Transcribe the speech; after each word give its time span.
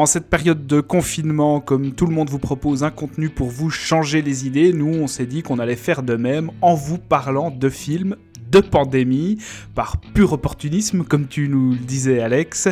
En 0.00 0.06
cette 0.06 0.30
période 0.30 0.66
de 0.66 0.80
confinement, 0.80 1.60
comme 1.60 1.92
tout 1.92 2.06
le 2.06 2.14
monde 2.14 2.30
vous 2.30 2.38
propose 2.38 2.84
un 2.84 2.90
contenu 2.90 3.28
pour 3.28 3.50
vous 3.50 3.68
changer 3.68 4.22
les 4.22 4.46
idées, 4.46 4.72
nous 4.72 4.94
on 4.94 5.06
s'est 5.06 5.26
dit 5.26 5.42
qu'on 5.42 5.58
allait 5.58 5.76
faire 5.76 6.02
de 6.02 6.16
même 6.16 6.50
en 6.62 6.74
vous 6.74 6.96
parlant 6.96 7.50
de 7.50 7.68
films 7.68 8.16
de 8.50 8.60
pandémie, 8.60 9.38
par 9.74 9.98
pur 9.98 10.32
opportunisme, 10.32 11.04
comme 11.04 11.28
tu 11.28 11.48
nous 11.48 11.72
le 11.72 11.78
disais, 11.78 12.20
Alex. 12.20 12.68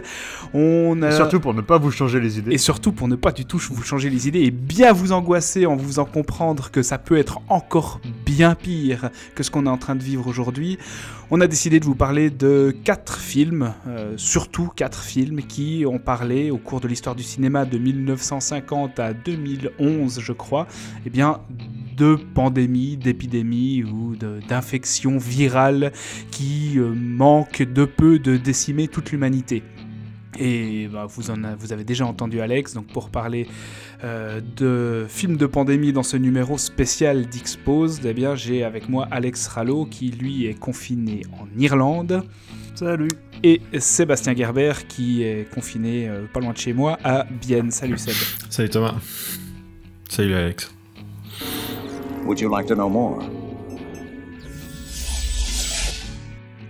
On 0.52 1.00
a... 1.02 1.10
Et 1.10 1.12
surtout 1.12 1.38
pour 1.38 1.54
ne 1.54 1.60
pas 1.60 1.78
vous 1.78 1.90
changer 1.90 2.18
les 2.18 2.38
idées. 2.38 2.52
Et 2.52 2.58
surtout 2.58 2.90
pour 2.90 3.06
ne 3.06 3.14
pas 3.14 3.30
du 3.30 3.44
tout 3.44 3.58
vous 3.58 3.82
changer 3.82 4.10
les 4.10 4.26
idées 4.26 4.40
et 4.40 4.50
bien 4.50 4.92
vous 4.92 5.12
angoisser 5.12 5.66
en 5.66 5.76
vous 5.76 5.86
faisant 5.86 6.04
comprendre 6.04 6.70
que 6.70 6.82
ça 6.82 6.98
peut 6.98 7.16
être 7.16 7.40
encore 7.48 8.00
bien 8.26 8.54
pire 8.56 9.10
que 9.36 9.42
ce 9.42 9.50
qu'on 9.50 9.66
est 9.66 9.70
en 9.70 9.78
train 9.78 9.94
de 9.94 10.02
vivre 10.02 10.26
aujourd'hui. 10.26 10.78
On 11.30 11.42
a 11.42 11.46
décidé 11.46 11.78
de 11.78 11.84
vous 11.84 11.94
parler 11.94 12.30
de 12.30 12.74
quatre 12.84 13.18
films, 13.18 13.74
euh, 13.86 14.14
surtout 14.16 14.70
quatre 14.74 15.02
films 15.02 15.42
qui 15.42 15.84
ont 15.86 15.98
parlé 15.98 16.50
au 16.50 16.56
cours 16.56 16.80
de 16.80 16.88
l'histoire 16.88 17.14
du 17.14 17.22
cinéma 17.22 17.66
de 17.66 17.76
1950 17.76 18.98
à 18.98 19.12
2011, 19.12 20.20
je 20.20 20.32
crois, 20.32 20.66
eh 21.04 21.10
bien, 21.10 21.40
de 21.98 22.14
pandémies, 22.14 22.96
d'épidémies 22.96 23.84
ou 23.84 24.16
d'infections 24.16 25.18
virales 25.18 25.92
qui 26.30 26.78
euh, 26.78 26.94
manquent 26.94 27.62
de 27.62 27.84
peu 27.84 28.18
de 28.18 28.38
décimer 28.38 28.88
toute 28.88 29.12
l'humanité. 29.12 29.62
Et 30.38 30.88
bah, 30.88 31.06
vous, 31.08 31.30
en 31.30 31.36
vous 31.58 31.72
avez 31.72 31.84
déjà 31.84 32.06
entendu 32.06 32.40
Alex, 32.40 32.74
donc 32.74 32.86
pour 32.86 33.10
parler 33.10 33.46
euh, 34.04 34.40
de 34.56 35.06
films 35.08 35.36
de 35.36 35.46
pandémie 35.46 35.92
dans 35.92 36.02
ce 36.02 36.16
numéro 36.16 36.58
spécial 36.58 37.26
d'Exposed, 37.26 38.04
eh 38.04 38.14
bien 38.14 38.34
j'ai 38.34 38.62
avec 38.62 38.88
moi 38.88 39.08
Alex 39.10 39.48
Rallo 39.48 39.84
qui 39.84 40.10
lui 40.10 40.46
est 40.46 40.58
confiné 40.58 41.22
en 41.32 41.46
Irlande. 41.58 42.22
Salut. 42.74 43.08
Et 43.42 43.60
Sébastien 43.78 44.36
Gerber 44.36 44.72
qui 44.88 45.22
est 45.22 45.50
confiné 45.52 46.08
euh, 46.08 46.26
pas 46.32 46.40
loin 46.40 46.52
de 46.52 46.58
chez 46.58 46.72
moi 46.72 46.98
à 47.02 47.24
Bienne. 47.24 47.70
Salut 47.70 47.98
Seb. 47.98 48.14
Salut 48.48 48.70
Thomas. 48.70 48.94
Salut 50.08 50.34
Alex. 50.34 50.72
Would 52.24 52.40
you 52.40 52.50
like 52.50 52.66
to 52.66 52.74
know 52.74 52.88
more? 52.88 53.37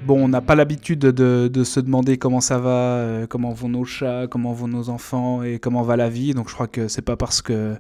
Bon, 0.09 0.25
on 0.25 0.29
n'a 0.29 0.41
pas 0.41 0.55
l'habitude 0.55 1.01
de, 1.01 1.65
se 1.65 1.81
demander 1.81 2.17
comment 2.17 2.41
ça 2.41 2.59
va, 2.59 2.71
euh, 2.71 3.27
comment 3.27 3.53
vont 3.53 3.69
nos 3.69 3.85
chats, 3.85 4.27
comment 4.27 4.55
vont 4.55 4.67
nos 4.67 4.89
enfants 4.89 5.43
et 5.43 5.59
comment 5.59 5.83
va 5.83 5.97
la 5.97 6.09
vie. 6.09 6.33
Donc 6.33 6.49
je 6.49 6.55
crois 6.55 6.67
que 6.67 6.89
c'est 6.89 7.03
pas 7.03 7.19
parce 7.19 7.43
que 7.43 7.53
euh, 7.53 7.77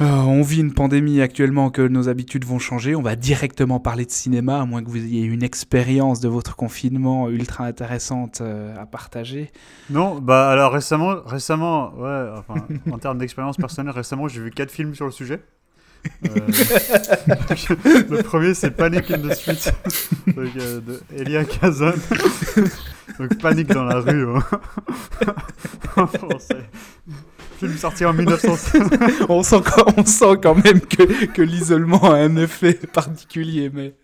on 0.00 0.42
vit 0.42 0.60
une 0.60 0.72
pandémie 0.72 1.20
actuellement 1.20 1.70
que 1.70 1.82
nos 1.82 2.08
habitudes 2.08 2.44
vont 2.44 2.60
changer. 2.60 2.94
On 2.94 3.02
va 3.02 3.16
directement 3.16 3.80
parler 3.80 4.04
de 4.04 4.12
cinéma, 4.12 4.60
à 4.60 4.64
moins 4.64 4.84
que 4.84 4.88
vous 4.88 4.98
ayez 5.04 5.22
une 5.22 5.42
expérience 5.42 6.20
de 6.20 6.28
votre 6.28 6.54
confinement 6.54 7.28
ultra 7.28 7.64
intéressante 7.64 8.40
euh, 8.40 8.72
à 8.80 8.86
partager. 8.86 9.50
Non, 9.90 10.20
bah 10.20 10.50
alors 10.50 10.72
récemment, 10.72 11.16
récemment, 11.26 11.94
ouais, 11.96 12.28
en 12.92 12.98
termes 12.98 13.18
d'expérience 13.18 13.56
personnelle, 13.56 13.92
récemment 13.92 14.28
j'ai 14.28 14.40
vu 14.40 14.52
quatre 14.52 14.70
films 14.70 14.94
sur 14.94 15.06
le 15.06 15.10
sujet. 15.10 15.42
Euh, 16.24 16.28
le 18.10 18.22
premier, 18.22 18.54
c'est 18.54 18.70
Panic 18.70 19.10
in 19.10 19.18
the 19.18 19.34
Street 19.34 19.72
euh, 20.38 20.80
de 20.80 21.00
Elia 21.16 21.44
Kazan. 21.44 21.94
donc 23.18 23.38
Panique 23.40 23.68
dans 23.68 23.84
la 23.84 24.00
rue 24.00 24.26
hein. 24.28 24.42
en 25.96 26.06
français. 26.06 26.64
Film 27.58 27.76
sorti 27.76 28.04
en 28.04 28.12
1900. 28.12 28.78
on, 29.28 29.42
sent 29.42 29.56
quand, 29.64 29.94
on 29.96 30.04
sent 30.04 30.38
quand 30.42 30.54
même 30.64 30.80
que, 30.80 31.26
que 31.26 31.42
l'isolement 31.42 32.12
a 32.12 32.16
un 32.16 32.36
effet 32.36 32.74
particulier. 32.74 33.70
Mais... 33.72 33.94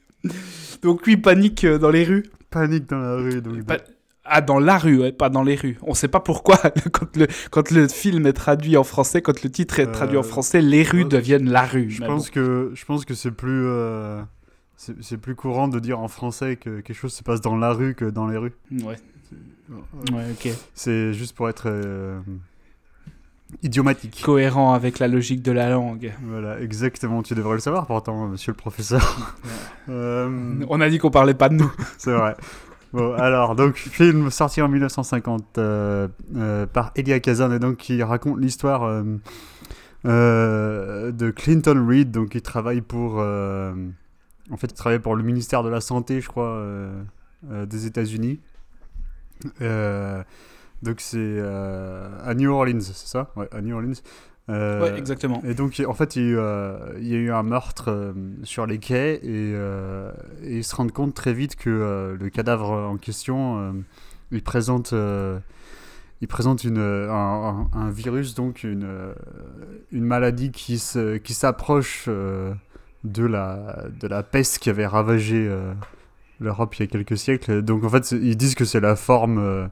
Donc 0.82 1.02
oui, 1.06 1.16
Panique 1.16 1.64
euh, 1.64 1.78
dans 1.78 1.90
les 1.90 2.04
rues. 2.04 2.24
Panique 2.50 2.88
dans 2.88 2.98
la 2.98 3.14
rue. 3.16 3.40
Donc, 3.40 3.56
ah, 4.32 4.40
dans 4.40 4.60
la 4.60 4.78
rue, 4.78 5.12
pas 5.12 5.28
dans 5.28 5.42
les 5.42 5.56
rues. 5.56 5.76
On 5.82 5.92
sait 5.92 6.08
pas 6.08 6.20
pourquoi, 6.20 6.56
quand 6.92 7.16
le, 7.16 7.26
quand 7.50 7.70
le 7.70 7.88
film 7.88 8.26
est 8.26 8.32
traduit 8.32 8.76
en 8.76 8.84
français, 8.84 9.22
quand 9.22 9.42
le 9.42 9.50
titre 9.50 9.80
est 9.80 9.90
traduit 9.90 10.16
en 10.16 10.20
euh, 10.20 10.22
français, 10.22 10.62
les 10.62 10.84
rues 10.84 11.04
deviennent 11.04 11.50
la 11.50 11.66
rue. 11.66 11.90
Je 11.90 12.00
pense, 12.04 12.30
que, 12.30 12.70
je 12.74 12.84
pense 12.84 13.04
que 13.04 13.14
c'est 13.14 13.32
plus, 13.32 13.66
euh, 13.66 14.22
c'est 14.76 15.16
plus 15.16 15.34
courant 15.34 15.66
de 15.66 15.80
dire 15.80 15.98
en 15.98 16.06
français 16.06 16.54
que 16.54 16.80
quelque 16.80 16.96
chose 16.96 17.12
se 17.12 17.24
passe 17.24 17.40
dans 17.40 17.56
la 17.56 17.72
rue 17.72 17.94
que 17.94 18.04
dans 18.04 18.28
les 18.28 18.36
rues. 18.36 18.54
Ouais. 18.70 18.96
Ouais, 20.12 20.24
ok. 20.30 20.52
C'est 20.74 21.12
juste 21.12 21.34
pour 21.34 21.48
être 21.48 21.64
euh, 21.66 22.20
idiomatique. 23.64 24.22
Cohérent 24.24 24.74
avec 24.74 25.00
la 25.00 25.08
logique 25.08 25.42
de 25.42 25.52
la 25.52 25.70
langue. 25.70 26.12
Voilà, 26.22 26.60
exactement. 26.60 27.22
Tu 27.24 27.34
devrais 27.34 27.54
le 27.54 27.60
savoir 27.60 27.86
pourtant, 27.86 28.28
monsieur 28.28 28.52
le 28.52 28.56
professeur. 28.56 29.36
On 29.88 30.80
a 30.80 30.88
dit 30.88 30.98
qu'on 30.98 31.10
parlait 31.10 31.34
pas 31.34 31.48
de 31.48 31.54
nous. 31.54 31.72
C'est 31.98 32.12
vrai. 32.12 32.36
Bon, 32.92 33.14
alors, 33.14 33.54
donc, 33.54 33.76
film 33.76 34.30
sorti 34.30 34.60
en 34.62 34.68
1950 34.68 35.58
euh, 35.58 36.08
euh, 36.34 36.66
par 36.66 36.90
Elia 36.96 37.20
Kazan, 37.20 37.52
et 37.52 37.60
donc 37.60 37.76
qui 37.76 38.02
raconte 38.02 38.40
l'histoire 38.40 39.02
euh, 40.04 41.12
de 41.12 41.30
Clinton 41.30 41.86
Reed, 41.88 42.10
donc 42.10 42.30
qui 42.30 42.42
travaille 42.42 42.80
pour. 42.80 43.18
en 43.18 44.56
fait, 44.56 44.66
il 44.66 44.74
travaille 44.74 44.98
pour 44.98 45.14
le 45.14 45.22
ministère 45.22 45.62
de 45.62 45.68
la 45.68 45.80
Santé, 45.80 46.20
je 46.20 46.28
crois, 46.28 46.64
des 47.44 47.86
États-Unis. 47.86 48.40
donc, 49.60 51.00
c'est 51.00 51.38
à 51.40 52.34
New 52.34 52.50
Orleans, 52.52 52.80
c'est 52.80 53.06
ça? 53.06 53.30
Ouais, 53.36 53.48
à 53.52 53.60
New 53.60 53.74
Orleans. 53.74 53.92
Euh, 54.50 54.82
ouais, 54.82 54.98
exactement. 54.98 55.40
Et 55.44 55.54
donc, 55.54 55.82
en 55.86 55.94
fait, 55.94 56.16
il 56.16 56.22
y 56.22 56.24
a 56.24 56.28
eu, 56.28 56.38
euh, 56.38 56.76
il 56.98 57.08
y 57.08 57.14
a 57.14 57.18
eu 57.18 57.30
un 57.30 57.42
meurtre 57.42 57.90
euh, 57.90 58.12
sur 58.42 58.66
les 58.66 58.78
quais 58.78 59.20
et, 59.22 59.54
ils 60.42 60.64
se 60.64 60.74
rendent 60.74 60.92
compte 60.92 61.14
très 61.14 61.32
vite 61.32 61.56
que 61.56 62.16
le 62.18 62.30
cadavre 62.30 62.70
en 62.70 62.96
question, 62.96 63.74
il 64.32 64.42
présente, 64.42 64.94
il 66.20 66.28
présente 66.28 66.64
une, 66.64 66.78
un, 66.78 67.68
un, 67.72 67.90
virus, 67.90 68.34
donc 68.34 68.64
une, 68.64 68.88
une 69.92 70.04
maladie 70.04 70.50
qui 70.50 70.78
s'approche 70.78 72.04
qui 72.04 72.10
de, 73.04 73.24
la, 73.24 73.84
de 74.00 74.08
la 74.08 74.22
peste 74.22 74.58
qui 74.58 74.70
avait 74.70 74.86
ravagé 74.86 75.50
l'Europe 76.40 76.74
il 76.76 76.80
y 76.80 76.84
a 76.84 76.86
quelques 76.86 77.18
siècles. 77.18 77.62
Donc, 77.62 77.84
en 77.84 77.88
fait, 77.88 78.10
ils 78.12 78.36
disent 78.36 78.54
que 78.54 78.64
c'est 78.64 78.80
la 78.80 78.96
forme 78.96 79.70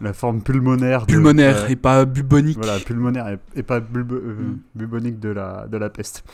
la 0.00 0.12
forme 0.12 0.42
pulmonaire. 0.42 1.06
Pulmonaire 1.06 1.64
euh, 1.64 1.68
et 1.68 1.76
pas 1.76 2.04
bubonique. 2.04 2.56
Voilà, 2.56 2.78
pulmonaire 2.78 3.38
et, 3.54 3.62
pas 3.62 3.78
euh, 3.78 3.80
mm. 3.80 4.58
bubonique 4.74 5.18
de 5.20 5.30
la, 5.30 5.66
de 5.66 5.76
la 5.76 5.90
peste. 5.90 6.24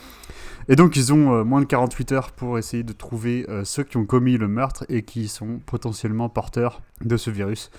Et 0.68 0.76
donc 0.76 0.96
ils 0.96 1.12
ont 1.12 1.34
euh, 1.34 1.44
moins 1.44 1.60
de 1.60 1.66
48 1.66 2.12
heures 2.12 2.30
pour 2.30 2.58
essayer 2.58 2.82
de 2.82 2.92
trouver 2.92 3.46
ceux 3.64 3.82
qui 3.82 3.96
ont 3.96 4.06
commis 4.06 4.36
le 4.38 4.48
meurtre 4.48 4.84
et 4.88 5.02
qui 5.02 5.28
sont 5.28 5.60
potentiellement 5.64 6.28
porteurs 6.28 6.82
de 7.04 7.16
ce 7.16 7.30
virus. 7.30 7.70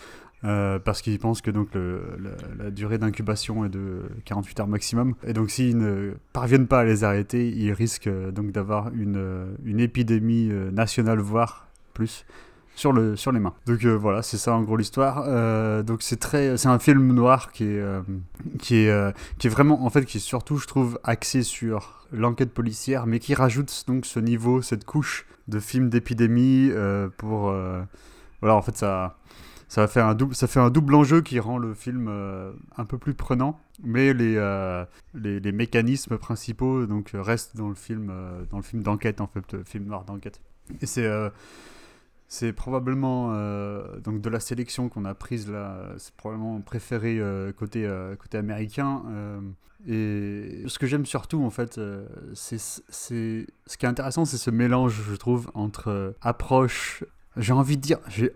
parce 0.41 1.01
qu'ils 1.01 1.19
pensent 1.19 1.41
que 1.41 1.51
donc 1.51 1.69
la 1.73 2.71
durée 2.71 2.97
d'incubation 2.97 3.63
est 3.63 3.69
de 3.69 4.01
48 4.25 4.59
heures 4.59 4.67
maximum. 4.67 5.15
Et 5.25 5.33
donc 5.33 5.49
s'ils 5.49 5.77
ne 5.77 6.11
parviennent 6.33 6.67
pas 6.67 6.81
à 6.81 6.83
les 6.83 7.03
arrêter, 7.05 7.47
ils 7.49 7.71
risquent 7.71 8.11
donc 8.31 8.51
d'avoir 8.51 8.93
une, 8.93 9.55
une 9.63 9.79
épidémie 9.79 10.49
nationale, 10.73 11.19
voire 11.19 11.67
plus 11.93 12.25
sur, 12.75 12.91
le, 12.91 13.15
sur 13.15 13.31
les 13.31 13.39
mains. 13.39 13.53
Donc 13.65 13.83
euh, 13.85 13.93
voilà, 13.93 14.21
c'est 14.21 14.37
ça 14.37 14.53
en 14.53 14.61
gros 14.63 14.77
l'histoire. 14.77 15.25
Euh, 15.27 15.83
donc 15.83 16.01
c'est 16.01 16.19
très, 16.19 16.57
c'est 16.57 16.67
un 16.67 16.79
film 16.79 17.13
noir 17.13 17.51
qui 17.51 17.63
est, 17.65 17.79
euh, 17.79 18.01
qui 18.59 18.75
est, 18.75 19.15
qui 19.37 19.47
est 19.47 19.49
vraiment, 19.49 19.85
en 19.85 19.89
fait, 19.89 20.05
qui 20.05 20.17
est 20.17 20.21
surtout, 20.21 20.57
je 20.57 20.67
trouve, 20.67 20.99
axé 21.03 21.43
sur 21.43 22.07
l'enquête 22.11 22.53
policière, 22.53 23.05
mais 23.05 23.19
qui 23.19 23.33
rajoute 23.33 23.83
donc 23.87 24.05
ce 24.05 24.19
niveau, 24.19 24.61
cette 24.61 24.85
couche 24.85 25.25
de 25.47 25.59
film 25.59 25.89
d'épidémie 25.89 26.71
pour, 27.17 27.53
voilà, 28.41 28.55
en 28.55 28.61
fait 28.61 28.77
ça. 28.77 29.17
Ça 29.69 29.87
fait, 29.87 30.01
un 30.01 30.13
double, 30.13 30.35
ça 30.35 30.45
fait 30.45 30.59
un 30.59 30.69
double 30.69 30.93
enjeu 30.93 31.21
qui 31.21 31.39
rend 31.39 31.57
le 31.57 31.73
film 31.73 32.07
un 32.77 32.85
peu 32.85 32.99
plus 32.99 33.15
prenant, 33.15 33.59
mais 33.83 34.13
les, 34.13 34.35
les, 35.15 35.39
les, 35.39 35.51
mécanismes 35.51 36.19
principaux 36.19 36.85
donc, 36.85 37.09
restent 37.15 37.57
dans 37.57 37.69
le 37.69 37.73
film, 37.73 38.13
dans 38.51 38.61
d'enquête, 38.71 39.19
en 39.19 39.25
fait, 39.25 39.63
film 39.63 39.85
noir 39.85 40.05
d'enquête. 40.05 40.39
Et 40.81 40.85
c'est 40.85 41.09
c'est 42.33 42.51
probablement 42.51 43.29
euh, 43.33 43.99
donc 43.99 44.19
de 44.19 44.27
la 44.27 44.39
sélection 44.39 44.89
qu'on 44.89 45.05
a 45.05 45.13
prise 45.13 45.47
là, 45.51 45.89
c'est 45.99 46.15
probablement 46.15 46.61
préféré 46.61 47.19
euh, 47.19 47.51
côté 47.53 47.85
euh, 47.85 48.15
côté 48.15 48.39
américain. 48.39 49.03
et 49.87 50.63
ce 50.65 50.79
que 50.79 50.87
j'aime 50.87 51.05
surtout 51.05 51.43
en 51.43 51.51
fait, 51.51 51.79
c'est 52.33 52.57
ce 52.57 53.77
qui 53.77 53.85
est 53.85 53.89
intéressant, 53.89 54.25
c'est 54.25 54.37
ce 54.37 54.49
mélange, 54.49 55.03
je 55.07 55.15
trouve, 55.15 55.51
entre 55.53 56.15
approche. 56.21 57.03
J'ai 57.37 57.53
envie 57.53 57.77
de 57.77 57.81
dire, 57.81 57.99
j'ai 58.09 58.31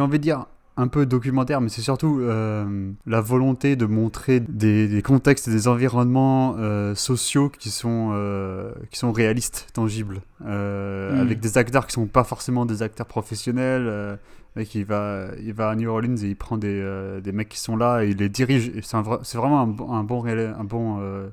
envie 0.00 0.18
de 0.18 0.22
dire 0.22 0.46
un 0.76 0.88
peu 0.88 1.04
documentaire, 1.06 1.60
mais 1.60 1.68
c'est 1.68 1.82
surtout 1.82 2.20
euh, 2.20 2.92
la 3.06 3.20
volonté 3.20 3.76
de 3.76 3.86
montrer 3.86 4.40
des, 4.40 5.02
contextes 5.04 5.48
et 5.48 5.50
des 5.50 5.68
environnements 5.68 6.56
euh, 6.58 6.94
sociaux 6.94 7.50
qui 7.50 7.70
sont, 7.70 8.12
euh, 8.14 8.72
qui 8.90 8.98
sont 8.98 9.12
réalistes, 9.12 9.68
tangibles, 9.74 10.22
hmm. 10.40 10.48
avec 10.48 11.40
des 11.40 11.58
acteurs 11.58 11.86
qui 11.86 11.92
sont 11.92 12.06
pas 12.06 12.24
forcément 12.24 12.66
des 12.66 12.82
acteurs 12.82 13.06
professionnels. 13.06 14.18
mec, 14.56 14.74
il 14.74 14.84
va, 14.84 15.26
il 15.42 15.52
va 15.52 15.70
à 15.70 15.74
New 15.74 15.90
Orleans 15.90 16.16
et 16.16 16.28
il 16.28 16.36
prend 16.36 16.56
des, 16.56 17.20
des 17.22 17.32
mecs 17.32 17.48
qui 17.48 17.60
sont 17.60 17.76
là 17.76 18.02
et 18.04 18.10
il 18.10 18.16
les 18.16 18.28
dirige. 18.28 18.72
C'est 18.82 19.36
vraiment 19.36 19.60
un, 19.60 19.64
un, 19.64 20.04
bon, 20.04 20.24
un 20.24 20.64
bon 20.64 21.30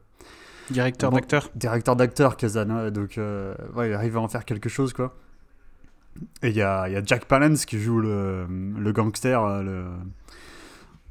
directeur 0.69 1.11
d'acteur. 1.11 1.49
Directeur 1.55 1.95
d'acteur, 1.95 2.37
Kazan. 2.37 2.89
donc, 2.89 3.19
ouais, 3.75 3.89
il 3.89 3.93
arrive 3.93 4.17
à 4.17 4.21
en 4.21 4.27
faire 4.27 4.45
quelque 4.45 4.67
chose, 4.67 4.93
quoi. 4.93 5.15
Et 6.43 6.49
il 6.49 6.55
y 6.55 6.61
a, 6.61 6.87
y 6.89 6.95
a, 6.95 7.03
Jack 7.03 7.25
Palance 7.25 7.65
qui 7.65 7.79
joue 7.79 7.99
le, 7.99 8.45
le 8.47 8.91
gangster, 8.93 9.43
euh, 9.43 9.63
le, 9.63 9.85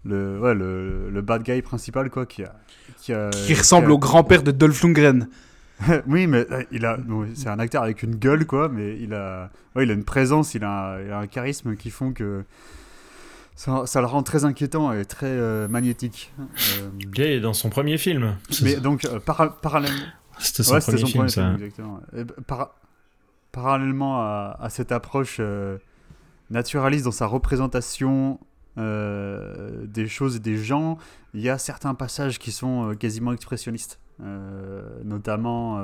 le, 0.04 0.40
ouais, 0.40 0.54
le, 0.54 1.10
le, 1.10 1.22
bad 1.22 1.42
guy 1.42 1.62
principal, 1.62 2.10
quoi, 2.10 2.26
qui, 2.26 2.44
a, 2.44 2.54
qui, 3.00 3.12
a, 3.12 3.30
qui 3.30 3.54
ressemble 3.54 3.90
au 3.90 3.98
grand-père 3.98 4.42
de 4.42 4.50
Dolph 4.50 4.82
Lundgren. 4.82 5.28
oui, 6.06 6.26
mais 6.26 6.46
euh, 6.50 6.62
il 6.72 6.86
a, 6.86 6.98
c'est 7.34 7.48
un 7.48 7.58
acteur 7.58 7.82
avec 7.82 8.02
une 8.02 8.16
gueule, 8.16 8.46
quoi, 8.46 8.68
mais 8.68 8.98
il 9.00 9.14
a, 9.14 9.50
ouais, 9.74 9.84
il 9.84 9.90
a 9.90 9.94
une 9.94 10.04
présence, 10.04 10.54
il 10.54 10.64
a, 10.64 10.98
il 11.04 11.10
a 11.10 11.18
un 11.18 11.26
charisme 11.26 11.76
qui 11.76 11.90
font 11.90 12.12
que 12.12 12.44
ça, 13.54 13.84
ça, 13.86 14.00
le 14.00 14.06
rend 14.06 14.22
très 14.22 14.44
inquiétant 14.44 14.92
et 14.92 15.04
très 15.04 15.26
euh, 15.26 15.68
magnétique. 15.68 16.32
Euh... 17.18 17.40
dans 17.40 17.54
son 17.54 17.70
premier 17.70 17.98
film. 17.98 18.36
Mais 18.62 18.76
donc, 18.76 19.06
parallèlement. 19.24 19.96
C'était 20.38 20.62
son, 20.62 20.78
premier, 20.78 20.98
son 20.98 21.06
film, 21.06 21.26
premier 21.26 21.30
film, 21.30 21.54
exactement. 21.54 22.00
par 22.46 22.74
parallèlement 23.56 24.20
à, 24.20 24.68
cette 24.68 24.92
approche 24.92 25.38
euh, 25.40 25.78
naturaliste 26.50 27.06
dans 27.06 27.10
sa 27.10 27.24
représentation 27.24 28.38
euh, 28.76 29.86
des 29.86 30.06
choses 30.08 30.36
et 30.36 30.40
des 30.40 30.58
gens, 30.58 30.98
il 31.32 31.40
y 31.40 31.48
a 31.48 31.56
certains 31.56 31.94
passages 31.94 32.38
qui 32.38 32.52
sont 32.52 32.90
euh, 32.90 32.94
quasiment 32.94 33.32
expressionnistes, 33.32 33.98
notamment, 35.04 35.80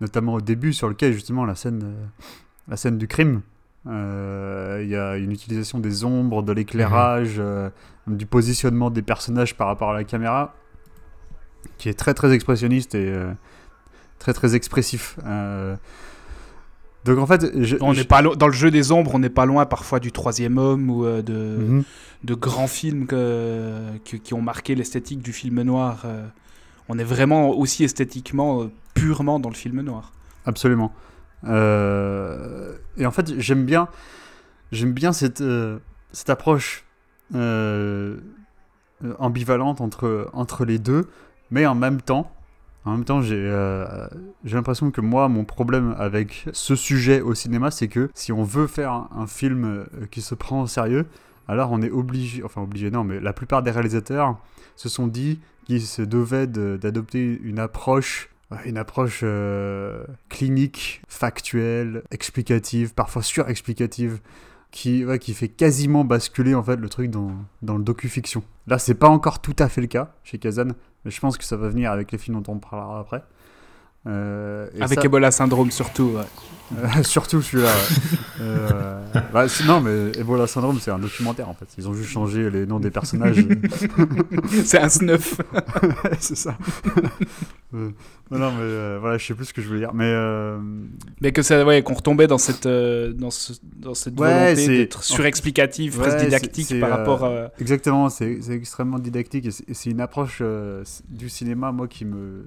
notamment 0.00 0.34
au 0.34 0.40
début 0.40 0.72
sur 0.72 0.88
lequel 0.88 1.12
justement 1.12 1.44
la 1.44 1.54
scène, 1.54 1.94
la 2.68 2.76
scène 2.76 2.96
du 2.96 3.06
crime. 3.06 3.42
Il 3.84 4.88
y 4.88 4.96
a 4.96 5.16
une 5.16 5.32
utilisation 5.32 5.80
des 5.80 6.04
ombres, 6.04 6.42
de 6.42 6.52
l'éclairage, 6.52 7.38
mhm. 7.38 8.16
du 8.16 8.24
positionnement 8.24 8.90
des 8.90 9.02
personnages 9.02 9.56
par 9.56 9.66
rapport 9.66 9.90
à 9.90 9.94
la 9.94 10.04
caméra, 10.04 10.54
qui 11.76 11.90
est 11.90 11.98
très 11.98 12.14
très 12.14 12.32
expressionniste 12.32 12.94
et 12.94 13.14
très 14.18 14.32
très 14.32 14.54
expressif. 14.54 15.18
Donc 17.04 17.18
en 17.18 17.26
fait, 17.26 17.44
on 17.80 17.92
n'est 17.94 18.04
pas 18.04 18.22
dans 18.22 18.46
le 18.46 18.52
jeu 18.52 18.70
des 18.70 18.92
ombres, 18.92 19.12
on 19.14 19.18
n'est 19.18 19.30
pas 19.30 19.46
loin 19.46 19.66
parfois 19.66 20.00
du 20.00 20.12
troisième 20.12 20.58
homme 20.58 20.90
ou 20.90 21.04
euh, 21.04 21.22
de, 21.22 21.56
mhm. 21.58 21.84
de 22.24 22.34
grands 22.34 22.66
films 22.66 23.06
qui 24.04 24.34
ont 24.34 24.42
marqué 24.42 24.74
l'esthétique 24.74 25.22
du 25.22 25.32
film 25.32 25.62
noir. 25.62 26.02
Euh. 26.04 26.26
on 26.88 26.98
est 26.98 27.04
vraiment 27.04 27.50
aussi 27.50 27.84
esthétiquement 27.84 28.62
euh, 28.62 28.70
purement 28.94 29.38
dans 29.38 29.48
le 29.48 29.54
film 29.54 29.80
noir. 29.80 30.12
Absolument. 30.44 30.92
et 31.44 33.06
en 33.06 33.10
fait, 33.10 33.38
j'aime 33.38 33.64
bien, 33.64 33.88
j'aime 34.72 34.92
bien 34.92 35.12
cette, 35.12 35.44
cette 36.12 36.30
approche 36.30 36.84
ambivalente 39.18 39.80
entre, 39.80 40.30
entre 40.32 40.64
les 40.64 40.78
deux, 40.78 41.08
mais 41.50 41.64
en 41.66 41.74
même 41.74 42.00
temps, 42.00 42.32
en 42.84 42.92
même 42.92 43.04
temps, 43.04 43.20
euh, 43.22 44.08
j'ai 44.44 44.56
l'impression 44.56 44.90
que 44.90 45.00
moi, 45.00 45.28
mon 45.28 45.44
problème 45.44 45.94
avec 45.98 46.46
ce 46.52 46.74
sujet 46.76 47.20
au 47.20 47.34
cinéma, 47.34 47.70
c'est 47.70 47.88
que 47.88 48.10
si 48.14 48.32
on 48.32 48.44
veut 48.44 48.66
faire 48.66 49.08
un, 49.14 49.26
film 49.26 49.64
euh, 49.64 50.06
qui 50.10 50.22
se 50.22 50.34
prend 50.34 50.62
au 50.62 50.66
sérieux, 50.66 51.06
alors 51.48 51.70
on 51.72 51.82
est 51.82 51.90
obligé, 51.90 52.42
enfin 52.44 52.62
obligé, 52.62 52.90
non, 52.90 53.04
mais 53.04 53.20
la 53.20 53.32
plupart 53.32 53.62
des 53.62 53.70
réalisateurs 53.70 54.38
se 54.76 54.88
sont 54.88 55.06
dit 55.06 55.40
qu'ils 55.66 55.82
se 55.82 56.02
devaient 56.02 56.46
d'adopter 56.46 57.38
une 57.42 57.58
approche 57.58 58.30
une 58.64 58.78
approche 58.78 59.20
euh, 59.24 60.04
clinique, 60.28 61.02
factuelle, 61.06 62.02
explicative, 62.10 62.94
parfois 62.94 63.22
surexplicative, 63.22 64.20
qui, 64.70 65.04
qui 65.20 65.34
fait 65.34 65.48
quasiment 65.48 66.04
basculer 66.04 66.54
en 66.54 66.62
fait 66.62 66.76
le 66.76 66.88
truc 66.88 67.10
dans, 67.10 67.32
dans 67.62 67.78
le 67.78 67.84
docu-fiction. 67.84 68.42
Là, 68.66 68.78
c'est 68.78 68.94
pas 68.94 69.08
encore 69.08 69.40
tout 69.40 69.56
à 69.58 69.68
fait 69.68 69.80
le 69.80 69.86
cas 69.86 70.14
chez 70.24 70.38
Kazan, 70.38 70.68
mais 71.04 71.10
je 71.10 71.20
pense 71.20 71.38
que 71.38 71.44
ça 71.44 71.56
va 71.56 71.68
venir 71.68 71.90
avec 71.90 72.12
les 72.12 72.18
films 72.18 72.40
dont 72.42 72.52
on 72.52 72.58
parlera 72.58 73.00
après. 73.00 73.22
Euh, 74.06 74.68
avec 74.80 75.04
Ebola 75.04 75.30
Syndrome 75.30 75.70
surtout. 75.70 76.16
Euh, 76.16 76.22
surtout 77.02 77.40
celui-là. 77.42 77.72
euh, 78.40 79.00
bah, 79.32 79.46
non, 79.66 79.80
mais 79.80 80.12
Ebola 80.18 80.46
Syndrome, 80.46 80.78
c'est 80.80 80.90
un 80.90 80.98
documentaire 80.98 81.48
en 81.48 81.54
fait. 81.54 81.66
Ils 81.78 81.88
ont 81.88 81.94
juste 81.94 82.10
changé 82.10 82.50
les 82.50 82.66
noms 82.66 82.80
des 82.80 82.90
personnages. 82.90 83.44
c'est 84.64 84.78
un 84.78 84.88
snuff. 84.88 85.40
c'est 86.20 86.36
ça. 86.36 86.56
non, 87.72 87.92
non, 88.30 88.52
mais 88.52 88.60
euh, 88.60 88.98
voilà, 89.00 89.18
je 89.18 89.26
sais 89.26 89.34
plus 89.34 89.46
ce 89.46 89.54
que 89.54 89.62
je 89.62 89.68
voulais 89.68 89.80
dire. 89.80 89.94
Mais, 89.94 90.14
mais 91.20 91.32
que 91.32 91.42
ça, 91.42 91.64
ouais, 91.64 91.82
qu'on 91.82 91.94
retombait 91.94 92.26
dans 92.26 92.38
cette, 92.38 92.68
dans, 92.68 93.30
ce, 93.30 93.54
dans 93.76 93.94
cette 93.94 94.14
volonté 94.14 94.66
d'être 94.68 95.02
surexplicatif, 95.02 95.98
presque 95.98 96.24
didactique 96.24 96.78
par 96.80 96.90
rapport 96.90 97.24
à. 97.24 97.50
Exactement, 97.60 98.10
c'est 98.10 98.38
extrêmement 98.50 98.98
didactique 98.98 99.46
et 99.46 99.74
c'est 99.74 99.90
une 99.90 100.00
approche 100.00 100.42
du 101.08 101.28
cinéma, 101.28 101.72
moi, 101.72 101.88
qui 101.88 102.04
me 102.04 102.46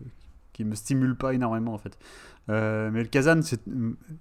qui 0.61 0.69
me 0.69 0.75
stimule 0.75 1.15
pas 1.15 1.33
énormément 1.33 1.73
en 1.73 1.77
fait. 1.77 1.97
Euh, 2.49 2.89
mais 2.91 3.01
le 3.01 3.07
Kazan, 3.07 3.41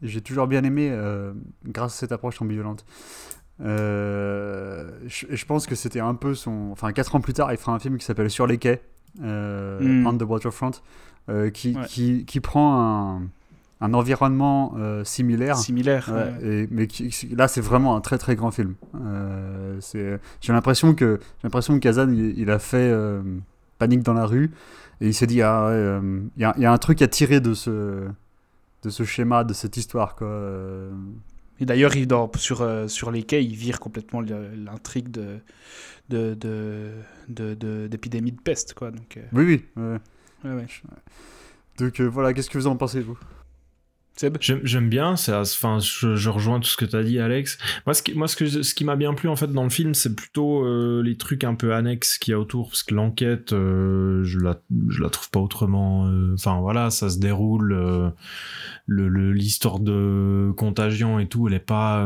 j'ai 0.02 0.20
toujours 0.20 0.46
bien 0.46 0.62
aimé 0.64 0.90
euh, 0.90 1.32
grâce 1.66 1.94
à 1.94 1.98
cette 1.98 2.12
approche 2.12 2.40
ambivalente. 2.40 2.84
Euh, 3.62 4.90
je, 5.06 5.26
je, 5.30 5.44
pense 5.44 5.66
que 5.66 5.74
c'était 5.74 6.00
un 6.00 6.14
peu 6.14 6.34
son. 6.34 6.68
Enfin, 6.72 6.92
4 6.92 7.16
ans 7.16 7.20
plus 7.20 7.34
tard, 7.34 7.52
il 7.52 7.58
fera 7.58 7.72
un 7.72 7.78
film 7.78 7.98
qui 7.98 8.04
s'appelle 8.04 8.30
Sur 8.30 8.46
les 8.46 8.58
quais, 8.58 8.82
mm. 9.18 10.06
On 10.06 10.16
the 10.16 10.22
Waterfront, 10.22 10.72
qui, 11.52 11.76
qui, 11.86 12.24
qui, 12.24 12.40
prend 12.40 13.18
un, 13.18 13.22
un 13.82 13.94
environnement 13.94 14.74
similaire. 15.04 15.58
Similaire. 15.58 16.10
Et, 16.42 16.68
mais 16.70 16.88
là, 17.36 17.48
c'est 17.48 17.60
vraiment 17.60 17.96
un 17.96 18.00
très 18.00 18.16
très 18.16 18.34
grand 18.34 18.50
film. 18.50 18.76
j'ai 19.92 20.18
l'impression 20.48 20.94
que 20.94 21.18
j'ai 21.20 21.44
l'impression 21.44 21.74
que 21.74 21.80
Kazan, 21.80 22.10
il, 22.10 22.38
il 22.38 22.50
a 22.50 22.58
fait 22.58 22.94
Panique 23.78 24.02
dans 24.02 24.14
la 24.14 24.24
rue 24.24 24.52
et 25.00 25.08
il 25.08 25.14
s'est 25.14 25.26
dit, 25.26 25.40
ah, 25.42 25.68
il 25.70 25.76
euh, 25.76 26.20
y, 26.36 26.44
a, 26.44 26.54
y, 26.58 26.64
a 26.64 26.72
un 26.72 26.78
truc 26.78 27.00
à 27.00 27.08
tirer 27.08 27.40
de 27.40 27.54
ce, 27.54 28.06
de 28.82 28.90
ce 28.90 29.04
schéma, 29.04 29.44
de 29.44 29.54
cette 29.54 29.76
histoire. 29.76 30.14
Quoi. 30.14 30.90
Et 31.58 31.64
d'ailleurs, 31.64 31.96
il, 31.96 32.08
sur, 32.36 32.62
euh, 32.62 32.86
sur 32.88 33.10
les 33.10 33.22
quais, 33.22 33.44
il 33.44 33.54
vire 33.54 33.80
complètement 33.80 34.20
l'intrigue 34.20 35.10
de, 35.10 35.40
de, 36.08 36.34
de, 37.28 37.86
d'épidémie 37.86 38.32
de, 38.32 38.40
peste. 38.40 38.74
Quoi, 38.74 38.90
donc, 38.90 39.16
euh. 39.16 39.22
Oui, 39.32 39.44
oui. 39.44 39.64
Ouais. 39.82 39.98
Ouais, 40.42 40.66
Donc 41.78 42.00
voilà, 42.00 42.32
qu'est-ce 42.32 42.50
que 42.50 42.58
vous 42.58 42.66
en 42.66 42.76
pensez, 42.76 43.00
vous? 43.00 43.18
J'aime 44.40 44.88
bien, 44.88 45.12
enfin, 45.12 45.78
je, 45.78 46.14
je, 46.14 46.30
rejoins 46.30 46.60
tout 46.60 46.68
ce 46.68 46.76
que 46.76 46.84
tu 46.84 46.96
as 46.96 47.02
dit, 47.02 47.18
Alex. 47.18 47.58
Moi, 47.86 47.94
ce 47.94 48.02
qui, 48.02 48.14
moi, 48.14 48.28
ce, 48.28 48.36
que, 48.36 48.46
ce 48.46 48.74
qui 48.74 48.84
m'a 48.84 48.96
bien 48.96 49.14
plu 49.14 49.28
en 49.28 49.36
fait 49.36 49.46
dans 49.46 49.62
le 49.62 49.70
film, 49.70 49.94
c'est 49.94 50.14
plutôt 50.14 50.64
euh, 50.64 51.02
les 51.02 51.16
trucs 51.16 51.44
un 51.44 51.54
peu 51.54 51.74
annexes 51.74 52.18
qu'il 52.18 52.32
y 52.32 52.34
a 52.34 52.38
autour, 52.38 52.68
parce 52.68 52.82
que 52.82 52.94
l'enquête, 52.94 53.52
euh, 53.52 54.22
je 54.24 54.38
la, 54.38 54.60
je 54.88 55.02
la 55.02 55.08
trouve 55.08 55.30
pas 55.30 55.40
autrement. 55.40 56.06
Euh, 56.06 56.34
enfin, 56.34 56.60
voilà, 56.60 56.90
ça 56.90 57.08
se 57.08 57.18
déroule, 57.18 58.12
le 58.86 59.32
l'histoire 59.32 59.80
de 59.80 60.52
contagion 60.56 61.18
et 61.18 61.28
tout, 61.28 61.48
elle 61.48 61.54
est 61.54 61.58
pas, 61.60 62.04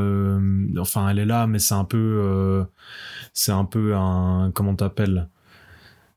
enfin, 0.78 1.08
elle 1.08 1.18
est 1.18 1.24
là, 1.24 1.46
mais 1.46 1.58
c'est 1.58 1.74
un 1.74 1.84
peu, 1.84 2.64
c'est 3.32 3.52
un 3.52 3.64
peu 3.64 3.94
un, 3.96 4.52
comment 4.54 4.74
t'appelles? 4.74 5.28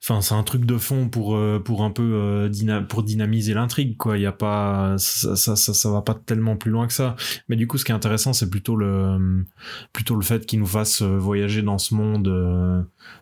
Enfin, 0.04 0.22
c'est 0.22 0.36
un 0.36 0.44
truc 0.44 0.66
de 0.66 0.78
fond 0.78 1.10
pour 1.10 1.36
euh, 1.36 1.60
pour 1.60 1.84
un 1.84 1.90
peu 1.90 2.04
euh, 2.04 2.82
pour 2.88 3.04
dynamiser 3.04 3.56
l'intrigue 3.56 3.98
quoi. 3.98 4.18
Il 4.18 4.22
y 4.22 4.28
a 4.28 4.32
pas 4.32 4.96
ça, 5.00 5.36
ça, 5.36 5.56
ça 5.56 5.92
va 5.92 6.02
pas 6.02 6.14
tellement 6.14 6.56
plus 6.56 6.70
loin 6.70 6.86
que 6.86 6.94
ça. 6.94 7.16
Mais 7.50 7.56
du 7.56 7.66
coup, 7.66 7.78
ce 7.78 7.86
qui 7.86 7.92
est 7.92 7.96
intéressant, 7.96 8.32
c'est 8.32 8.50
plutôt 8.50 8.76
le 8.76 9.46
plutôt 9.94 10.16
le 10.16 10.22
fait 10.22 10.46
qu'il 10.46 10.60
nous 10.60 10.68
fasse 10.68 11.02
euh, 11.02 11.18
voyager 11.18 11.64
dans 11.64 11.80
ce 11.80 11.96
monde 11.96 12.28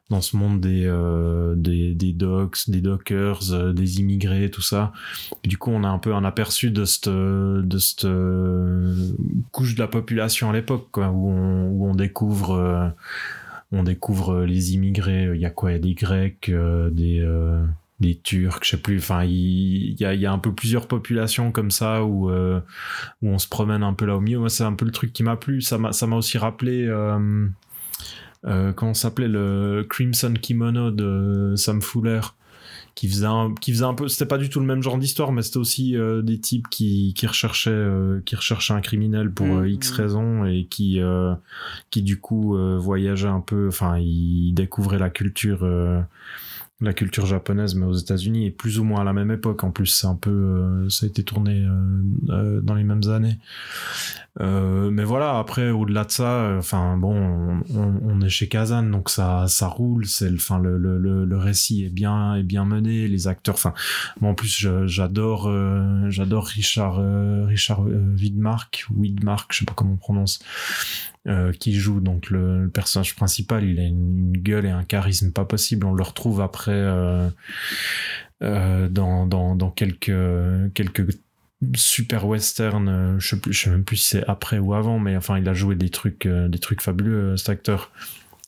dans 0.10 0.22
ce 0.22 0.36
monde 0.36 0.60
des 0.60 0.86
des 1.56 1.96
des 1.96 2.14
docs, 2.14 2.70
des 2.70 2.82
dockers, 2.82 3.74
des 3.74 4.00
immigrés, 4.02 4.52
tout 4.52 4.62
ça. 4.62 4.92
Du 5.46 5.58
coup, 5.58 5.72
on 5.72 5.84
a 5.84 5.90
un 5.90 6.00
peu 6.00 6.14
un 6.14 6.26
aperçu 6.26 6.72
de 6.72 6.84
cette 6.84 7.10
de 7.10 7.78
cette 7.78 8.08
couche 9.52 9.76
de 9.76 9.80
la 9.80 9.88
population 9.88 10.50
à 10.50 10.54
l'époque 10.54 10.90
quoi, 10.92 11.10
où 11.10 11.30
on 11.30 11.70
où 11.70 11.88
on 11.88 11.96
découvre 11.96 12.94
on 13.72 13.84
découvre 13.84 14.34
euh, 14.34 14.46
les 14.46 14.74
immigrés. 14.74 15.32
Il 15.34 15.42
y 15.42 15.46
a 15.46 15.50
quoi? 15.50 15.72
Il 15.72 15.74
y 15.74 15.78
a 15.78 15.80
des 15.80 15.94
Grecs, 15.94 16.50
euh, 16.50 16.90
des, 16.90 17.20
euh, 17.20 17.66
Turcs, 18.24 18.60
je 18.64 18.70
sais 18.70 18.78
plus. 18.78 18.98
Enfin, 19.00 19.24
il, 19.24 19.96
y, 20.00 20.26
a, 20.26 20.32
un 20.32 20.40
peu 20.40 20.54
plusieurs 20.54 20.88
populations 20.88 21.52
comme 21.52 21.72
ça 21.72 22.04
où, 22.04 22.30
on 23.22 23.38
se 23.40 23.48
promène 23.48 23.84
un 23.84 23.94
peu 23.94 24.06
là 24.06 24.16
au 24.16 24.22
milieu. 24.22 24.40
Moi, 24.40 24.50
c'est 24.50 24.64
un 24.64 24.74
peu 24.74 24.86
le 24.86 24.92
truc 24.92 25.12
qui 25.14 25.24
m'a 25.24 25.38
plu. 25.38 25.62
Ça 25.62 25.78
m'a, 25.78 26.16
aussi 26.16 26.38
rappelé. 26.38 26.86
Euh, 28.46 28.94
s'appelait? 28.94 29.28
Le 29.28 29.86
Crimson 29.90 30.34
Kimono 30.40 30.92
de 30.92 31.54
Sam 31.56 31.82
Fuller 31.82 32.22
qui 32.96 33.08
faisait 33.10 33.26
un, 33.26 33.54
qui 33.60 33.72
faisait 33.72 33.86
un 33.86 33.94
peu 33.94 34.08
c'était 34.08 34.26
pas 34.26 34.38
du 34.38 34.50
tout 34.50 34.60
le 34.60 34.66
même 34.66 34.82
genre 34.82 34.98
d'histoire 34.98 35.32
mais 35.32 35.42
c'était 35.42 35.58
aussi 35.58 35.96
euh, 35.96 36.22
des 36.22 36.40
types 36.40 36.70
qui 36.70 37.14
qui 37.14 37.28
recherchaient 37.28 37.70
euh, 37.70 38.22
qui 38.26 38.36
recherchaient 38.36 38.74
un 38.74 38.82
criminel 38.82 39.32
pour 39.32 39.48
mm, 39.48 39.68
X 39.68 39.92
mm. 39.92 39.96
raisons 39.96 40.46
et 40.46 40.66
qui 40.70 41.00
qui 41.92 42.02
du 42.02 42.20
coup 42.20 42.58
voyageaient 42.80 43.28
un 43.28 43.42
peu 43.42 43.68
enfin 43.68 43.98
ils 43.98 44.54
découvraient 44.54 45.00
la 45.00 45.10
culture 45.10 45.66
la 46.82 46.94
culture 46.94 47.26
japonaise, 47.26 47.76
mais 47.76 47.86
aux 47.86 47.94
États-Unis, 47.94 48.48
et 48.48 48.52
plus 48.52 48.80
ou 48.80 48.84
moins 48.84 49.02
à 49.02 49.04
la 49.04 49.14
même 49.14 49.32
époque. 49.32 49.64
En 49.64 49.72
plus, 49.72 49.88
c'est 49.88 50.08
un 50.08 50.16
peu, 50.16 50.30
euh, 50.30 50.90
ça 50.90 51.06
a 51.06 51.10
été 51.10 51.24
tourné 51.24 51.64
euh, 51.64 52.02
euh, 52.30 52.62
dans 52.62 52.74
les 52.74 52.84
mêmes 52.84 53.08
années. 53.10 53.38
Mais 54.40 55.04
voilà, 55.04 55.38
après, 55.40 55.70
au-delà 55.70 56.04
de 56.04 56.12
ça, 56.12 56.56
enfin 56.58 56.98
bon, 56.98 57.62
on, 57.74 58.22
est 58.22 58.30
chez 58.30 58.48
Kazan, 58.48 58.84
donc 58.84 59.10
ça, 59.10 59.46
ça 59.48 59.68
roule. 59.68 60.06
C'est, 60.06 60.32
enfin, 60.34 60.60
le, 60.60 60.78
le, 60.78 61.26
le, 61.26 61.38
récit 61.38 61.86
est 61.86 61.90
bien, 61.90 62.36
est 62.36 62.44
bien 62.44 62.66
mené. 62.66 63.08
Les 63.08 63.28
acteurs, 63.28 63.56
enfin, 63.56 63.74
moi 64.20 64.32
en 64.32 64.36
plus, 64.36 64.68
j'adore, 64.86 65.52
j'adore 66.10 66.46
Richard, 66.48 67.02
Richard 67.48 67.82
Widmark, 67.82 68.86
Widmark, 68.96 69.54
je 69.54 69.60
sais 69.60 69.66
pas 69.66 69.74
comment 69.74 69.94
on 69.94 69.98
prononce. 69.98 70.40
Euh, 71.28 71.52
qui 71.54 71.74
joue 71.74 72.02
donc 72.02 72.30
le, 72.30 72.70
personnage 72.72 73.16
principal. 73.16 73.64
Il 73.64 73.80
a 73.80 73.84
une 73.84 74.32
gueule 74.34 74.68
et 74.68 74.70
un 74.70 74.84
charisme 74.84 75.32
pas 75.32 75.44
possible. 75.44 75.88
On 75.88 75.94
le 75.94 76.04
retrouve 76.04 76.40
après 76.40 76.72
euh, 76.72 77.28
euh, 78.44 78.88
dans, 78.90 79.26
dans, 79.26 79.56
dans, 79.56 79.72
quelques, 79.72 80.14
quelques 80.76 81.18
super 81.76 82.26
western. 82.26 83.18
je 83.20 83.36
sais 83.36 83.54
sais 83.54 83.70
même 83.70 83.84
plus 83.84 83.98
si 83.98 84.08
c'est 84.08 84.26
après 84.28 84.58
ou 84.60 84.74
avant, 84.74 85.00
mais 85.00 85.16
enfin, 85.16 85.38
il 85.38 85.48
a 85.48 85.54
joué 85.54 85.76
des 85.76 85.90
trucs, 85.90 86.28
des 86.28 86.60
trucs 86.60 86.82
fabuleux, 86.82 87.38
cet 87.38 87.50
acteur. 87.50 87.92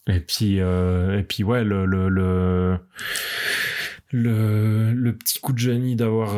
Et 0.07 0.19
puis, 0.19 0.57
et 0.57 1.25
puis 1.27 1.43
ouais, 1.43 1.63
le, 1.63 1.85
le, 1.85 2.79
le 4.11 5.11
petit 5.13 5.39
coup 5.39 5.53
de 5.53 5.57
génie 5.57 5.95
d'avoir 5.95 6.35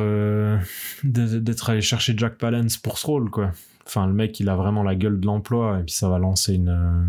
d'être 1.03 1.69
allé 1.69 1.81
chercher 1.81 2.13
Jack 2.17 2.37
Palance 2.37 2.77
pour 2.77 2.97
ce 2.97 3.07
rôle 3.07 3.29
quoi 3.29 3.51
Enfin, 3.89 4.05
le 4.05 4.13
mec, 4.13 4.39
il 4.39 4.49
a 4.49 4.55
vraiment 4.55 4.83
la 4.83 4.93
gueule 4.93 5.19
de 5.19 5.25
l'emploi 5.25 5.79
et 5.79 5.83
puis 5.83 5.95
ça 5.95 6.09
va 6.09 6.19
lancer 6.19 6.53
une. 6.53 6.69
Euh, 6.69 7.05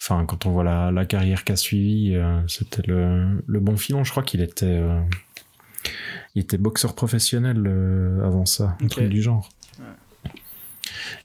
enfin, 0.00 0.24
quand 0.26 0.46
on 0.46 0.52
voit 0.52 0.62
la, 0.62 1.04
carrière 1.04 1.42
qu'a 1.42 1.56
suivi, 1.56 2.14
euh, 2.14 2.40
c'était 2.46 2.82
le, 2.86 3.42
bon 3.48 3.76
filon. 3.76 4.04
Je 4.04 4.12
crois 4.12 4.22
qu'il 4.22 4.40
était. 4.40 4.80
Euh, 6.30 6.36
il 6.36 6.42
était 6.42 6.58
boxeur 6.58 6.94
professionnel 6.94 7.66
avant 8.24 8.46
ça, 8.46 8.76
un 8.82 8.86
truc 8.88 9.08
du 9.08 9.22
genre. 9.22 9.48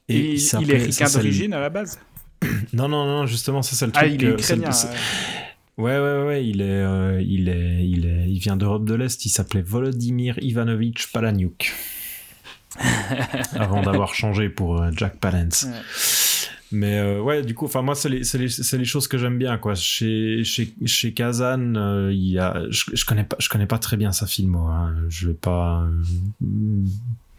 Et, 0.07 0.35
il, 0.35 0.62
il, 0.62 0.71
est 0.71 0.77
ricain 0.77 1.09
d'origine 1.09 1.53
à 1.53 1.59
la 1.59 1.69
base 1.69 2.00
Non, 2.74 2.88
non, 2.88 3.05
non, 3.05 3.25
justement, 3.25 3.62
ça 3.63 3.75
c'est 3.75 3.88
le 3.88 3.91
ah, 3.95 4.01
truc. 4.01 4.13
il 4.13 4.24
est 4.24 4.31
ukrainien. 4.31 4.69
Ouais, 5.77 5.97
ouais, 6.00 6.24
ouais, 6.25 6.47
il 6.47 6.62
est, 6.62 7.24
il 7.24 7.50
est, 7.50 7.88
il 7.88 8.05
est, 8.05 8.29
il 8.29 8.39
vient 8.39 8.55
d'Europe 8.55 8.85
de 8.85 8.93
l'Est. 8.93 9.25
Il 9.25 9.29
s'appelait 9.29 9.62
Volodymyr 9.63 10.38
Ivanovich 10.41 11.12
Palaniuk. 11.12 11.74
avant 13.55 13.81
d'avoir 13.81 14.13
changé 14.13 14.50
pour 14.50 14.81
euh, 14.81 14.91
Jack 14.95 15.19
Palance. 15.19 15.67
Mais 16.75 17.00
euh, 17.00 17.22
ouais, 17.22 17.41
du 17.41 17.55
coup, 17.55 17.65
enfin 17.65 17.82
moi, 17.82 17.96
c'est 17.96 18.10
les, 18.10 18.22
les, 18.34 18.77
les, 18.77 18.86
choses 18.86 19.08
que 19.08 19.17
j'aime 19.17 19.38
bien, 19.38 19.58
quoi. 19.58 19.75
Chez, 19.75 20.44
chez, 20.44 20.74
chez 20.86 21.13
Kazan, 21.13 21.75
euh, 21.75 22.12
il 22.12 22.32
y 22.32 22.38
a, 22.38 22.63
je, 22.70 22.84
je, 22.94 23.05
connais 23.05 23.24
pas, 23.24 23.38
je 23.39 23.48
connais 23.48 23.65
pas 23.65 23.77
très 23.77 23.96
bien 23.96 24.12
sa 24.12 24.25
film, 24.25 24.55
hein. 24.55 24.94
Je 25.08 25.29
vais 25.29 25.34
pas 25.34 25.88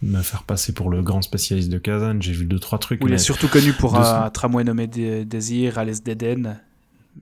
me 0.03 0.23
faire 0.23 0.43
passer 0.45 0.73
pour 0.73 0.89
le 0.89 1.03
grand 1.03 1.21
spécialiste 1.21 1.69
de 1.69 1.77
Kazan. 1.77 2.19
J'ai 2.21 2.33
vu 2.33 2.47
deux 2.47 2.59
trois 2.59 2.79
trucs. 2.79 3.03
il 3.05 3.13
est 3.13 3.19
surtout 3.19 3.49
connu 3.49 3.75
pour 3.75 3.95
un 3.97 4.31
tramway 4.31 4.65
nommé 4.65 4.87
Désir, 4.87 5.77
Alice 5.77 6.03
d'Eden. 6.03 6.59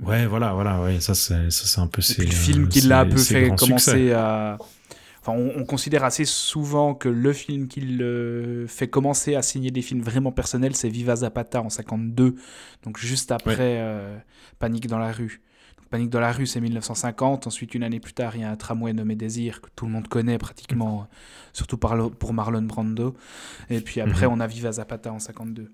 Ouais, 0.00 0.26
voilà, 0.26 0.52
voilà, 0.52 0.80
ouais, 0.82 1.00
ça 1.00 1.14
c'est, 1.14 1.50
ça 1.50 1.66
c'est 1.66 1.80
un 1.80 1.88
peu. 1.88 2.00
C'est 2.00 2.24
le 2.24 2.30
film 2.30 2.68
qui 2.68 2.82
l'a 2.82 3.00
un 3.00 3.06
peu 3.06 3.16
fait 3.16 3.50
commencer 3.56 4.12
à 4.12 4.56
on, 5.32 5.64
considère 5.64 6.04
assez 6.04 6.24
souvent 6.24 6.94
que 6.94 7.08
le 7.08 7.32
film 7.32 7.68
qui 7.68 7.80
le 7.80 8.66
fait 8.68 8.88
commencer 8.88 9.34
à 9.34 9.42
signer 9.42 9.70
des 9.70 9.82
films 9.82 10.02
vraiment 10.02 10.32
personnels, 10.32 10.76
c'est 10.76 10.88
Viva 10.88 11.16
Zapata 11.16 11.62
en 11.62 11.70
52, 11.70 12.34
donc 12.82 12.98
juste 12.98 13.32
après 13.32 13.78
euh, 13.80 14.18
Panique 14.58 14.86
dans 14.86 14.98
la 14.98 15.12
rue. 15.12 15.40
Panique 15.90 16.10
dans 16.10 16.20
la 16.20 16.32
rue, 16.32 16.46
c'est 16.46 16.60
1950. 16.60 17.46
Ensuite, 17.46 17.74
une 17.74 17.84
année 17.84 18.00
plus 18.00 18.14
tard, 18.14 18.34
il 18.34 18.42
y 18.42 18.44
a 18.44 18.50
un 18.50 18.56
tramway 18.56 18.92
nommé 18.92 19.14
Désir, 19.14 19.60
que 19.60 19.68
tout 19.76 19.86
le 19.86 19.92
monde 19.92 20.08
connaît 20.08 20.38
pratiquement, 20.38 21.08
surtout 21.52 21.78
pour 21.78 22.32
Marlon 22.32 22.62
Brando. 22.62 23.14
Et 23.70 23.80
puis 23.80 24.00
après, 24.00 24.26
mhm. 24.26 24.32
on 24.32 24.40
a 24.40 24.46
Viva 24.46 24.72
Zapata 24.72 25.12
en 25.12 25.20
52. 25.20 25.70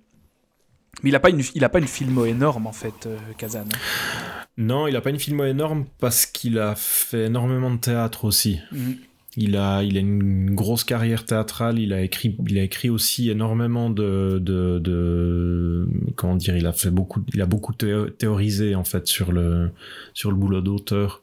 Mais 1.03 1.11
il 1.11 1.13
n'a 1.13 1.21
pas, 1.21 1.31
une, 1.31 1.43
il 1.55 1.65
a 1.65 1.69
pas 1.69 1.79
une 1.79 1.87
filmo 1.87 2.27
énorme, 2.27 2.67
en 2.67 2.73
fait, 2.73 3.07
euh, 3.07 3.17
Kazan. 3.39 3.61
Hein. 3.61 4.45
Non, 4.59 4.87
il 4.87 4.93
n'a 4.93 5.01
pas 5.01 5.11
une 5.11 5.19
filmo 5.19 5.45
énorme 5.45 5.87
parce 5.99 6.27
qu'il 6.27 6.59
a 6.59 6.75
fait 6.75 7.27
énormément 7.27 7.71
de 7.71 7.79
théâtre 7.79 8.25
aussi. 8.25 8.61
Mhm. 8.73 8.99
Il 9.37 9.57
a, 9.57 9.83
il 9.83 9.97
a 9.97 10.01
une 10.01 10.55
grosse 10.55 10.85
carrière 10.85 11.25
théâtrale. 11.25 11.79
Il 11.79 11.93
a 11.93 12.03
écrit, 12.03 12.37
il 12.49 12.59
a 12.59 12.63
écrit 12.63 12.91
aussi 12.91 13.31
énormément 13.31 13.89
de, 13.89 14.39
de, 14.43 14.79
de 14.79 15.87
comment 16.17 16.37
dire. 16.37 16.57
Il 16.57 16.67
a 16.67 16.73
fait 16.73 16.91
beaucoup, 16.91 17.23
il 17.33 17.41
a 17.41 17.47
beaucoup 17.47 17.73
théorisé 17.73 18.75
en 18.75 18.85
fait 18.85 19.07
sur 19.07 19.33
le, 19.33 19.71
sur 20.15 20.31
le 20.31 20.37
boulot 20.37 20.61
d'auteur. 20.61 21.23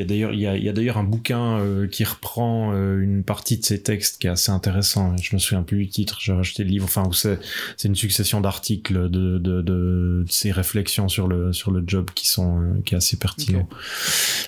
Il 0.00 0.04
y 0.04 0.06
a 0.06 0.08
d'ailleurs, 0.08 0.32
il 0.32 0.40
y 0.40 0.46
a, 0.46 0.56
il 0.56 0.64
y 0.64 0.68
a 0.70 0.72
d'ailleurs 0.72 0.96
un 0.96 1.04
bouquin 1.04 1.58
euh, 1.58 1.86
qui 1.86 2.04
reprend 2.04 2.72
euh, 2.72 3.02
une 3.02 3.22
partie 3.22 3.58
de 3.58 3.64
ces 3.66 3.82
textes 3.82 4.18
qui 4.18 4.28
est 4.28 4.30
assez 4.30 4.50
intéressant. 4.50 5.14
Je 5.18 5.36
me 5.36 5.38
souviens 5.38 5.62
plus 5.62 5.76
du 5.76 5.88
titre. 5.88 6.16
J'ai 6.22 6.32
acheté 6.32 6.64
le 6.64 6.70
livre. 6.70 6.86
Enfin, 6.86 7.06
où 7.06 7.12
c'est, 7.12 7.38
c'est 7.76 7.88
une 7.88 7.94
succession 7.94 8.40
d'articles 8.40 9.10
de, 9.10 9.36
de, 9.36 9.60
de, 9.60 10.24
ces 10.26 10.52
réflexions 10.52 11.08
sur 11.08 11.28
le, 11.28 11.52
sur 11.52 11.70
le 11.70 11.84
job 11.86 12.08
qui 12.14 12.28
sont, 12.28 12.62
euh, 12.62 12.80
qui 12.82 12.94
est 12.94 12.96
assez 12.96 13.18
pertinent. 13.18 13.68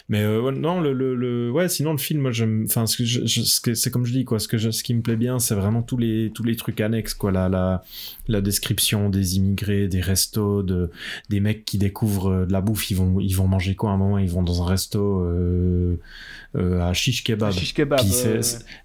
Mais 0.08 0.22
non, 0.24 0.80
le, 0.80 0.94
le, 0.94 1.50
ouais, 1.50 1.68
sinon 1.68 1.92
le 1.92 1.98
film, 1.98 2.22
moi, 2.22 2.32
j'aime. 2.32 2.64
Enfin, 2.66 2.86
ce 2.86 2.96
que 2.96 3.04
je, 3.04 3.74
c'est 3.74 3.90
comme 3.90 4.06
je 4.06 4.12
dis 4.12 4.24
quoi. 4.24 4.38
Ce 4.38 4.48
que 4.48 4.56
je, 4.56 4.70
ce 4.70 4.82
qui 4.82 4.94
me 4.94 5.02
plaît 5.02 5.16
bien, 5.16 5.38
c'est 5.38 5.54
vraiment 5.54 5.82
tous 5.82 5.98
les, 5.98 6.32
tous 6.34 6.44
les 6.44 6.56
trucs 6.56 6.80
annexes 6.80 7.12
quoi. 7.12 7.30
La, 7.30 7.50
la, 7.50 7.84
la 8.26 8.40
description 8.40 9.10
des 9.10 9.36
immigrés, 9.36 9.86
des 9.86 10.00
restos, 10.00 10.62
de, 10.62 10.90
des 11.28 11.40
mecs 11.40 11.66
qui 11.66 11.76
découvrent 11.76 12.46
de 12.46 12.52
la 12.52 12.62
bouffe. 12.62 12.90
Ils 12.90 12.96
vont, 12.96 13.20
ils 13.20 13.36
vont 13.36 13.48
manger 13.48 13.74
quoi 13.74 13.90
à 13.90 13.92
un 13.92 13.98
moment? 13.98 14.16
Ils 14.16 14.30
vont 14.30 14.42
dans 14.42 14.62
un 14.62 14.66
resto 14.66 15.28
euh, 15.42 15.96
euh, 16.56 16.80
à 16.80 16.92
shish 16.92 17.24
kebab. 17.24 17.52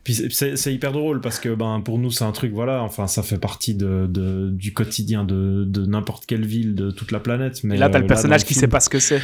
Puis 0.04 0.14
c'est 0.14 0.74
hyper 0.74 0.92
drôle 0.92 1.22
parce 1.22 1.40
que 1.40 1.54
ben 1.54 1.82
pour 1.82 2.00
nous 2.00 2.12
c'est 2.12 2.24
un 2.24 2.32
truc 2.32 2.54
voilà 2.54 2.82
enfin 2.82 3.08
ça 3.08 3.24
fait 3.24 3.38
partie 3.38 3.76
de, 3.76 4.08
du 4.52 4.74
quotidien 4.74 5.24
de, 5.24 5.66
de 5.66 5.86
n'importe 5.86 6.26
quelle 6.26 6.46
ville 6.46 6.76
de 6.76 6.92
toute 6.92 7.12
la 7.12 7.20
planète. 7.20 7.64
Mais 7.64 7.76
et 7.76 7.78
là 7.78 7.90
t'as 7.90 8.00
le 8.00 8.06
euh, 8.06 8.08
personnage 8.08 8.46
qui 8.46 8.54
sait 8.54 8.68
pas 8.68 8.80
ce 8.80 8.90
que 8.90 9.00
c'est. 9.00 9.22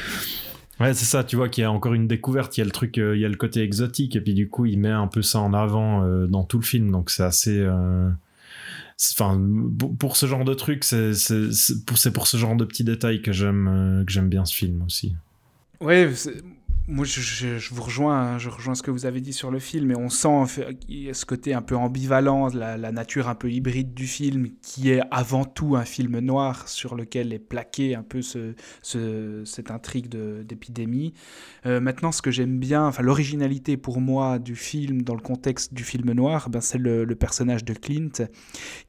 Ouais, 0.79 0.93
c'est 0.93 1.05
ça, 1.05 1.23
tu 1.23 1.35
vois 1.35 1.49
qu'il 1.49 1.61
y 1.61 1.65
a 1.65 1.71
encore 1.71 1.93
une 1.93 2.07
découverte, 2.07 2.57
il 2.57 2.61
y 2.61 2.63
a 2.63 2.65
le 2.65 2.71
truc, 2.71 2.97
il 2.97 3.19
y 3.19 3.25
a 3.25 3.29
le 3.29 3.35
côté 3.35 3.61
exotique, 3.61 4.15
et 4.15 4.21
puis 4.21 4.33
du 4.33 4.49
coup, 4.49 4.65
il 4.65 4.79
met 4.79 4.89
un 4.89 5.07
peu 5.07 5.21
ça 5.21 5.39
en 5.39 5.53
avant 5.53 6.03
dans 6.25 6.43
tout 6.43 6.57
le 6.57 6.65
film, 6.65 6.91
donc 6.91 7.11
c'est 7.11 7.23
assez. 7.23 7.63
Enfin, 9.11 9.39
pour 9.99 10.17
ce 10.17 10.25
genre 10.25 10.45
de 10.45 10.55
truc, 10.55 10.83
c'est 10.83 11.11
pour, 11.85 11.97
pour 12.11 12.27
ce 12.27 12.37
genre 12.37 12.55
de 12.55 12.65
petits 12.65 12.83
détails 12.83 13.21
que 13.21 13.31
j'aime 13.31 14.03
que 14.05 14.11
j'aime 14.11 14.29
bien 14.29 14.45
ce 14.45 14.55
film 14.55 14.81
aussi. 14.81 15.13
Ouais, 15.79 16.09
moi, 16.87 17.05
je, 17.05 17.73
vous 17.73 17.81
rejoins, 17.81 18.19
hein, 18.19 18.37
je 18.37 18.49
rejoins 18.49 18.75
ce 18.75 18.83
que 18.83 18.91
vous 18.91 19.05
avez 19.05 19.21
dit 19.21 19.31
sur 19.31 19.51
le 19.51 19.59
film, 19.59 19.91
et 19.91 19.95
on 19.95 20.09
sent 20.09 20.63
ce 21.13 21.25
côté 21.25 21.53
un 21.53 21.61
peu 21.61 21.77
ambivalent, 21.77 22.49
la, 22.53 22.91
nature 22.91 23.29
un 23.29 23.35
peu 23.35 23.49
hybride 23.49 23.93
du 23.93 24.05
film, 24.05 24.49
qui 24.61 24.91
est 24.91 25.01
avant 25.09 25.45
tout 25.45 25.77
un 25.77 25.85
film 25.85 26.19
noir 26.19 26.67
sur 26.67 26.95
lequel 26.95 27.31
est 27.31 27.39
plaqué 27.39 27.95
un 27.95 28.03
peu 28.03 28.21
ce, 28.21 28.53
ce, 28.81 29.43
cette 29.45 29.71
intrigue 29.71 30.09
d'épidémie. 30.09 31.13
Euh, 31.65 31.79
maintenant, 31.79 32.11
ce 32.11 32.21
que 32.21 32.31
j'aime 32.31 32.59
bien, 32.59 32.85
enfin 32.85 33.01
l'originalité 33.01 33.77
pour 33.77 34.01
moi 34.01 34.37
du 34.37 34.55
film 34.55 35.03
dans 35.03 35.15
le 35.15 35.21
contexte 35.21 35.73
du 35.73 35.85
film 35.85 36.11
noir, 36.11 36.49
ben, 36.49 36.59
c'est 36.59 36.77
le, 36.77 37.05
personnage 37.15 37.63
de 37.63 37.73
Clint, 37.73 38.27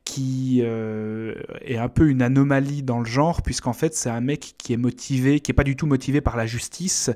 qui 0.04 0.61
euh, 0.62 1.34
est 1.62 1.78
un 1.78 1.88
peu 1.88 2.08
une 2.11 2.20
anomalie 2.20 2.82
dans 2.82 2.99
le 2.99 3.06
genre, 3.06 3.42
puisqu'en 3.42 3.73
fait 3.73 3.94
c'est 3.94 4.11
un 4.11 4.20
mec 4.20 4.54
qui 4.58 4.75
est 4.75 4.76
motivé, 4.76 5.40
qui 5.40 5.50
est 5.50 5.54
pas 5.54 5.64
du 5.64 5.76
tout 5.76 5.87
motivé 5.87 6.20
par 6.20 6.37
la 6.37 6.46
justice, 6.46 7.11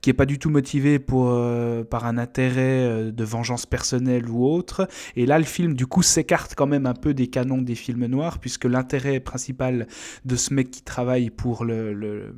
qui 0.00 0.10
est 0.10 0.14
pas 0.14 0.24
du 0.24 0.38
tout 0.38 0.48
motivé 0.48 1.00
pour, 1.00 1.30
euh, 1.30 1.82
par 1.82 2.06
un 2.06 2.16
intérêt 2.16 2.60
euh, 2.60 3.10
de 3.10 3.24
vengeance 3.24 3.66
personnelle 3.66 4.28
ou 4.28 4.46
autre. 4.46 4.88
Et 5.16 5.26
là, 5.26 5.38
le 5.38 5.44
film, 5.44 5.74
du 5.74 5.86
coup, 5.86 6.02
s'écarte 6.02 6.54
quand 6.54 6.68
même 6.68 6.86
un 6.86 6.94
peu 6.94 7.12
des 7.12 7.26
canons 7.26 7.60
des 7.60 7.74
films 7.74 8.06
noirs, 8.06 8.38
puisque 8.38 8.66
l'intérêt 8.66 9.18
principal 9.18 9.88
de 10.24 10.36
ce 10.36 10.54
mec 10.54 10.70
qui 10.70 10.82
travaille 10.82 11.30
pour 11.30 11.64
le, 11.64 11.92
le 11.92 12.34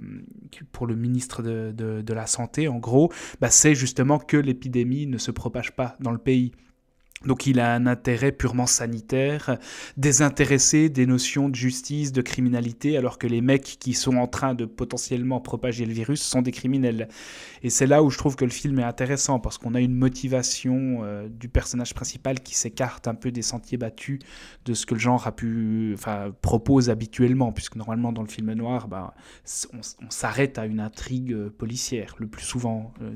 pour 0.72 0.86
le 0.86 0.96
ministre 0.96 1.42
de, 1.42 1.72
de, 1.72 2.12
la 2.14 2.26
Santé, 2.26 2.68
en 2.68 2.78
gros, 2.78 3.12
bah, 3.40 3.50
c'est 3.50 3.74
justement 3.74 4.18
que 4.18 4.36
l'épidémie 4.36 5.06
ne 5.06 5.18
se 5.18 5.30
propage 5.30 5.72
pas 5.72 5.96
dans 6.00 6.10
le 6.10 6.18
pays. 6.18 6.52
Donc 7.26 7.46
il 7.46 7.60
a 7.60 7.74
un 7.74 7.86
intérêt 7.86 8.32
purement 8.32 8.66
sanitaire, 8.66 9.58
désintéressé 9.98 10.88
des 10.88 11.04
notions 11.04 11.50
de 11.50 11.54
justice, 11.54 12.12
de 12.12 12.22
criminalité, 12.22 12.96
alors 12.96 13.18
que 13.18 13.26
les 13.26 13.42
mecs 13.42 13.76
qui 13.78 13.92
sont 13.92 14.16
en 14.16 14.26
train 14.26 14.54
de 14.54 14.64
potentiellement 14.64 15.38
propager 15.38 15.84
le 15.84 15.92
virus 15.92 16.22
sont 16.22 16.40
des 16.40 16.50
criminels. 16.50 17.08
Et 17.62 17.68
c'est 17.68 17.86
là 17.86 18.02
où 18.02 18.08
je 18.08 18.16
trouve 18.16 18.36
que 18.36 18.46
le 18.46 18.50
film 18.50 18.78
est 18.78 18.84
intéressant, 18.84 19.38
parce 19.38 19.58
qu'on 19.58 19.74
a 19.74 19.80
une 19.80 19.94
motivation 19.94 21.00
euh, 21.02 21.28
du 21.28 21.50
personnage 21.50 21.92
principal 21.92 22.40
qui 22.40 22.54
s'écarte 22.54 23.06
un 23.06 23.14
peu 23.14 23.30
des 23.30 23.42
sentiers 23.42 23.76
battus 23.76 24.20
de 24.64 24.72
ce 24.72 24.86
que 24.86 24.94
le 24.94 25.00
genre 25.00 25.26
a 25.26 25.32
pu, 25.32 25.92
enfin, 25.92 26.32
propose 26.40 26.88
habituellement, 26.88 27.52
puisque 27.52 27.76
normalement 27.76 28.12
dans 28.12 28.22
le 28.22 28.28
film 28.28 28.50
noir, 28.54 28.88
bah, 28.88 29.12
on, 29.74 30.08
s'arrête 30.08 30.56
à 30.56 30.64
une 30.64 30.80
intrigue 30.80 31.34
euh, 31.34 31.50
policière, 31.50 32.14
le 32.16 32.28
plus 32.28 32.46
souvent, 32.46 32.94
euh, 33.02 33.14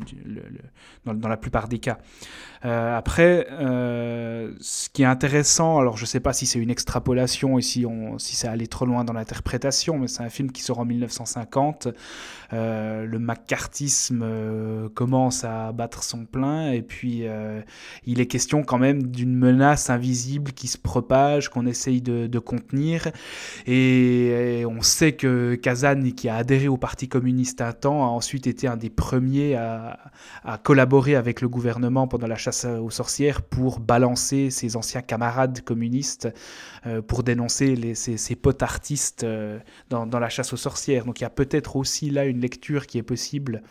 dans, 1.06 1.14
dans, 1.14 1.28
la 1.28 1.38
plupart 1.38 1.68
des 1.68 1.78
cas. 1.78 1.99
après, 2.61 3.46
euh, 3.95 4.53
ce 4.61 4.89
qui 4.89 5.03
est 5.03 5.07
intéressant, 5.07 5.79
alors 5.79 5.97
je 5.97 6.03
ne 6.03 6.07
sais 6.07 6.21
pas 6.21 6.33
si 6.33 6.47
c'est 6.47 6.59
une 6.59 6.71
extrapolation 6.71 7.59
et 7.59 7.63
si, 7.63 7.87
on, 7.87 8.19
si 8.19 8.37
ça 8.37 8.53
trop 8.69 8.87
loin 8.87 9.05
dans 9.05 9.13
l'interprétation, 9.13 9.99
mais 9.99 10.09
c'est 10.09 10.23
un 10.23 10.31
film 10.31 10.51
qui 10.51 10.63
sort 10.63 10.81
en 10.81 10.85
1950. 10.85 11.89
Euh, 12.54 13.04
le 13.04 13.18
macartisme 13.18 14.23
euh, 14.23 14.88
commence 14.88 15.44
à 15.44 15.73
battre 15.73 16.02
son 16.02 16.25
plein 16.25 16.73
et 16.73 16.82
puis 16.82 17.25
il 18.06 18.20
est 18.20 18.26
question 18.26 18.62
quand 18.62 18.78
même 18.78 19.02
d'une 19.02 19.34
menace 19.34 19.90
invisible 19.90 20.52
qui 20.52 20.68
se 20.68 20.78
propage, 20.78 21.49
qu'on 21.49 21.66
essaye 21.66 22.00
de, 22.00 22.38
contenir. 22.38 23.08
Et, 23.66 24.64
on 24.68 24.82
sait 24.82 25.12
que 25.12 25.54
Kazan, 25.54 26.12
qui 26.16 26.28
a 26.28 26.37
adhéré 26.37 26.68
au 26.68 26.76
Parti 26.76 27.08
communiste 27.08 27.61
un 27.61 27.73
temps, 27.73 28.04
a 28.04 28.08
ensuite 28.08 28.46
été 28.46 28.66
un 28.66 28.76
des 28.76 28.90
premiers 28.90 29.56
à, 29.56 29.99
collaborer 30.62 31.16
avec 31.16 31.40
le 31.40 31.49
gouvernement 31.49 32.06
pendant 32.08 32.26
la 32.26 32.37
chasse 32.37 32.64
aux 32.64 32.90
sorcières 32.90 33.42
pour 33.42 33.80
balancer 33.80 34.50
ses 34.50 34.76
anciens 34.76 35.02
camarades 35.02 35.61
communistes 35.62 36.28
euh, 36.87 37.00
pour 37.00 37.23
dénoncer 37.23 37.76
les, 37.76 37.94
ses, 37.94 38.37
potes 38.37 38.62
artistes 38.62 39.25
euh, 39.25 39.58
dans, 39.88 40.06
la 40.18 40.28
chasse 40.28 40.52
aux 40.52 40.58
sorcières. 40.58 41.06
Donc 41.06 41.20
il 41.20 41.23
y 41.23 41.26
a 41.26 41.30
peut-être 41.30 41.76
aussi 41.76 42.11
là 42.11 42.26
une 42.26 42.44
lecture 42.45 42.87
qui 42.87 42.99
est 42.99 43.03
possible, 43.03 43.63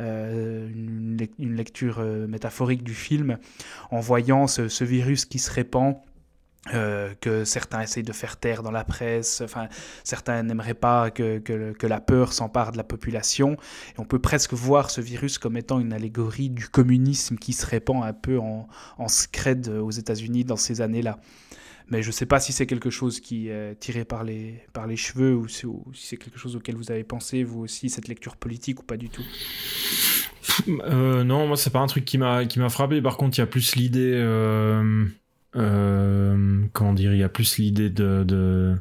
euh, 0.00 0.68
une, 0.68 1.54
lecture 1.56 2.00
métaphorique 2.28 2.82
du 2.82 2.94
film, 2.94 3.38
en 3.90 4.00
voyant 4.00 4.46
ce 4.46 4.84
virus 4.84 5.24
qui 5.24 5.38
se 5.38 5.50
répand 5.50 5.96
euh, 6.74 7.14
que 7.20 7.44
certains 7.44 7.80
essayent 7.80 8.02
de 8.02 8.12
faire 8.12 8.36
taire 8.36 8.62
dans 8.62 8.70
la 8.70 8.84
presse, 8.84 9.40
enfin, 9.42 9.68
certains 10.04 10.42
n'aimeraient 10.42 10.74
pas 10.74 11.10
que, 11.10 11.38
que, 11.38 11.86
la 11.86 12.00
peur 12.00 12.32
s'empare 12.32 12.72
de 12.72 12.76
la 12.76 12.84
population. 12.84 13.52
Et 13.52 14.00
on 14.00 14.04
peut 14.04 14.18
presque 14.18 14.52
voir 14.52 14.90
ce 14.90 15.00
virus 15.00 15.38
comme 15.38 15.56
étant 15.56 15.80
une 15.80 15.92
allégorie 15.92 16.50
du 16.50 16.68
communisme 16.68 17.36
qui 17.36 17.54
se 17.54 17.64
répand 17.64 18.04
un 18.04 18.12
peu 18.12 18.38
en, 18.38 18.68
en 18.98 19.08
scred 19.08 19.68
aux 19.68 19.90
États-Unis 19.90 20.44
dans 20.44 20.56
ces 20.56 20.80
années-là. 20.82 21.18
Mais 21.90 22.02
je 22.02 22.08
ne 22.08 22.12
sais 22.12 22.26
pas 22.26 22.38
si 22.38 22.52
c'est 22.52 22.66
quelque 22.66 22.90
chose 22.90 23.20
qui 23.20 23.48
est 23.48 23.78
tiré 23.80 24.04
par 24.04 24.24
les, 24.24 24.62
par 24.72 24.86
les 24.86 24.96
cheveux 24.96 25.34
ou 25.34 25.48
si, 25.48 25.66
c'est 25.94 26.16
quelque 26.16 26.38
chose 26.38 26.54
auquel 26.54 26.76
vous 26.76 26.90
avez 26.90 27.04
pensé, 27.04 27.44
vous 27.44 27.60
aussi, 27.60 27.88
cette 27.88 28.08
lecture 28.08 28.36
politique 28.36 28.80
ou 28.80 28.84
pas 28.84 28.96
du 28.96 29.08
tout? 29.08 29.24
Euh, 30.68 31.24
non, 31.24 31.46
moi, 31.46 31.56
c'est 31.56 31.70
pas 31.70 31.80
un 31.80 31.86
truc 31.86 32.04
qui 32.04 32.18
m'a 32.18 32.68
frappé. 32.68 33.00
Par 33.00 33.16
contre, 33.16 33.38
il 33.38 33.40
y 33.40 33.44
a 33.44 33.46
plus 33.46 33.76
l'idée. 33.76 34.12
Euh, 34.14 35.06
euh, 35.58 36.62
comment 36.72 36.92
dire, 36.92 37.12
il 37.12 37.18
y 37.18 37.24
a 37.24 37.28
plus 37.28 37.58
l'idée 37.58 37.90
de, 37.90 38.22
de, 38.22 38.76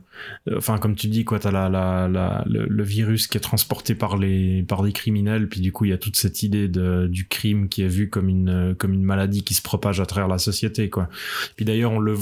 enfin 0.55 0.77
comme 0.77 0.95
tu 0.95 1.07
dis 1.07 1.25
quoi, 1.25 1.39
t'as 1.39 1.49
la, 1.49 1.69
la, 1.69 2.07
la 2.07 2.43
le, 2.47 2.83
virus 2.83 3.27
qui 3.27 3.37
est 3.37 3.41
transporté 3.41 3.95
par 3.95 4.17
les 4.17 4.63
par 4.63 4.83
des 4.83 4.91
criminels, 4.91 5.49
puis 5.49 5.59
du 5.59 5.71
coup 5.71 5.85
il 5.85 5.89
y 5.89 5.93
a 5.93 5.97
toute 5.97 6.15
cette 6.15 6.43
idée 6.43 6.67
de, 6.67 7.07
du 7.07 7.27
crime 7.27 7.67
qui 7.67 7.81
est 7.81 7.87
vu 7.87 8.09
comme 8.09 8.29
une 8.29 8.75
comme 8.77 8.93
une 8.93 9.03
maladie 9.03 9.43
qui 9.43 9.55
se 9.55 9.61
propage 9.61 9.99
à 9.99 10.05
travers 10.05 10.27
la 10.27 10.37
société 10.37 10.89
quoi. 10.89 11.09
Puis 11.55 11.65
d'ailleurs 11.65 11.91
on 11.91 11.99
le 11.99 12.15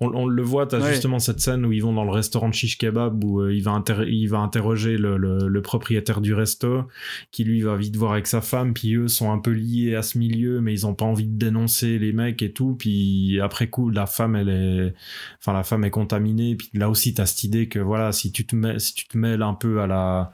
on, 0.00 0.08
on 0.14 0.26
le 0.26 0.42
voit, 0.42 0.66
t'as 0.66 0.90
justement 0.90 1.18
cette 1.18 1.40
scène 1.40 1.64
où 1.64 1.72
ils 1.72 1.82
vont 1.82 1.94
dans 1.94 2.04
le 2.04 2.10
restaurant 2.10 2.48
de 2.48 2.54
shish 2.54 2.76
kebab 2.76 3.24
où 3.24 3.40
euh, 3.40 3.54
il 3.54 3.62
va 3.62 3.82
il 4.06 4.26
va 4.26 4.38
interroger 4.38 4.98
le, 4.98 5.16
le, 5.16 5.48
le, 5.48 5.62
propriétaire 5.62 6.20
du 6.20 6.34
resto 6.34 6.84
qui 7.30 7.44
lui 7.44 7.62
va 7.62 7.76
vite 7.76 7.96
voir 7.96 8.12
avec 8.12 8.26
sa 8.26 8.40
femme, 8.40 8.74
puis 8.74 8.94
eux 8.94 9.08
sont 9.08 9.32
un 9.32 9.38
peu 9.38 9.52
liés 9.52 9.94
à 9.94 10.02
ce 10.02 10.18
milieu, 10.18 10.60
mais 10.60 10.72
ils 10.72 10.86
ont 10.86 10.94
pas 10.94 11.04
envie 11.04 11.26
de 11.26 11.38
dénoncer 11.38 11.98
les 11.98 12.12
mecs 12.12 12.42
et 12.42 12.52
tout, 12.52 12.76
puis 12.78 13.40
après 13.40 13.68
coup 13.68 13.90
la 14.02 14.06
femme 14.06 14.36
elle 14.36 14.48
est 14.48 14.94
enfin 15.38 15.52
la 15.52 15.62
femme 15.62 15.84
est 15.84 15.90
contaminée. 15.90 16.56
Puis 16.56 16.70
là 16.74 16.90
aussi 16.90 17.14
tu 17.14 17.20
as 17.20 17.26
cette 17.26 17.44
idée 17.44 17.68
que 17.68 17.78
voilà 17.78 18.12
si 18.12 18.32
tu 18.32 18.44
te 18.44 18.56
mets 18.56 18.78
si 18.78 18.94
tu 18.94 19.06
te 19.06 19.16
mêles 19.16 19.42
un 19.42 19.54
peu 19.54 19.80
à 19.80 19.86
la 19.86 20.32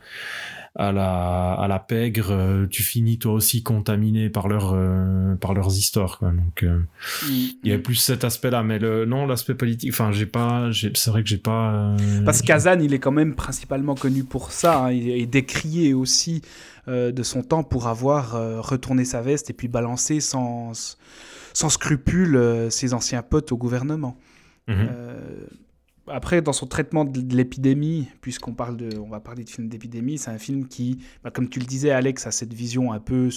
à 0.78 0.92
la 0.92 1.54
à 1.54 1.66
la 1.66 1.78
pègre 1.80 2.28
euh, 2.30 2.66
tu 2.66 2.84
finis 2.84 3.18
toi 3.18 3.32
aussi 3.32 3.64
contaminé 3.64 4.30
par 4.30 4.46
leur 4.46 4.72
euh, 4.74 5.34
par 5.34 5.52
leurs 5.52 5.76
histoires 5.76 6.18
quoi. 6.18 6.30
Donc 6.30 6.62
euh, 6.62 6.78
mm. 6.78 7.32
il 7.64 7.70
y 7.70 7.72
a 7.72 7.78
plus 7.78 7.96
cet 7.96 8.22
aspect 8.24 8.50
là 8.50 8.62
mais 8.62 8.78
le 8.78 9.04
non 9.04 9.26
l'aspect 9.26 9.54
politique 9.54 9.90
enfin 9.92 10.12
j'ai 10.12 10.26
pas 10.26 10.70
c'est 10.72 11.10
vrai 11.10 11.22
que 11.24 11.28
j'ai 11.28 11.38
pas 11.38 11.96
parce 12.24 12.42
que 12.42 12.46
Kazan 12.46 12.80
il 12.80 12.94
est 12.94 13.00
quand 13.00 13.12
même 13.12 13.34
principalement 13.34 13.96
connu 13.96 14.22
pour 14.22 14.52
ça 14.52 14.84
hein, 14.84 14.92
il 14.92 15.10
est 15.10 15.26
décrié 15.26 15.94
aussi 15.94 16.42
de 16.86 17.22
son 17.22 17.42
temps 17.42 17.64
pour 17.64 17.86
avoir 17.86 18.32
retourné 18.62 19.04
sa 19.04 19.20
veste 19.20 19.50
et 19.50 19.52
puis 19.52 19.68
balancé 19.68 20.20
sans 20.20 20.72
sans 21.52 21.68
scrupule 21.68 22.36
euh, 22.36 22.70
ses 22.70 22.94
anciens 22.94 23.22
potes 23.22 23.52
au 23.52 23.56
gouvernement. 23.56 24.16
Mhm. 24.68 24.88
Euh, 24.90 25.46
après, 26.10 26.42
dans 26.42 26.52
son 26.52 26.66
traitement 26.66 27.04
de, 27.04 27.34
l'épidémie, 27.34 28.08
puisqu'on 28.20 28.52
parle 28.52 28.76
de, 28.76 28.98
on 28.98 29.08
va 29.08 29.20
parler 29.20 29.44
de 29.44 29.50
film 29.50 29.68
d'épidémie, 29.68 30.18
c'est 30.18 30.30
un 30.30 30.38
film 30.38 30.66
qui, 30.66 30.98
bah, 31.22 31.30
comme 31.30 31.48
tu 31.48 31.58
le 31.58 31.66
disais, 31.66 31.90
Alex, 31.90 32.26
a 32.26 32.30
cette 32.30 32.52
vision 32.52 32.92
un 32.92 33.00
peu 33.00 33.28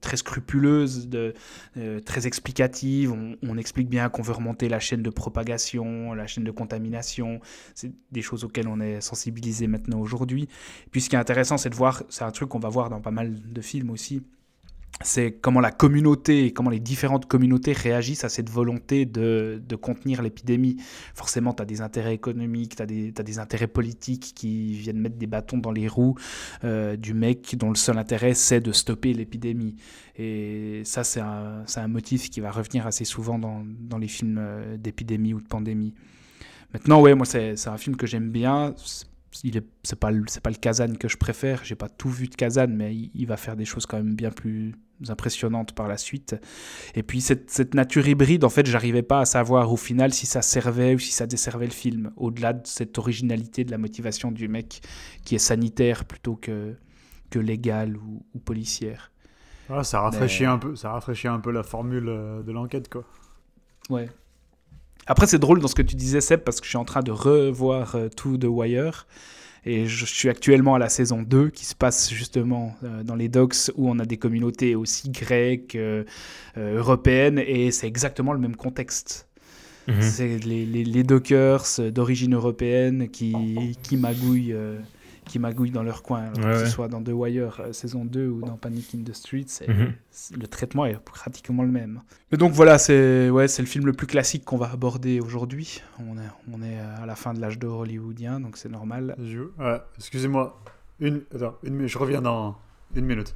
très 0.00 0.16
scrupuleuse, 0.16 1.08
de, 1.08 1.34
euh, 1.76 2.00
très 2.00 2.26
explicative. 2.26 3.12
On, 3.42 3.56
explique 3.56 3.88
bien 3.88 4.10
qu'on 4.10 4.22
veut 4.22 4.34
remonter 4.34 4.68
la 4.68 4.78
chaîne 4.80 5.02
de 5.02 5.08
propagation, 5.08 6.12
la 6.12 6.26
chaîne 6.26 6.44
de 6.44 6.50
contamination. 6.50 7.40
C'est 7.74 7.92
des 8.12 8.20
choses 8.20 8.44
auxquelles 8.44 8.68
on 8.68 8.80
est 8.80 9.00
sensibilisé 9.00 9.66
maintenant 9.66 9.98
aujourd'hui. 9.98 10.48
Puis, 10.90 11.00
ce 11.00 11.08
qui 11.08 11.16
est 11.16 11.18
intéressant, 11.18 11.56
c'est 11.56 11.70
de 11.70 11.74
voir, 11.74 12.02
c'est 12.10 12.24
un 12.24 12.30
truc 12.30 12.50
qu'on 12.50 12.58
va 12.58 12.68
voir 12.68 12.90
dans 12.90 13.00
pas 13.00 13.10
mal 13.10 13.34
de 13.50 13.60
films 13.62 13.90
aussi 13.90 14.22
c'est 15.02 15.32
comment 15.32 15.60
la 15.60 15.70
communauté, 15.70 16.52
comment 16.52 16.70
les 16.70 16.80
différentes 16.80 17.26
communautés 17.26 17.72
réagissent 17.72 18.24
à 18.24 18.30
cette 18.30 18.48
volonté 18.48 19.04
de, 19.04 19.60
contenir 19.80 20.22
l'épidémie. 20.22 20.76
Forcément, 21.14 21.52
tu 21.52 21.62
as 21.62 21.66
des 21.66 21.82
intérêts 21.82 22.14
économiques, 22.14 22.76
tu 22.76 22.82
as, 22.82 22.86
des 22.86 23.38
intérêts 23.38 23.66
politiques 23.66 24.32
qui 24.34 24.72
viennent 24.72 24.98
mettre 24.98 25.16
des 25.16 25.26
bâtons 25.26 25.58
dans 25.58 25.70
les 25.70 25.86
roues 25.86 26.14
euh, 26.64 26.96
du 26.96 27.12
mec 27.12 27.56
dont 27.58 27.68
le 27.68 27.74
seul 27.76 27.98
intérêt, 27.98 28.32
c'est 28.32 28.60
de 28.60 28.72
stopper 28.72 29.12
l'épidémie. 29.12 29.76
Et 30.16 30.80
ça, 30.84 31.04
c'est 31.04 31.20
un, 31.20 31.88
motif 31.88 32.30
qui 32.30 32.40
va 32.40 32.50
revenir 32.50 32.86
assez 32.86 33.04
souvent 33.04 33.38
dans, 33.38 33.64
dans 33.66 33.98
les 33.98 34.08
films 34.08 34.38
euh, 34.40 34.78
d'épidémie 34.78 35.34
ou 35.34 35.42
de 35.42 35.46
pandémie. 35.46 35.92
Maintenant, 36.72 37.02
ouais, 37.02 37.14
moi, 37.14 37.26
c'est 37.26 37.68
un 37.68 37.78
film 37.78 37.96
que 37.96 38.06
j'aime 38.06 38.30
bien 38.30 38.74
il 39.44 39.56
est 39.56 39.66
c'est 39.82 39.98
pas 39.98 40.10
c'est 40.26 40.42
pas 40.42 40.50
le 40.50 40.56
Kazan 40.56 40.94
que 40.94 41.08
je 41.08 41.16
préfère. 41.16 41.64
J'ai 41.64 41.74
pas 41.74 41.88
tout 41.88 42.10
vu 42.10 42.28
de 42.28 42.34
Kazan 42.34 42.68
mais 42.68 42.94
il, 42.94 43.26
va 43.26 43.36
faire 43.36 43.56
des 43.56 43.64
choses 43.64 43.86
quand 43.86 43.96
même 43.96 44.14
bien 44.14 44.30
plus 44.30 44.74
impressionnantes 45.08 45.72
par 45.72 45.88
la 45.88 45.96
suite. 45.96 46.36
Et 46.94 47.02
puis 47.02 47.20
cette, 47.20 47.50
cette 47.50 47.74
nature 47.74 48.06
hybride 48.06 48.44
en 48.44 48.48
fait 48.48 48.66
j'arrivais 48.66 49.02
pas 49.02 49.20
à 49.20 49.24
savoir 49.24 49.72
au 49.72 49.76
final 49.76 50.12
si 50.12 50.26
ça 50.26 50.42
servait 50.42 50.94
ou 50.94 50.98
si 50.98 51.12
ça 51.12 51.26
desservait 51.26 51.66
le 51.66 51.72
film 51.72 52.12
au-delà 52.16 52.52
de 52.52 52.66
cette 52.66 52.98
originalité 52.98 53.64
de 53.64 53.70
la 53.70 53.78
motivation 53.78 54.30
du 54.30 54.48
mec 54.48 54.80
qui 55.24 55.34
est 55.34 55.38
sanitaire 55.38 56.04
plutôt 56.04 56.36
que 56.36 56.74
que 57.28 57.38
légale 57.40 57.96
ou, 57.96 58.22
policière. 58.44 59.10
Ah, 59.68 59.82
ça 59.82 60.00
rafraîchit 60.00 60.44
un 60.44 60.58
peu 60.58 60.76
ça 60.76 60.90
rafraîchit 60.92 61.28
un 61.28 61.40
peu 61.40 61.50
la 61.50 61.62
formule 61.62 62.08
euh, 62.08 62.42
de 62.42 62.52
l'enquête 62.52 62.88
quoi. 62.88 63.04
Ouais 63.90 64.08
après, 65.06 65.26
c'est 65.26 65.38
drôle 65.38 65.60
dans 65.60 65.68
ce 65.68 65.74
que 65.74 65.82
tu 65.82 65.96
disais, 65.96 66.20
Seb, 66.20 66.40
parce 66.40 66.60
que 66.60 66.64
je 66.64 66.70
suis 66.70 66.78
en 66.78 66.84
train 66.84 67.02
de 67.02 67.12
revoir 67.12 67.94
euh, 67.94 68.08
tout 68.08 68.38
de 68.38 68.48
Wire. 68.48 69.06
Et 69.64 69.86
je 69.86 70.04
suis 70.04 70.28
actuellement 70.28 70.76
à 70.76 70.78
la 70.78 70.88
saison 70.88 71.22
2 71.22 71.50
qui 71.50 71.64
se 71.64 71.74
passe 71.74 72.10
justement 72.10 72.76
euh, 72.84 73.02
dans 73.02 73.16
les 73.16 73.28
docks 73.28 73.56
où 73.76 73.90
on 73.90 73.98
a 73.98 74.04
des 74.04 74.16
communautés 74.16 74.76
aussi 74.76 75.10
grecques, 75.10 75.74
euh, 75.74 76.04
européennes, 76.56 77.42
et 77.44 77.72
c'est 77.72 77.88
exactement 77.88 78.32
le 78.32 78.38
même 78.38 78.54
contexte. 78.54 79.28
Mhm. 79.88 80.02
C'est 80.02 80.38
les, 80.38 80.64
les, 80.66 81.04
dockers 81.04 81.64
d'origine 81.92 82.34
européenne 82.34 83.08
qui, 83.08 83.34
qui 83.82 83.96
magouillent 83.96 84.54
qui 85.26 85.38
magouillent 85.38 85.70
dans 85.70 85.82
leur 85.82 86.02
coin, 86.02 86.30
que 86.30 86.58
ce 86.58 86.66
soit 86.66 86.88
dans 86.88 87.02
The 87.02 87.10
Wire 87.10 87.60
euh, 87.60 87.72
saison 87.72 88.04
2 88.04 88.28
ou 88.28 88.40
dans 88.40 88.56
Panic 88.56 88.94
in 88.94 89.02
the 89.02 89.12
Streets, 89.12 89.66
mhm. 89.66 89.92
le 90.38 90.46
traitement 90.46 90.86
est 90.86 90.98
pratiquement 90.98 91.62
le 91.62 91.70
même. 91.70 92.00
Mais 92.30 92.38
donc 92.38 92.52
voilà, 92.52 92.78
c'est 92.78 93.28
ouais, 93.28 93.46
le 93.58 93.64
film 93.64 93.86
le 93.86 93.92
plus 93.92 94.06
classique 94.06 94.44
qu'on 94.44 94.56
va 94.56 94.70
aborder 94.70 95.20
aujourd'hui. 95.20 95.82
On 95.98 96.16
est, 96.16 96.30
on 96.52 96.62
est 96.62 96.78
à 96.78 97.06
la 97.06 97.16
fin 97.16 97.34
de 97.34 97.40
l'âge 97.40 97.58
d'or 97.58 97.80
hollywoodien, 97.80 98.40
donc 98.40 98.56
c'est 98.56 98.70
normal. 98.70 99.16
Excusez-moi, 99.98 100.60
une, 101.00 101.22
une, 101.62 101.86
je 101.86 101.98
reviens 101.98 102.22
dans 102.22 102.56
une 102.94 103.04
minute. 103.04 103.34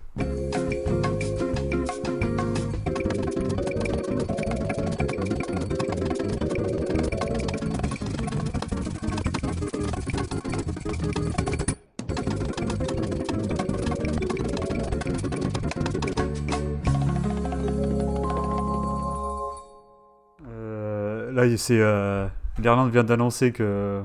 C'est 21.60 21.78
euh, 21.80 22.26
l'Irlande 22.58 22.90
vient 22.90 23.04
d'annoncer 23.04 23.52
que 23.52 24.02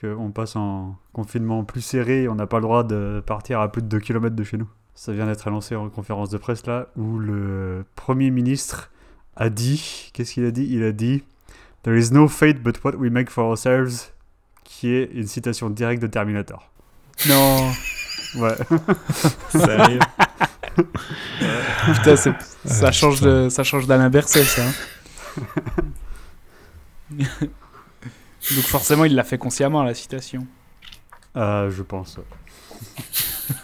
qu'on 0.00 0.30
passe 0.32 0.56
en 0.56 0.96
confinement 1.12 1.62
plus 1.64 1.80
serré. 1.80 2.28
On 2.28 2.34
n'a 2.34 2.46
pas 2.46 2.56
le 2.58 2.62
droit 2.62 2.82
de 2.84 3.22
partir 3.24 3.60
à 3.60 3.70
plus 3.70 3.82
de 3.82 3.86
2 3.88 4.00
km 4.00 4.34
de 4.34 4.44
chez 4.44 4.56
nous. 4.56 4.68
Ça 4.94 5.12
vient 5.12 5.26
d'être 5.26 5.46
annoncé 5.48 5.76
en 5.76 5.88
conférence 5.88 6.28
de 6.30 6.38
presse 6.38 6.66
là, 6.66 6.88
où 6.96 7.18
le 7.18 7.84
premier 7.94 8.30
ministre 8.30 8.90
a 9.36 9.48
dit, 9.48 10.10
qu'est-ce 10.12 10.34
qu'il 10.34 10.44
a 10.44 10.50
dit? 10.50 10.66
Il 10.70 10.82
a 10.84 10.92
dit 10.92 11.22
There 11.84 11.96
is 11.98 12.10
no 12.12 12.28
fate 12.28 12.58
but 12.62 12.82
what 12.84 12.96
we 12.96 13.10
make 13.10 13.30
for 13.30 13.46
ourselves, 13.48 14.10
qui 14.64 14.88
est 14.92 15.10
une 15.14 15.26
citation 15.26 15.70
directe 15.70 16.02
de 16.02 16.08
Terminator. 16.08 16.68
Non. 17.28 17.70
Ouais. 18.36 18.56
Sérieux? 19.50 19.98
Putain, 21.86 22.16
c'est- 22.16 22.34
ça, 22.64 22.90
change 22.92 23.20
de, 23.20 23.48
ça 23.50 23.62
change 23.64 23.86
d'Alain 23.86 24.10
Berset, 24.10 24.44
ça. 24.44 24.62
hein. 24.66 25.42
Donc 28.50 28.64
forcément, 28.64 29.04
il 29.04 29.14
l'a 29.14 29.24
fait 29.24 29.38
consciemment, 29.38 29.82
la 29.82 29.94
citation. 29.94 30.46
Euh, 31.36 31.70
je 31.70 31.82
pense. 31.82 32.18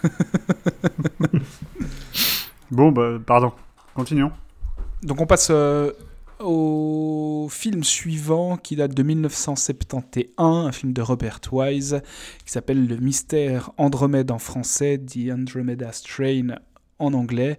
bon, 2.70 2.92
bah, 2.92 3.18
pardon. 3.24 3.52
Continuons. 3.94 4.30
Donc 5.02 5.20
on 5.20 5.26
passe 5.26 5.48
euh, 5.50 5.92
au 6.40 7.48
film 7.50 7.82
suivant 7.84 8.56
qui 8.56 8.76
date 8.76 8.94
de 8.94 9.02
1971, 9.02 10.34
un 10.38 10.72
film 10.72 10.92
de 10.92 11.02
Robert 11.02 11.40
Wise 11.50 12.00
qui 12.44 12.52
s'appelle 12.52 12.86
Le 12.86 12.96
mystère 12.96 13.70
Andromède 13.76 14.30
en 14.30 14.38
français, 14.38 14.98
The 14.98 15.32
Andromeda 15.32 15.92
Strain 15.92 16.56
en 16.98 17.12
anglais. 17.14 17.58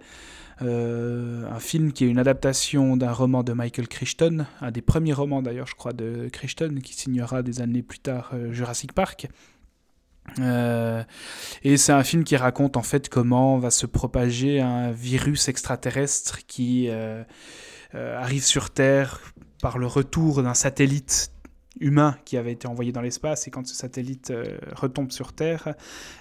Euh, 0.61 1.49
un 1.49 1.59
film 1.59 1.93
qui 1.93 2.05
est 2.05 2.07
une 2.07 2.19
adaptation 2.19 2.97
d'un 2.97 3.11
roman 3.11 3.43
de 3.43 3.53
Michael 3.53 3.87
Crichton, 3.87 4.45
un 4.61 4.71
des 4.71 4.81
premiers 4.81 5.13
romans 5.13 5.41
d'ailleurs, 5.41 5.67
je 5.67 5.75
crois, 5.75 5.93
de 5.93 6.29
Crichton, 6.31 6.79
qui 6.83 6.93
signera 6.93 7.43
des 7.43 7.61
années 7.61 7.81
plus 7.81 7.99
tard 7.99 8.31
euh, 8.33 8.51
Jurassic 8.51 8.93
Park. 8.93 9.27
Euh, 10.39 11.03
et 11.63 11.77
c'est 11.77 11.91
un 11.91 12.03
film 12.03 12.23
qui 12.23 12.35
raconte 12.35 12.77
en 12.77 12.83
fait 12.83 13.09
comment 13.09 13.57
va 13.57 13.71
se 13.71 13.85
propager 13.85 14.59
un 14.61 14.91
virus 14.91 15.47
extraterrestre 15.47 16.45
qui 16.45 16.89
arrive 17.93 18.43
sur 18.43 18.69
Terre 18.69 19.21
par 19.61 19.79
le 19.79 19.87
retour 19.87 20.43
d'un 20.43 20.53
satellite 20.53 21.31
humain 21.79 22.17
qui 22.25 22.35
avait 22.35 22.51
été 22.51 22.67
envoyé 22.67 22.91
dans 22.91 23.01
l'espace 23.01 23.47
et 23.47 23.51
quand 23.51 23.65
ce 23.67 23.75
satellite 23.75 24.31
euh, 24.31 24.57
retombe 24.71 25.11
sur 25.11 25.33
Terre, 25.33 25.75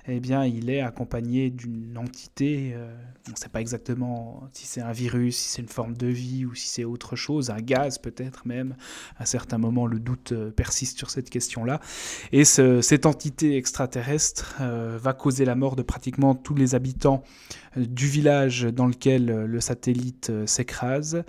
eh 0.07 0.21
bien 0.21 0.45
il 0.45 0.69
est 0.71 0.81
accompagné 0.83 1.51
d'une 1.51 1.97
entité, 1.97 2.73
euh, 2.75 2.95
on 3.29 3.33
ne 3.33 3.37
sait 3.37 3.49
pas 3.49 3.61
exactement 3.61 4.49
si 4.53 4.67
c'est 4.67 4.83
un 4.83 4.93
virus, 4.93 5.37
si 5.37 5.49
c'est 5.49 5.63
une 5.63 5.69
forme 5.69 5.97
de 5.97 6.07
vie 6.07 6.45
ou 6.45 6.55
si 6.55 6.69
c'est 6.69 6.85
autre 6.85 7.17
chose, 7.17 7.51
un 7.51 7.61
gaz 7.61 7.99
peut-être 7.99 8.47
même. 8.47 8.77
À 9.19 9.25
certains 9.27 9.59
moments 9.59 9.87
le 9.87 9.99
doute 9.99 10.33
euh, 10.33 10.51
persiste 10.51 10.99
sur 10.99 11.11
cette 11.11 11.31
question-là. 11.31 11.81
Et 12.31 12.45
ce- 12.45 12.81
cette 12.83 13.07
entité 13.07 13.57
extraterrestre 13.57 14.57
va 14.61 15.13
causer 15.13 15.45
la 15.45 15.55
mort 15.55 15.77
de 15.77 15.83
pratiquement 15.83 16.35
tous 16.35 16.55
les 16.55 16.75
habitants 16.75 17.23
du 17.87 18.07
village 18.07 18.63
dans 18.65 18.87
lequel 18.87 19.31
euh, 19.31 19.47
le 19.47 19.61
satellite 19.61 20.31
euh, 20.31 20.47
s'écrase. 20.47 21.25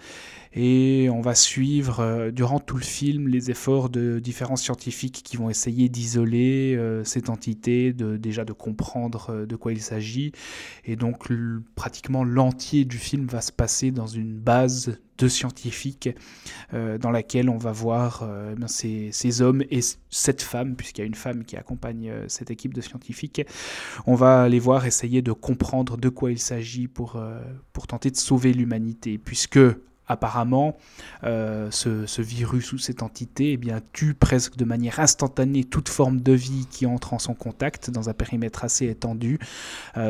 Et 0.53 1.09
on 1.11 1.21
va 1.21 1.35
suivre 1.35 1.99
euh, 1.99 2.31
durant 2.31 2.59
tout 2.59 2.77
le 2.77 2.83
film 2.83 3.27
les 3.27 3.51
efforts 3.51 3.89
de 3.89 4.19
différents 4.19 4.55
scientifiques 4.55 5.21
qui 5.23 5.37
vont 5.37 5.49
essayer 5.49 5.89
d'isoler 5.89 6.79
cette 7.03 7.29
entité, 7.29 7.93
de, 7.93 8.17
déjà 8.17 8.45
de 8.45 8.53
comprendre 8.53 9.45
de 9.45 9.55
quoi 9.55 9.71
il 9.71 9.81
s'agit. 9.81 10.31
Et 10.85 10.95
donc 10.95 11.27
pratiquement 11.75 12.23
l'entier 12.23 12.85
du 12.85 12.97
film 12.97 13.27
va 13.27 13.41
se 13.41 13.51
passer 13.51 13.91
dans 13.91 14.07
une 14.07 14.33
base 14.33 14.99
de 15.19 15.27
scientifiques 15.27 16.09
euh, 16.73 16.97
dans 16.97 17.11
laquelle 17.11 17.49
on 17.49 17.57
va 17.57 17.71
voir 17.71 18.21
euh, 18.23 18.55
eh 18.57 18.63
ces, 18.67 19.09
ces 19.11 19.41
hommes 19.41 19.63
et 19.69 19.81
cette 20.09 20.41
femme, 20.41 20.75
puisqu'il 20.75 21.01
y 21.01 21.03
a 21.03 21.07
une 21.07 21.15
femme 21.15 21.43
qui 21.43 21.57
accompagne 21.57 22.09
euh, 22.09 22.25
cette 22.27 22.49
équipe 22.49 22.73
de 22.73 22.81
scientifiques. 22.81 23.45
On 24.07 24.15
va 24.15 24.49
les 24.49 24.59
voir 24.59 24.85
essayer 24.85 25.21
de 25.21 25.31
comprendre 25.31 25.97
de 25.97 26.09
quoi 26.09 26.31
il 26.31 26.39
s'agit 26.39 26.87
pour, 26.87 27.21
pour 27.73 27.87
tenter 27.87 28.09
de 28.09 28.17
sauver 28.17 28.53
l'humanité, 28.53 29.17
puisque 29.17 29.59
apparemment, 30.07 30.77
ce, 31.23 32.05
ce 32.07 32.21
virus 32.21 32.73
ou 32.73 32.77
cette 32.77 33.03
entité 33.03 33.51
eh 33.51 33.57
bien, 33.57 33.79
tue 33.93 34.13
presque 34.15 34.55
de 34.55 34.65
manière 34.65 34.99
instantanée 34.99 35.63
toute 35.63 35.89
forme 35.89 36.21
de 36.21 36.31
vie 36.31 36.65
qui 36.71 36.85
entre 36.85 37.13
en 37.13 37.19
son 37.19 37.35
contact 37.35 37.91
dans 37.91 38.09
un 38.09 38.13
périmètre 38.13 38.63
assez 38.63 38.87
étendu, 38.87 39.37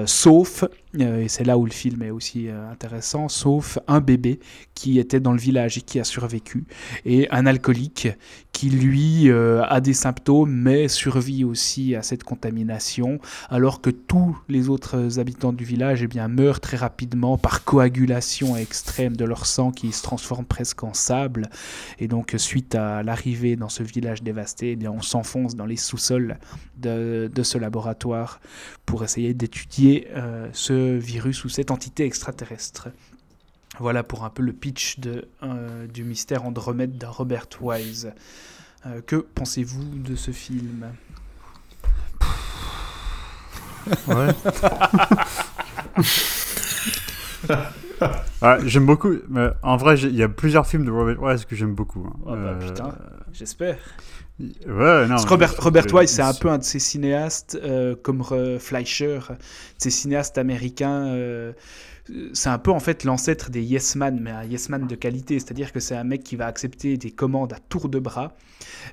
sauf, 0.06 0.63
et 0.97 1.28
c'est 1.28 1.43
là 1.43 1.58
où 1.58 1.65
le 1.65 1.71
film 1.71 2.02
est 2.02 2.10
aussi 2.10 2.47
euh, 2.47 2.71
intéressant, 2.71 3.30
sauf 3.30 3.78
un 3.88 4.02
bébé 4.02 4.39
qui 4.73 4.97
était 4.97 5.19
dans 5.19 5.34
le 5.34 5.39
village 5.39 5.78
et 5.78 5.82
qui 5.82 5.99
a 5.99 6.04
survécu, 6.04 6.65
et 7.06 7.30
un 7.30 7.45
alcoolique 7.45 8.08
qui, 8.54 8.71
lui, 8.71 9.30
euh, 9.30 9.63
a 9.65 9.82
des 9.82 9.93
symptômes, 9.93 10.52
mais 10.52 10.88
survit 10.88 11.43
aussi 11.43 11.95
à 11.95 12.02
cette 12.02 12.23
contamination, 12.23 13.19
alors 13.49 13.82
que 13.82 13.91
tous 13.91 14.36
les 14.49 14.67
autres 14.67 15.19
habitants 15.19 15.54
du 15.54 15.63
village 15.63 16.02
eh 16.02 16.08
bien, 16.08 16.28
meurent 16.28 16.60
très 16.60 16.75
rapidement 16.75 17.38
par 17.38 17.63
coagulation 17.63 18.58
extrême 18.58 19.15
de 19.15 19.25
leur 19.25 19.45
sang 19.45 19.71
qui 19.71 19.91
se 19.91 20.02
transforme 20.02 20.45
presque 20.45 20.84
en 20.84 20.93
sable. 20.93 21.49
Et 21.99 22.08
donc, 22.08 22.34
suite 22.38 22.73
à 22.73 23.04
l'arrivée 23.04 23.56
dans 23.56 23.69
ce 23.69 23.84
village 23.84 24.23
dévasté, 24.23 24.71
eh 24.71 24.75
bien, 24.75 24.91
on 24.91 25.02
s'enfonce 25.02 25.56
dans 25.56 25.65
les 25.65 25.78
sous-sols 25.78 26.38
de, 26.78 27.30
ce 27.43 27.58
laboratoire 27.58 28.41
pour 28.86 29.04
essayer 29.04 29.34
d'étudier 29.34 30.08
euh, 30.15 30.49
ce 30.52 30.79
virus 31.00 31.44
ou 31.46 31.50
cette 31.50 31.72
entité 31.72 32.06
extraterrestre. 32.06 32.89
Voilà 33.80 34.04
pour 34.04 34.26
un 34.26 34.30
peu 34.30 34.42
le 34.44 34.52
pitch 34.54 35.00
de, 35.00 35.28
euh, 35.44 35.88
du 35.88 36.04
mystère 36.04 36.44
Andromède 36.46 36.98
de 36.98 37.06
Robert 37.06 37.46
Wise. 37.62 38.12
Euh, 38.86 39.02
que 39.06 39.15
pensez-vous 39.18 39.84
de 40.00 40.15
ce 40.15 40.32
film? 40.32 40.88
Ouais. 44.08 44.28
Ah, 48.42 48.58
j'aime 48.65 48.86
beaucoup. 48.86 49.13
Mais 49.28 49.50
en 49.62 49.76
vrai, 49.76 50.00
il 50.00 50.15
y 50.15 50.24
a 50.24 50.30
plusieurs 50.30 50.65
films 50.65 50.86
de 50.86 50.92
Robert 50.92 51.22
Wise 51.22 51.44
que 51.46 51.56
j'aime 51.56 51.76
beaucoup. 51.76 52.06
hein. 52.08 52.13
Oh 52.22 52.30
bah, 52.32 52.36
Euh, 52.38 52.68
putain. 52.68 52.96
J'espère. 53.34 53.78
Ouais, 54.39 55.08
non. 55.08 55.17
Robert, 55.17 55.54
Robert 55.60 55.86
Wise, 55.93 56.12
c'est 56.12 56.21
un 56.21 56.34
peu 56.34 56.49
un 56.49 56.58
de 56.60 56.63
ces 56.63 56.80
cinéastes 56.80 57.58
euh, 57.62 57.95
comme 58.02 58.21
Re- 58.21 58.58
Fleischer, 58.58 59.19
de 59.30 59.36
ces 59.78 59.89
cinéastes 59.89 60.38
américains. 60.38 61.08
euh, 61.08 61.52
c'est 62.34 62.50
un 62.50 62.58
peu 62.58 62.72
en 62.72 62.80
fait 62.80 63.04
l'ancêtre 63.04 63.50
des 63.50 63.62
Yes 63.62 63.95
Man, 63.95 64.19
mais 64.22 64.32
un 64.32 64.43
Yes 64.43 64.69
Man 64.69 64.88
de 64.88 64.95
qualité. 64.95 65.39
C'est-à-dire 65.39 65.72
que 65.72 65.80
c'est 65.80 65.95
un 65.95 66.04
mec 66.04 66.24
qui 66.24 66.36
va 66.36 66.45
accepter 66.48 66.98
des 66.98 67.12
commandes 67.12 67.54
à 67.54 67.58
tour 67.69 67.89
de 67.89 68.00
bras, 68.00 68.36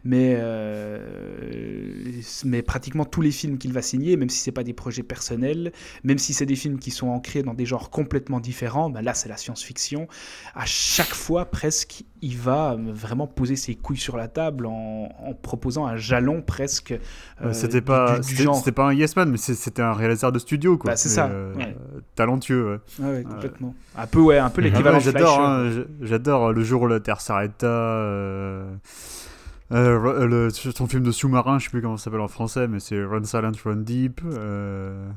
mais, 0.04 0.34
euh, 0.38 2.20
mais 2.44 2.62
pratiquement 2.62 3.04
tous 3.04 3.20
les 3.20 3.30
films 3.30 3.58
qu'il 3.58 3.72
va 3.72 3.82
signer, 3.82 4.16
même 4.16 4.28
si 4.30 4.38
c'est 4.38 4.52
pas 4.52 4.64
des 4.64 4.72
projets 4.74 5.02
personnels, 5.02 5.72
même 6.04 6.18
si 6.18 6.32
c'est 6.34 6.46
des 6.46 6.56
films 6.56 6.78
qui 6.78 6.90
sont 6.90 7.08
ancrés 7.08 7.42
dans 7.42 7.54
des 7.54 7.66
genres 7.66 7.90
complètement 7.90 8.40
différents, 8.40 8.90
ben 8.90 9.02
là 9.02 9.14
c'est 9.14 9.28
la 9.28 9.36
science-fiction. 9.36 10.08
À 10.54 10.66
chaque 10.66 11.14
fois 11.14 11.46
presque, 11.46 12.04
il 12.22 12.36
va 12.36 12.72
euh, 12.72 12.76
vraiment 12.92 13.26
poser 13.26 13.56
ses 13.56 13.74
couilles 13.74 13.96
sur 13.96 14.16
la 14.16 14.28
table 14.28 14.66
en, 14.66 15.08
en 15.18 15.34
proposant 15.34 15.86
un 15.86 15.96
jalon 15.96 16.42
presque. 16.42 16.94
euh, 17.42 17.52
c'était 17.52 17.80
pas, 17.80 18.18
du, 18.18 18.20
du 18.20 18.28
c'était 18.28 18.42
genre. 18.44 18.56
c'était 18.56 18.72
pas 18.72 18.86
un 18.88 18.94
Yes 18.94 19.16
Man, 19.16 19.30
mais 19.30 19.36
c'était 19.38 19.82
un 19.82 19.92
réalisateur 19.92 20.32
de 20.32 20.38
studio, 20.38 20.78
quoi. 20.78 20.92
Bah, 20.92 20.96
c'est 20.96 21.08
ça, 21.08 21.28
euh, 21.28 21.54
ouais. 21.54 21.76
talentueux, 22.14 22.80
ouais. 22.98 23.05
Ouais, 23.06 23.16
ouais, 23.18 23.22
complètement. 23.24 23.74
Un 23.96 24.06
peu, 24.06 24.20
ouais, 24.20 24.38
un 24.38 24.50
peu 24.50 24.60
Ah 24.62 24.64
l'équivalent 24.64 24.98
ouais, 24.98 25.04
de 25.04 25.10
J'adore, 25.10 25.40
hein, 25.40 25.70
j'- 25.70 25.86
j'adore 26.02 26.52
le 26.52 26.62
jour 26.62 26.82
où 26.82 26.86
la 26.86 27.00
Terre 27.00 27.20
s'arrêta. 27.20 27.66
euh, 27.66 28.66
euh, 29.72 30.26
le- 30.26 30.50
son 30.50 30.86
film 30.86 31.02
de 31.02 31.10
sous-marin, 31.10 31.58
je 31.58 31.64
sais 31.64 31.70
plus 31.70 31.82
comment 31.82 31.96
ça 31.96 32.04
s'appelle 32.04 32.20
en 32.20 32.28
français, 32.28 32.68
mais 32.68 32.80
c'est 32.80 33.02
Run 33.02 33.24
Silent, 33.24 33.52
Run 33.64 33.76
Deep. 33.76 34.20
euh, 34.24 35.08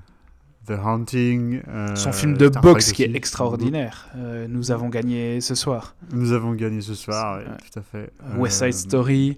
The 0.67 0.71
Hunting. 0.85 1.61
euh, 1.67 1.95
Son 1.95 2.11
film 2.11 2.35
de 2.37 2.47
Star 2.47 2.61
Trek 2.61 2.73
boxe 2.73 2.91
qui 2.91 3.03
est 3.03 3.15
extraordinaire. 3.15 4.07
Euh, 4.17 4.47
nous 4.47 4.71
avons 4.71 4.89
gagné 4.89 5.41
ce 5.41 5.55
soir. 5.55 5.95
Nous 6.13 6.31
avons 6.31 6.53
gagné 6.53 6.81
ce 6.81 6.93
soir, 6.93 7.37
ouais, 7.39 7.43
Ouais. 7.45 7.57
tout 7.71 7.79
à 7.79 7.81
fait. 7.81 8.11
West 8.37 8.61
Euh, 8.61 8.71
Side 8.71 8.79
Story. 8.89 9.37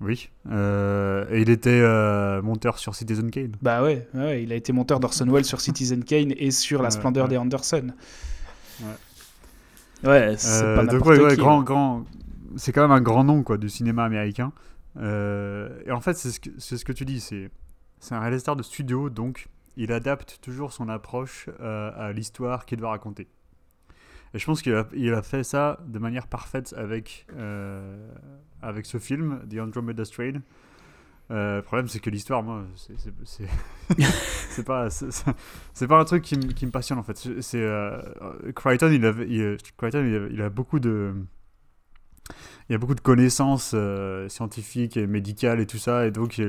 Oui. 0.00 0.30
Euh, 0.50 1.26
et 1.30 1.40
il 1.42 1.50
était 1.50 1.70
euh, 1.70 2.40
monteur 2.42 2.78
sur 2.78 2.94
Citizen 2.94 3.30
Kane. 3.30 3.52
Bah 3.62 3.82
ouais, 3.82 4.06
ouais, 4.14 4.42
il 4.44 4.52
a 4.52 4.56
été 4.56 4.72
monteur 4.72 5.00
d'Orson 5.00 5.26
Welles 5.28 5.44
sur 5.44 5.60
Citizen 5.60 6.04
Kane 6.04 6.32
et 6.36 6.50
sur 6.52 6.82
La 6.82 6.90
Splendeur 6.90 7.24
ouais. 7.24 7.30
des 7.30 7.36
Anderson. 7.36 7.88
Ouais. 8.80 10.08
Ouais, 10.08 10.34
c'est 10.36 10.62
Euh, 10.62 10.76
pas 10.76 10.84
donc 10.84 11.04
n'importe 11.04 11.30
qui. 11.30 11.36
grand, 11.36 11.60
hein. 11.60 11.64
grand, 11.64 12.04
c'est 12.56 12.72
quand 12.72 12.82
même 12.82 12.92
un 12.92 13.00
grand 13.00 13.24
nom 13.24 13.42
quoi 13.42 13.58
du 13.58 13.68
cinéma 13.68 14.04
américain. 14.04 14.52
Euh, 14.98 15.68
et 15.86 15.90
en 15.90 16.00
fait, 16.00 16.16
c'est 16.16 16.30
ce 16.30 16.38
que 16.40 16.50
ce 16.58 16.84
que 16.84 16.92
tu 16.92 17.04
dis, 17.04 17.20
c'est 17.20 17.50
c'est 17.98 18.14
un 18.14 18.20
réalisateur 18.20 18.54
de 18.54 18.62
studio, 18.62 19.10
donc 19.10 19.48
il 19.76 19.90
adapte 19.92 20.38
toujours 20.40 20.72
son 20.72 20.88
approche 20.88 21.48
euh, 21.60 21.90
à 21.96 22.12
l'histoire 22.12 22.64
qu'il 22.66 22.80
va 22.80 22.90
raconter. 22.90 23.26
Et 24.34 24.38
je 24.38 24.44
pense 24.44 24.62
qu'il 24.62 24.74
a, 24.74 25.22
fait 25.22 25.44
ça 25.44 25.80
de 25.86 25.98
manière 25.98 26.26
parfaite 26.26 26.74
avec 26.76 27.26
euh, 27.36 28.10
avec 28.62 28.86
ce 28.86 28.98
film, 28.98 29.40
The 29.50 29.58
Andromeda 29.58 30.04
Strain. 30.04 30.42
Euh, 31.30 31.56
le 31.56 31.62
problème, 31.62 31.88
c'est 31.88 32.00
que 32.00 32.08
l'histoire, 32.08 32.42
moi, 32.42 32.64
c'est- 32.74 34.64
pas, 34.64 34.88
c'est 34.90 35.86
pas 35.86 36.00
un 36.00 36.04
truc 36.04 36.22
qui, 36.22 36.38
qui 36.38 36.66
me 36.66 36.70
passionne 36.70 36.98
en 36.98 37.02
fait. 37.02 37.16
C'est 37.40 37.62
euh, 37.62 38.00
Crichton, 38.54 38.90
il, 38.92 39.04
avait, 39.04 39.26
Crichton, 39.76 40.28
il, 40.30 40.40
a, 40.40 40.48
beaucoup 40.48 40.80
de 40.80 41.14
il 42.68 42.74
a 42.74 42.78
beaucoup 42.78 42.94
de 42.94 43.00
connaissances 43.00 43.74
scientifiques 44.28 44.96
et 44.96 45.06
médicales 45.06 45.60
et 45.60 45.66
tout 45.66 45.78
ça, 45.78 46.06
et 46.06 46.10
donc 46.10 46.40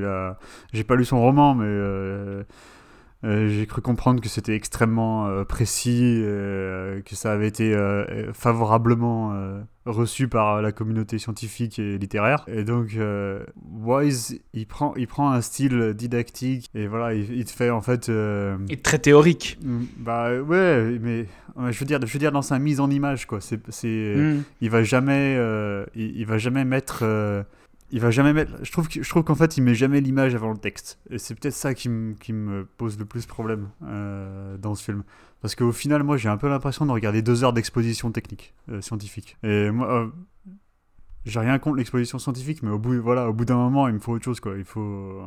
j'ai 0.72 0.84
pas 0.84 0.96
lu 0.96 1.04
son 1.04 1.20
roman, 1.20 1.54
mais 1.54 2.44
j'ai 3.22 3.66
cru 3.66 3.82
comprendre 3.82 4.20
que 4.22 4.28
c'était 4.28 4.54
extrêmement 4.54 5.26
euh, 5.26 5.44
précis, 5.44 6.22
euh, 6.24 7.00
que 7.02 7.14
ça 7.14 7.32
avait 7.32 7.48
été 7.48 7.74
euh, 7.74 8.32
favorablement 8.32 9.32
euh, 9.34 9.60
reçu 9.86 10.26
par 10.28 10.62
la 10.62 10.72
communauté 10.72 11.18
scientifique 11.18 11.78
et 11.78 11.98
littéraire. 11.98 12.44
Et 12.48 12.64
donc 12.64 12.94
euh, 12.96 13.44
Wise, 13.72 14.40
il 14.54 14.66
prend, 14.66 14.94
il 14.96 15.06
prend 15.06 15.30
un 15.32 15.40
style 15.40 15.92
didactique 15.94 16.70
et 16.74 16.86
voilà, 16.86 17.14
il, 17.14 17.30
il 17.32 17.44
te 17.44 17.50
fait 17.50 17.70
en 17.70 17.80
fait. 17.82 18.08
euh, 18.08 18.56
Et 18.70 18.76
très 18.78 18.98
théorique. 18.98 19.58
Mm, 19.62 19.80
Bah 19.98 20.40
ouais, 20.40 20.98
mais 21.00 21.26
je 21.70 21.78
veux 21.78 21.86
dire, 21.86 21.98
je 22.04 22.12
veux 22.12 22.18
dire 22.18 22.32
dans 22.32 22.42
sa 22.42 22.58
mise 22.58 22.80
en 22.80 22.90
image 22.90 23.26
quoi. 23.26 23.40
C'est, 23.40 23.60
c'est, 23.70 24.14
Mm. 24.16 24.42
il 24.62 24.70
va 24.70 24.82
jamais, 24.82 25.34
euh, 25.38 25.84
il, 25.94 26.16
il 26.16 26.26
va 26.26 26.38
jamais 26.38 26.64
mettre, 26.64 27.00
euh, 27.02 27.42
il 27.92 28.00
va 28.00 28.10
jamais 28.10 28.32
mettre. 28.32 28.52
Je 28.62 28.70
trouve, 28.72 28.88
que- 28.88 29.02
je 29.02 29.08
trouve 29.08 29.24
qu'en 29.24 29.34
fait, 29.34 29.56
il 29.56 29.62
met 29.62 29.74
jamais 29.74 30.00
l'image 30.00 30.34
avant 30.34 30.50
le 30.50 30.58
texte. 30.58 30.98
Et 31.10 31.18
c'est 31.18 31.34
peut-être 31.34 31.54
ça 31.54 31.74
qui, 31.74 31.88
qui 32.20 32.32
me 32.32 32.64
pose 32.64 32.98
le 32.98 33.04
plus 33.04 33.26
problème 33.26 33.70
euh, 33.84 34.56
dans 34.58 34.74
ce 34.74 34.84
film. 34.84 35.02
Parce 35.40 35.54
qu'au 35.54 35.72
final, 35.72 36.02
moi, 36.02 36.16
j'ai 36.16 36.28
un 36.28 36.36
peu 36.36 36.48
l'impression 36.48 36.86
de 36.86 36.92
regarder 36.92 37.22
deux 37.22 37.44
heures 37.44 37.52
d'exposition 37.52 38.12
technique, 38.12 38.54
euh, 38.70 38.80
scientifique. 38.80 39.36
Et 39.42 39.70
moi, 39.70 40.04
euh, 40.04 40.08
j'ai 41.24 41.40
rien 41.40 41.58
contre 41.58 41.76
l'exposition 41.76 42.18
scientifique, 42.18 42.62
mais 42.62 42.70
au 42.70 42.78
bout, 42.78 43.00
voilà, 43.00 43.30
bout 43.32 43.44
d'un 43.44 43.56
moment, 43.56 43.88
il 43.88 43.94
me 43.94 43.98
faut 44.00 44.12
autre 44.12 44.24
chose 44.24 44.40
quoi. 44.40 44.56
Il 44.56 44.64
faut. 44.64 45.22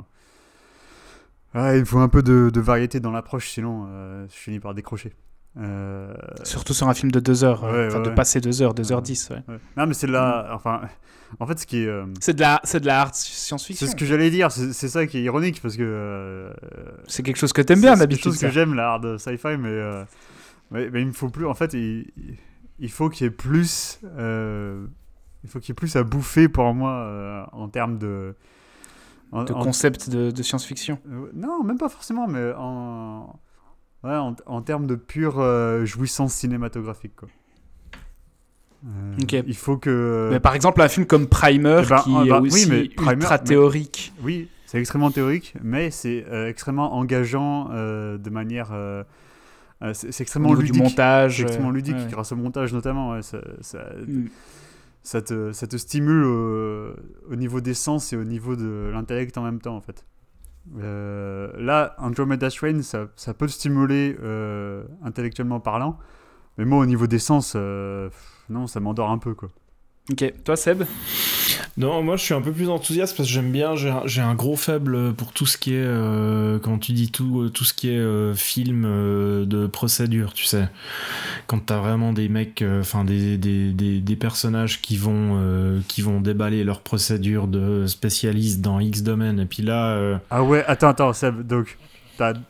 Ouais, 1.54 1.80
il 1.80 1.86
faut 1.86 2.00
un 2.00 2.10
peu 2.10 2.24
de, 2.24 2.60
variété 2.60 3.00
dans 3.00 3.12
l'approche, 3.12 3.50
sinon 3.50 3.88
je 4.28 4.36
finis 4.36 4.60
par 4.60 4.74
décrocher. 4.74 5.14
Euh, 5.58 6.14
Surtout 6.44 6.74
sur 6.74 6.88
un 6.90 6.94
film 6.96 7.12
de 7.12 7.20
2 7.20 7.44
heures. 7.44 7.64
Ouais, 7.64 7.90
de 7.90 7.96
ouais. 8.10 8.16
passer 8.16 8.42
2 8.42 8.62
heures, 8.64 8.74
2 8.74 8.92
heures 8.92 9.02
10. 9.04 9.30
ouais. 9.30 9.36
ouais. 9.48 9.60
Non, 9.78 9.86
mais 9.86 9.94
c'est 9.94 10.08
de 10.08 10.12
la. 10.12 10.50
Enfin, 10.56 10.82
en 11.40 11.46
fait, 11.46 11.60
ce 11.60 11.66
qui 11.68 11.84
est. 11.84 11.88
euh, 11.88 12.06
C'est 12.20 12.34
de 12.34 12.42
la, 12.42 12.60
c'est 12.64 12.80
de 12.80 12.88
la 12.88 13.02
art 13.02 13.10
c'est 13.14 13.32
science-fiction. 13.32 13.88
ce 13.88 13.96
que 13.96 14.06
j'allais 14.06 14.32
dire, 14.32 14.52
c'est 14.52 14.74
c'est 14.74 14.88
ça 14.90 15.06
qui 15.06 15.20
est 15.20 15.24
ironique 15.24 15.62
parce 15.62 15.78
que. 15.78 15.84
euh, 15.86 16.52
C'est 17.08 17.22
quelque 17.24 17.38
chose 17.38 17.54
que 17.54 17.62
t'aimes 17.62 17.82
bien 17.82 17.92
c'est- 17.92 17.98
C'est 17.98 18.00
d'habitude. 18.02 18.24
quelque 18.24 18.34
chose 18.34 18.42
que 18.42 18.50
j'aime, 18.50 18.74
la 18.74 18.94
hard 18.94 19.18
sci-fi, 19.20 19.58
mais, 19.60 20.06
mais, 20.72 20.90
mais 20.90 21.02
il 21.02 21.08
me 21.08 21.12
faut 21.14 21.30
plus. 21.30 21.46
En 21.46 21.54
fait, 21.54 21.74
il, 21.74 22.12
il 22.80 22.90
faut 22.92 23.10
qu'il 23.10 23.26
y 23.26 23.28
ait 23.28 23.32
plus. 23.32 24.00
il 24.04 25.50
faut 25.50 25.60
qu'il 25.60 25.70
y 25.70 25.72
ait 25.74 25.76
plus 25.76 25.96
à 25.96 26.04
bouffer 26.04 26.48
pour 26.48 26.74
moi 26.74 27.48
en 27.52 27.68
termes 27.70 28.00
de. 28.00 28.34
en- 29.32 29.44
De 29.44 29.54
en- 29.54 29.62
concept 29.64 30.10
de, 30.10 30.32
de 30.32 30.44
science-fiction. 30.44 31.00
Non, 31.36 31.64
même 31.64 31.78
pas 31.78 31.90
forcément, 31.90 32.28
mais 32.28 32.54
en, 32.58 33.40
ouais, 34.04 34.16
en, 34.16 34.36
en 34.46 34.62
termes 34.62 34.88
de 34.88 34.96
pure 34.96 35.40
euh, 35.40 35.86
jouissance 35.86 36.34
cinématographique. 36.34 37.16
Quoi. 37.16 37.30
Euh. 38.86 39.16
Il 39.48 39.56
faut 39.56 39.78
que. 39.78 40.30
Mais 40.32 40.40
par 40.40 40.56
exemple, 40.56 40.82
un 40.82 40.88
film 40.90 41.06
comme 41.06 41.28
Primer, 41.28 41.82
Eh 41.86 41.90
ben, 41.90 41.98
qui 42.02 42.14
ah, 42.18 42.24
est 42.26 42.30
bah, 42.30 42.40
oui, 42.42 42.48
aussi 42.50 42.70
mais 42.70 42.90
Primer, 42.90 43.14
ultra 43.14 43.38
mais- 43.38 43.44
théorique. 43.44 44.14
Oui, 44.24 44.50
c'est 44.66 44.80
extrêmement 44.80 45.12
théorique, 45.12 45.54
mais 45.64 45.90
c'est 45.92 46.26
euh, 46.30 46.48
extrêmement 46.50 46.94
engageant 46.96 47.70
euh, 47.72 48.18
de 48.18 48.30
manière. 48.30 48.72
euh, 48.74 49.04
euh, 49.84 49.92
c'est 49.94 50.20
extrêmement 50.22 50.54
ludique. 50.54 50.74
du 50.74 50.80
montage. 50.80 51.42
Extrêmement 51.42 51.70
euh, 51.70 51.74
ludique 51.74 51.96
ouais. 51.96 52.08
grâce 52.10 52.32
au 52.32 52.36
montage 52.36 52.74
notamment. 52.74 53.12
ouais, 53.12 53.22
ça, 53.22 53.40
ça, 53.62 53.80
Mm. 54.06 54.26
ça 55.02 55.22
te, 55.22 55.52
ça 55.54 55.68
te 55.68 55.76
stimule 55.78 56.24
au, 56.26 56.94
au 57.32 57.36
niveau 57.36 57.60
des 57.62 57.74
sens 57.74 58.12
et 58.14 58.18
au 58.18 58.24
niveau 58.26 58.56
de 58.56 58.90
l'intellect 58.94 59.38
en 59.38 59.44
même 59.44 59.60
temps 59.60 59.76
en 59.78 59.82
fait. 59.82 60.06
Euh, 60.80 61.52
là, 61.58 61.96
Andromeda 61.98 62.50
Strain, 62.50 62.82
ça, 62.82 63.08
ça 63.16 63.34
peut 63.34 63.48
stimuler 63.48 64.18
euh, 64.22 64.84
intellectuellement 65.04 65.60
parlant, 65.60 65.98
mais 66.58 66.66
moi 66.66 66.80
au 66.80 66.86
niveau 66.86 67.08
des 67.08 67.20
sens, 67.20 67.54
euh, 67.56 68.10
non, 68.50 68.68
ça 68.68 68.80
m'endort 68.80 69.10
un 69.10 69.18
peu 69.18 69.34
quoi. 69.34 69.50
Ok, 70.12 70.34
toi 70.44 70.58
Seb 70.58 70.84
Non, 71.78 72.04
moi 72.04 72.18
je 72.18 72.24
suis 72.24 72.34
un 72.34 72.42
peu 72.42 72.52
plus 72.52 72.68
enthousiaste 72.68 73.16
parce 73.16 73.30
que 73.30 73.34
j'aime 73.34 73.54
bien, 73.54 73.74
j'ai 73.76 74.22
un, 74.22 74.36
gros 74.36 74.58
faible 74.58 75.14
pour 75.14 75.32
tout 75.32 75.46
ce 75.46 75.58
qui 75.58 75.74
est, 75.74 75.78
euh, 75.82 76.60
quand 76.60 76.78
tu 76.78 76.92
dis 76.92 77.10
tout, 77.10 77.44
euh, 77.44 77.50
tout 77.50 77.64
ce 77.64 77.74
qui 77.74 77.90
est 77.90 77.98
euh, 78.00 78.34
film 78.36 78.84
euh, 78.86 79.46
de 79.46 79.66
procédure, 79.66 80.34
tu 80.34 80.44
sais. 80.44 80.68
Quand 81.48 81.60
t'as 81.60 81.78
vraiment 81.80 82.12
des 82.12 82.28
mecs, 82.28 82.62
euh, 82.62 82.82
enfin 82.82 83.06
des, 83.06 83.38
des, 83.38 83.72
des, 83.72 84.02
des 84.02 84.16
personnages 84.18 84.82
qui 84.82 84.98
vont, 84.98 85.38
euh, 85.40 85.80
qui 85.88 86.02
vont 86.02 86.20
déballer 86.20 86.66
leur 86.66 86.82
procédure 86.82 87.48
de 87.48 87.88
spécialiste 87.88 88.60
dans 88.60 88.82
X 88.82 89.04
domaine, 89.04 89.40
et 89.40 89.46
puis 89.46 89.64
là, 89.64 89.94
euh, 89.94 90.18
Ah 90.30 90.44
ouais, 90.44 90.66
attends, 90.68 90.90
attends, 90.90 91.14
Seb, 91.14 91.48
donc 91.48 91.78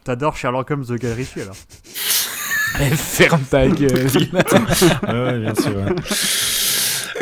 t'adores 0.04 0.38
Sherlock 0.38 0.72
Holmes 0.72 0.86
de 0.86 1.08
Ritchie 1.08 1.42
alors? 1.42 1.56
Ferme 2.96 3.44
ta 3.44 3.68
gueule. 3.68 4.08
Ah 5.04 5.13
ouais, 5.13 5.39
bien 5.39 5.54
sûr. 5.54 5.76
ouais. 5.76 5.96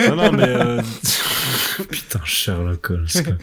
Non, 0.10 0.16
non, 0.16 0.32
mais. 0.32 0.48
euh, 0.48 0.82
Putain, 1.90 2.20
Sherlock 2.24 2.90
Holmes. 2.90 3.08
quoi. 3.24 3.34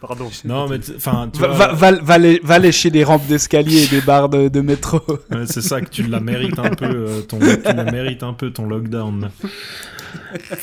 Pardon. 0.00 0.30
Non, 0.46 0.66
mais 0.66 0.78
enfin, 0.96 1.28
tu 1.32 1.40
va, 1.40 1.48
vois, 1.48 1.66
va, 1.74 1.92
va, 1.92 2.00
va 2.00 2.18
lé- 2.18 2.40
va 2.42 2.58
lécher 2.58 2.90
des 2.90 3.04
rampes 3.04 3.26
d'escalier 3.26 3.82
et 3.84 3.86
des 3.88 4.00
barres 4.00 4.30
de, 4.30 4.48
de 4.48 4.60
métro. 4.62 4.98
ouais, 5.30 5.44
c'est 5.46 5.60
ça 5.60 5.82
que 5.82 5.90
tu 5.90 6.04
la 6.04 6.20
mérites 6.20 6.58
un 6.58 6.70
peu, 6.70 6.86
euh, 6.86 7.20
ton, 7.20 7.38
tu 7.38 7.46
la 7.64 7.84
mérites 7.84 8.22
un 8.22 8.32
peu 8.32 8.50
ton 8.50 8.66
lockdown. 8.66 9.30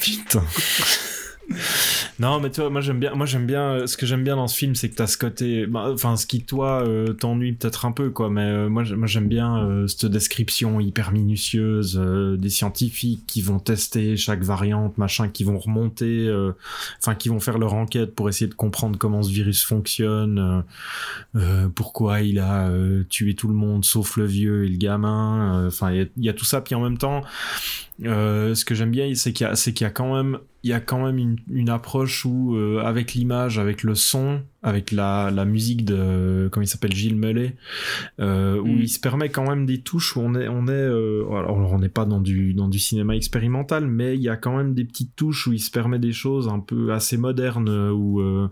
Putain. 0.01 0.43
Non, 2.19 2.39
mais 2.39 2.49
tu 2.49 2.61
vois, 2.61 2.69
moi 2.71 2.81
j'aime 2.81 2.99
bien, 2.99 3.13
moi 3.13 3.25
j'aime 3.27 3.45
bien, 3.45 3.61
euh, 3.73 3.87
ce 3.87 3.95
que 3.95 4.05
j'aime 4.07 4.23
bien 4.23 4.35
dans 4.35 4.47
ce 4.47 4.57
film, 4.57 4.73
c'est 4.73 4.89
que 4.89 4.95
t'as 4.95 5.05
ce 5.07 5.17
côté, 5.19 5.67
bah, 5.67 5.89
enfin, 5.93 6.15
ce 6.17 6.25
qui 6.25 6.41
toi 6.43 6.81
euh, 6.83 7.13
t'ennuie 7.13 7.53
peut-être 7.53 7.85
un 7.85 7.91
peu, 7.91 8.09
quoi, 8.09 8.29
mais 8.31 8.41
euh, 8.41 8.69
moi, 8.69 8.83
j'ai- 8.83 8.95
moi 8.95 9.05
j'aime 9.07 9.27
bien 9.27 9.57
euh, 9.63 9.87
cette 9.87 10.07
description 10.07 10.79
hyper 10.79 11.11
minutieuse 11.11 11.99
euh, 12.01 12.35
des 12.35 12.49
scientifiques 12.49 13.23
qui 13.27 13.41
vont 13.41 13.59
tester 13.59 14.17
chaque 14.17 14.41
variante, 14.43 14.97
machin, 14.97 15.29
qui 15.29 15.43
vont 15.43 15.59
remonter, 15.59 16.27
enfin, 16.99 17.13
qui 17.15 17.29
vont 17.29 17.39
faire 17.39 17.59
leur 17.59 17.73
enquête 17.75 18.15
pour 18.15 18.29
essayer 18.29 18.47
de 18.47 18.55
comprendre 18.55 18.97
comment 18.97 19.21
ce 19.21 19.29
virus 19.31 19.63
fonctionne, 19.63 20.63
pourquoi 21.75 22.21
il 22.21 22.39
a 22.39 22.69
tué 23.09 23.35
tout 23.35 23.47
le 23.47 23.53
monde 23.53 23.85
sauf 23.85 24.17
le 24.17 24.25
vieux 24.25 24.65
et 24.65 24.69
le 24.69 24.77
gamin, 24.77 25.67
enfin, 25.67 25.91
il 25.91 26.09
y 26.17 26.29
a- 26.29 26.33
tout 26.33 26.45
ça, 26.45 26.61
puis 26.61 26.75
en 26.75 26.81
même 26.81 26.97
temps, 26.97 27.21
ce 28.03 28.65
que 28.65 28.75
j'aime 28.75 28.91
bien, 28.91 29.13
c'est 29.15 29.33
qu'il 29.33 29.47
y 29.47 29.73
qu'il 29.73 29.81
y 29.85 29.87
a 29.87 29.89
quand 29.91 30.15
même, 30.15 30.39
il 30.67 30.71
y 30.71 30.73
a 30.73 30.81
quand 30.81 31.05
même 31.05 31.17
une, 31.17 31.37
une 31.49 31.69
approche 31.69 32.25
où, 32.25 32.57
euh, 32.57 32.81
avec 32.83 33.13
l'image, 33.13 33.57
avec 33.57 33.83
le 33.83 33.95
son, 33.95 34.41
avec 34.61 34.91
la, 34.91 35.31
la 35.31 35.45
musique 35.45 35.85
de, 35.85 36.49
comment 36.51 36.65
il 36.65 36.67
s'appelle, 36.67 36.91
Gilles 36.93 37.15
Mellet, 37.15 37.55
euh, 38.19 38.59
où 38.59 38.67
Mm. 38.67 38.81
il 38.81 38.89
se 38.89 38.99
permet 38.99 39.29
quand 39.29 39.47
même 39.47 39.65
des 39.65 39.79
touches 39.79 40.17
où 40.17 40.19
on 40.19 40.35
est, 40.35 40.49
on 40.49 40.67
est, 40.67 40.71
euh, 40.71 41.23
alors 41.29 41.55
on 41.71 41.79
n'est 41.79 41.87
pas 41.87 42.03
dans 42.03 42.19
du, 42.19 42.53
dans 42.53 42.67
du 42.67 42.79
cinéma 42.79 43.15
expérimental, 43.15 43.87
mais 43.87 44.15
il 44.15 44.21
y 44.21 44.27
a 44.27 44.35
quand 44.35 44.57
même 44.57 44.73
des 44.73 44.83
petites 44.83 45.15
touches 45.15 45.47
où 45.47 45.53
il 45.53 45.59
se 45.59 45.71
permet 45.71 45.99
des 45.99 46.11
choses 46.11 46.49
un 46.49 46.59
peu 46.59 46.91
assez 46.91 47.15
modernes, 47.15 47.69
euh, 47.69 47.91
où, 47.91 48.19
euh, 48.19 48.49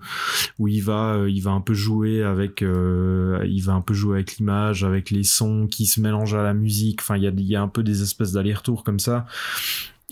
où 0.58 0.70
il 0.70 0.82
va, 0.82 1.16
euh, 1.16 1.30
il 1.30 1.42
va 1.42 1.52
un 1.52 1.62
peu 1.62 1.74
jouer 1.74 2.24
avec, 2.24 2.62
euh, 2.62 3.44
il 3.46 3.62
va 3.62 3.74
un 3.74 3.82
peu 3.82 3.94
jouer 3.94 4.16
avec 4.16 4.38
l'image, 4.38 4.86
avec 4.86 5.12
les 5.12 5.24
sons 5.24 5.68
qui 5.68 5.86
se 5.86 6.00
mélangent 6.00 6.36
à 6.36 6.44
la 6.44 6.54
musique. 6.54 7.02
Enfin, 7.02 7.18
il 7.18 7.24
y 7.24 7.28
a, 7.28 7.32
il 7.36 7.42
y 7.42 7.58
a 7.58 7.62
un 7.62 7.68
peu 7.68 7.84
des 7.84 8.04
espèces 8.04 8.32
d'allers-retours 8.32 8.86
comme 8.86 9.00
ça. 9.00 9.26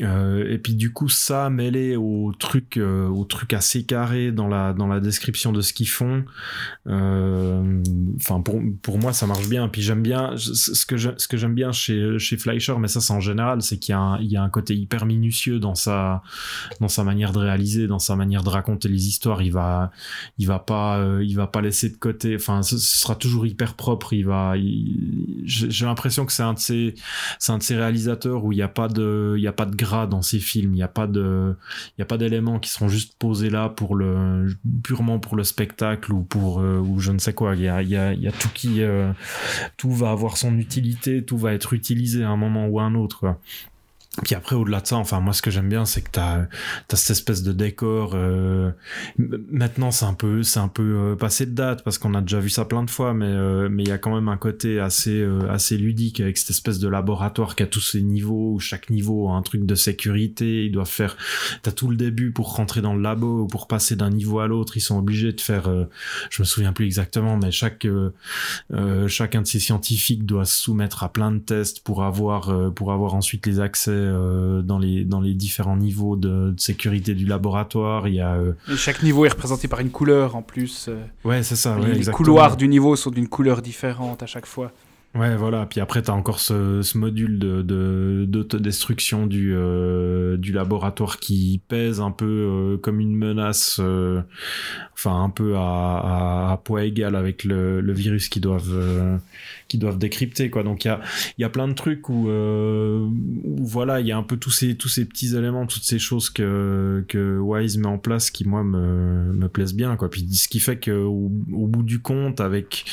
Euh, 0.02 0.50
et 0.50 0.58
puis 0.58 0.74
du 0.74 0.92
coup 0.92 1.08
ça 1.08 1.52
mêlé 1.52 1.96
au 1.96 2.34
truc 2.40 2.78
euh, 2.78 3.08
au 3.08 3.26
truc 3.26 3.54
assez 3.54 3.86
carré 3.86 4.32
dans 4.32 4.48
la 4.48 4.74
dans 4.74 4.88
la 4.88 5.00
description 5.00 5.52
de 5.52 5.62
ce 5.62 5.72
qu'ils 5.72 5.88
font 5.88 6.26
euh, 6.88 7.84
enfin 8.16 8.42
pour 8.42 8.60
pour 8.82 8.98
moi 8.98 9.14
ça 9.14 9.28
marche 9.28 9.48
bien. 9.48 9.68
Puis 9.68 9.84
j'aime 9.84 10.02
bien 10.02 10.34
ce 10.36 10.86
que 10.88 10.98
ce 10.98 11.28
que 11.28 11.38
j'aime 11.38 11.54
bien 11.54 11.72
chez 11.72 12.18
chez 12.18 12.38
Fleischer 12.38 12.74
mais 12.80 12.88
ça 12.88 13.02
c'est 13.02 13.14
en 13.14 13.20
général 13.20 13.62
c'est 13.62 13.78
qu'il 13.78 13.92
y 13.92 13.96
a 13.96 14.00
un, 14.00 14.20
il 14.20 14.32
y 14.32 14.36
a 14.36 14.42
un 14.42 14.50
côté 14.50 14.76
hyper 14.76 15.06
minutieux 15.06 15.60
dans 15.60 15.76
sa 15.76 16.24
dans 16.80 16.88
sa 16.88 17.04
manière 17.04 17.32
de 17.32 17.40
réaliser 17.40 17.86
dans 17.86 18.00
sa 18.00 18.16
manière 18.16 18.44
de 18.44 18.50
raconter 18.50 18.90
les 18.90 19.08
histoires. 19.08 19.44
Il 19.44 19.52
va 19.52 19.92
il 20.40 20.48
va 20.48 20.58
pas 20.58 21.06
il 21.22 21.36
va 21.36 21.46
pas 21.46 21.62
laisser 21.62 21.90
de 21.90 21.98
côté 21.98 22.36
enfin 22.36 22.64
ce, 22.64 22.80
sera 22.80 23.16
toujours 23.16 23.46
hyper 23.46 23.76
propre. 23.76 24.14
Il 24.14 24.26
va 24.26 24.56
j'ai 25.46 25.86
l'impression 25.86 26.26
que 26.26 26.32
c'est 26.32 26.42
un 26.42 26.54
de 26.54 26.60
ces 26.60 26.96
c'est 27.38 27.52
un 27.52 27.60
de 27.60 27.64
ces 27.64 27.76
réalisateurs 27.76 28.44
où 28.44 28.52
il 28.52 28.56
n'y 28.56 28.64
a 28.64 28.68
pas 28.68 28.88
de 28.88 29.36
il 29.38 29.44
y 29.44 29.48
a 29.48 29.54
pas 29.54 29.68
de 29.68 29.83
dans 30.10 30.22
ses 30.22 30.40
films 30.40 30.74
il 30.74 30.78
n'y 30.78 30.84
a 30.84 30.88
pas 30.88 31.08
de 31.08 31.56
il 31.98 32.02
y 32.02 32.04
a 32.04 32.06
pas 32.06 32.18
d'éléments 32.18 32.60
qui 32.60 32.70
seront 32.70 32.90
juste 32.90 33.16
posés 33.18 33.50
là 33.50 33.70
pour 33.70 33.96
le 33.96 34.48
purement 34.84 35.20
pour 35.20 35.36
le 35.36 35.44
spectacle 35.44 36.14
ou 36.14 36.22
pour 36.24 36.60
euh, 36.60 36.80
ou 36.80 37.00
je 37.00 37.12
ne 37.12 37.20
sais 37.20 37.34
quoi 37.34 37.56
il 37.56 37.62
y 37.62 37.68
a 37.68 37.82
il 37.82 37.90
y 37.90 38.28
a, 38.28 38.32
tout 38.32 38.50
qui 38.54 38.82
euh, 38.82 39.12
tout 39.78 39.92
va 39.92 40.12
avoir 40.12 40.38
son 40.38 40.58
utilité 40.58 41.24
tout 41.24 41.38
va 41.38 41.54
être 41.54 41.74
utilisé 41.74 42.24
à 42.24 42.30
un 42.30 42.38
moment 42.38 42.68
ou 42.68 42.80
à 42.80 42.84
un 42.84 42.96
autre. 42.96 43.36
Puis 44.24 44.36
après, 44.36 44.56
au-delà 44.56 44.80
de 44.80 44.86
ça, 44.86 44.98
enfin, 44.98 45.20
moi, 45.22 45.34
ce 45.34 45.42
que 45.42 45.50
j'aime 45.50 45.70
bien, 45.70 45.86
c'est 45.86 46.02
que 46.02 46.12
t'as, 46.12 46.46
t'as 46.88 46.98
cette 46.98 47.10
espèce 47.10 47.42
de 47.42 47.52
décor. 47.52 48.12
euh, 48.14 48.70
Maintenant, 49.18 49.90
c'est 49.90 50.06
un 50.06 50.14
peu, 50.14 50.44
c'est 50.44 50.60
un 50.60 50.68
peu 50.68 50.84
euh, 50.84 51.16
passé 51.16 51.48
de 51.48 51.52
date 51.56 51.84
parce 51.84 51.98
qu'on 51.98 52.14
a 52.14 52.22
déjà 52.22 52.40
vu 52.40 52.50
ça 52.52 52.66
plein 52.66 52.84
de 52.84 52.92
fois, 52.92 53.16
mais 53.16 53.26
euh, 53.26 53.70
mais 53.72 53.82
il 53.82 53.90
y 53.90 53.92
a 53.92 53.98
quand 53.98 54.14
même 54.14 54.30
un 54.30 54.38
côté 54.38 54.80
assez, 54.80 55.20
euh, 55.20 55.50
assez 55.50 55.78
ludique 55.80 56.20
avec 56.20 56.38
cette 56.38 56.52
espèce 56.52 56.78
de 56.78 56.88
laboratoire 56.88 57.56
qui 57.56 57.64
a 57.64 57.66
tous 57.68 57.80
ses 57.82 58.04
niveaux 58.04 58.54
où 58.54 58.60
chaque 58.60 58.92
niveau 58.92 59.30
a 59.30 59.34
un 59.34 59.42
truc 59.42 59.66
de 59.66 59.74
sécurité. 59.74 60.66
Ils 60.66 60.72
doivent 60.72 60.88
faire. 60.88 61.18
T'as 61.64 61.72
tout 61.72 61.88
le 61.90 61.96
début 61.96 62.32
pour 62.32 62.56
rentrer 62.56 62.82
dans 62.82 62.94
le 62.94 63.02
labo 63.02 63.42
ou 63.42 63.48
pour 63.48 63.68
passer 63.68 63.96
d'un 63.96 64.12
niveau 64.12 64.40
à 64.42 64.48
l'autre. 64.48 64.78
Ils 64.78 64.82
sont 64.82 65.00
obligés 65.00 65.34
de 65.34 65.42
faire. 65.42 65.68
euh, 65.68 65.86
je 66.30 66.42
me 66.44 66.46
souviens 66.46 66.72
plus 66.72 66.86
exactement, 66.86 67.38
mais 67.38 67.50
chaque 67.52 67.86
euh, 67.86 68.12
chacun 69.08 69.42
de 69.42 69.48
ces 69.48 69.60
scientifiques 69.60 70.26
doit 70.28 70.46
se 70.46 70.62
soumettre 70.62 71.02
à 71.04 71.12
plein 71.12 71.32
de 71.32 71.40
tests 71.40 71.80
pour 71.84 72.04
avoir 72.04 72.72
pour 72.76 72.92
avoir 72.92 73.16
ensuite 73.16 73.48
les 73.48 73.60
accès 73.60 74.03
euh, 74.04 74.62
dans 74.62 74.78
les 74.80 75.04
dans 75.06 75.22
les 75.22 75.34
différents 75.34 75.78
niveaux 75.78 76.16
de, 76.16 76.52
de 76.52 76.60
sécurité 76.60 77.14
du 77.16 77.26
laboratoire. 77.26 78.08
Il 78.08 78.16
y 78.16 78.22
a 78.22 78.36
euh, 78.36 78.54
Et 78.72 78.76
chaque 78.78 79.04
niveau 79.04 79.26
est 79.26 79.30
représenté 79.30 79.68
par 79.68 79.80
une 79.80 79.90
couleur 79.90 80.36
en 80.36 80.42
plus. 80.42 80.88
euh, 80.90 81.02
ouais, 81.26 81.44
c'est 81.44 81.56
ça. 81.56 81.76
les 81.76 81.82
ouais, 81.82 81.88
les 81.92 81.98
exactement. 81.98 82.18
couloirs 82.18 82.58
du 82.58 82.68
niveau 82.68 82.96
sont 82.96 83.12
d'une 83.12 83.28
couleur 83.28 83.62
différente 83.62 84.24
à 84.24 84.26
chaque 84.26 84.46
fois. 84.46 84.72
Ouais, 85.16 85.36
voilà. 85.36 85.68
Puis 85.68 85.80
après, 85.80 86.02
t'as 86.02 86.14
encore 86.14 86.40
ce, 86.40 86.82
ce 86.82 86.98
module 86.98 87.38
de, 87.38 87.62
de, 87.62 88.26
d'autodestruction 88.28 89.28
du, 89.28 89.54
euh, 89.56 90.38
du 90.38 90.52
laboratoire 90.54 91.20
qui 91.20 91.62
pèse 91.68 92.02
un 92.02 92.10
peu 92.10 92.26
euh, 92.26 92.78
comme 92.78 93.00
une 93.00 93.16
menace, 93.16 93.80
euh, 93.80 94.22
enfin 94.96 95.24
un 95.24 95.30
peu 95.30 95.56
à, 95.56 95.60
à, 95.62 96.52
à 96.54 96.58
poids 96.58 96.84
égal 96.84 97.16
avec 97.16 97.44
le, 97.44 97.80
le 97.80 97.94
virus 97.94 98.28
qu'ils 98.28 98.42
doivent, 98.42 98.74
euh, 98.74 99.16
qu'ils 99.68 99.80
doivent 99.80 100.00
décrypter, 100.00 100.50
quoi. 100.50 100.64
Donc 100.64 100.84
il 100.84 100.88
y 100.88 100.92
a, 100.92 101.00
il 101.38 101.42
y 101.44 101.46
a 101.46 101.50
plein 101.50 101.68
de 101.68 101.74
trucs 101.74 102.10
où, 102.10 102.28
euh, 102.30 102.98
où 103.44 103.64
voilà, 103.68 104.00
il 104.00 104.08
y 104.08 104.12
a 104.12 104.18
un 104.18 104.24
peu 104.24 104.38
tous 104.38 104.50
ces, 104.50 104.76
tous 104.76 104.90
ces 104.90 105.06
petits 105.06 105.36
éléments, 105.36 105.68
toutes 105.68 105.84
ces 105.84 106.00
choses 106.00 106.32
que, 106.32 107.06
que 107.08 107.38
Wise 107.38 107.78
met 107.78 107.86
en 107.86 108.00
place 108.00 108.32
qui, 108.32 108.48
moi, 108.48 108.64
me, 108.64 109.32
me 109.32 109.48
plaisent 109.48 109.76
bien, 109.76 109.96
quoi. 109.96 110.10
Puis 110.10 110.28
ce 110.34 110.48
qui 110.48 110.60
fait 110.60 110.78
que 110.78 110.90
au, 110.90 111.32
au 111.54 111.68
bout 111.68 111.84
du 111.84 112.00
compte, 112.00 112.42
avec, 112.42 112.86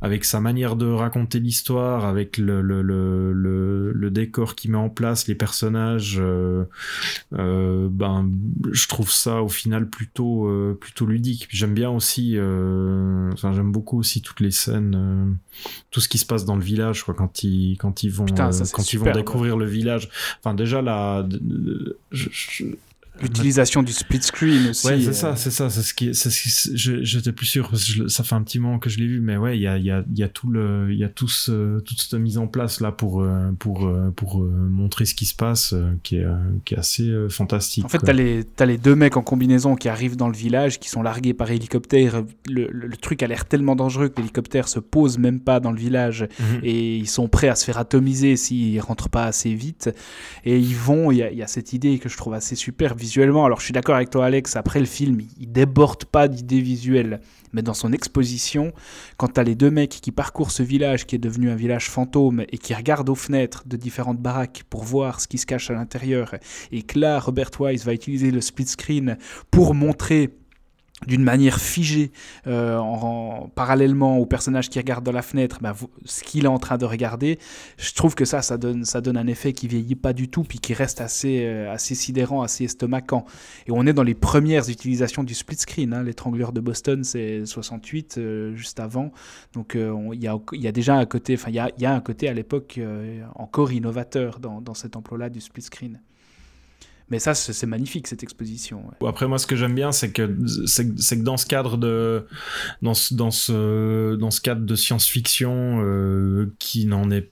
avec 0.00 0.24
sa 0.24 0.40
manière 0.40 0.74
de 0.74 0.86
raconter 0.86 1.38
l'histoire, 1.38 1.51
avec 1.60 2.38
le, 2.38 2.60
le, 2.62 2.82
le, 2.82 3.92
le, 3.92 4.10
décor 4.10 4.54
qu'il 4.54 4.70
met 4.72 4.78
en 4.78 4.88
place, 4.88 5.26
les 5.28 5.34
personnages, 5.34 6.18
euh, 6.20 6.64
euh, 7.34 7.88
ben, 7.90 8.30
je 8.70 8.88
trouve 8.88 9.10
ça 9.10 9.42
au 9.42 9.48
final 9.48 9.88
plutôt, 9.88 10.46
euh, 10.48 10.76
plutôt 10.78 11.06
ludique. 11.06 11.48
J'aime 11.50 11.74
bien 11.74 11.90
aussi, 11.90 12.34
euh, 12.36 13.30
enfin, 13.32 13.52
j'aime 13.52 13.72
beaucoup 13.72 13.98
aussi 13.98 14.22
toutes 14.22 14.40
les 14.40 14.50
scènes, 14.50 14.94
euh, 14.96 15.68
tout 15.90 16.00
ce 16.00 16.08
qui 16.08 16.18
se 16.18 16.26
passe 16.26 16.44
dans 16.44 16.56
le 16.56 16.62
village, 16.62 17.04
quoi, 17.04 17.14
quand 17.14 17.42
ils, 17.44 17.76
quand 17.78 18.02
ils 18.02 18.10
vont, 18.10 18.24
Putain, 18.26 18.48
euh, 18.52 18.64
quand 18.72 18.92
ils 18.92 18.98
vont 18.98 19.04
découvrir 19.12 19.56
le 19.56 19.66
village. 19.66 20.08
Enfin, 20.40 20.54
déjà 20.54 20.82
là, 20.82 21.26
je- 22.10 22.28
je- 22.30 22.64
L'utilisation 23.22 23.82
du 23.82 23.92
split 23.92 24.22
screen 24.22 24.68
aussi. 24.70 24.86
Ouais, 24.86 25.00
c'est 25.00 25.08
euh, 25.08 25.12
ça, 25.12 25.36
c'est 25.36 25.50
ça, 25.50 25.70
c'est 25.70 25.82
ce 25.82 25.94
qui, 25.94 26.14
c'est 26.14 26.30
ce 26.30 26.76
j'étais 27.02 27.32
plus 27.32 27.46
sûr, 27.46 27.68
parce 27.68 27.84
que 27.84 27.92
je- 27.92 28.08
ça 28.08 28.24
fait 28.24 28.34
un 28.34 28.42
petit 28.42 28.58
moment 28.58 28.78
que 28.78 28.90
je 28.90 28.98
l'ai 28.98 29.06
vu, 29.06 29.20
mais 29.20 29.36
ouais, 29.36 29.56
il 29.56 29.62
y 29.62 29.66
a, 29.66 29.76
il 29.78 29.84
y 29.84 29.90
a, 29.90 30.04
il 30.10 30.18
y 30.18 30.22
a 30.22 30.28
tout 30.28 30.48
le, 30.50 30.88
il 30.90 30.98
y 30.98 31.04
a 31.04 31.08
tout 31.08 31.28
ce, 31.28 31.80
toute 31.80 32.00
cette 32.00 32.14
mise 32.20 32.38
en 32.38 32.46
place 32.46 32.80
là 32.80 32.92
pour, 32.92 33.22
euh, 33.22 33.50
pour, 33.58 33.86
euh, 33.86 34.12
pour 34.14 34.38
montrer 34.40 35.04
ce 35.04 35.14
qui 35.14 35.26
se 35.26 35.34
passe, 35.34 35.74
qui 36.02 36.16
est, 36.16 36.26
qui 36.64 36.74
est 36.74 36.78
assez 36.78 37.10
fantastique. 37.28 37.84
En 37.84 37.88
fait, 37.88 37.98
t'as 37.98 38.12
les, 38.12 38.44
t'as 38.44 38.66
les 38.66 38.78
deux 38.78 38.94
mecs 38.94 39.16
en 39.16 39.22
combinaison 39.22 39.76
qui 39.76 39.88
arrivent 39.88 40.16
dans 40.16 40.28
le 40.28 40.36
village, 40.36 40.78
qui 40.80 40.88
sont 40.88 41.02
largués 41.02 41.34
par 41.34 41.50
hélicoptère. 41.50 42.22
Le, 42.48 42.68
le- 42.70 42.86
le 42.86 42.96
truc 42.96 43.22
a 43.22 43.26
l'air 43.26 43.44
tellement 43.46 43.76
dangereux 43.76 44.08
que 44.08 44.16
l'hélicoptère 44.20 44.68
se 44.68 44.78
pose 44.80 45.18
même 45.18 45.40
pas 45.40 45.60
dans 45.60 45.70
le 45.72 45.78
village. 45.78 46.26
Mhm. 46.40 46.60
Et 46.62 46.96
ils 46.96 47.08
sont 47.08 47.28
prêts 47.28 47.48
à 47.48 47.54
se 47.54 47.64
faire 47.64 47.78
atomiser 47.78 48.36
s'ils 48.36 48.80
rentrent 48.80 49.08
pas 49.08 49.24
assez 49.24 49.54
vite. 49.54 49.90
Et 50.44 50.58
ils 50.58 50.76
vont, 50.76 51.10
il 51.10 51.18
y, 51.18 51.22
a- 51.22 51.32
y 51.32 51.42
a 51.42 51.46
cette 51.46 51.72
idée 51.72 51.98
que 51.98 52.08
je 52.08 52.16
trouve 52.16 52.34
assez 52.34 52.56
super 52.56 52.94
Alors 53.20 53.60
je 53.60 53.64
suis 53.64 53.72
d'accord 53.72 53.96
avec 53.96 54.10
toi 54.10 54.24
Alex, 54.24 54.56
après 54.56 54.80
le 54.80 54.86
film, 54.86 55.20
il- 55.38 55.52
déborde 55.52 56.06
pas 56.06 56.28
d'idées 56.28 56.60
visuelles. 56.60 57.20
Mais 57.52 57.60
dans 57.60 57.74
son 57.74 57.92
exposition, 57.92 58.72
quand 59.18 59.36
as 59.36 59.42
les 59.42 59.54
deux 59.54 59.70
mecs 59.70 59.90
qui 59.90 60.10
parcourent 60.12 60.50
ce 60.50 60.62
village 60.62 61.04
qui 61.04 61.16
est 61.16 61.18
devenu 61.18 61.50
un 61.50 61.54
village 61.54 61.90
fantôme 61.90 62.44
et 62.48 62.56
qui 62.56 62.72
regardent 62.72 63.10
aux 63.10 63.14
fenêtres 63.14 63.64
de 63.66 63.76
différentes 63.76 64.18
baraques 64.18 64.62
pour 64.70 64.84
voir 64.84 65.20
ce 65.20 65.28
qui 65.28 65.36
se 65.36 65.44
cache 65.44 65.70
à 65.70 65.74
l'intérieur, 65.74 66.34
et 66.70 66.82
que 66.82 66.98
là, 66.98 67.20
Robert 67.20 67.50
Wise 67.60 67.84
va 67.84 67.92
utiliser 67.92 68.30
le 68.30 68.40
split 68.40 68.66
screen 68.66 69.18
pour 69.50 69.74
montrer 69.74 70.30
d'une 71.06 71.22
manière 71.24 71.58
figée, 71.60 72.12
euh, 72.46 72.76
en, 72.78 73.42
en- 73.44 73.48
parallèlement 73.48 74.18
au 74.18 74.26
personnage 74.26 74.68
qui 74.70 74.78
regarde 74.78 75.04
dans 75.04 75.12
la 75.12 75.22
fenêtre, 75.22 75.58
bah, 75.60 75.74
ce 76.04 76.22
qu'il 76.22 76.44
est 76.44 76.48
en 76.48 76.58
train 76.58 76.78
de 76.78 76.84
regarder, 76.84 77.38
je 77.76 77.92
trouve 77.94 78.14
que 78.14 78.24
ça, 78.24 78.42
ça 78.42 78.56
donne, 78.58 78.84
ça 78.84 79.00
donne 79.00 79.16
un 79.16 79.26
effet 79.26 79.52
qui 79.52 79.68
vieillit 79.68 79.94
pas 79.96 80.12
du 80.12 80.28
tout, 80.28 80.42
puis 80.44 80.58
qui 80.58 80.74
reste 80.74 81.00
assez, 81.00 81.44
euh, 81.44 81.72
assez 81.72 81.94
sidérant, 81.94 82.42
assez 82.42 82.64
estomacant. 82.64 83.24
Et 83.66 83.72
on 83.72 83.86
est 83.86 83.92
dans 83.92 84.02
les 84.02 84.14
premières 84.14 84.68
utilisations 84.68 85.24
du 85.24 85.34
split 85.34 85.56
screen. 85.56 85.92
Hein. 85.94 86.02
L'étrangleur 86.02 86.52
de 86.52 86.60
Boston, 86.60 87.04
c'est 87.04 87.44
68, 87.46 88.16
euh, 88.18 88.54
juste 88.54 88.80
avant. 88.80 89.12
Donc 89.54 89.74
euh, 89.76 89.94
il 90.12 90.22
y, 90.22 90.28
a, 90.28 90.36
y 90.52 90.66
a 90.68 90.72
déjà 90.72 90.94
un 90.96 91.06
côté, 91.06 91.34
enfin 91.34 91.50
il 91.50 91.54
y 91.56 91.58
a, 91.58 91.70
y 91.78 91.84
a 91.86 91.92
un 91.94 92.00
côté 92.00 92.28
à 92.28 92.32
l'époque 92.32 92.76
euh, 92.78 93.22
encore 93.34 93.72
innovateur 93.72 94.38
dans, 94.38 94.60
dans 94.60 94.74
cet 94.74 94.96
emploi-là 94.96 95.28
du 95.30 95.40
split 95.40 95.62
screen. 95.62 96.00
Mais 97.12 97.18
ça, 97.18 97.34
c'est 97.34 97.52
c'est 97.52 97.66
magnifique 97.66 98.06
cette 98.06 98.22
exposition. 98.22 98.84
ouais. 99.02 99.06
Après, 99.06 99.28
moi, 99.28 99.38
ce 99.38 99.46
que 99.46 99.54
j'aime 99.54 99.74
bien, 99.74 99.92
c'est 99.92 100.12
que 100.12 100.34
c'est 100.66 100.98
c'est 100.98 101.18
que 101.18 101.22
dans 101.22 101.36
ce 101.36 101.44
cadre 101.44 101.76
de 101.76 102.26
dans 102.80 102.94
ce 102.94 103.12
dans 103.12 103.30
ce 103.30 104.16
dans 104.16 104.30
ce 104.30 104.40
cadre 104.40 104.64
de 104.64 104.74
science-fiction 104.74 105.82
euh, 105.82 106.54
qui 106.58 106.86
n'en 106.86 107.10
est 107.10 107.30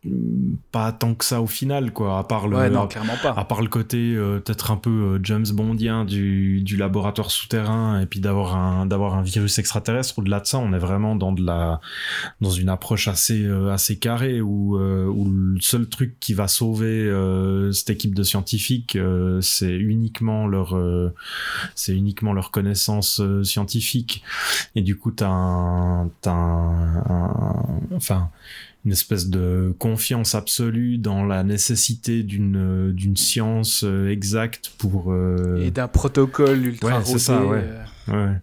pas 0.70 0.92
tant 0.92 1.14
que 1.14 1.24
ça 1.24 1.40
au 1.40 1.46
final, 1.46 1.92
quoi. 1.94 2.18
À 2.18 2.24
part 2.24 2.46
le 2.46 2.58
Ouais, 2.58 2.68
non, 2.68 2.86
clairement 2.88 3.16
pas. 3.22 3.30
à 3.30 3.44
part 3.46 3.62
le 3.62 3.68
côté 3.68 4.14
euh, 4.14 4.38
peut-être 4.40 4.70
un 4.70 4.76
peu 4.76 4.90
euh, 4.90 5.20
James 5.22 5.46
Bondien 5.50 6.04
du, 6.04 6.60
du 6.60 6.76
laboratoire 6.76 7.30
souterrain 7.30 8.02
et 8.02 8.06
puis 8.06 8.20
d'avoir 8.20 8.56
un 8.56 8.84
d'avoir 8.84 9.14
un 9.14 9.22
virus 9.22 9.58
extraterrestre 9.58 10.18
au-delà 10.18 10.40
de 10.40 10.46
ça 10.46 10.58
on 10.58 10.74
est 10.74 10.78
vraiment 10.78 11.16
dans 11.16 11.32
de 11.32 11.42
la 11.42 11.80
dans 12.42 12.50
une 12.50 12.68
approche 12.68 13.08
assez 13.08 13.44
euh, 13.44 13.70
assez 13.72 13.98
carrée 13.98 14.42
où 14.42 14.76
où 14.76 15.30
le 15.30 15.60
seul 15.60 15.88
truc 15.88 16.20
qui 16.20 16.34
va 16.34 16.48
sauver 16.48 17.10
cette 17.72 17.88
équipe 17.90 18.14
de 18.14 18.22
scientifiques 18.22 18.96
euh, 18.96 19.40
c'est 19.70 19.76
uniquement 19.84 20.46
leur 20.46 20.76
euh, 20.76 21.14
c'est 21.74 21.94
uniquement 21.94 22.32
leur 22.32 22.50
connaissance 22.50 23.20
euh, 23.20 23.44
scientifique 23.44 24.22
et 24.74 24.82
du 24.82 24.96
coup 24.96 25.10
t'as 25.10 25.28
un 25.28 26.08
t'as 26.20 26.32
un, 26.32 26.96
un- 27.08 27.66
enfin 27.94 28.30
une 28.84 28.92
espèce 28.92 29.28
de 29.28 29.74
confiance 29.78 30.34
absolue 30.34 30.96
dans 30.98 31.24
la 31.24 31.42
nécessité 31.44 32.22
d'une 32.22 32.56
euh, 32.56 32.92
d'une 32.92 33.16
science 33.16 33.84
exacte 34.08 34.72
pour 34.78 35.12
euh, 35.12 35.62
Et 35.64 35.70
d'un 35.70 35.88
protocole 35.88 36.64
ultra 36.66 36.98
Ouais, 36.98 37.04
c'est 37.04 37.10
rodé, 37.12 37.18
ça, 37.18 37.44
ouais. 37.46 37.64
ouais. 38.08 38.34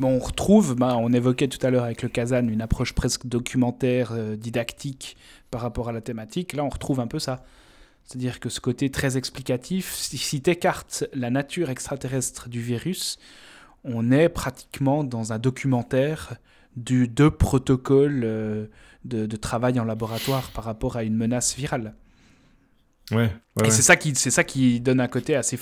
Bon, 0.00 0.10
on 0.14 0.18
retrouve, 0.20 0.76
bah, 0.76 0.96
on 0.96 1.12
évoquait 1.12 1.48
tout 1.48 1.64
à 1.66 1.70
l'heure 1.70 1.82
avec 1.82 2.02
le 2.02 2.08
Kazan, 2.08 2.46
une 2.48 2.62
approche 2.62 2.92
presque 2.92 3.26
documentaire, 3.26 4.12
euh, 4.12 4.36
didactique 4.36 5.16
par 5.50 5.60
rapport 5.60 5.88
à 5.88 5.92
la 5.92 6.00
thématique. 6.00 6.52
Là, 6.52 6.62
on 6.64 6.68
retrouve 6.68 7.00
un 7.00 7.08
peu 7.08 7.18
ça. 7.18 7.44
C'est-à-dire 8.08 8.40
que 8.40 8.48
ce 8.48 8.58
côté 8.60 8.88
très 8.90 9.18
explicatif, 9.18 9.92
si, 9.92 10.40
tu 10.40 10.50
écartes 10.50 11.04
la 11.12 11.28
nature 11.28 11.68
extraterrestre 11.68 12.48
du 12.48 12.62
virus, 12.62 13.18
on 13.84 14.10
est 14.10 14.30
pratiquement 14.30 15.04
dans 15.04 15.34
un 15.34 15.38
documentaire 15.38 16.36
du, 16.74 17.06
de 17.06 17.28
protocoles 17.28 18.22
euh, 18.24 18.66
de, 19.04 19.26
de 19.26 19.36
travail 19.36 19.78
en 19.78 19.84
laboratoire 19.84 20.50
par 20.52 20.64
rapport 20.64 20.96
à 20.96 21.02
une 21.02 21.16
menace 21.16 21.54
virale. 21.54 21.94
ouais, 23.10 23.30
ouais, 23.56 23.66
Et 23.66 23.70
c'est 23.70 23.82
ça 23.82 23.96
qui 23.96 24.14
c'est 24.14 24.30
ça 24.30 24.42
qui 24.42 24.80
donne 24.80 25.00
un 25.00 25.08
côté 25.08 25.36
assez 25.36 25.58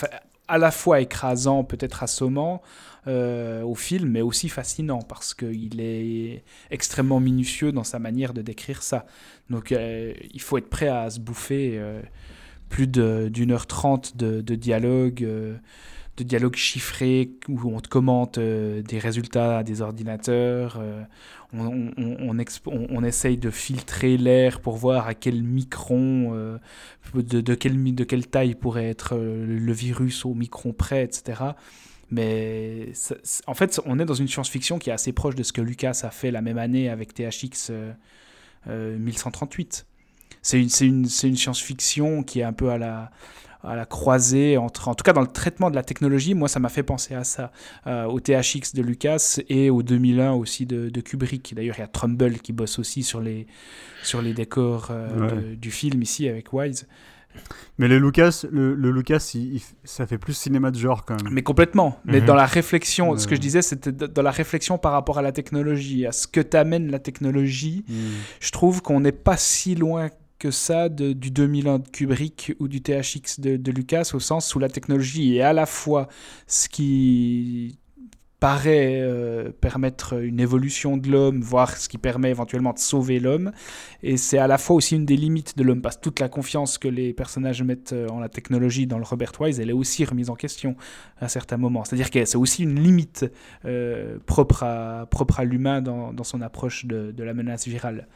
à 0.48 0.58
la 0.58 0.70
fois 0.70 1.00
écrasant, 1.00 1.64
peut-être 1.64 2.02
assommant 2.02 2.62
euh, 3.06 3.62
au 3.62 3.74
film, 3.74 4.10
mais 4.10 4.22
aussi 4.22 4.48
fascinant 4.48 5.00
parce 5.00 5.34
qu'il 5.34 5.80
est 5.80 6.44
extrêmement 6.70 7.20
minutieux 7.20 7.72
dans 7.72 7.84
sa 7.84 7.98
manière 7.98 8.32
de 8.32 8.42
décrire 8.42 8.82
ça. 8.82 9.06
Donc 9.50 9.72
euh, 9.72 10.12
il 10.32 10.40
faut 10.40 10.58
être 10.58 10.70
prêt 10.70 10.88
à 10.88 11.10
se 11.10 11.20
bouffer 11.20 11.78
euh, 11.78 12.00
plus 12.68 12.86
d'une 12.88 13.52
heure 13.52 13.66
trente 13.66 14.16
de, 14.16 14.40
de 14.40 14.54
dialogue. 14.54 15.22
euh, 15.24 15.56
de 16.16 16.24
dialogue 16.24 16.56
chiffré 16.56 17.30
où 17.48 17.60
on 17.74 17.80
te 17.80 17.88
commente 17.88 18.38
euh, 18.38 18.80
des 18.82 18.98
résultats 18.98 19.58
à 19.58 19.62
des 19.62 19.82
ordinateurs, 19.82 20.78
euh, 20.80 21.02
on, 21.52 21.90
on, 21.98 22.36
on, 22.36 22.86
on- 22.90 23.04
essaye 23.04 23.36
de 23.36 23.50
filtrer 23.50 24.16
l'air 24.16 24.60
pour 24.60 24.76
voir 24.76 25.08
à 25.08 25.14
quel 25.14 25.42
micron, 25.42 26.58
de, 27.14 27.40
de, 27.40 27.54
quelle, 27.54 27.94
de 27.94 28.04
quelle 28.04 28.26
taille 28.26 28.54
pourrait 28.54 28.88
être 28.88 29.16
le 29.16 29.72
virus 29.72 30.24
au 30.24 30.34
micron 30.34 30.72
près, 30.72 31.04
etc. 31.04 31.54
Mais 32.10 32.92
en 33.46 33.54
fait, 33.54 33.80
on 33.84 33.98
est 33.98 34.04
dans 34.04 34.14
une 34.14 34.28
science-fiction 34.28 34.78
qui 34.78 34.90
est 34.90 34.92
assez 34.92 35.12
proche 35.12 35.34
de 35.34 35.42
ce 35.42 35.52
que 35.52 35.60
Lucas 35.60 36.00
a 36.04 36.10
fait 36.10 36.30
la 36.30 36.40
même 36.40 36.58
année 36.58 36.88
avec 36.88 37.14
THX 37.14 37.68
euh, 37.70 37.92
euh, 38.68 38.98
1138. 38.98 39.86
C'est 40.46 40.60
une, 40.62 40.68
c'est 40.68 40.86
une, 40.86 41.06
c'est 41.06 41.28
une 41.28 41.36
science-fiction 41.36 42.22
qui 42.22 42.38
est 42.40 42.44
un 42.44 42.52
peu 42.52 42.70
à 42.70 42.78
la, 42.78 43.10
à 43.64 43.74
la 43.74 43.84
croisée 43.84 44.56
entre, 44.56 44.86
en 44.86 44.94
tout 44.94 45.02
cas 45.02 45.12
dans 45.12 45.20
le 45.22 45.26
traitement 45.26 45.70
de 45.70 45.74
la 45.74 45.82
technologie, 45.82 46.34
moi 46.34 46.46
ça 46.46 46.60
m'a 46.60 46.68
fait 46.68 46.84
penser 46.84 47.14
à 47.14 47.24
ça, 47.24 47.50
euh, 47.88 48.04
au 48.04 48.20
THX 48.20 48.74
de 48.74 48.82
Lucas 48.82 49.38
et 49.48 49.70
au 49.70 49.82
2001 49.82 50.32
aussi 50.34 50.64
de, 50.64 50.88
de 50.88 51.00
Kubrick. 51.00 51.52
D'ailleurs, 51.56 51.74
il 51.78 51.80
y 51.80 51.84
a 51.84 51.88
Trumbull 51.88 52.38
qui 52.40 52.52
bosse 52.52 52.78
aussi 52.78 53.02
sur 53.02 53.20
les, 53.20 53.48
sur 54.04 54.22
les 54.22 54.34
décors 54.34 54.88
euh, 54.92 55.18
Ouais. 55.18 55.34
de- 55.50 55.54
du 55.56 55.72
film 55.72 56.00
ici 56.02 56.28
avec 56.28 56.52
Wise. 56.52 56.86
Mais 57.78 57.86
le 57.88 57.98
Lucas, 57.98 58.44
le, 58.50 58.74
le 58.74 58.90
Lucas, 58.92 59.32
il- 59.34 59.56
il- 59.56 59.62
ça 59.84 60.06
fait 60.06 60.16
plus 60.16 60.32
cinéma 60.32 60.70
de 60.70 60.78
genre 60.78 61.04
quand 61.04 61.22
même. 61.22 61.32
Mais 61.34 61.42
complètement. 61.42 61.98
Mais 62.04 62.20
Mhm. 62.20 62.26
dans 62.26 62.34
la 62.36 62.46
réflexion, 62.46 63.14
ce 63.18 63.26
que 63.26 63.34
je 63.34 63.40
disais, 63.40 63.60
c'était 63.62 63.92
dans 63.92 64.22
la 64.22 64.30
réflexion 64.30 64.78
par 64.78 64.92
rapport 64.92 65.18
à 65.18 65.22
la 65.22 65.32
technologie, 65.32 66.06
à 66.06 66.12
ce 66.12 66.26
que 66.28 66.40
t'amène 66.40 66.90
la 66.90 66.98
technologie. 67.00 67.84
Hmm. 67.88 67.94
Je 68.40 68.50
trouve 68.52 68.80
qu'on 68.80 69.00
n'est 69.00 69.12
pas 69.12 69.36
si 69.36 69.74
loin 69.74 70.08
que 70.38 70.50
ça 70.50 70.88
de- 70.88 71.12
du 71.12 71.30
2001 71.30 71.78
de 71.78 71.88
Kubrick 71.88 72.54
ou 72.58 72.68
du 72.68 72.82
THX 72.82 73.40
de, 73.40 73.56
de 73.56 73.70
Lucas, 73.72 74.10
au 74.14 74.20
sens 74.20 74.54
où 74.54 74.58
la 74.58 74.68
technologie 74.68 75.36
est 75.36 75.42
à 75.42 75.52
la 75.52 75.66
fois 75.66 76.08
ce 76.46 76.68
qui 76.68 77.78
paraît 78.40 79.00
euh, 79.00 79.50
permettre 79.50 80.22
une 80.22 80.40
évolution 80.40 80.96
de 80.96 81.10
l'homme, 81.10 81.40
voire 81.40 81.76
ce 81.76 81.88
qui 81.88 81.98
permet 81.98 82.30
éventuellement 82.30 82.72
de 82.72 82.78
sauver 82.78 83.18
l'homme. 83.18 83.50
Et 84.02 84.16
c'est 84.16 84.38
à 84.38 84.46
la 84.46 84.58
fois 84.58 84.76
aussi 84.76 84.94
une 84.94 85.06
des 85.06 85.16
limites 85.16 85.56
de 85.56 85.62
l'homme, 85.62 85.80
parce 85.80 85.96
que 85.96 86.02
toute 86.02 86.20
la 86.20 86.28
confiance 86.28 86.76
que 86.76 86.88
les 86.88 87.12
personnages 87.14 87.62
mettent 87.62 87.92
euh, 87.94 88.08
en 88.08 88.20
la 88.20 88.28
technologie 88.28 88.86
dans 88.86 88.98
le 88.98 89.04
Robert 89.04 89.32
Wise, 89.40 89.58
elle 89.58 89.70
est 89.70 89.74
aussi 89.74 90.04
remise 90.04 90.28
en 90.30 90.34
question 90.36 90.76
à 91.18 91.28
certains 91.28 91.56
moments. 91.56 91.84
C'est-à-dire 91.84 92.10
que 92.10 92.24
c'est 92.24 92.36
aussi 92.36 92.64
une 92.64 92.78
limite 92.80 93.24
euh, 93.64 94.18
propre 94.26 94.62
à, 94.62 95.06
propre 95.10 95.40
à 95.40 95.44
l'humain 95.44 95.80
dans, 95.80 96.12
dans, 96.12 96.24
son 96.24 96.42
approche 96.42 96.84
de, 96.84 97.12
de, 97.12 97.24
la 97.24 97.32
menace 97.32 97.66
virale. 97.66 98.06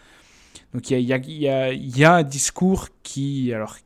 Donc 0.75 0.91
il 0.91 1.01
y 1.01 2.05
a, 2.05 2.15
un 2.15 2.23
discours 2.23 2.89
qui, 3.03 3.53
alors, 3.53 3.77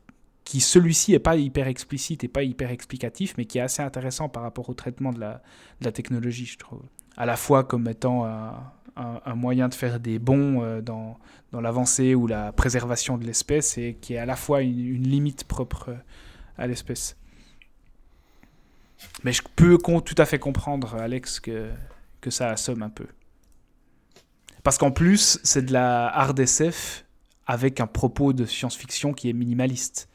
qui 0.43 0.61
celui-ci 0.61 1.11
n'est 1.11 1.19
pas 1.19 1.35
hyper 1.35 1.67
explicite 1.67 2.23
et 2.23 2.27
pas 2.27 2.43
hyper 2.43 2.69
explicatif, 2.71 3.33
mais 3.37 3.45
qui 3.45 3.57
est 3.57 3.61
assez 3.61 3.81
intéressant 3.81 4.29
par 4.29 4.43
rapport 4.43 4.69
au 4.69 4.73
traitement 4.73 5.11
de 5.11 5.19
la, 5.19 5.91
technologie, 5.91 6.45
je 6.45 6.57
trouve. 6.57 6.81
À 7.17 7.25
la 7.25 7.37
fois 7.37 7.63
comme 7.63 7.87
étant 7.87 8.25
un, 8.25 9.35
moyen 9.35 9.67
de 9.67 9.73
faire 9.73 9.99
des 9.99 10.19
bons 10.19 10.61
euh, 10.61 10.81
dans, 10.81 11.17
dans 11.51 11.59
l'avancée 11.59 12.15
ou 12.15 12.27
la 12.27 12.51
préservation 12.51 13.17
de 13.17 13.25
l'espèce, 13.25 13.77
et 13.77 13.97
qui 13.99 14.13
est 14.13 14.17
à 14.17 14.25
la 14.25 14.35
fois 14.35 14.61
une, 14.61 14.79
une 14.79 15.07
limite 15.07 15.43
propre 15.43 15.89
euh, 15.89 15.95
à 16.57 16.67
l'espèce. 16.67 17.17
Mais 19.23 19.33
je 19.33 19.41
peux 19.55 19.77
tout 19.77 20.15
à 20.17 20.25
fait 20.25 20.39
comprendre, 20.39 20.95
Alex, 20.95 21.39
que, 21.39 21.69
que 22.21 22.29
ça 22.29 22.49
assomme 22.49 22.83
un 22.83 22.89
peu. 22.89 23.07
Parce 24.65 24.79
qu'en 24.79 24.89
plus, 24.89 25.39
c'est 25.43 25.63
de 25.63 25.71
la 25.71 26.07
hard 26.07 26.39
SF 26.39 27.05
avec 27.45 27.79
un 27.79 27.85
propos 27.85 28.33
de 28.33 28.45
science-fiction 28.45 29.13
qui 29.13 29.29
est 29.29 29.33
minimaliste. 29.33 30.09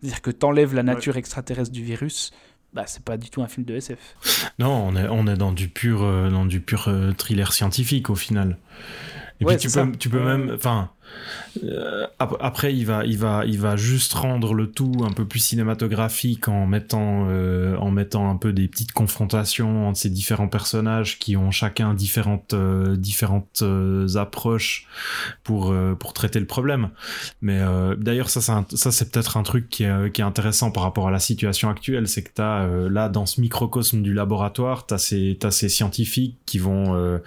C'est-à-dire 0.00 0.22
que 0.22 0.30
t'enlèves 0.30 0.74
la 0.74 0.82
nature 0.82 1.12
ouais. 1.12 1.18
extraterrestre 1.18 1.70
du 1.70 1.84
virus, 1.84 2.32
bah 2.72 2.84
c'est 2.86 3.04
pas 3.04 3.18
du 3.18 3.28
tout 3.28 3.42
un 3.42 3.48
film 3.48 3.66
de 3.66 3.76
SF. 3.76 3.98
Non, 4.58 4.72
on 4.72 4.96
est, 4.96 5.06
on 5.10 5.26
est 5.26 5.36
dans 5.36 5.52
du 5.52 5.68
pur, 5.68 6.04
euh, 6.04 6.30
dans 6.30 6.46
du 6.46 6.62
pur 6.62 6.88
euh, 6.88 7.12
thriller 7.12 7.52
scientifique 7.52 8.08
au 8.08 8.14
final. 8.14 8.56
Et 9.40 9.44
ouais, 9.44 9.58
puis 9.58 9.68
tu 9.68 9.78
peux, 9.78 9.92
tu 9.92 10.08
peux 10.08 10.24
même, 10.24 10.52
enfin, 10.54 10.90
euh, 11.01 11.01
après 12.40 12.74
il 12.74 12.86
va, 12.86 13.04
il 13.04 13.18
va, 13.18 13.44
il 13.44 13.58
va 13.58 13.76
juste 13.76 14.14
rendre 14.14 14.54
le 14.54 14.70
tout 14.70 15.04
un 15.04 15.12
peu 15.12 15.26
plus 15.26 15.40
cinématographique 15.40 16.48
en 16.48 16.66
mettant, 16.66 17.26
euh, 17.28 17.76
en 17.76 17.90
mettant 17.90 18.30
un 18.30 18.36
peu 18.36 18.52
des 18.52 18.68
petites 18.68 18.92
confrontations 18.92 19.88
entre 19.88 19.98
ces 19.98 20.10
différents 20.10 20.48
personnages 20.48 21.18
qui 21.18 21.36
ont 21.36 21.50
chacun 21.50 21.94
différentes, 21.94 22.54
euh, 22.54 22.96
différentes 22.96 23.62
approches 24.14 24.88
pour, 25.44 25.74
pour 25.98 26.12
traiter 26.12 26.40
le 26.40 26.46
problème. 26.46 26.90
Mais 27.40 27.60
d'ailleurs 27.98 28.30
ça, 28.30 28.64
c'est 28.74 29.12
peut-être 29.12 29.36
un 29.36 29.42
truc 29.42 29.68
qui 29.68 29.84
est, 29.84 30.20
intéressant 30.22 30.70
par 30.70 30.84
rapport 30.84 31.08
à 31.08 31.10
la 31.10 31.18
situation 31.18 31.68
actuelle, 31.68 32.06
c'est 32.08 32.22
que 32.22 32.30
t'as 32.32 32.66
là 32.88 33.08
dans 33.08 33.26
ce 33.26 33.40
microcosme 33.40 34.02
du 34.02 34.14
laboratoire, 34.14 34.86
t'as 34.86 34.98
ces, 34.98 35.36
t'as 35.38 35.50
ces 35.50 35.68
scientifiques 35.68 36.36
qui 36.46 36.58
vont, 36.58 37.20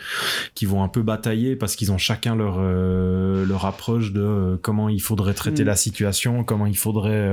qui 0.55 0.65
vont 0.65 0.83
un 0.83 0.87
peu 0.87 1.01
batailler 1.01 1.55
parce 1.55 1.75
qu'ils 1.75 1.91
ont 1.91 1.97
chacun 1.97 2.35
leur, 2.35 2.57
euh, 2.59 3.45
leur 3.45 3.65
approche 3.65 3.74
de 4.13 4.19
euh, 4.19 4.57
comment 4.61 4.89
il 4.89 5.01
faudrait 5.01 5.33
traiter 5.33 5.63
mmh. 5.63 5.67
la 5.67 5.75
situation, 5.75 6.43
comment 6.43 6.65
il 6.65 6.77
faudrait 6.77 7.31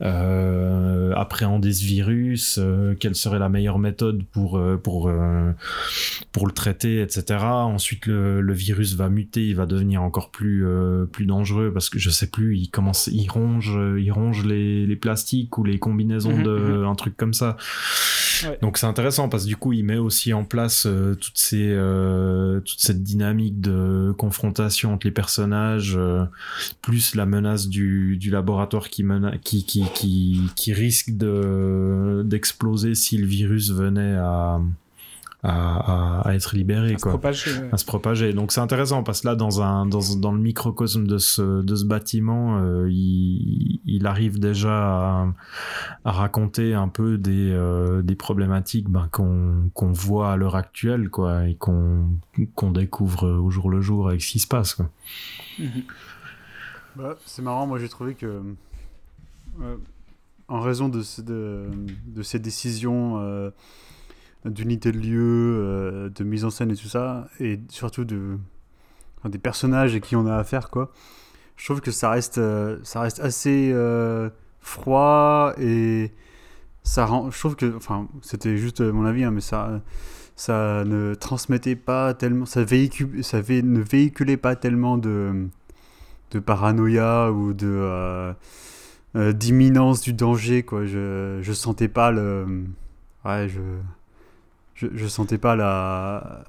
euh, 0.00 1.14
appréhender 1.14 1.72
ce 1.72 1.84
virus, 1.84 2.60
quelle 3.00 3.14
serait 3.14 3.38
la 3.38 3.48
meilleure 3.48 3.78
méthode 3.78 4.22
pour, 4.32 4.60
pour, 4.82 5.10
pour 6.32 6.46
le 6.46 6.52
traiter, 6.52 7.00
etc. 7.00 7.40
Ensuite, 7.42 8.06
le, 8.06 8.40
le, 8.40 8.52
virus 8.52 8.94
va 8.94 9.08
muter, 9.08 9.46
il 9.46 9.56
va 9.56 9.66
devenir 9.66 10.02
encore 10.02 10.30
plus, 10.30 10.66
plus 11.10 11.26
dangereux 11.26 11.72
parce 11.72 11.88
que 11.88 11.98
je 11.98 12.10
sais 12.10 12.28
plus, 12.28 12.56
il 12.58 12.68
commence, 12.68 13.08
il 13.12 13.28
ronge, 13.28 13.78
il 13.98 14.10
ronge 14.10 14.44
les, 14.44 14.86
les 14.86 14.96
plastiques 14.96 15.56
ou 15.58 15.64
les 15.64 15.78
combinaisons 15.78 16.36
mmh, 16.36 16.42
de, 16.42 16.56
mmh. 16.56 16.86
un 16.86 16.94
truc 16.94 17.16
comme 17.16 17.34
ça. 17.34 17.56
Ouais. 18.44 18.58
Donc 18.60 18.78
c'est 18.78 18.86
intéressant 18.86 19.28
parce 19.28 19.44
que 19.44 19.48
du 19.48 19.56
coup 19.56 19.72
il 19.72 19.84
met 19.84 19.98
aussi 19.98 20.32
en 20.32 20.44
place 20.44 20.86
euh, 20.86 21.14
toutes 21.14 21.38
ces 21.38 21.68
euh, 21.70 22.60
toute 22.60 22.80
cette 22.80 23.02
dynamique 23.02 23.60
de 23.60 24.12
confrontation 24.16 24.92
entre 24.94 25.06
les 25.06 25.12
euh, 25.96 26.24
plus 26.80 27.14
la 27.14 27.26
menace 27.26 27.68
du, 27.68 28.18
laboratoire 28.30 28.88
qui, 28.88 29.04
risque 30.68 31.10
de 31.16 32.22
d'exploser 32.24 32.94
si 32.94 33.18
le 33.18 33.26
virus 33.26 33.70
venait 33.70 34.16
à 34.16 34.60
à, 35.42 36.20
à, 36.20 36.28
à, 36.28 36.34
être 36.34 36.54
libéré, 36.54 36.92
à 36.92 36.96
quoi. 36.96 36.98
Se 36.98 37.08
propager, 37.18 37.50
ouais. 37.52 37.68
À 37.72 37.76
se 37.76 37.84
propager. 37.84 38.32
Donc 38.32 38.52
c'est 38.52 38.60
intéressant 38.60 39.02
parce 39.02 39.22
que 39.22 39.28
là, 39.28 39.34
dans 39.34 39.60
un 39.60 39.86
dans, 39.86 40.00
dans 40.16 40.32
le 40.32 40.40
microcosme 40.40 41.06
de 41.06 41.18
ce 41.18 41.62
de 41.62 41.74
ce 41.74 41.84
bâtiment, 41.84 42.58
euh, 42.58 42.88
il, 42.90 43.80
il 43.84 44.06
arrive 44.06 44.38
déjà 44.38 44.72
à, 45.22 45.26
à 46.04 46.12
raconter 46.12 46.74
un 46.74 46.88
peu 46.88 47.18
des 47.18 47.50
euh, 47.50 48.02
des 48.02 48.14
problématiques 48.14 48.88
ben, 48.88 49.08
qu'on 49.10 49.70
qu'on 49.74 49.92
voit 49.92 50.32
à 50.32 50.36
l'heure 50.36 50.56
actuelle, 50.56 51.10
quoi, 51.10 51.48
et 51.48 51.56
qu'on 51.56 52.08
qu'on 52.54 52.70
découvre 52.70 53.28
au 53.28 53.50
jour 53.50 53.68
le 53.68 53.80
jour 53.80 54.08
avec 54.08 54.22
ce 54.22 54.30
qui 54.32 54.38
se 54.38 54.46
passe, 54.46 54.74
quoi. 54.74 54.90
Mm 55.58 55.64
-hmm. 55.64 55.82
bah, 56.96 57.16
c'est 57.26 57.42
marrant, 57.42 57.66
moi 57.66 57.78
j'ai 57.80 57.88
trouvé 57.88 58.14
que 58.14 58.26
euh, 59.60 59.76
en 60.48 60.60
raison 60.60 60.88
de, 60.88 61.02
de, 61.22 61.68
de 62.16 62.22
ces 62.22 62.38
décisions 62.38 63.18
euh, 63.20 63.50
d'unité 64.44 64.92
de 64.92 64.98
lieu, 64.98 65.56
euh, 65.60 66.08
de 66.10 66.24
mise 66.24 66.44
en 66.44 66.50
scène 66.50 66.70
et 66.70 66.76
tout 66.76 66.88
ça, 66.88 67.28
et 67.40 67.60
surtout 67.68 68.04
de, 68.04 68.38
des 69.24 69.38
personnages 69.38 69.94
à 69.94 70.00
qui 70.00 70.16
on 70.16 70.26
a 70.26 70.36
affaire, 70.36 70.70
quoi. 70.70 70.92
Je 71.56 71.64
trouve 71.66 71.80
que 71.80 71.90
ça 71.90 72.10
reste, 72.10 72.38
euh, 72.38 72.78
ça 72.82 73.00
reste 73.00 73.20
assez 73.20 73.70
euh, 73.72 74.30
froid 74.60 75.54
et 75.58 76.12
ça 76.82 77.06
rend. 77.06 77.30
Je 77.30 77.38
trouve 77.38 77.56
que, 77.56 77.76
enfin, 77.76 78.08
c'était 78.22 78.56
juste 78.56 78.80
mon 78.80 79.04
avis, 79.04 79.22
hein, 79.24 79.30
mais 79.30 79.40
ça, 79.40 79.80
ça 80.34 80.84
ne 80.84 81.14
transmettait 81.14 81.76
pas 81.76 82.14
tellement, 82.14 82.46
ça, 82.46 82.64
véhicule, 82.64 83.22
ça 83.22 83.38
ne 83.38 83.80
véhiculait 83.80 84.36
pas 84.36 84.56
tellement 84.56 84.98
de, 84.98 85.46
de 86.32 86.38
paranoïa 86.40 87.30
ou 87.30 87.52
de 87.52 88.34
d'imminence 89.14 90.00
du 90.00 90.14
danger, 90.14 90.62
quoi. 90.62 90.86
Je, 90.86 91.38
je 91.42 91.52
sentais 91.52 91.88
pas 91.88 92.10
le, 92.10 92.64
ouais, 93.26 93.46
je 93.48 93.60
je, 94.82 94.88
je 94.94 95.06
sentais 95.06 95.38
pas 95.38 95.56
la 95.56 96.44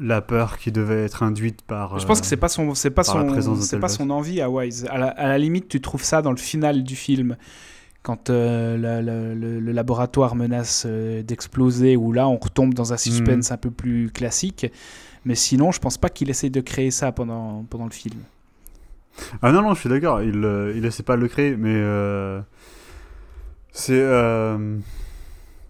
la 0.00 0.20
peur 0.20 0.58
qui 0.58 0.72
devait 0.72 1.04
être 1.04 1.22
induite 1.22 1.62
par. 1.62 1.98
Je 1.98 2.06
pense 2.06 2.20
que 2.20 2.26
c'est 2.26 2.36
pas 2.36 2.48
son, 2.48 2.74
c'est 2.74 2.90
pas 2.90 3.04
son, 3.04 3.60
c'est 3.60 3.78
pas 3.78 3.88
son 3.88 4.10
envie 4.10 4.40
à 4.40 4.50
Wise. 4.50 4.86
À 4.90 4.98
la, 4.98 5.08
à 5.08 5.28
la, 5.28 5.38
limite, 5.38 5.68
tu 5.68 5.80
trouves 5.80 6.02
ça 6.02 6.22
dans 6.22 6.30
le 6.30 6.36
final 6.36 6.82
du 6.82 6.96
film, 6.96 7.36
quand 8.02 8.30
euh, 8.30 8.76
la, 8.76 9.02
la, 9.02 9.34
le, 9.34 9.60
le, 9.60 9.72
laboratoire 9.72 10.34
menace 10.34 10.84
euh, 10.86 11.22
d'exploser, 11.22 11.96
où 11.96 12.12
là, 12.12 12.28
on 12.28 12.38
retombe 12.38 12.74
dans 12.74 12.92
un 12.92 12.96
suspense 12.96 13.50
mmh. 13.50 13.54
un 13.54 13.56
peu 13.56 13.70
plus 13.70 14.10
classique. 14.10 14.66
Mais 15.24 15.34
sinon, 15.34 15.72
je 15.72 15.78
pense 15.78 15.96
pas 15.96 16.10
qu'il 16.10 16.28
essaye 16.28 16.50
de 16.50 16.60
créer 16.60 16.90
ça 16.90 17.12
pendant 17.12 17.64
pendant 17.70 17.86
le 17.86 17.92
film. 17.92 18.20
Ah 19.42 19.52
non 19.52 19.62
non, 19.62 19.74
je 19.74 19.80
suis 19.80 19.88
d'accord. 19.88 20.22
Il 20.22 20.44
euh, 20.44 20.74
il 20.76 20.84
essaie 20.84 21.02
pas 21.02 21.16
de 21.16 21.22
le 21.22 21.28
créer, 21.28 21.56
mais 21.56 21.74
euh, 21.74 22.40
c'est 23.72 24.02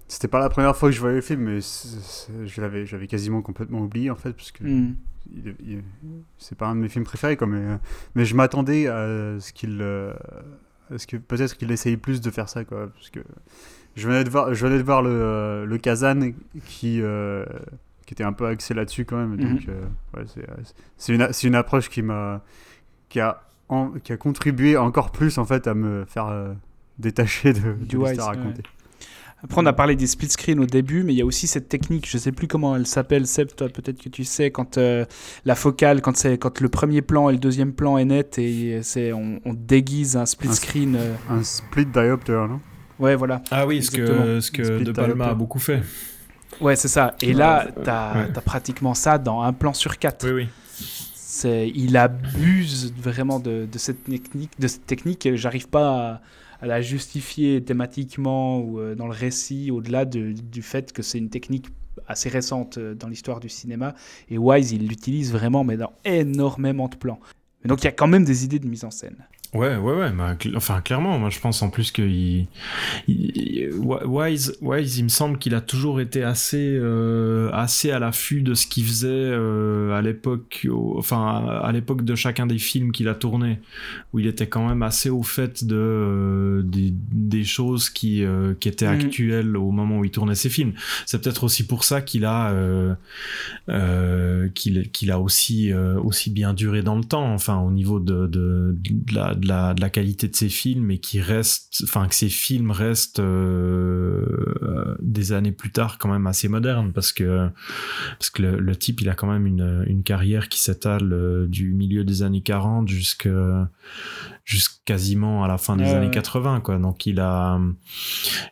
c'était 0.08 0.28
pas 0.28 0.38
la 0.38 0.48
première 0.48 0.76
fois 0.76 0.88
que 0.90 0.94
je 0.94 1.00
voyais 1.00 1.16
le 1.16 1.22
film, 1.22 1.40
mais 1.40 1.60
je 1.60 2.60
l'avais, 2.60 2.86
j'avais 2.86 3.06
quasiment 3.06 3.42
complètement 3.42 3.80
oublié 3.80 4.10
en 4.10 4.16
fait, 4.16 4.32
parce 4.32 4.52
que 4.52 4.64
mm. 4.64 4.96
il, 5.32 5.82
c'est 6.38 6.56
pas 6.56 6.68
un 6.68 6.76
de 6.76 6.80
mes 6.80 6.88
films 6.88 7.04
préférés, 7.04 7.36
quoi, 7.36 7.46
mais, 7.46 7.78
mais 8.14 8.24
je 8.24 8.34
m'attendais 8.34 8.86
à 8.86 9.38
ce 9.40 9.52
qu'il, 9.52 9.82
à 9.82 10.98
ce 10.98 11.06
que 11.06 11.16
peut-être 11.16 11.56
qu'il 11.56 11.70
essaye 11.72 11.96
plus 11.96 12.20
de 12.20 12.30
faire 12.30 12.48
ça, 12.48 12.64
quoi, 12.64 12.88
parce 12.88 13.10
que 13.10 13.20
je 13.96 14.06
venais 14.08 14.24
de 14.24 14.30
voir, 14.30 14.52
je 14.54 14.66
venais 14.66 14.78
de 14.78 14.82
voir 14.82 15.02
le, 15.02 15.64
le 15.66 15.78
Kazan 15.78 16.32
qui, 16.66 17.00
euh, 17.00 17.44
qui 18.06 18.14
était 18.14 18.24
un 18.24 18.32
peu 18.32 18.46
axé 18.46 18.74
là-dessus 18.74 19.04
quand 19.04 19.16
même, 19.16 19.36
donc 19.36 19.50
mm 19.50 19.56
-hmm. 19.56 19.70
euh, 19.70 20.18
ouais, 20.18 20.24
c'est, 20.26 20.46
c'est 20.98 21.14
une, 21.14 21.32
c'est 21.32 21.46
une 21.46 21.54
approche 21.54 21.88
qui 21.88 22.02
m'a, 22.02 22.42
qui 23.08 23.20
a, 23.20 23.42
en, 23.68 23.92
qui 24.02 24.12
a 24.12 24.16
contribué 24.16 24.76
encore 24.76 25.10
plus 25.10 25.38
en 25.38 25.44
fait 25.46 25.66
à 25.66 25.74
me 25.74 26.04
faire 26.04 26.26
euh, 26.26 26.52
détacher 26.98 27.52
de, 27.54 27.72
du 27.72 27.96
de 27.96 28.04
l'histoire. 28.04 28.36
Ouais. 28.36 28.52
Après, 29.44 29.60
on 29.60 29.66
a 29.66 29.74
parlé 29.74 29.94
des 29.94 30.06
split 30.06 30.30
screen 30.30 30.58
au 30.58 30.64
début, 30.64 31.02
mais 31.02 31.12
il 31.12 31.18
y 31.18 31.22
a 31.22 31.26
aussi 31.26 31.46
cette 31.46 31.68
technique, 31.68 32.08
je 32.08 32.16
sais 32.16 32.32
plus 32.32 32.48
comment 32.48 32.76
elle 32.76 32.86
s'appelle, 32.86 33.26
Seb, 33.26 33.48
toi 33.54 33.68
peut-être 33.68 34.02
que 34.02 34.08
tu 34.08 34.24
sais, 34.24 34.50
quand 34.50 34.78
euh, 34.78 35.04
la 35.44 35.54
focale, 35.54 36.00
quand, 36.00 36.16
c'est, 36.16 36.38
quand 36.38 36.62
le 36.62 36.70
premier 36.70 37.02
plan 37.02 37.28
et 37.28 37.32
le 37.32 37.38
deuxième 37.38 37.74
plan 37.74 37.98
est 37.98 38.06
net 38.06 38.38
et 38.38 38.80
c'est, 38.82 39.12
on, 39.12 39.40
on 39.44 39.52
déguise 39.52 40.16
un 40.16 40.24
split 40.24 40.48
un, 40.48 40.52
screen. 40.52 40.96
Euh... 40.96 41.14
Un 41.28 41.42
split 41.42 41.84
diopter, 41.84 42.32
non? 42.48 42.60
Ouais, 42.98 43.16
voilà. 43.16 43.42
Ah 43.50 43.66
oui, 43.66 43.82
ce 43.82 43.90
que, 43.90 44.40
ce 44.40 44.50
que 44.50 44.82
De 44.82 44.92
Palma 44.92 45.14
diopter. 45.14 45.30
a 45.30 45.34
beaucoup 45.34 45.58
fait. 45.58 45.82
Ouais, 46.62 46.76
c'est 46.76 46.88
ça. 46.88 47.14
Et 47.20 47.34
là, 47.34 47.66
tu 47.82 47.90
as, 47.90 48.14
ouais. 48.14 48.42
pratiquement 48.46 48.94
ça 48.94 49.18
dans 49.18 49.42
un 49.42 49.52
plan 49.52 49.74
sur 49.74 49.98
quatre. 49.98 50.26
Oui, 50.26 50.32
oui. 50.32 50.48
C'est, 51.14 51.68
il 51.74 51.98
abuse 51.98 52.94
vraiment 52.96 53.40
de, 53.40 53.66
de, 53.70 53.78
cette 53.78 54.04
technique, 54.04 54.52
de 54.58 54.68
cette 54.68 54.86
technique. 54.86 55.28
J'arrive 55.34 55.68
pas 55.68 56.12
à 56.12 56.20
à 56.64 56.66
la 56.66 56.80
justifier 56.80 57.62
thématiquement 57.62 58.58
ou 58.58 58.80
euh, 58.80 58.94
dans 58.94 59.06
le 59.06 59.12
récit, 59.12 59.70
au-delà 59.70 60.06
de, 60.06 60.32
du 60.32 60.62
fait 60.62 60.94
que 60.94 61.02
c'est 61.02 61.18
une 61.18 61.28
technique 61.28 61.66
assez 62.08 62.30
récente 62.30 62.78
euh, 62.78 62.94
dans 62.94 63.08
l'histoire 63.08 63.38
du 63.38 63.50
cinéma. 63.50 63.94
Et 64.30 64.38
Wise, 64.38 64.72
il 64.72 64.88
l'utilise 64.88 65.30
vraiment, 65.30 65.62
mais 65.62 65.76
dans 65.76 65.92
énormément 66.06 66.88
de 66.88 66.96
plans. 66.96 67.20
Donc 67.66 67.82
il 67.82 67.84
y 67.84 67.88
a 67.88 67.92
quand 67.92 68.06
même 68.06 68.24
des 68.24 68.46
idées 68.46 68.58
de 68.58 68.66
mise 68.66 68.84
en 68.84 68.90
scène. 68.90 69.26
Ouais, 69.54 69.76
ouais, 69.76 69.94
ouais. 69.94 70.10
Bah, 70.10 70.34
cl- 70.34 70.56
enfin, 70.56 70.80
clairement, 70.80 71.16
moi 71.18 71.30
je 71.30 71.38
pense 71.38 71.62
en 71.62 71.70
plus 71.70 71.92
que 71.92 72.02
il, 72.02 72.48
il- 73.06 73.70
Wise, 74.04 74.56
Wise, 74.60 74.98
il 74.98 75.04
me 75.04 75.08
semble 75.08 75.38
qu'il 75.38 75.54
a 75.54 75.60
toujours 75.60 76.00
été 76.00 76.22
assez, 76.24 76.76
euh, 76.76 77.50
assez 77.52 77.90
à 77.92 77.98
l'affût 78.00 78.42
de 78.42 78.54
ce 78.54 78.66
qu'il 78.66 78.84
faisait 78.84 79.08
euh, 79.10 79.92
à 79.96 80.02
l'époque, 80.02 80.66
enfin 80.96 81.46
à 81.62 81.70
l'époque 81.72 82.04
de 82.04 82.14
chacun 82.16 82.46
des 82.46 82.58
films 82.58 82.90
qu'il 82.90 83.06
a 83.08 83.14
tourné, 83.14 83.60
où 84.12 84.18
il 84.18 84.26
était 84.26 84.48
quand 84.48 84.66
même 84.68 84.82
assez 84.82 85.08
au 85.08 85.22
fait 85.22 85.64
de 85.64 85.76
euh, 85.76 86.62
des, 86.64 86.92
des 87.12 87.44
choses 87.44 87.90
qui, 87.90 88.24
qui 88.58 88.68
étaient 88.68 88.84
Mhm. 88.88 88.92
actuelles 89.00 89.56
au 89.56 89.70
moment 89.70 89.98
où 90.00 90.04
il 90.04 90.10
tournait 90.10 90.34
ses 90.34 90.48
films. 90.50 90.72
C'est 91.06 91.22
peut-être 91.22 91.44
aussi 91.44 91.64
pour 91.66 91.84
ça 91.84 92.02
qu'il 92.02 92.24
a, 92.24 92.52
qu'il 94.54 94.90
qu'il 94.90 95.10
a 95.10 95.20
aussi, 95.20 95.72
aussi 95.72 96.30
bien 96.30 96.54
duré 96.54 96.82
dans 96.82 96.96
le 96.96 97.04
temps, 97.04 97.32
enfin 97.32 97.58
au 97.60 97.70
niveau 97.70 98.00
de, 98.00 98.26
de, 98.26 98.76
de, 98.78 99.14
la, 99.14 99.34
de, 99.34 99.43
la, 99.46 99.74
de 99.74 99.80
la 99.80 99.90
qualité 99.90 100.28
de 100.28 100.34
ses 100.36 100.48
films 100.48 100.90
et 100.90 100.98
qui 100.98 101.20
reste, 101.20 101.80
enfin 101.84 102.06
que 102.08 102.14
ses 102.14 102.28
films 102.28 102.70
restent 102.70 103.20
euh, 103.20 104.24
euh, 104.62 104.94
des 105.00 105.32
années 105.32 105.52
plus 105.52 105.70
tard 105.70 105.98
quand 105.98 106.08
même 106.10 106.26
assez 106.26 106.48
modernes 106.48 106.92
parce 106.92 107.12
que 107.12 107.48
parce 108.18 108.30
que 108.30 108.42
le, 108.42 108.58
le 108.58 108.76
type 108.76 109.00
il 109.00 109.08
a 109.08 109.14
quand 109.14 109.26
même 109.30 109.46
une, 109.46 109.84
une 109.86 110.02
carrière 110.02 110.48
qui 110.48 110.60
s'étale 110.60 111.12
euh, 111.12 111.46
du 111.46 111.72
milieu 111.72 112.04
des 112.04 112.22
années 112.22 112.42
40 112.42 112.88
jusque 112.88 113.28
jusqu'à 114.44 114.74
quasiment 114.84 115.42
à 115.42 115.48
la 115.48 115.56
fin 115.56 115.76
des 115.76 115.84
Ouais, 115.84 115.94
années 115.94 116.06
ouais. 116.08 116.12
80 116.12 116.60
quoi 116.60 116.76
donc 116.78 117.06
il 117.06 117.18
a 117.18 117.58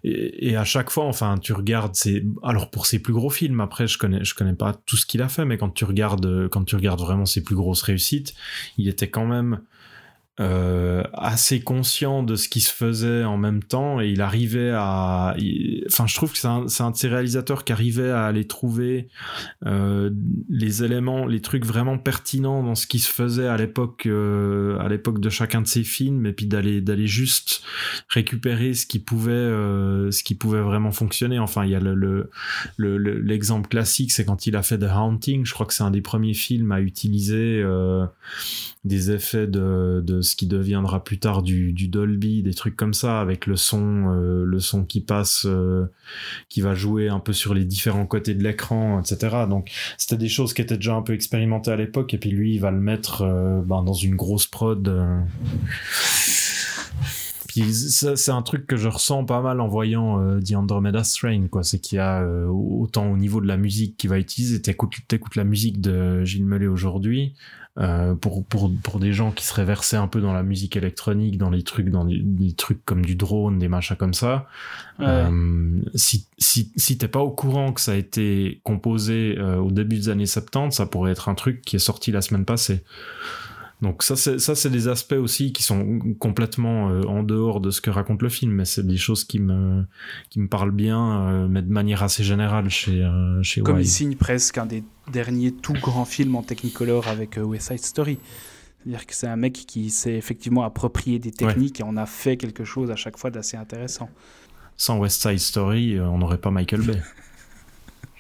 et, 0.03 0.49
et 0.49 0.57
à 0.57 0.64
chaque 0.64 0.88
fois 0.88 1.05
enfin 1.05 1.36
tu 1.36 1.53
regardes 1.53 1.95
ses 1.95 2.24
alors 2.43 2.70
pour 2.70 2.86
ses 2.86 3.01
plus 3.01 3.12
gros 3.12 3.28
films 3.28 3.61
après 3.61 3.86
je 3.86 3.99
connais 3.99 4.24
je 4.24 4.34
connais 4.34 4.55
pas 4.55 4.72
tout 4.86 4.97
ce 4.97 5.05
qu'il 5.05 5.20
a 5.20 5.28
fait 5.28 5.45
mais 5.45 5.59
quand 5.59 5.68
tu 5.68 5.84
regardes 5.84 6.49
quand 6.49 6.64
tu 6.64 6.74
regardes 6.74 7.01
vraiment 7.01 7.26
ses 7.26 7.43
plus 7.43 7.55
grosses 7.55 7.82
réussites 7.82 8.32
il 8.78 8.88
était 8.88 9.11
quand 9.11 9.26
même 9.26 9.61
euh, 10.41 11.03
assez 11.12 11.61
conscient 11.61 12.22
de 12.22 12.37
ce 12.37 12.49
qui 12.49 12.62
se 12.62 12.72
faisait 12.72 13.22
en 13.22 13.37
même 13.37 13.62
temps 13.62 14.01
et 14.01 14.09
il 14.09 14.22
arrivait 14.22 14.70
à 14.74 15.37
enfin 15.87 16.07
je 16.07 16.14
trouve 16.14 16.33
que 16.33 16.39
c'est 16.39 16.47
un, 16.49 16.91
de 16.91 16.97
ces 16.97 17.09
réalisateurs 17.09 17.64
qui 17.64 17.72
arrivait 17.74 18.11
à 18.11 18.24
aller 18.24 18.47
trouver 18.47 19.09
euh, 19.66 20.11
les 20.49 20.85
éléments 20.85 21.26
les 21.26 21.43
trucs 21.43 21.66
vraiment 21.66 21.99
pertinents 21.99 22.62
dans 22.62 22.74
ce 22.74 22.87
qui 22.87 22.99
se 22.99 23.11
faisait 23.12 23.47
à 23.47 23.59
l'époque 23.59 24.07
euh, 24.07 24.78
à 24.78 24.89
l'époque 24.89 25.20
de 25.20 25.28
chacun 25.28 25.61
de 25.61 25.66
ses 25.66 25.85
films 25.85 26.24
et 26.24 26.33
puis 26.33 26.47
d'aller 26.47 26.80
d'aller 26.80 27.07
juste 27.07 27.62
récupérer 28.09 28.72
ce 28.72 28.87
qui 28.87 29.01
pouvait 29.01 29.33
euh, 29.33 30.11
ce 30.11 30.24
qui 30.24 30.35
pouvait 30.35 30.62
vraiment 30.62 30.93
fonctionner. 30.93 31.39
Enfin 31.41 31.66
il 31.66 31.72
y 31.72 31.74
a 31.76 31.80
le 31.80 31.95
le- 31.95 32.30
le- 32.78 32.97
le- 32.97 33.18
l'exemple 33.20 33.68
classique 33.68 34.11
c'est 34.12 34.24
quand 34.24 34.47
il 34.47 34.57
a 34.57 34.62
fait 34.62 34.78
The 34.78 34.85
Haunting. 34.91 35.45
Je 35.45 35.53
crois 35.53 35.66
que 35.66 35.74
c'est 35.74 35.83
un 35.83 35.91
des 35.91 36.01
premiers 36.01 36.33
films 36.33 36.72
à 36.72 36.80
utiliser 36.80 37.61
euh, 37.62 38.07
des 38.85 39.11
effets 39.11 39.47
de, 39.47 40.01
de 40.05 40.22
ce 40.23 40.37
qui 40.37 40.47
deviendra 40.47 41.05
plus 41.05 41.18
tard 41.18 41.43
du, 41.43 41.73
Dolby, 41.89 42.43
des 42.43 42.55
trucs 42.55 42.77
comme 42.77 42.95
ça, 42.95 43.20
avec 43.20 43.47
le 43.47 43.57
son, 43.57 44.11
euh, 44.11 44.45
le 44.45 44.61
son 44.61 44.85
qui 44.85 45.01
passe, 45.01 45.45
euh, 45.47 45.87
qui 46.49 46.61
va 46.61 46.75
jouer 46.75 47.09
un 47.09 47.20
peu 47.20 47.33
sur 47.33 47.55
les 47.55 47.64
différents 47.64 48.07
côtés 48.07 48.35
de 48.35 48.43
l'écran, 48.43 49.01
etc. 49.01 49.45
Donc 49.49 49.70
c'était 49.99 50.16
des 50.16 50.29
choses 50.29 50.55
qui 50.55 50.62
étaient 50.62 50.77
déjà 50.77 50.95
un 50.95 51.03
peu 51.03 51.12
expérimentées 51.12 51.70
à 51.70 51.77
l'époque, 51.77 52.14
et 52.14 52.18
puis 52.18 52.31
lui, 52.31 52.55
il 52.55 52.61
va 52.61 52.70
le 52.70 52.81
mettre 52.81 53.23
euh, 53.23 53.61
ben, 53.62 53.83
dans 53.83 53.93
une 53.93 54.16
grosse 54.16 54.47
prod. 54.47 54.89
c'est 57.49 58.31
un 58.31 58.43
truc 58.43 58.66
que 58.66 58.77
je 58.77 58.89
ressens 58.89 59.25
pas 59.25 59.43
mal 59.43 59.61
en 59.61 59.68
voyant 59.68 60.20
euh, 60.20 60.41
The 60.41 60.55
Andromeda 60.55 61.05
Strain. 61.05 61.47
C'est 61.62 61.79
qu'il 61.81 61.97
y 61.97 62.01
a 62.01 62.25
autant 62.49 63.11
au 63.11 63.16
niveau 63.16 63.41
de 63.41 63.47
la 63.47 63.57
musique 63.57 63.97
qu'il 63.97 64.11
va 64.11 64.18
utiliser. 64.18 64.62
T'écoutes, 64.62 65.37
la 65.37 65.45
musique 65.45 65.81
de 65.81 66.25
Gilles 66.25 66.47
Mellet 66.47 66.66
aujourd'hui. 66.66 67.35
Euh, 67.79 68.14
pour, 68.14 68.45
pour, 68.45 68.70
pour 68.83 68.99
des 68.99 69.14
gens 69.14 69.31
qui 69.31 69.47
seraient 69.47 69.64
versés 69.64 69.97
un 69.97 70.07
peu 70.07 70.20
dans 70.20 70.35
la 70.35 70.43
musique 70.43 70.77
électronique, 70.77 71.39
dans 71.39 71.49
les 71.49 71.62
trucs, 71.62 71.89
dans 71.89 72.05
des 72.05 72.53
trucs 72.53 72.85
comme 72.85 73.03
du 73.03 73.16
drone, 73.16 73.59
des 73.59 73.68
machins 73.68 73.97
comme 73.97 74.12
ça. 74.12 74.47
Ouais. 74.99 75.07
Euh, 75.09 75.81
si 75.95 76.27
si, 76.37 76.70
si 76.77 76.99
t'es 76.99 77.09
pas 77.09 77.20
au 77.20 77.31
courant 77.31 77.73
que 77.73 77.81
ça 77.81 77.93
a 77.93 77.95
été 77.95 78.61
composé 78.62 79.37
euh, 79.39 79.57
au 79.57 79.70
début 79.70 79.97
des 79.97 80.09
années 80.11 80.27
70, 80.27 80.77
ça 80.77 80.85
pourrait 80.85 81.12
être 81.12 81.31
un 81.31 81.35
truc 81.35 81.62
qui 81.62 81.77
est 81.77 81.79
sorti 81.79 82.12
la 82.12 82.20
semaine 82.20 82.45
passée. 82.45 82.85
Donc 83.83 84.05
ça 84.05 84.14
c'est 84.14 84.39
ça 84.39 84.55
c'est 84.55 84.70
des 84.70 84.87
aspects 84.87 85.14
aussi 85.14 85.53
qui 85.53 85.64
sont 85.64 85.99
complètement 86.20 86.91
euh, 86.91 87.03
en 87.03 87.24
dehors 87.24 87.61
de 87.61 87.70
ce 87.70 87.80
que 87.80 87.91
raconte 87.91 88.22
le 88.22 88.28
film, 88.28 88.53
mais 88.53 88.64
c'est 88.64 88.87
des 88.87 88.97
choses 88.97 89.24
qui 89.24 89.41
me 89.41 89.85
qui 90.30 90.39
me 90.39 90.47
parlent 90.47 90.70
bien, 90.70 91.26
euh, 91.26 91.49
mais 91.49 91.62
de 91.62 91.70
manière 91.70 92.05
assez 92.05 92.22
générale 92.22 92.70
chez 92.70 93.03
euh, 93.03 93.43
chez 93.43 93.61
Comme 93.62 93.80
il 93.80 93.89
signe 93.89 94.14
presque 94.14 94.57
un 94.59 94.66
des 94.66 94.85
derniers 95.11 95.51
tout 95.51 95.72
grands 95.72 96.05
films 96.05 96.37
en 96.37 96.45
Technicolor 96.45 97.09
avec 97.09 97.39
euh, 97.39 97.43
West 97.43 97.68
Side 97.68 97.85
Story. 97.85 98.18
C'est-à-dire 98.78 99.05
que 99.05 99.14
c'est 99.16 99.26
un 99.26 99.37
mec 99.37 99.53
qui 99.53 99.91
s'est 99.91 100.14
effectivement 100.14 100.62
approprié 100.62 101.18
des 101.18 101.33
techniques 101.33 101.80
et 101.80 101.83
en 101.83 101.97
a 101.97 102.07
fait 102.07 102.37
quelque 102.37 102.64
chose 102.64 102.91
à 102.93 102.97
chaque 102.97 103.18
fois 103.18 103.30
d'assez 103.30 103.57
intéressant. 103.57 104.11
Sans 104.76 104.99
West 104.99 105.22
Side 105.22 105.39
Story, 105.39 106.01
on 106.01 106.18
n'aurait 106.18 106.39
pas 106.39 106.51
Michael 106.51 106.83
Bay. 106.83 107.03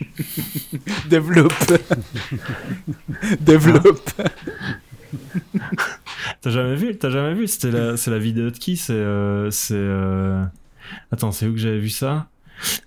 Développe 1.08 1.52
Développe 3.40 4.10
T'as 6.40 6.50
jamais 6.50 6.74
vu 6.74 6.96
T'as 6.96 7.10
jamais 7.10 7.34
vu 7.34 7.46
C'était 7.46 7.70
la, 7.70 7.96
c'est 7.96 8.10
la 8.10 8.18
vidéo 8.18 8.50
de 8.50 8.56
qui 8.58 8.76
C'est, 8.76 8.92
euh, 8.92 9.50
c'est. 9.50 9.74
euh, 9.76 10.44
Attends, 11.10 11.32
c'est 11.32 11.46
où 11.46 11.52
que 11.52 11.58
j'avais 11.58 11.78
vu 11.78 11.88
ça? 11.90 12.28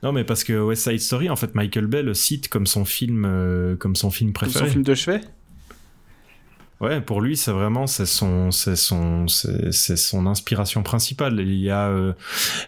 Non, 0.03 0.11
mais 0.13 0.23
parce 0.23 0.43
que 0.43 0.53
West 0.53 0.83
Side 0.89 0.99
Story, 1.01 1.29
en 1.29 1.35
fait, 1.35 1.53
Michael 1.55 1.87
Bay 1.87 2.01
le 2.03 2.13
cite 2.13 2.47
comme 2.49 2.65
son 2.65 2.85
film, 2.85 3.25
euh, 3.25 3.75
comme 3.75 3.95
son 3.95 4.09
film 4.11 4.31
Comme 4.31 4.47
préféré. 4.49 4.65
son 4.67 4.71
film 4.71 4.83
de 4.83 4.93
chevet? 4.95 5.21
Ouais, 6.85 7.01
pour 7.01 7.19
lui, 7.19 7.35
c'est 7.35 7.51
vraiment 7.51 7.87
c'est 7.87 8.05
son 8.05 8.51
c'est 8.51 8.75
son 8.75 9.27
c'est 9.27 9.97
son 9.97 10.27
inspiration 10.27 10.83
principale. 10.83 11.39
Il 11.39 11.55
y 11.55 11.71
a 11.71 11.87
euh, 11.89 12.13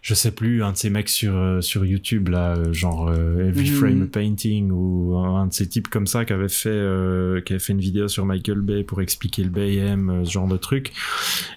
je 0.02 0.16
sais 0.16 0.32
plus 0.32 0.64
un 0.64 0.72
de 0.72 0.78
ces 0.78 0.90
mecs 0.90 1.08
sur 1.08 1.36
euh, 1.36 1.62
sur 1.62 1.86
YouTube 1.86 2.30
là, 2.30 2.56
euh, 2.56 2.74
genre 2.74 3.10
euh, 3.10 3.48
Every 3.48 3.70
Mhm. 3.70 3.76
Frame 3.76 4.02
a 4.02 4.06
Painting 4.08 4.72
ou 4.72 5.16
un 5.18 5.46
de 5.46 5.54
ces 5.54 5.70
types 5.70 5.88
comme 5.88 6.08
ça 6.08 6.26
qui 6.26 6.34
avait 6.34 6.50
fait 6.50 6.82
qui 7.46 7.54
avait 7.54 7.60
fait 7.60 7.74
une 7.74 7.80
vidéo 7.80 8.08
sur 8.08 8.26
Michael 8.26 8.62
Bay 8.62 8.84
pour 8.84 9.02
expliquer 9.04 9.44
le 9.44 9.52
euh, 9.56 10.26
ce 10.26 10.32
genre 10.32 10.48
de 10.48 10.58
truc 10.58 10.94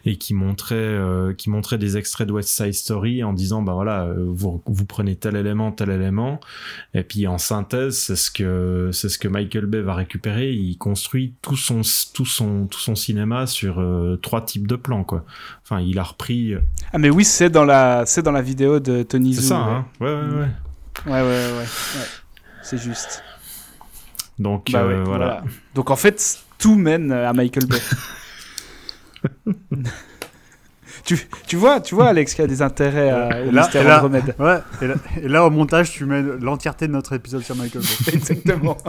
et 0.04 0.16
qui 0.16 0.34
montrait 0.34 0.98
qui 1.38 1.48
montrait 1.48 1.78
des 1.78 1.96
extraits 1.96 2.28
de 2.28 2.32
West 2.32 2.50
Side 2.50 2.74
Story 2.74 3.24
en 3.24 3.32
disant 3.32 3.62
bah 3.62 3.72
voilà 3.72 4.12
vous 4.18 4.62
vous 4.66 4.84
prenez 4.84 5.16
tel 5.16 5.36
élément 5.36 5.72
tel 5.72 5.88
élément 5.90 6.40
et 6.92 7.04
puis 7.04 7.26
en 7.26 7.38
synthèse 7.38 7.96
c'est 7.96 8.16
ce 8.16 8.30
que 8.30 8.90
c'est 8.92 9.08
ce 9.08 9.18
que 9.18 9.28
Michael 9.28 9.64
Bay 9.64 9.80
va 9.80 9.94
récupérer 9.94 10.52
il 10.52 10.76
construit 10.76 11.34
tout 11.40 11.56
son 11.56 11.80
tout 12.12 12.26
son 12.26 12.49
tout 12.70 12.78
son 12.80 12.94
cinéma 12.94 13.46
sur 13.46 13.80
euh, 13.80 14.18
trois 14.22 14.44
types 14.44 14.66
de 14.66 14.76
plans 14.76 15.04
quoi 15.04 15.24
enfin 15.64 15.80
il 15.80 15.98
a 15.98 16.02
repris 16.02 16.54
euh, 16.54 16.60
Ah 16.92 16.98
mais 16.98 17.10
oui, 17.10 17.24
c'est 17.24 17.50
dans 17.50 17.64
la, 17.64 18.04
c'est 18.06 18.22
dans 18.22 18.32
la 18.32 18.42
vidéo 18.42 18.80
de 18.80 19.02
Tony 19.02 19.34
c'est 19.34 19.42
ça 19.42 19.58
ouais. 19.58 19.70
hein 19.72 19.86
ouais 20.00 20.12
ouais 20.12 20.40
ouais 20.40 20.48
Ouais, 21.06 21.12
ouais, 21.12 21.22
ouais. 21.22 21.52
ouais. 21.58 22.06
C'est 22.62 22.76
juste. 22.78 23.22
donc 24.38 24.70
Bah 24.72 24.80
euh, 24.80 25.02
voilà. 25.04 25.24
voilà. 25.26 25.44
Donc 25.74 25.90
en 25.90 25.96
fait, 25.96 26.38
tout 26.58 26.74
mène 26.74 27.10
à 27.12 27.32
Michael 27.32 27.66
Bay. 27.66 27.78
tu, 31.16 31.26
tu 31.46 31.56
vois, 31.56 31.80
tu 31.80 31.94
vois, 31.94 32.08
Alex, 32.08 32.34
qu'il 32.34 32.42
y 32.42 32.44
a 32.44 32.48
des 32.48 32.62
intérêts 32.62 33.10
à, 33.10 33.28
au 33.42 33.48
Et 33.48 33.50
là- 33.50 33.62
mystère 33.62 33.82
et 33.82 33.88
là- 33.88 33.96
Andromède. 33.98 34.34
Ouais, 34.38 34.58
et 34.82 34.86
là, 34.86 34.94
et 35.22 35.28
là, 35.28 35.44
au 35.44 35.50
montage, 35.50 35.90
tu 35.90 36.04
mets 36.04 36.22
l'entièreté 36.22 36.86
de 36.86 36.92
notre 36.92 37.12
épisode 37.14 37.42
sur 37.42 37.56
Michael 37.56 37.82
Bay. 37.82 38.12
Exactement. 38.14 38.76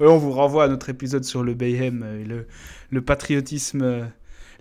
Ouais, 0.00 0.06
on 0.06 0.16
vous 0.16 0.32
renvoie 0.32 0.64
à 0.64 0.68
notre 0.68 0.88
épisode 0.88 1.24
sur 1.24 1.42
le 1.42 1.52
Bayhem 1.52 2.02
euh, 2.02 2.24
le, 2.24 2.46
le 2.88 3.02
patriotisme, 3.02 3.82
euh, 3.82 4.04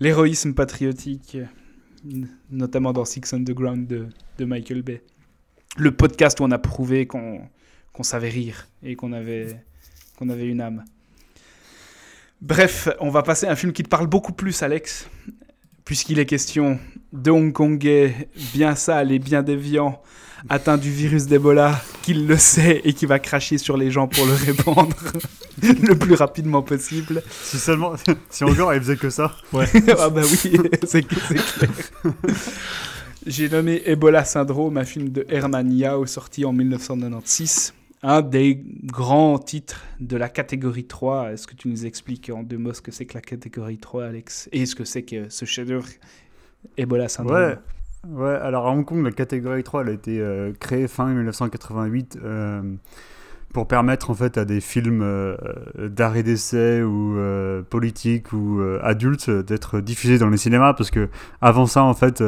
l'héroïsme 0.02 0.54
patriotique, 0.54 1.38
euh, 2.06 2.26
notamment 2.52 2.92
dans 2.92 3.06
Six 3.06 3.34
Underground 3.34 3.88
de, 3.88 4.08
de 4.38 4.46
Michael 4.46 4.82
Bay. 4.82 5.02
Le 5.78 5.92
podcast 5.92 6.42
où 6.42 6.44
on 6.44 6.52
a 6.52 6.58
prouvé 6.58 7.08
qu'on 7.08 7.40
qu'on 7.94 8.04
savait 8.04 8.28
rire 8.30 8.68
et 8.84 8.96
qu'on 8.98 9.14
avait, 9.14 9.56
qu'on 10.18 10.28
avait 10.30 10.46
une 10.48 10.60
âme. 10.62 10.84
Bref, 12.42 12.88
on 13.02 13.10
va 13.10 13.22
passer 13.22 13.48
à 13.48 13.52
un 13.52 13.56
film 13.56 13.74
qui 13.74 13.84
te 13.84 13.90
parle 13.90 14.08
beaucoup 14.08 14.32
plus, 14.32 14.64
Alex, 14.64 15.10
puisqu'il 15.84 16.20
est 16.20 16.26
question 16.26 16.80
de 17.12 17.32
Hongkongais 17.32 18.30
bien 18.54 18.76
sale 18.76 19.12
et 19.12 19.20
bien 19.20 19.44
déviant, 19.44 20.02
atteint 20.48 20.78
du 20.78 20.90
virus 20.90 21.26
d'Ebola, 21.26 21.82
qu'il 22.02 22.28
le 22.28 22.38
sait 22.38 22.82
et 22.86 22.94
qui 22.94 23.06
va 23.06 23.20
cracher 23.20 23.58
sur 23.58 23.76
les 23.76 23.92
gens 23.92 24.08
pour 24.08 24.26
le 24.26 24.34
répandre 24.34 24.96
le 25.62 25.96
plus 25.96 26.14
rapidement 26.14 26.62
possible. 26.62 27.22
Si 27.30 27.58
seulement, 27.58 27.94
si 28.30 28.46
encore 28.46 28.74
il 28.74 28.80
faisait 28.80 28.96
que 28.96 29.10
ça. 29.10 29.36
ah 29.54 30.10
bah 30.10 30.22
oui, 30.24 30.38
c'est 30.38 30.86
c'est 30.86 31.04
clair. 31.04 31.44
J'ai 33.26 33.50
nommé 33.50 33.82
Ebola 33.86 34.24
Syndrome, 34.24 34.78
un 34.78 34.86
film 34.86 35.10
de 35.10 35.26
Herman 35.28 35.70
Yao 35.74 36.06
sorti 36.06 36.46
en 36.46 36.54
1996. 36.54 37.74
Un 38.02 38.22
des 38.22 38.64
grands 38.86 39.38
titres 39.40 39.84
de 40.00 40.16
la 40.16 40.30
catégorie 40.30 40.86
3. 40.86 41.34
Est-ce 41.34 41.48
que 41.48 41.56
tu 41.56 41.68
nous 41.68 41.86
expliques 41.86 42.32
en 42.34 42.44
deux 42.44 42.58
mots 42.58 42.74
ce 42.74 42.82
que 42.82 42.92
c'est 42.92 43.06
que 43.06 43.16
la 43.16 43.22
catégorie 43.22 43.78
3, 43.78 44.06
Alex? 44.06 44.48
Et 44.54 44.66
ce 44.66 44.76
que 44.76 44.86
c'est 44.86 45.04
que 45.04 45.28
ce 45.30 45.44
chef-d'œuvre 45.44 45.88
Ebola 46.78 47.10
Syndrome? 47.10 47.36
Ouais. 47.36 47.58
Ouais, 48.08 48.36
alors 48.36 48.68
à 48.68 48.72
Hong 48.72 48.86
Kong, 48.86 49.04
la 49.04 49.12
catégorie 49.12 49.64
3, 49.64 49.82
elle 49.82 49.90
a 49.90 49.92
été 49.92 50.22
euh, 50.22 50.54
créée 50.58 50.88
fin 50.88 51.08
1988 51.08 52.18
euh, 52.24 52.62
pour 53.54 53.68
permettre 53.68 54.10
en 54.10 54.14
fait 54.14 54.38
à 54.38 54.46
des 54.46 54.62
films 54.62 55.02
euh, 55.04 55.36
d'arrêt 55.78 56.24
d'essai 56.24 56.82
ou 56.82 57.18
politiques 57.70 58.32
ou 58.32 58.62
adultes 58.82 59.30
d'être 59.30 59.82
diffusés 59.82 60.18
dans 60.18 60.30
les 60.30 60.38
cinémas 60.38 60.74
parce 60.74 60.92
que 60.92 61.10
avant 61.42 61.66
ça 61.66 61.84
en 61.84 61.94
fait 61.94 62.24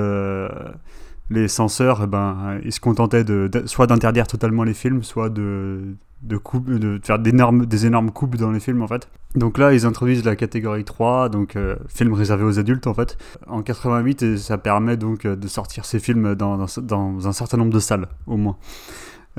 les 1.31 1.47
censeurs 1.47 2.01
eh 2.03 2.07
ben 2.07 2.59
ils 2.63 2.73
se 2.73 2.79
contentaient 2.79 3.23
de, 3.23 3.49
soit 3.65 3.87
d'interdire 3.87 4.27
totalement 4.27 4.63
les 4.63 4.73
films 4.73 5.01
soit 5.03 5.29
de 5.29 5.95
de, 6.21 6.37
de 6.77 6.99
faire 7.03 7.17
des 7.17 7.85
énormes 7.85 8.11
coupes 8.11 8.35
dans 8.35 8.51
les 8.51 8.59
films 8.59 8.83
en 8.83 8.87
fait. 8.87 9.09
Donc 9.33 9.57
là 9.57 9.73
ils 9.73 9.87
introduisent 9.87 10.23
la 10.23 10.35
catégorie 10.35 10.83
3, 10.83 11.29
donc 11.29 11.55
euh, 11.55 11.75
film 11.87 12.13
réservé 12.13 12.43
aux 12.43 12.59
adultes 12.59 12.85
en 12.85 12.93
fait, 12.93 13.17
en 13.47 13.63
88 13.63 14.21
et 14.21 14.37
ça 14.37 14.59
permet 14.59 14.97
donc 14.97 15.25
de 15.25 15.47
sortir 15.47 15.85
ces 15.85 15.99
films 15.99 16.35
dans, 16.35 16.57
dans, 16.57 16.67
dans 16.81 17.27
un 17.27 17.31
certain 17.31 17.57
nombre 17.57 17.73
de 17.73 17.79
salles 17.79 18.07
au 18.27 18.37
moins. 18.37 18.57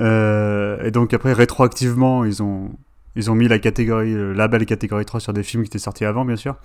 Euh, 0.01 0.83
et 0.83 0.91
donc 0.91 1.15
après 1.15 1.35
rétroactivement 1.35 2.25
ils 2.25 2.43
ont 2.43 2.71
ils 3.15 3.31
ont 3.31 3.35
mis 3.35 3.47
la 3.47 3.59
catégorie 3.59 4.15
le 4.15 4.33
label 4.33 4.65
catégorie 4.65 5.05
3 5.05 5.21
sur 5.21 5.33
des 5.35 5.43
films 5.43 5.63
qui 5.63 5.69
étaient 5.69 5.79
sortis 5.79 6.05
avant 6.05 6.25
bien 6.25 6.37
sûr. 6.37 6.57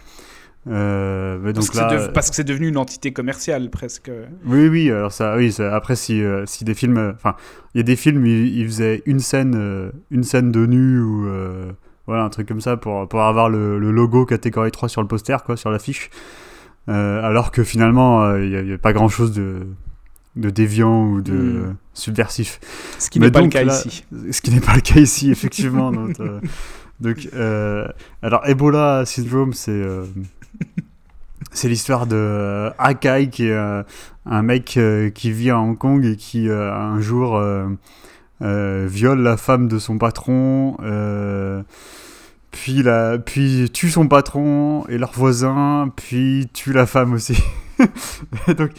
Euh, 0.70 1.38
mais 1.42 1.54
Parce 1.54 1.70
que 1.70 1.76
c'est 1.76 1.82
là, 1.82 1.88
dev- 2.08 2.12
parce 2.14 2.30
que 2.30 2.36
c'est 2.36 2.44
devenu 2.44 2.68
une 2.68 2.78
entité 2.78 3.14
commerciale 3.14 3.70
presque. 3.70 4.12
oui, 4.46 4.68
oui, 4.68 4.92
alors 4.92 5.12
ça, 5.12 5.36
oui, 5.38 5.52
ça- 5.52 5.74
après, 5.76 5.96
si, 5.96 6.22
euh, 6.22 6.46
si 6.46 6.64
des 6.66 6.74
films. 6.74 6.98
euh, 6.98 7.12
Enfin, 7.16 7.36
il 7.74 7.78
y 7.78 7.82
a 7.82 7.84
des 7.84 7.96
films, 7.96 8.26
ils, 8.26 8.58
ils 8.58 8.66
faisaient 8.66 9.02
une 9.06 9.20
scène, 9.20 9.56
euh, 9.56 9.92
une 10.12 10.24
scène 10.24 10.52
de 10.52 10.66
nu 10.66 11.00
ou. 11.00 11.28
euh, 11.28 11.72
voilà, 12.06 12.24
un 12.24 12.30
truc 12.30 12.48
comme 12.48 12.62
ça 12.62 12.78
pour, 12.78 13.08
pour 13.10 13.22
avoir 13.22 13.50
le, 13.50 13.78
le 13.80 13.92
logo 13.92 14.26
catégorie 14.26 14.72
3 14.72 14.88
sur 14.88 15.02
le 15.02 15.08
poster, 15.10 15.38
quoi, 15.46 15.58
sur 15.58 15.70
l'affiche. 15.72 16.10
Euh, 16.90 17.22
alors 17.22 17.52
que 17.52 17.64
finalement, 17.66 18.24
euh, 18.24 18.44
il 18.46 18.66
n'y 18.66 18.72
a, 18.74 18.78
pas 18.78 18.94
grand 18.94 19.10
chose 19.10 19.34
de, 19.34 19.68
de 20.38 20.50
déviant 20.50 21.04
ou 21.06 21.22
de 21.22 21.34
Mm. 21.34 21.76
subversif. 21.94 22.60
Ce 22.98 23.10
qui 23.10 23.20
n'est 23.20 23.30
pas 23.30 23.42
le 23.42 23.50
cas 23.50 23.64
là- 23.66 23.74
ici. 23.86 24.06
Ce 24.32 24.40
qui 24.42 24.52
n'est 24.52 24.62
pas 24.62 24.76
le 24.76 24.80
cas 24.82 25.00
ici, 25.02 25.32
effectivement. 25.32 25.92
donc, 25.92 26.18
euh, 26.22 26.40
donc, 27.00 27.30
euh, 27.34 27.88
alors, 28.22 28.48
Ebola 28.48 29.06
Syndrome, 29.06 29.54
c'est. 29.54 29.72
euh, 29.72 30.06
c'est 31.52 31.70
l'histoire 31.70 32.08
de 32.08 32.16
euh, 32.16 32.72
Akai, 32.80 33.30
qui 33.30 33.48
est 33.48 33.52
euh, 33.52 33.84
un 34.26 34.42
mec 34.42 34.80
qui 35.14 35.32
vit 35.32 35.52
à 35.52 35.60
Hong 35.60 35.78
Kong 35.78 36.04
et 36.06 36.16
qui, 36.16 36.50
un 36.50 37.00
jour, 37.00 37.42
viole 38.42 39.22
la 39.22 39.38
femme 39.38 39.68
de 39.68 39.80
son 39.80 39.98
patron. 39.98 40.78
puis, 42.52 42.84
la, 42.84 43.20
puis 43.20 43.70
tue 43.72 43.90
son 43.90 44.08
patron 44.08 44.86
et 44.90 44.98
leur 44.98 45.12
voisin, 45.14 45.92
puis 45.96 46.50
tue 46.54 46.74
la 46.74 46.86
femme 46.86 47.14
aussi. 47.14 47.38
et 48.48 48.54
donc, 48.54 48.72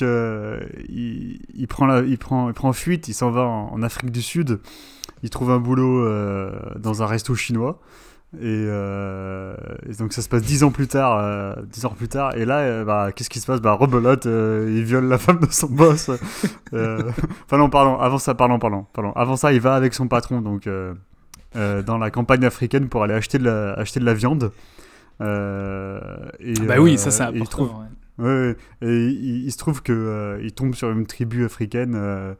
il, 0.00 1.66
prend 1.68 2.02
il, 2.02 2.18
prend, 2.18 2.48
il 2.48 2.54
prend 2.54 2.72
fuite, 2.72 3.08
il 3.08 3.14
s'en 3.14 3.30
va 3.30 3.42
en 3.42 3.80
Afrique 3.82 4.10
du 4.10 4.22
Sud, 4.22 4.58
il 5.22 5.30
trouve 5.30 5.50
un 5.50 5.58
boulot 5.58 6.04
euh, 6.04 6.52
dans 6.78 7.02
un 7.02 7.06
resto 7.06 7.34
chinois. 7.34 7.78
Et, 8.40 8.64
euh, 8.66 9.54
et 9.86 9.92
donc 9.96 10.14
ça 10.14 10.22
se 10.22 10.28
passe 10.30 10.40
dix 10.42 10.64
ans 10.64 10.70
plus 10.70 10.88
tard, 10.88 11.18
euh, 11.20 11.54
dix 11.70 11.84
ans 11.84 11.90
plus 11.90 12.08
tard. 12.08 12.34
Et 12.34 12.46
là, 12.46 12.60
euh, 12.60 12.84
bah, 12.84 13.12
qu'est-ce 13.14 13.28
qui 13.28 13.40
se 13.40 13.46
passe? 13.46 13.60
Bah 13.60 13.72
rebelote, 13.72 14.24
il 14.24 14.82
viole 14.84 15.04
la 15.04 15.18
femme 15.18 15.40
de 15.40 15.50
son 15.50 15.66
boss. 15.68 16.10
Enfin 16.72 17.58
non, 17.58 17.68
pardon. 17.68 17.98
Avant 17.98 18.16
ça, 18.18 18.34
pardon, 18.34 18.58
pardon, 18.58 18.86
pardon. 18.94 19.12
Avant 19.12 19.36
ça, 19.36 19.52
il 19.52 19.60
va 19.60 19.74
avec 19.74 19.92
son 19.92 20.08
patron, 20.08 20.40
donc 20.40 20.66
dans 21.54 21.98
la 21.98 22.10
campagne 22.10 22.44
africaine 22.46 22.88
pour 22.88 23.02
aller 23.02 23.12
acheter 23.14 23.38
de 23.38 23.44
la, 23.44 23.74
acheter 23.74 24.00
de 24.00 24.06
la 24.06 24.14
viande. 24.14 24.50
Et, 25.20 25.24
Ah 25.24 26.64
bah 26.66 26.78
oui, 26.80 26.98
ça 26.98 27.10
c'est 27.10 27.24
et 27.24 27.26
il 27.34 27.42
important. 27.42 27.66
trouve- 27.66 27.70
ouais. 27.78 27.86
Ouais, 28.18 28.26
ouais. 28.28 28.56
et 28.88 29.06
il, 29.08 29.44
il 29.46 29.52
se 29.52 29.56
trouve 29.56 29.82
que 29.82 29.92
euh, 29.92 30.38
il 30.42 30.52
tombe 30.52 30.74
sur 30.74 30.90
une 30.90 31.06
tribu 31.06 31.44
africaine 31.46 31.94
euh, 31.96 32.34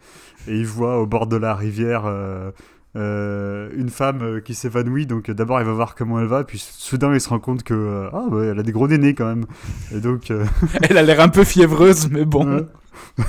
et 0.46 0.56
il 0.58 0.66
voit 0.66 0.98
au 1.00 1.06
bord 1.06 1.26
de 1.26 1.36
la 1.36 1.54
rivière 1.54 2.02
euh, 2.06 2.50
euh, 2.96 3.70
une 3.76 3.88
femme 3.88 4.22
euh, 4.22 4.40
qui 4.40 4.54
s'évanouit. 4.54 5.06
Donc 5.06 5.28
euh, 5.28 5.34
d'abord 5.34 5.60
il 5.60 5.66
va 5.66 5.72
voir 5.72 5.94
comment 5.94 6.20
elle 6.20 6.26
va, 6.26 6.44
puis 6.44 6.58
soudain 6.58 7.12
il 7.14 7.20
se 7.20 7.28
rend 7.28 7.38
compte 7.38 7.62
que 7.62 7.74
euh, 7.74 8.08
ah 8.12 8.26
ouais, 8.30 8.48
elle 8.48 8.58
a 8.58 8.62
des 8.62 8.72
gros 8.72 8.88
nénés 8.88 9.14
quand 9.14 9.26
même. 9.26 9.46
Et 9.94 10.00
donc 10.00 10.30
euh, 10.30 10.44
Elle 10.82 10.98
a 10.98 11.02
l'air 11.02 11.20
un 11.20 11.28
peu 11.28 11.44
fiévreuse, 11.44 12.10
mais 12.10 12.24
bon. 12.24 12.66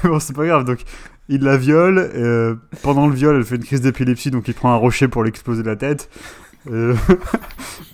Bon, 0.03 0.19
c'est 0.19 0.35
pas 0.35 0.45
grave. 0.45 0.65
Donc, 0.65 0.79
il 1.29 1.41
la 1.41 1.55
viole. 1.57 2.11
et, 2.13 2.17
euh, 2.17 2.55
pendant 2.81 3.07
le 3.07 3.15
viol, 3.15 3.37
elle 3.37 3.43
fait 3.45 3.55
une 3.55 3.63
crise 3.63 3.79
d'épilepsie, 3.81 4.29
donc 4.29 4.47
il 4.49 4.53
prend 4.53 4.71
un 4.71 4.75
rocher 4.75 5.07
pour 5.07 5.23
l'exploser 5.23 5.63
la 5.63 5.75
tête. 5.77 6.09
Euh, 6.69 6.93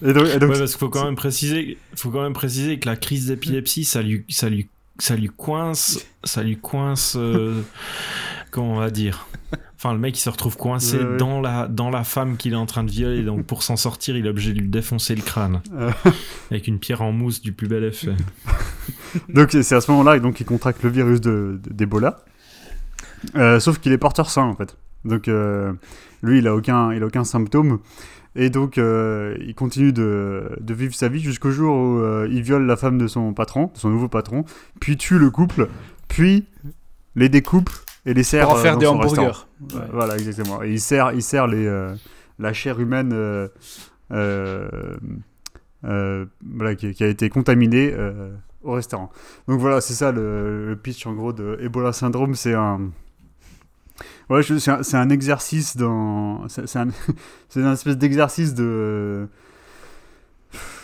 et 0.03 0.11
donc, 0.13 0.27
et 0.27 0.39
donc- 0.39 0.51
Ouais, 0.51 0.59
parce 0.59 0.71
qu'il 0.71 0.79
faut 0.79 0.89
quand 0.89 1.05
même 1.05 1.15
préciser, 1.15 1.77
faut 1.95 2.09
quand 2.09 2.23
même 2.23 2.33
préciser 2.33 2.79
que 2.79 2.87
la 2.89 2.95
crise 2.95 3.27
d'épilepsie, 3.27 3.85
ça 3.85 4.01
lui, 4.01 4.25
ça 4.29 4.49
lui, 4.49 4.67
ça 4.97 5.15
lui 5.15 5.29
coince, 5.29 6.05
ça 6.23 6.41
lui 6.43 6.57
coince, 6.57 7.15
euh, 7.17 7.61
comment 8.51 8.73
on 8.73 8.79
va 8.79 8.89
dire. 8.89 9.27
Enfin, 9.77 9.93
le 9.93 9.99
mec, 9.99 10.17
il 10.17 10.21
se 10.21 10.29
retrouve 10.29 10.57
coincé 10.57 10.97
Ouais, 10.97 11.03
ouais. 11.05 11.17
dans 11.17 11.39
la, 11.39 11.67
dans 11.67 11.89
la 11.89 12.03
femme 12.03 12.35
qu'il 12.35 12.51
est 12.51 12.57
en 12.57 12.65
train 12.65 12.83
de 12.83 12.91
violer, 12.91 13.23
donc 13.23 13.45
pour 13.45 13.63
s'en 13.63 13.77
sortir, 13.77 14.17
il 14.17 14.25
est 14.25 14.29
obligé 14.29 14.51
de 14.53 14.59
lui 14.59 14.67
défoncer 14.67 15.15
le 15.15 15.21
crâne 15.21 15.61
Euh. 15.73 15.89
avec 16.51 16.67
une 16.67 16.79
pierre 16.79 17.01
en 17.01 17.11
mousse 17.13 17.41
du 17.41 17.53
plus 17.53 17.67
bel 17.69 17.85
effet. 17.85 18.11
donc, 19.29 19.49
c'est 19.51 19.73
à 19.75 19.81
ce 19.81 19.89
moment-là 19.91 20.19
donc, 20.19 20.39
il 20.41 20.45
contracte 20.45 20.83
le 20.83 20.89
virus 20.89 21.21
de- 21.21 21.59
de- 21.63 21.73
d'Ebola. 21.73 22.23
Euh, 23.35 23.59
sauf 23.59 23.79
qu'il 23.79 23.91
est 23.91 23.97
porteur 23.97 24.29
sain, 24.29 24.43
en 24.43 24.55
fait. 24.55 24.77
Donc, 25.05 25.27
euh, 25.27 25.71
lui, 26.21 26.39
il 26.39 26.47
a 26.47 26.55
aucun, 26.55 26.91
il 26.93 27.01
a 27.03 27.05
aucun 27.05 27.23
symptôme. 27.23 27.79
Et 28.35 28.49
donc, 28.49 28.77
euh, 28.77 29.35
il 29.39 29.55
continue 29.55 29.91
de, 29.91 30.57
de 30.59 30.73
vivre 30.73 30.93
sa 30.93 31.07
vie 31.09 31.19
jusqu'au 31.21 31.51
jour 31.51 31.73
où 31.75 32.25
il 32.29 32.41
viole 32.43 32.65
la 32.65 32.75
femme 32.77 32.97
de 32.97 33.07
son 33.07 33.33
patron, 33.33 33.71
de 33.73 33.77
son 33.79 33.89
nouveau 33.89 34.07
patron, 34.07 34.45
puis 34.79 34.97
tue 34.97 35.17
le 35.19 35.29
couple, 35.31 35.67
puis 36.07 36.45
les 37.15 37.27
découpe 37.29 37.69
et 38.05 38.13
les 38.13 38.23
sert 38.23 38.45
Pour 38.47 38.55
en 38.55 38.59
euh, 38.59 38.61
faire 38.61 38.77
des 38.77 38.87
hamburgers. 38.87 39.45
Ouais, 39.73 39.81
Voilà, 39.91 40.15
exactement. 40.17 40.63
Et 40.63 40.71
il 40.71 40.79
sert, 40.79 41.11
il 41.13 41.21
sert 41.23 41.47
les, 41.47 41.65
euh, 41.65 41.93
la 42.39 42.53
chair 42.53 42.79
humaine 42.79 43.11
euh, 43.13 43.47
voilà, 45.83 46.75
qui, 46.75 46.93
qui 46.93 47.03
a 47.03 47.07
été 47.07 47.29
contaminée 47.29 47.93
au 48.63 48.71
restaurant. 48.73 49.09
Donc 49.47 49.59
voilà, 49.59 49.81
c'est 49.81 49.93
ça 49.93 50.11
le, 50.11 50.67
le 50.69 50.75
pitch 50.75 51.05
en 51.07 51.13
gros 51.13 51.33
de 51.33 51.57
Ebola 51.61 51.93
Syndrome. 51.93 52.35
C'est 52.35 52.53
un. 52.53 52.89
Ouais, 54.29 54.43
c'est 54.43 54.69
un, 54.69 54.81
un 55.01 55.09
exercice 55.09 55.75
dans. 55.77 56.47
C'est 56.47 56.75
un, 56.77 56.87
une 57.55 57.71
espèce 57.73 57.97
d'exercice 57.97 58.53
de. 58.53 59.27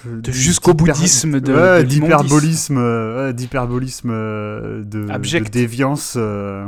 De 0.06 0.32
jusqu'au 0.32 0.76
bouddhisme 0.76 1.40
de- 1.40 1.52
ouais, 1.54 1.84
d'hyperbolisme, 1.84 2.78
ouais, 2.78 3.34
d'hyperbolisme 3.34 4.12
de, 4.12 4.84
de 4.84 5.50
déviance, 5.50 6.14
euh, 6.18 6.66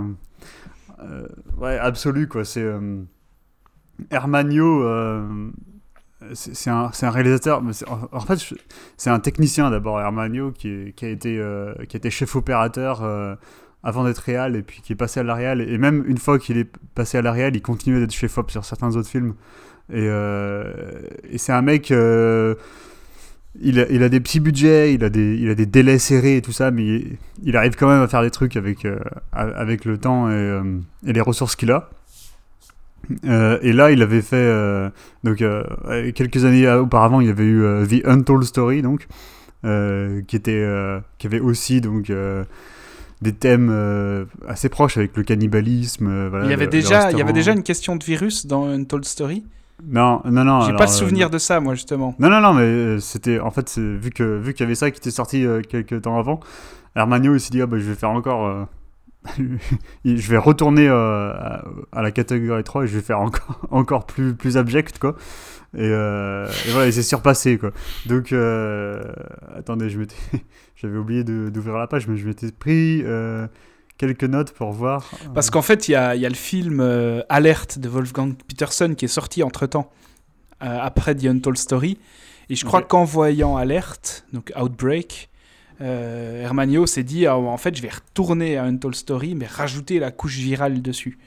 ouais, 1.58 1.78
absolue 1.78 2.28
quoi. 2.28 2.46
C'est 2.46 2.64
euh, 2.64 3.02
Hermanio, 4.12 4.84
euh, 4.84 5.52
c'est 6.34 6.70
un, 6.70 6.92
un 7.02 7.10
réalisateur. 7.10 7.62
mais 7.62 7.74
en, 8.12 8.20
fait, 8.22 8.54
c'est 8.98 9.10
un 9.10 9.20
technicien 9.20 9.70
d'abord, 9.70 10.00
Hermanio, 10.00 10.52
qui, 10.52 10.94
a 11.02 11.08
été, 11.08 11.38
euh, 11.38 11.74
qui 11.88 11.98
a 11.98 12.10
chef 12.10 12.36
opérateur 12.36 13.04
euh, 13.04 13.36
avant 13.84 14.04
d'être 14.04 14.20
réal 14.20 14.56
et 14.56 14.64
puis 14.64 14.82
qui 14.82 14.94
est 14.94 14.98
passé 14.98 15.20
à 15.20 15.24
la 15.24 15.36
réal. 15.36 15.62
Et 15.62 15.78
même 15.78 16.04
une 16.08 16.18
fois 16.18 16.40
qu'il 16.40 16.58
est 16.58 16.70
passé 16.96 17.18
à 17.18 17.22
la 17.22 17.32
réal, 17.32 17.56
il 17.56 17.62
continuait 17.62 18.00
d'être 18.00 18.14
chef 18.14 18.38
op 18.38 18.52
sur 18.52 18.66
certains 18.66 18.96
autres 18.96 19.10
films. 19.10 19.36
Et, 19.90 20.08
euh, 20.08 21.02
et 21.30 21.38
c'est 21.38 21.54
un 21.54 21.62
mec. 21.62 21.94
Il 23.62 23.80
a, 23.80 23.86
il 23.90 24.04
a 24.04 24.10
des 24.10 24.20
petits 24.20 24.40
budgets, 24.40 24.94
il 24.94 25.04
a 25.04 25.10
des, 25.10 25.36
il 25.36 25.50
a 25.50 25.56
des 25.56 25.66
délais 25.66 25.98
serrés 26.00 26.38
et 26.38 26.42
tout 26.42 26.52
ça, 26.52 26.72
mais 26.72 26.84
il, 26.86 27.18
il 27.44 27.56
arrive 27.58 27.76
quand 27.76 27.88
même 27.88 28.02
à 28.02 28.08
faire 28.08 28.22
des 28.22 28.32
trucs 28.32 28.56
avec, 28.56 28.86
euh, 28.86 29.00
avec 29.32 29.86
le 29.86 29.98
temps 29.98 30.30
et, 30.30 30.34
euh, 30.34 30.64
et 31.06 31.14
les 31.14 31.22
ressources 31.22 31.56
qu'il 31.56 31.72
a. 31.72 31.90
Euh, 33.26 33.58
et 33.62 33.72
là, 33.74 33.92
il 33.92 34.02
avait 34.02 34.22
fait, 34.22 34.52
donc 35.24 35.44
quelques 36.14 36.44
années 36.46 36.70
auparavant, 36.70 37.22
il 37.22 37.28
y 37.28 37.30
avait 37.30 37.46
eu 37.46 37.64
The 37.88 38.06
Untold 38.06 38.44
Story, 38.44 38.82
donc, 38.82 39.08
qui, 39.64 40.36
était, 40.36 40.68
qui 41.18 41.28
avait 41.28 41.40
aussi 41.40 41.80
donc, 41.82 42.12
des 43.22 43.34
thèmes 43.34 43.70
euh, 43.72 44.26
assez 44.48 44.70
proches 44.70 44.98
avec 44.98 45.16
le 45.18 45.24
cannibalisme. 45.24 46.08
euh, 46.08 46.28
voilà, 46.30 46.46
Il 46.46 46.52
y 46.52 46.54
avait 46.54 46.66
le- 46.66 46.72
le 46.72 46.82
déjà, 46.82 46.90
il 46.90 46.94
y 46.94 46.98
avait 46.98 47.08
restaurant. 47.14 47.32
déjà 47.34 47.52
une 47.54 47.64
question 47.64 47.96
de 47.96 48.04
virus 48.04 48.46
dans 48.46 48.68
Untold 48.68 49.06
Story? 49.06 49.44
Non, 49.86 50.22
non, 50.26 50.44
non. 50.44 50.62
J'ai 50.62 50.74
pas 50.74 50.86
le 50.86 50.90
euh, 50.90 50.94
souvenir 50.94 51.30
de 51.30 51.38
ça, 51.38 51.60
moi 51.60 51.76
justement. 51.76 52.16
non, 52.20 52.30
non, 52.30 52.42
non, 52.42 52.54
mais 52.54 52.64
euh, 52.64 53.00
c'était. 53.00 53.40
En 53.40 53.52
fait, 53.52 53.78
vu 53.78 54.10
que 54.12 54.38
vu 54.38 54.54
qu'il 54.54 54.62
y 54.64 54.66
avait 54.66 54.76
ça 54.76 54.90
qui 54.92 54.98
était 54.98 55.12
sorti 55.12 55.46
euh, 55.46 55.62
quelques 55.62 56.02
temps 56.02 56.18
avant, 56.18 56.40
Hermanio 56.96 57.34
il 57.36 57.40
s'est 57.40 57.52
dit 57.52 57.62
ah, 57.62 57.68
bah, 57.68 57.78
je 57.78 57.84
vais 57.90 57.96
faire 57.96 58.10
encore. 58.10 58.48
euh, 58.48 58.66
je 60.06 60.30
vais 60.32 60.38
retourner 60.38 60.88
euh, 60.88 61.32
à, 61.34 61.64
à 61.92 62.02
la 62.02 62.12
catégorie 62.12 62.64
3 62.64 62.86
et 62.86 62.88
je 62.88 62.96
vais 62.96 63.02
faire 63.04 63.20
encore, 63.20 63.60
encore 63.72 64.06
plus, 64.06 64.34
plus 64.36 64.58
abject, 64.58 65.00
quoi. 65.00 65.16
Et, 65.76 65.82
euh, 65.82 66.48
et 66.66 66.72
voilà, 66.72 66.88
il 66.88 66.94
s'est 66.94 67.04
surpassé, 67.04 67.58
quoi. 67.58 67.72
Donc, 68.06 68.32
euh, 68.32 69.04
attendez, 69.56 69.90
je 69.90 70.00
m'étais. 70.00 70.16
J'avais 70.76 70.98
oublié 70.98 71.24
de- 71.24 71.50
d'ouvrir 71.50 71.76
la 71.78 71.88
page, 71.88 72.08
mais 72.08 72.16
je 72.18 72.26
m'étais 72.28 72.52
pris 72.52 73.02
euh, 73.04 73.48
quelques 73.98 74.24
notes 74.24 74.52
pour 74.52 74.72
voir. 74.72 75.10
Parce 75.34 75.50
qu'en 75.50 75.62
fait, 75.62 75.88
il 75.88 75.92
y 75.92 75.96
a, 75.96 76.16
il 76.16 76.22
y 76.22 76.26
a 76.26 76.30
le 76.30 76.36
film 76.36 76.80
euh, 76.82 77.22
Alerte 77.30 77.80
de 77.80 77.90
Wolfgang 77.90 78.34
Peterson 78.48 78.94
qui 78.96 79.06
est 79.06 79.10
sorti 79.10 79.44
entre 79.44 79.66
temps, 79.68 79.92
après 80.60 81.16
The 81.16 81.26
Untold 81.26 81.58
Story. 81.58 81.98
Et 82.50 82.56
je 82.56 82.66
crois 82.66 82.82
qu'en 82.82 83.04
voyant 83.04 83.58
Alerte, 83.58 84.26
donc 84.34 84.52
Outbreak, 84.60 85.30
euh, 85.82 86.42
Hermanio 86.44 86.86
s'est 86.88 87.04
dit 87.04 87.28
ah, 87.28 87.38
en 87.38 87.58
fait, 87.58 87.76
je 87.76 87.82
vais 87.82 87.90
retourner 87.90 88.58
à 88.58 88.64
Untold 88.64 88.96
Story, 88.96 89.36
mais 89.36 89.46
rajouter 89.46 90.00
la 90.00 90.12
couche 90.12 90.38
virale 90.38 90.82
dessus. 90.82 91.18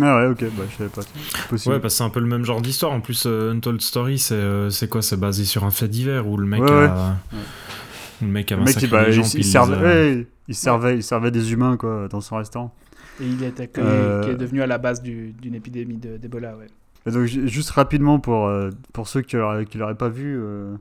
Ah 0.00 0.18
ouais, 0.18 0.26
ok, 0.30 0.44
bah 0.56 0.64
je 0.70 0.76
savais 0.78 0.90
pas. 0.90 1.02
Possible. 1.48 1.74
Ouais, 1.74 1.80
parce 1.80 1.94
que 1.94 1.98
c'est 1.98 2.04
un 2.04 2.10
peu 2.10 2.20
le 2.20 2.26
même 2.26 2.44
genre 2.44 2.60
d'histoire. 2.62 2.92
En 2.92 3.00
plus, 3.00 3.24
euh, 3.26 3.52
Untold 3.52 3.80
Story, 3.82 4.18
c'est 4.18 4.34
euh, 4.34 4.70
c'est 4.70 4.88
quoi? 4.88 5.02
C'est 5.02 5.16
basé 5.16 5.44
sur 5.44 5.64
un 5.64 5.70
fait 5.70 5.88
divers 5.88 6.26
où 6.28 6.36
le 6.36 6.46
mec 6.46 6.62
Ouais, 6.62 6.70
a. 6.70 7.16
où 7.32 8.24
Le 8.24 8.28
mec 8.28 8.50
a 8.52 8.56
Le 8.56 8.62
mec, 8.64 8.88
bah, 8.90 9.10
gens, 9.10 9.22
il- 9.22 9.34
il 9.34 9.36
les 9.38 9.42
servait, 9.42 9.76
a- 9.76 9.80
ouais, 9.82 10.26
il, 10.48 10.54
servait, 10.54 10.96
il 10.96 11.02
servait 11.02 11.30
des 11.30 11.52
humains 11.52 11.76
quoi, 11.76 12.08
dans 12.08 12.20
son 12.20 12.36
restaurant. 12.36 12.74
Et 13.20 13.26
il 13.26 13.42
est 13.42 13.60
accueilli, 13.60 13.86
Euh, 13.86 14.22
qui 14.24 14.30
est 14.30 14.36
devenu 14.36 14.62
à 14.62 14.66
la 14.66 14.78
base 14.78 15.02
du- 15.02 15.32
d'une 15.32 15.54
épidémie 15.54 15.96
de- 15.96 16.16
d'Ebola, 16.16 16.56
ouais. 16.56 16.66
Et 17.06 17.10
donc, 17.10 17.24
ju- 17.26 17.48
juste 17.48 17.70
rapidement, 17.70 18.18
pour, 18.20 18.46
euh, 18.46 18.70
pour 18.92 19.08
ceux 19.08 19.22
qui 19.22 19.36
qui 19.68 19.78
l'auraient 19.78 19.94
pas 19.96 20.08
vu, 20.08 20.36
euh, 20.40 20.74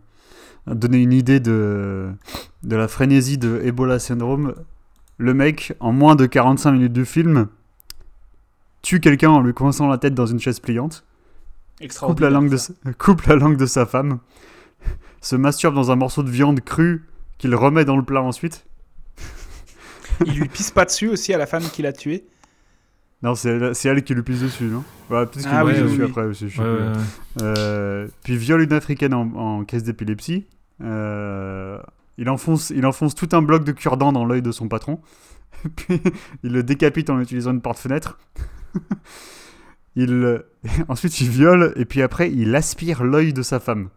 donner 0.68 1.01
une 1.01 1.14
idée 1.14 1.39
de, 1.39 2.09
de 2.64 2.76
la 2.76 2.88
frénésie 2.88 3.38
de 3.39 3.59
Ebola 3.64 3.97
Syndrome. 3.99 4.53
Le 5.18 5.34
mec, 5.34 5.74
en 5.80 5.91
moins 5.91 6.16
de 6.16 6.26
45 6.28 6.72
minutes 6.74 6.93
de 6.93 7.03
film, 7.03 7.47
tue 8.82 8.99
quelqu'un 8.99 9.30
en 9.32 9.41
lui 9.41 9.53
coinçant 9.53 9.88
la 9.88 9.97
tête 9.97 10.14
dans 10.14 10.26
une 10.26 10.39
chaise 10.39 10.59
pliante, 10.59 11.03
coupe 11.03 11.80
la, 11.80 11.86
Extraordinaire. 11.86 12.32
langue 12.32 12.49
de, 12.49 12.57
ça. 12.57 12.74
sa- 12.84 12.93
coupe 12.97 13.22
la 13.24 13.36
langue 13.36 13.57
de 13.57 13.66
sa 13.66 13.86
femme, 13.86 14.20
se 15.22 15.36
masturbe 15.36 15.76
dans 15.76 15.91
un 15.91 15.95
morceau 15.95 16.24
de 16.24 16.30
viande 16.30 16.62
crue 16.62 17.03
qu'il 17.38 17.53
remet 17.55 17.86
dans 17.86 17.97
le 17.97 18.03
plat 18.03 18.22
ensuite. 18.22 18.66
Il 20.26 20.34
lui 20.34 20.47
pisse 20.47 20.72
pas 20.72 20.86
dessus 20.86 21.07
aussi 21.07 21.34
à 21.34 21.38
la 21.38 21.45
femme 21.45 21.64
qui 21.72 21.82
l'a 21.82 21.93
tué. 21.93 22.26
Non, 23.24 23.36
c'est 23.36 23.49
elle, 23.86 24.03
qui 24.03 24.16
lui 24.16 24.24
pisse 24.24 24.41
dessus, 24.41 24.64
non? 24.64 24.84
Ouais, 25.09 25.26
peut-être 25.28 25.43
qu'il 25.43 25.51
Ah 25.51 25.64
lui 25.64 25.74
oui, 25.74 25.74
pisse 25.74 25.84
oui, 25.84 25.89
dessus 25.89 26.01
oui. 26.03 26.09
après 26.09 26.24
aussi. 26.24 26.49
je 26.49 26.62
ouais. 26.62 26.91
Euh, 27.41 28.07
puis 28.24 28.36
viole 28.36 28.62
une 28.62 28.74
africaine 28.74 29.14
en, 29.14 29.32
en 29.36 29.64
crise 29.64 29.84
d'épilepsie. 29.84 30.47
Euh, 30.84 31.78
il, 32.18 32.30
enfonce, 32.30 32.72
il 32.72 32.86
enfonce 32.86 33.14
tout 33.14 33.30
un 33.34 33.41
bloc 33.41 33.64
de 33.64 33.72
cure-dent 33.72 34.12
dans 34.12 34.26
l'œil 34.26 34.41
de 34.41 34.51
son 34.51 34.68
patron. 34.68 34.99
puis 35.76 36.01
il 36.43 36.51
le 36.51 36.64
décapite 36.64 37.09
en 37.09 37.20
utilisant 37.20 37.51
une 37.51 37.62
porte-fenêtre. 37.62 38.18
il, 39.95 40.12
euh, 40.12 40.39
ensuite 40.88 41.20
il 41.22 41.30
viole 41.30 41.74
et 41.76 41.86
puis 41.86 42.01
après 42.01 42.32
il 42.32 42.55
aspire 42.55 43.03
l'œil 43.03 43.34
de 43.34 43.41
sa 43.43 43.59
femme. 43.59 43.89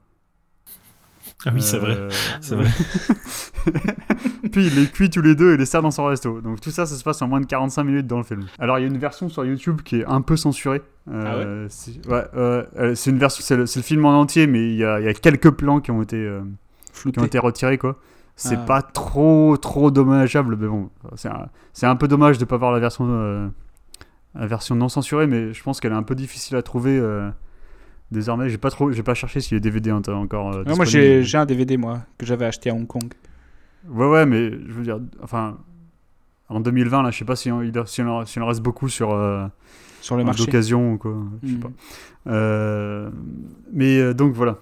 Ah 1.47 1.51
oui, 1.53 1.61
c'est 1.63 1.79
vrai. 1.79 1.97
Euh, 1.97 2.11
C'est 2.41 2.55
vrai. 2.55 2.69
puis 4.53 4.67
il 4.67 4.75
les 4.75 4.87
cuit 4.87 5.11
tous 5.11 5.21
les 5.23 5.35
deux 5.35 5.55
et 5.55 5.57
les 5.57 5.67
sert 5.67 5.83
dans 5.83 5.91
son 5.91 6.05
resto. 6.05 6.41
Donc 6.41 6.61
tout 6.61 6.71
ça, 6.71 6.87
ça 6.87 6.95
se 6.95 7.05
passe 7.05 7.21
en 7.23 7.29
moins 7.29 7.41
de 7.41 7.47
45 7.47 7.85
minutes 7.85 8.07
dans 8.07 8.19
le 8.19 8.25
film. 8.25 8.47
Alors 8.59 8.79
il 8.79 8.83
y 8.83 8.85
a 8.85 8.89
une 8.89 8.99
version 8.99 9.29
sur 9.29 9.45
YouTube 9.45 9.81
qui 9.85 10.01
est 10.01 10.05
un 10.07 10.21
peu 10.23 10.37
censurée. 10.37 10.83
Euh, 11.11 11.67
c'est 11.69 12.07
ouais, 12.07 12.25
euh, 12.37 12.65
euh, 12.79 12.95
c'est 12.95 13.11
une 13.11 13.19
version, 13.19 13.43
c'est 13.45 13.57
le, 13.57 13.83
film 13.83 14.07
en 14.07 14.21
entier, 14.21 14.47
mais 14.47 14.71
il 14.71 14.77
y 14.77 14.85
a, 14.85 15.01
il 15.01 15.07
y 15.07 15.09
a 15.09 15.13
quelques 15.15 15.51
plans 15.51 15.81
qui 15.81 15.91
ont 15.91 16.03
été, 16.03 16.17
euh, 16.17 16.41
qui 17.13 17.19
ont 17.19 17.25
été 17.25 17.39
retirés 17.39 17.79
quoi. 17.79 17.99
C'est 18.37 18.57
Ah. 18.57 18.65
pas 18.67 18.83
trop 18.83 19.57
trop 19.57 19.91
dommageable, 19.91 20.57
mais 20.57 20.67
bon, 20.67 20.91
c'est 21.15 21.29
un, 21.29 21.91
un 21.91 21.97
peu 21.97 22.09
dommage 22.09 22.39
de 22.39 22.45
pas 22.45 22.57
voir 22.57 22.73
la 22.73 22.81
version 22.81 23.07
euh, 23.09 23.49
la 24.35 24.47
version 24.47 24.75
non 24.75 24.89
censurée, 24.89 25.27
mais 25.27 25.53
je 25.53 25.63
pense 25.63 25.79
qu'elle 25.79 25.93
est 25.93 25.97
un 25.97 26.03
peu 26.03 26.15
difficile 26.15 26.57
à 26.57 26.63
trouver. 26.63 27.01
Désormais, 28.11 28.49
j'ai 28.49 28.59
pas 28.59 28.71
trop, 28.71 28.93
j'ai 28.93 29.03
pas 29.03 29.15
cherché 29.15 29.41
si 29.41 29.55
les 29.55 29.61
DVD 29.61 29.91
ont 29.93 30.03
encore. 30.09 30.53
euh, 30.55 30.65
Ouais, 30.65 30.77
moi, 30.77 30.85
j'ai 30.85 31.37
un 31.37 31.47
DVD, 31.47 31.77
moi, 31.77 32.03
que 32.19 32.27
j'avais 32.27 32.45
acheté 32.47 32.71
à 32.71 32.75
Hong 32.75 32.87
Kong. 32.87 33.13
Ouais, 33.89 34.07
ouais, 34.07 34.27
mais 34.27 34.51
je 34.51 34.73
veux 34.73 34.83
dire, 34.83 35.01
enfin, 35.23 35.59
en 36.49 36.61
2020, 36.61 37.03
là, 37.03 37.11
je 37.11 37.19
sais 37.19 37.25
pas 37.25 37.37
si 37.37 37.51
on, 37.51 37.63
il, 37.63 37.73
si 37.87 38.03
on 38.03 38.09
en- 38.09 38.25
si 38.27 38.39
on 38.39 38.43
en 38.43 38.47
reste 38.47 38.63
beaucoup 38.63 38.89
sur 38.89 39.13
euh, 39.13 39.47
Sur 40.01 40.17
le 40.17 40.25
marché. 40.25 40.45
d'occasion 40.45 40.93
ou 40.93 40.99
quoi, 40.99 41.17
je 41.43 41.49
sais 41.49 41.55
Mhm. 41.55 41.61
pas. 41.61 41.71
Euh, 42.29 43.11
mais 43.73 43.99
euh, 43.99 44.15
donc 44.15 44.33
voilà. 44.35 44.59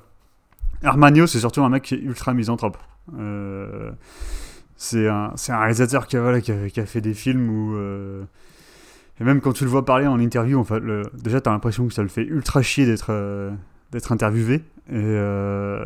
Armagno, 0.83 1.27
c'est 1.27 1.39
surtout 1.41 1.63
un 1.63 1.69
mec 1.69 1.83
qui 1.85 1.95
est 1.95 2.01
ultra 2.01 2.35
misanthrope. 2.35 2.77
Euh, 3.19 3.91
c'est 4.77 5.07
un, 5.09 5.33
un 5.49 5.59
réalisateur 5.59 6.07
qui 6.07 6.17
a, 6.17 6.21
voilà, 6.23 6.41
qui, 6.41 6.51
a, 6.53 6.69
qui 6.69 6.81
a 6.81 6.87
fait 6.87 7.01
des 7.01 7.15
films 7.15 7.49
où. 7.51 7.75
euh, 7.77 8.25
et 9.21 9.25
même 9.25 9.41
quand 9.41 9.53
tu 9.53 9.65
le 9.65 9.71
vois 9.71 9.85
parler 9.85 10.07
en 10.07 10.19
interview, 10.19 10.59
en 10.59 10.65
fait, 10.65 10.81
le- 10.81 11.03
déjà, 11.23 11.41
t'as 11.41 11.51
l'impression 11.53 11.87
que 11.87 11.95
ça 11.95 12.03
le 12.03 12.09
fait 12.09 12.25
ultra 12.25 12.63
chier 12.63 12.87
d'être 12.87 13.11
euh, 13.11 13.51
interviewé. 14.11 14.57
Et, 14.91 14.95
euh, 14.95 15.85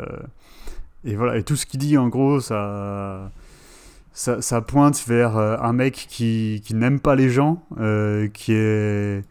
et 1.04 1.16
voilà, 1.16 1.36
et 1.36 1.42
tout 1.42 1.56
ce 1.56 1.66
qu'il 1.66 1.80
dit, 1.80 1.98
en 1.98 2.08
gros, 2.08 2.40
ça, 2.40 3.30
ça, 4.12 4.60
pointe 4.62 5.04
vers 5.06 5.36
euh, 5.36 5.56
un 5.60 5.72
mec 5.72 6.06
qui, 6.08 6.62
qui 6.64 6.74
n'aime 6.74 7.00
pas 7.00 7.14
les 7.14 7.28
gens, 7.28 7.62
qui 8.32 8.52
est, 8.52 9.22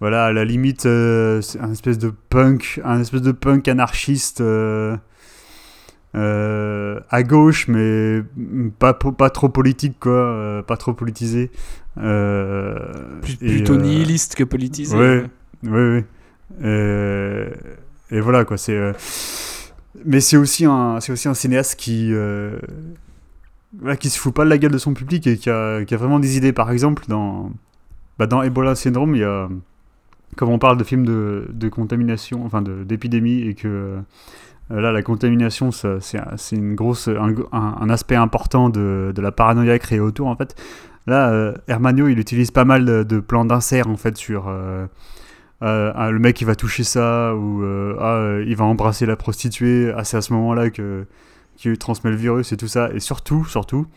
voilà, 0.00 0.26
à 0.26 0.32
la 0.32 0.44
limite, 0.44 0.86
un 0.86 1.72
espèce 1.72 1.98
de 1.98 2.10
punk, 2.10 2.80
un 2.84 3.00
espèce 3.00 3.22
de 3.22 3.32
punk 3.32 3.66
anarchiste 3.68 4.42
euh, 6.14 7.00
à 7.10 7.22
gauche, 7.22 7.68
mais 7.68 8.22
pas, 8.78 8.94
pas 8.94 9.30
trop 9.30 9.48
politique, 9.48 9.96
quoi, 10.00 10.12
euh, 10.12 10.62
pas 10.62 10.76
trop 10.76 10.94
politisé. 10.94 11.50
Euh, 11.98 13.20
et, 13.40 13.56
plutôt 13.56 13.76
nihiliste 13.76 14.34
que 14.34 14.44
politisé. 14.44 14.96
oui, 14.96 15.28
oui. 15.64 16.04
Et 18.10 18.20
voilà, 18.20 18.44
quoi. 18.44 18.56
C'est, 18.56 18.94
Mais 20.04 20.20
c'est 20.20 20.38
aussi, 20.38 20.64
un... 20.64 20.96
aussi 20.96 21.28
un 21.28 21.34
cinéaste 21.34 21.78
qui. 21.78 22.12
qui 24.00 24.10
se 24.10 24.18
fout 24.18 24.32
pas 24.32 24.44
de 24.44 24.50
la 24.50 24.56
gueule 24.56 24.72
de 24.72 24.78
son 24.78 24.94
public 24.94 25.26
et 25.26 25.36
qui 25.36 25.50
a, 25.50 25.84
qui 25.84 25.94
a 25.94 25.98
vraiment 25.98 26.20
des 26.20 26.38
idées. 26.38 26.54
Par 26.54 26.70
exemple, 26.70 27.04
dans, 27.08 27.52
bah, 28.18 28.26
dans 28.26 28.42
Ebola 28.42 28.74
Syndrome, 28.74 29.14
il 29.14 29.20
y 29.20 29.24
a. 29.24 29.48
Comme 30.36 30.50
on 30.50 30.58
parle 30.58 30.76
de 30.76 30.84
films 30.84 31.06
de, 31.06 31.48
de 31.52 31.68
contamination, 31.68 32.44
enfin 32.44 32.62
d'épidémie, 32.62 33.40
et 33.40 33.54
que 33.54 33.98
là, 34.70 34.92
la 34.92 35.02
contamination, 35.02 35.70
c'est 35.70 36.18
un- 36.18 36.36
c'est 36.36 36.56
une 36.56 36.74
grosse, 36.74 37.08
un, 37.08 37.90
aspect 37.90 38.16
important 38.16 38.68
de, 38.68 39.12
de 39.14 39.20
la 39.22 39.32
paranoïa 39.32 39.78
créée 39.78 40.00
autour, 40.00 40.28
en 40.28 40.36
fait. 40.36 40.54
Là, 41.06 41.30
euh, 41.30 41.54
Hermanio, 41.68 42.08
il 42.08 42.18
utilise 42.18 42.50
pas 42.50 42.64
mal 42.64 42.84
de, 42.84 43.20
plans 43.20 43.44
d'insert, 43.44 43.88
en 43.88 43.96
fait, 43.96 44.16
sur. 44.16 44.46
euh, 44.48 44.86
euh, 45.62 45.90
ah, 45.96 46.12
le 46.12 46.20
mec 46.20 46.40
il 46.40 46.44
va 46.44 46.54
toucher 46.54 46.84
ça 46.84 47.34
ou 47.34 47.64
euh, 47.64 47.96
ah, 47.98 48.12
euh, 48.14 48.44
il 48.46 48.54
va 48.54 48.64
embrasser 48.64 49.06
la 49.06 49.16
prostituée 49.16 49.92
ah, 49.96 50.04
c'est 50.04 50.16
à 50.16 50.20
ce 50.20 50.32
moment 50.32 50.54
là 50.54 50.70
que 50.70 51.04
qui 51.56 51.76
transmet 51.76 52.12
le 52.12 52.16
virus 52.16 52.52
et 52.52 52.56
tout 52.56 52.68
ça 52.68 52.90
et 52.94 53.00
surtout 53.00 53.44
surtout 53.44 53.88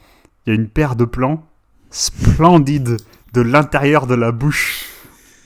il 0.48 0.54
y 0.54 0.58
a 0.58 0.60
une 0.60 0.68
paire 0.68 0.96
de 0.96 1.06
plans 1.06 1.46
splendides 1.92 2.98
de 3.34 3.42
l'intérieur 3.42 4.08
de 4.08 4.16
la 4.16 4.32
bouche 4.32 4.88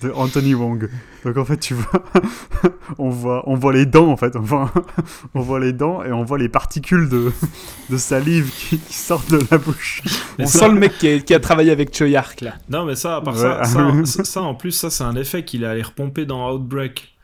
de 0.02 0.12
Anthony 0.12 0.54
Wong 0.54 0.90
donc 1.24 1.38
en 1.38 1.46
fait 1.46 1.58
tu 1.58 1.74
vois 1.74 2.04
on 2.98 3.10
voit 3.10 3.44
on 3.48 3.56
voit 3.56 3.72
les 3.74 3.86
dents 3.86 4.10
en 4.12 4.18
fait 4.18 4.36
on 4.36 4.42
voit, 4.42 4.72
on 5.34 5.40
voit 5.42 5.60
les 5.60 5.72
dents 5.74 6.04
et 6.04 6.12
on 6.12 6.24
voit 6.24 6.38
les 6.38 6.50
particules 6.50 7.08
de, 7.08 7.32
de 7.90 7.98
salive 7.98 8.52
qui, 8.52 8.78
qui 8.78 8.94
sortent 8.94 9.32
de 9.32 9.40
la 9.50 9.58
bouche 9.58 10.02
Mais 10.38 10.44
On 10.44 10.48
ça- 10.48 10.60
sent 10.60 10.68
le 10.70 10.80
mec 10.80 10.98
qui, 10.98 11.34
a 11.34 11.40
travaillé 11.40 11.72
avec 11.72 11.96
Choyark, 11.96 12.42
là. 12.42 12.56
Non, 12.70 12.84
mais 12.86 12.96
ça, 12.96 13.16
à 13.18 13.22
part 13.22 13.36
Ouais. 13.36 14.06
ça, 14.06 14.24
ça, 14.26 14.42
en 14.42 14.54
plus, 14.54 14.72
ça, 14.72 14.90
c'est 14.90 15.04
un 15.06 15.16
effet 15.16 15.46
qu'il 15.46 15.64
est 15.64 15.68
allé 15.68 15.82
repomper 15.82 16.26
dans 16.26 16.52
Outbreak. 16.54 17.16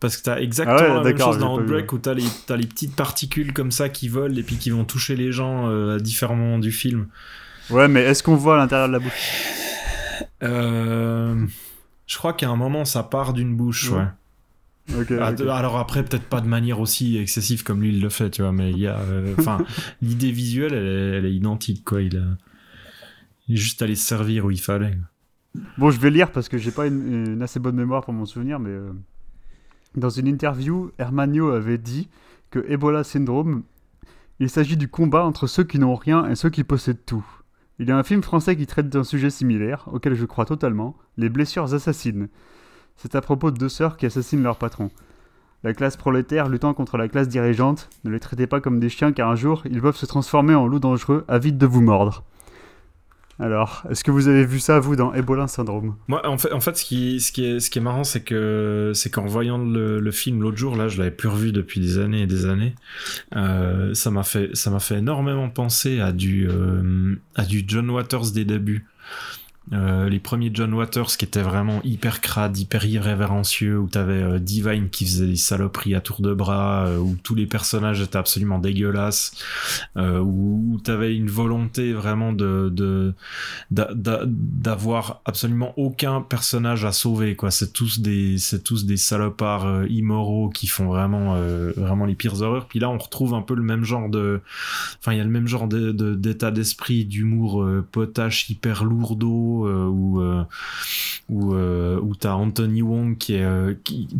Parce 0.00 0.16
que 0.16 0.22
t'as 0.22 0.38
exactement 0.38 0.76
Ah 0.78 0.82
ouais, 0.88 0.94
la 0.94 1.02
même 1.02 1.18
chose 1.18 1.38
dans 1.38 1.58
Outbreak 1.58 1.92
où 1.92 1.98
t'as 1.98 2.14
les, 2.14 2.24
t'as 2.46 2.56
les 2.56 2.66
petites 2.66 2.96
particules 2.96 3.52
comme 3.52 3.70
ça 3.72 3.88
qui 3.90 4.08
volent 4.08 4.34
et 4.34 4.42
puis 4.42 4.56
qui 4.56 4.70
vont 4.70 4.84
toucher 4.84 5.14
les 5.16 5.30
gens 5.32 5.68
euh, 5.68 5.96
à 5.96 5.98
différents 6.00 6.36
moments 6.36 6.58
du 6.60 6.70
film. 6.72 7.08
ouais 7.70 7.88
mais 7.88 8.02
est-ce 8.04 8.22
qu'on 8.22 8.36
voit 8.36 8.54
à 8.54 8.58
l'intérieur 8.58 8.86
de 8.88 8.92
la 8.94 8.98
bouche? 9.00 9.46
Euh, 10.42 11.34
je 12.08 12.16
crois 12.18 12.32
qu'à 12.32 12.48
un 12.50 12.56
moment, 12.56 12.84
ça 12.84 13.04
part 13.04 13.32
d'une 13.34 13.54
bouche, 13.56 13.90
Ouais. 13.92 13.98
ouais. 13.98 15.02
Ok, 15.02 15.12
Ah, 15.20 15.26
Alors 15.56 15.76
après, 15.78 16.02
peut-être 16.02 16.28
pas 16.28 16.40
de 16.40 16.48
manière 16.48 16.80
aussi 16.80 17.18
excessive 17.18 17.62
comme 17.62 17.82
lui 17.82 17.90
il 17.90 18.00
le 18.00 18.08
fait, 18.08 18.30
tu 18.30 18.42
vois, 18.42 18.52
mais 18.52 18.70
il 18.72 18.78
y 18.78 18.86
a, 18.88 18.98
euh, 18.98 19.34
enfin, 19.38 19.58
l'idée 20.02 20.32
visuelle, 20.32 20.72
elle 20.72 20.86
est, 20.86 21.18
elle 21.18 21.26
est 21.26 21.34
identique, 21.34 21.84
quoi. 21.84 22.00
Il, 22.02 22.16
a, 22.16 22.22
il 23.46 23.54
est 23.54 23.58
juste 23.58 23.82
allé 23.82 23.94
se 23.94 24.04
servir 24.06 24.46
où 24.46 24.50
il 24.50 24.60
fallait. 24.60 24.96
Bon, 25.76 25.90
je 25.90 26.00
vais 26.00 26.10
lire 26.10 26.32
parce 26.32 26.48
que 26.48 26.56
j'ai 26.56 26.70
pas 26.70 26.86
une, 26.86 27.32
une 27.34 27.42
assez 27.42 27.60
bonne 27.60 27.76
mémoire 27.76 28.02
pour 28.02 28.14
m'en 28.14 28.24
souvenir, 28.24 28.58
mais 28.58 28.70
euh, 28.70 28.90
dans 29.94 30.08
une 30.10 30.26
interview, 30.26 30.90
Hermanio 30.98 31.50
avait 31.50 31.78
dit 31.78 32.08
que 32.50 32.64
Ebola 32.68 33.04
Syndrome, 33.04 33.62
il 34.40 34.48
s'agit 34.48 34.76
du 34.78 34.88
combat 34.88 35.24
entre 35.24 35.46
ceux 35.46 35.64
qui 35.64 35.78
n'ont 35.78 35.96
rien 35.96 36.26
et 36.30 36.34
ceux 36.34 36.48
qui 36.48 36.64
possèdent 36.64 37.04
tout. 37.04 37.26
Il 37.80 37.88
y 37.88 37.92
a 37.92 37.96
un 37.96 38.02
film 38.02 38.22
français 38.22 38.56
qui 38.56 38.66
traite 38.66 38.88
d'un 38.88 39.04
sujet 39.04 39.30
similaire, 39.30 39.84
auquel 39.92 40.14
je 40.14 40.24
crois 40.24 40.44
totalement, 40.44 40.96
les 41.16 41.28
blessures 41.28 41.72
assassines. 41.74 42.28
C'est 42.96 43.14
à 43.14 43.20
propos 43.20 43.52
de 43.52 43.56
deux 43.56 43.68
sœurs 43.68 43.96
qui 43.96 44.06
assassinent 44.06 44.42
leur 44.42 44.58
patron. 44.58 44.90
La 45.62 45.72
classe 45.74 45.96
prolétaire 45.96 46.48
luttant 46.48 46.74
contre 46.74 46.96
la 46.96 47.06
classe 47.08 47.28
dirigeante, 47.28 47.88
ne 48.02 48.10
les 48.10 48.18
traitez 48.18 48.48
pas 48.48 48.60
comme 48.60 48.80
des 48.80 48.88
chiens 48.88 49.12
car 49.12 49.30
un 49.30 49.36
jour, 49.36 49.62
ils 49.70 49.80
peuvent 49.80 49.96
se 49.96 50.06
transformer 50.06 50.56
en 50.56 50.66
loups 50.66 50.80
dangereux, 50.80 51.24
avides 51.28 51.58
de 51.58 51.66
vous 51.66 51.80
mordre. 51.80 52.24
Alors, 53.40 53.84
est-ce 53.88 54.02
que 54.02 54.10
vous 54.10 54.26
avez 54.26 54.44
vu 54.44 54.58
ça, 54.58 54.80
vous, 54.80 54.96
dans 54.96 55.14
Ebola 55.14 55.46
Syndrome? 55.46 55.94
Moi, 56.08 56.26
en 56.26 56.38
fait, 56.38 56.52
en 56.52 56.60
fait 56.60 56.76
ce, 56.76 56.84
qui, 56.84 57.16
est, 57.16 57.80
marrant, 57.80 58.02
c'est 58.02 58.22
que 58.22 58.90
c'est 58.94 59.10
qu'en 59.10 59.26
voyant 59.26 59.58
le, 59.58 60.10
film 60.10 60.42
l'autre 60.42 60.56
jour, 60.56 60.76
là, 60.76 60.88
je 60.88 60.98
l'avais 60.98 61.12
plus 61.12 61.28
revu 61.28 61.52
depuis 61.52 61.80
des 61.80 61.98
années 61.98 62.22
et 62.22 62.26
des 62.26 62.46
années. 62.46 62.74
euh, 63.36 63.94
ça 63.94 64.10
m'a 64.10 64.24
fait, 64.24 64.50
fait 64.80 64.98
énormément 64.98 65.48
penser 65.50 66.00
à 66.00 66.10
du, 66.10 66.48
euh, 66.48 67.14
à 67.36 67.44
du 67.44 67.64
John 67.66 67.88
Waters 67.90 68.32
des 68.32 68.44
débuts. 68.44 68.86
Euh, 69.72 70.08
les 70.08 70.18
premiers 70.18 70.50
John 70.52 70.72
Waters 70.72 71.16
qui 71.18 71.24
étaient 71.24 71.42
vraiment 71.42 71.80
hyper 71.84 72.20
crades, 72.20 72.56
hyper 72.56 72.84
irrévérencieux, 72.86 73.78
où 73.78 73.88
t'avais 73.88 74.22
euh, 74.22 74.38
Divine 74.38 74.88
qui 74.88 75.04
faisait 75.04 75.26
des 75.26 75.36
saloperies 75.36 75.94
à 75.94 76.00
tour 76.00 76.20
de 76.22 76.32
bras, 76.32 76.86
euh, 76.86 76.98
où 76.98 77.16
tous 77.22 77.34
les 77.34 77.46
personnages 77.46 78.00
étaient 78.00 78.16
absolument 78.16 78.58
dégueulasses, 78.58 79.32
euh, 79.96 80.20
où, 80.20 80.74
où 80.74 80.80
t'avais 80.80 81.14
une 81.14 81.28
volonté 81.28 81.92
vraiment 81.92 82.32
de 82.32 82.70
de 82.72 83.14
d'a- 83.70 83.90
d'a- 83.94 84.22
d'avoir 84.26 85.20
absolument 85.24 85.74
aucun 85.76 86.22
personnage 86.22 86.84
à 86.84 86.92
sauver 86.92 87.36
quoi. 87.36 87.50
C'est 87.50 87.72
tous 87.72 88.00
des 88.00 88.38
c'est 88.38 88.64
tous 88.64 88.86
des 88.86 88.96
salopards 88.96 89.84
immoraux 89.88 90.48
qui 90.48 90.66
font 90.66 90.86
vraiment 90.86 91.36
vraiment 91.76 92.06
les 92.06 92.14
pires 92.14 92.40
horreurs. 92.42 92.66
Puis 92.68 92.78
là 92.78 92.88
on 92.90 92.98
retrouve 92.98 93.34
un 93.34 93.42
peu 93.42 93.54
le 93.54 93.62
même 93.62 93.84
genre 93.84 94.08
de 94.08 94.40
enfin 94.98 95.12
il 95.12 95.18
y 95.18 95.20
a 95.20 95.24
le 95.24 95.30
même 95.30 95.46
genre 95.46 95.68
d'état 95.68 96.50
d'esprit 96.50 97.04
d'humour 97.04 97.66
potache 97.92 98.48
hyper 98.50 98.84
lourdeau 98.84 99.57
euh, 99.66 99.86
où 99.86 100.20
euh, 100.20 100.44
où 101.28 101.54
euh, 101.54 102.00
où 102.00 102.14
t'as 102.14 102.34
Anthony 102.34 102.82
Wong 102.82 103.16
qui 103.18 103.38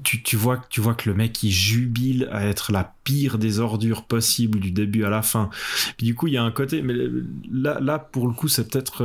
tu, 0.05 0.22
tu 0.22 0.36
vois 0.36 0.62
tu 0.68 0.80
vois 0.80 0.95
que 0.95 1.09
le 1.09 1.14
mec 1.14 1.43
il 1.43 1.51
jubile 1.51 2.28
à 2.32 2.47
être 2.47 2.72
la 2.72 2.93
pire 3.05 3.39
des 3.39 3.61
ordures 3.61 4.05
possibles 4.05 4.61
du 4.61 4.70
début 4.70 5.05
à 5.05 5.11
la 5.11 5.22
fin. 5.22 5.51
Du 5.99 6.14
coup 6.14 6.26
il 6.26 6.34
y 6.34 6.36
a 6.36 6.43
un 6.43 6.51
côté 6.51 6.82
mais 6.82 6.95
là 7.51 7.78
là 7.80 7.99
pour 7.99 8.28
le 8.28 8.34
coup 8.34 8.49
c'est 8.49 8.68
peut-être 8.68 9.05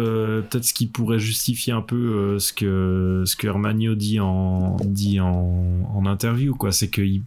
peut-être 0.50 0.66
ce 0.66 0.74
qui 0.74 0.88
pourrait 0.88 1.20
justifier 1.20 1.74
un 1.74 1.82
peu 1.82 2.38
ce 2.40 2.52
que 2.54 3.24
ce 3.26 3.36
que 3.36 3.48
Hermanio 3.48 3.96
dit 3.96 4.20
en 4.20 4.78
dit 4.84 5.20
en 5.20 6.06
interview 6.06 6.56
quoi. 6.56 6.72
C'est 6.72 6.90
qu'il 6.90 7.22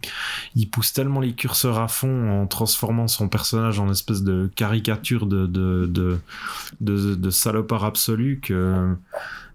il 0.55 0.69
pousse 0.69 0.93
tellement 0.93 1.21
les 1.21 1.33
curseurs 1.33 1.79
à 1.79 1.89
fond 1.89 2.31
en 2.31 2.47
transformant 2.47 3.09
son 3.09 3.29
personnage 3.29 3.79
en 3.81 3.91
espèce 3.91 4.23
de 4.23 4.51
caricature 4.55 5.27
de 5.27 5.47
de 5.47 5.87
de, 5.87 6.19
de, 6.81 7.15
de 7.15 7.31
salopard 7.31 7.85
absolu 7.85 8.41
que 8.43 8.96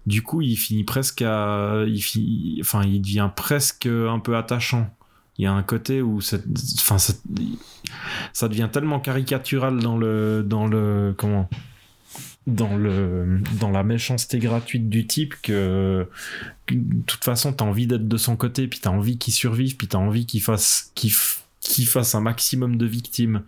du 0.06 0.22
coup 0.22 0.40
il 0.40 0.56
finit 0.56 0.84
presque 0.84 1.22
à 1.22 1.84
il 1.86 2.58
enfin 2.60 2.82
il 2.84 3.00
devient 3.00 3.30
presque 3.34 3.86
un 3.86 4.18
peu 4.18 4.36
attachant. 4.36 4.94
Il 5.38 5.44
y 5.44 5.46
a 5.46 5.52
un 5.52 5.62
côté 5.62 6.02
où 6.02 6.20
c'est 6.20 6.42
enfin 6.78 6.98
ça 6.98 8.48
devient 8.48 8.68
tellement 8.70 9.00
caricatural 9.00 9.78
dans 9.78 9.96
le 9.96 10.42
dans 10.46 10.66
le 10.66 11.14
comment 11.16 11.48
dans 12.46 12.76
le 12.76 13.40
dans 13.58 13.70
la 13.70 13.82
méchanceté 13.82 14.38
gratuite 14.38 14.88
du 14.88 15.06
type 15.06 15.34
que, 15.42 16.06
de 16.70 17.02
toute 17.06 17.24
façon 17.24 17.52
t'as 17.52 17.64
envie 17.64 17.86
d'être 17.86 18.08
de 18.08 18.16
son 18.16 18.36
côté 18.36 18.66
puis 18.66 18.80
t'as 18.80 18.90
envie 18.90 19.16
qu'il 19.16 19.32
survive 19.32 19.76
puis 19.76 19.86
t'as 19.86 19.98
envie 19.98 20.26
qu'il 20.26 20.42
fasse 20.42 20.92
qu'il 20.94 21.86
fasse 21.86 22.14
un 22.14 22.20
maximum 22.20 22.76
de 22.76 22.86
victimes 22.86 23.42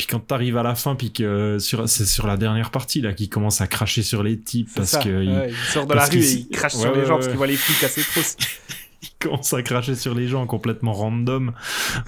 puis 0.00 0.06
quand 0.06 0.20
t'arrives 0.20 0.56
à 0.56 0.62
la 0.62 0.74
fin 0.74 0.94
puis 0.94 1.12
que 1.12 1.58
sur 1.60 1.86
c'est 1.86 2.06
sur 2.06 2.26
la 2.26 2.38
dernière 2.38 2.70
partie 2.70 3.02
là 3.02 3.12
qu'il 3.12 3.28
commence 3.28 3.60
à 3.60 3.66
cracher 3.66 4.02
sur 4.02 4.22
les 4.22 4.38
types 4.40 4.70
parce 4.74 4.88
ça, 4.92 5.00
que 5.04 5.10
ouais, 5.10 5.50
il 5.50 5.54
sort 5.74 5.86
de 5.86 5.92
la 5.92 6.06
rue 6.06 6.16
et 6.16 6.32
il 6.32 6.48
crache 6.48 6.74
Ouais, 6.76 6.80
sur 6.80 6.94
les 6.96 7.04
gens 7.04 7.16
parce 7.16 7.28
qu'il 7.28 7.36
voit 7.36 7.46
les 7.46 7.56
flics 7.58 7.84
assez 7.84 8.00
trop. 8.00 8.22
il 9.02 9.08
commence 9.18 9.52
à 9.52 9.62
cracher 9.62 9.94
sur 9.96 10.14
les 10.14 10.26
gens 10.26 10.46
complètement 10.46 10.94
random. 10.94 11.52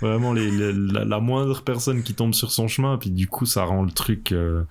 Vraiment 0.00 0.32
les, 0.32 0.50
les- 0.50 0.72
la, 0.72 1.04
la 1.04 1.20
moindre 1.20 1.60
personne 1.62 2.02
qui 2.02 2.14
tombe 2.14 2.32
sur 2.32 2.50
son 2.50 2.66
chemin 2.66 2.96
puis 2.96 3.10
du 3.10 3.26
coup 3.26 3.44
ça 3.44 3.64
rend 3.64 3.82
le 3.82 3.90
truc 3.92 4.32
euh, 4.32 4.62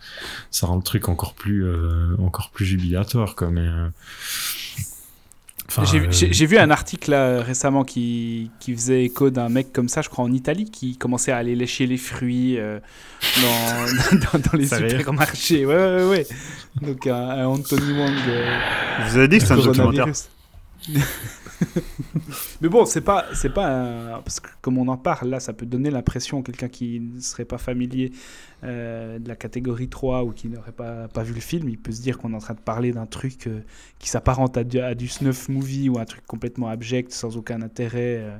ça 0.49 0.65
rend 0.65 0.77
le 0.77 0.83
truc 0.83 1.07
encore 1.07 1.35
plus 1.35 1.63
euh, 1.63 2.15
encore 2.23 2.49
plus 2.49 2.65
jubilatoire 2.65 3.35
quoi 3.35 3.51
mais 3.51 3.61
euh, 3.67 3.87
enfin, 5.77 5.83
J'ai 5.85 6.43
euh, 6.43 6.47
vu 6.47 6.57
un 6.57 6.69
article 6.69 7.11
là, 7.11 7.41
récemment 7.41 7.83
qui, 7.83 8.51
qui 8.59 8.73
faisait 8.75 9.03
écho 9.05 9.29
d'un 9.29 9.49
mec 9.49 9.71
comme 9.73 9.87
ça, 9.89 10.01
je 10.01 10.09
crois 10.09 10.23
en 10.25 10.31
Italie, 10.31 10.65
qui 10.69 10.97
commençait 10.97 11.31
à 11.31 11.37
aller 11.37 11.55
lécher 11.55 11.87
les 11.87 11.97
fruits 11.97 12.57
euh, 12.59 12.79
dans, 13.41 14.17
dans, 14.33 14.39
dans 14.51 14.57
les 14.57 14.67
supermarchés. 14.67 15.65
Ouais, 15.65 15.75
ouais, 15.75 16.09
ouais. 16.09 16.27
Donc 16.81 17.07
un, 17.07 17.13
un 17.29 17.45
Anthony 17.47 17.93
Wong. 17.97 18.13
euh, 18.27 18.57
Vous 19.07 19.17
avez 19.17 19.27
dit 19.27 19.37
que 19.39 19.45
c'est 19.45 19.53
un 19.53 19.57
documentaire. 19.57 20.07
Mais 22.61 22.69
bon, 22.69 22.85
c'est 22.85 23.01
pas, 23.01 23.25
c'est 23.33 23.49
pas 23.53 24.21
parce 24.23 24.39
que 24.39 24.49
comme 24.61 24.77
on 24.77 24.87
en 24.87 24.97
parle 24.97 25.29
là, 25.29 25.39
ça 25.39 25.53
peut 25.53 25.65
donner 25.65 25.89
l'impression 25.91 26.41
quelqu'un 26.43 26.69
qui 26.69 26.99
ne 26.99 27.19
serait 27.19 27.45
pas 27.45 27.57
familier 27.57 28.11
euh, 28.63 29.19
de 29.19 29.27
la 29.27 29.35
catégorie 29.35 29.89
3 29.89 30.23
ou 30.23 30.31
qui 30.31 30.47
n'aurait 30.49 30.71
pas, 30.71 31.07
pas 31.07 31.23
vu 31.23 31.33
le 31.33 31.41
film, 31.41 31.69
il 31.69 31.77
peut 31.77 31.91
se 31.91 32.01
dire 32.01 32.17
qu'on 32.17 32.33
est 32.33 32.35
en 32.35 32.39
train 32.39 32.53
de 32.53 32.59
parler 32.59 32.91
d'un 32.93 33.05
truc 33.05 33.47
euh, 33.47 33.61
qui 33.99 34.09
s'apparente 34.09 34.57
à, 34.57 34.63
du- 34.63 34.79
à 34.79 34.95
du 34.95 35.07
snuff 35.07 35.49
movie 35.49 35.89
ou 35.89 35.99
un 35.99 36.05
truc 36.05 36.25
complètement 36.25 36.67
abject 36.69 37.11
sans 37.11 37.37
aucun 37.37 37.61
intérêt. 37.61 38.17
euh, 38.19 38.37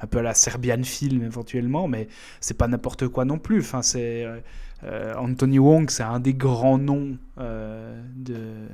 un 0.00 0.06
peu 0.06 0.18
à 0.18 0.22
la 0.22 0.34
Serbian 0.34 0.82
film 0.82 1.22
éventuellement, 1.22 1.88
mais 1.88 2.08
c'est 2.40 2.56
pas 2.58 2.68
n'importe 2.68 3.08
quoi 3.08 3.24
non 3.24 3.38
plus. 3.38 3.60
Enfin, 3.60 3.82
c'est 3.82 4.26
euh, 4.84 5.14
Anthony 5.14 5.58
Wong, 5.58 5.90
c'est 5.90 6.02
un 6.02 6.18
des 6.18 6.34
grands 6.34 6.78
noms 6.78 7.16
euh, 7.38 8.02
de, 8.16 8.66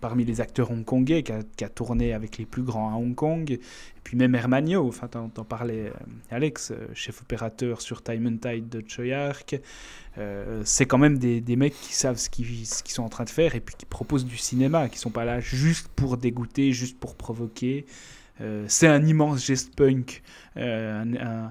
parmi 0.00 0.24
les 0.24 0.40
acteurs 0.40 0.70
hongkongais 0.70 1.24
qui 1.24 1.64
a, 1.64 1.68
tourné 1.68 2.12
avec 2.12 2.38
les 2.38 2.46
plus 2.46 2.62
grands 2.62 2.90
à 2.90 2.96
Hong 2.96 3.14
Kong. 3.14 3.50
Et 3.50 3.60
puis 4.04 4.16
même 4.16 4.34
Hermanio, 4.36 4.86
enfin, 4.86 5.08
t'en, 5.08 5.28
t'en 5.28 5.44
parlais, 5.44 5.86
euh, 5.86 5.92
Alex, 6.30 6.72
chef 6.94 7.22
opérateur 7.22 7.80
sur 7.80 8.02
Time 8.02 8.26
and 8.26 8.48
Tide 8.48 8.68
de 8.68 8.84
Choyark. 8.86 9.60
Euh, 10.18 10.62
c'est 10.64 10.86
quand 10.86 10.98
même 10.98 11.18
des, 11.18 11.56
mecs 11.56 11.78
qui 11.80 11.92
savent 11.92 12.18
ce 12.18 12.30
qu'ils, 12.30 12.66
sont 12.66 13.02
en 13.02 13.08
train 13.08 13.24
de 13.24 13.30
faire 13.30 13.56
et 13.56 13.60
puis 13.60 13.74
qui 13.76 13.86
proposent 13.86 14.26
du 14.26 14.36
cinéma, 14.36 14.88
qui 14.88 14.98
sont 14.98 15.10
pas 15.10 15.24
là 15.24 15.40
juste 15.40 15.88
pour 15.88 16.18
dégoûter, 16.18 16.72
juste 16.72 16.98
pour 16.98 17.16
provoquer. 17.16 17.84
C'est 18.66 18.86
un 18.86 19.02
immense 19.06 19.46
geste 19.46 19.74
punk, 19.74 20.22
un, 20.56 21.14
un- 21.14 21.50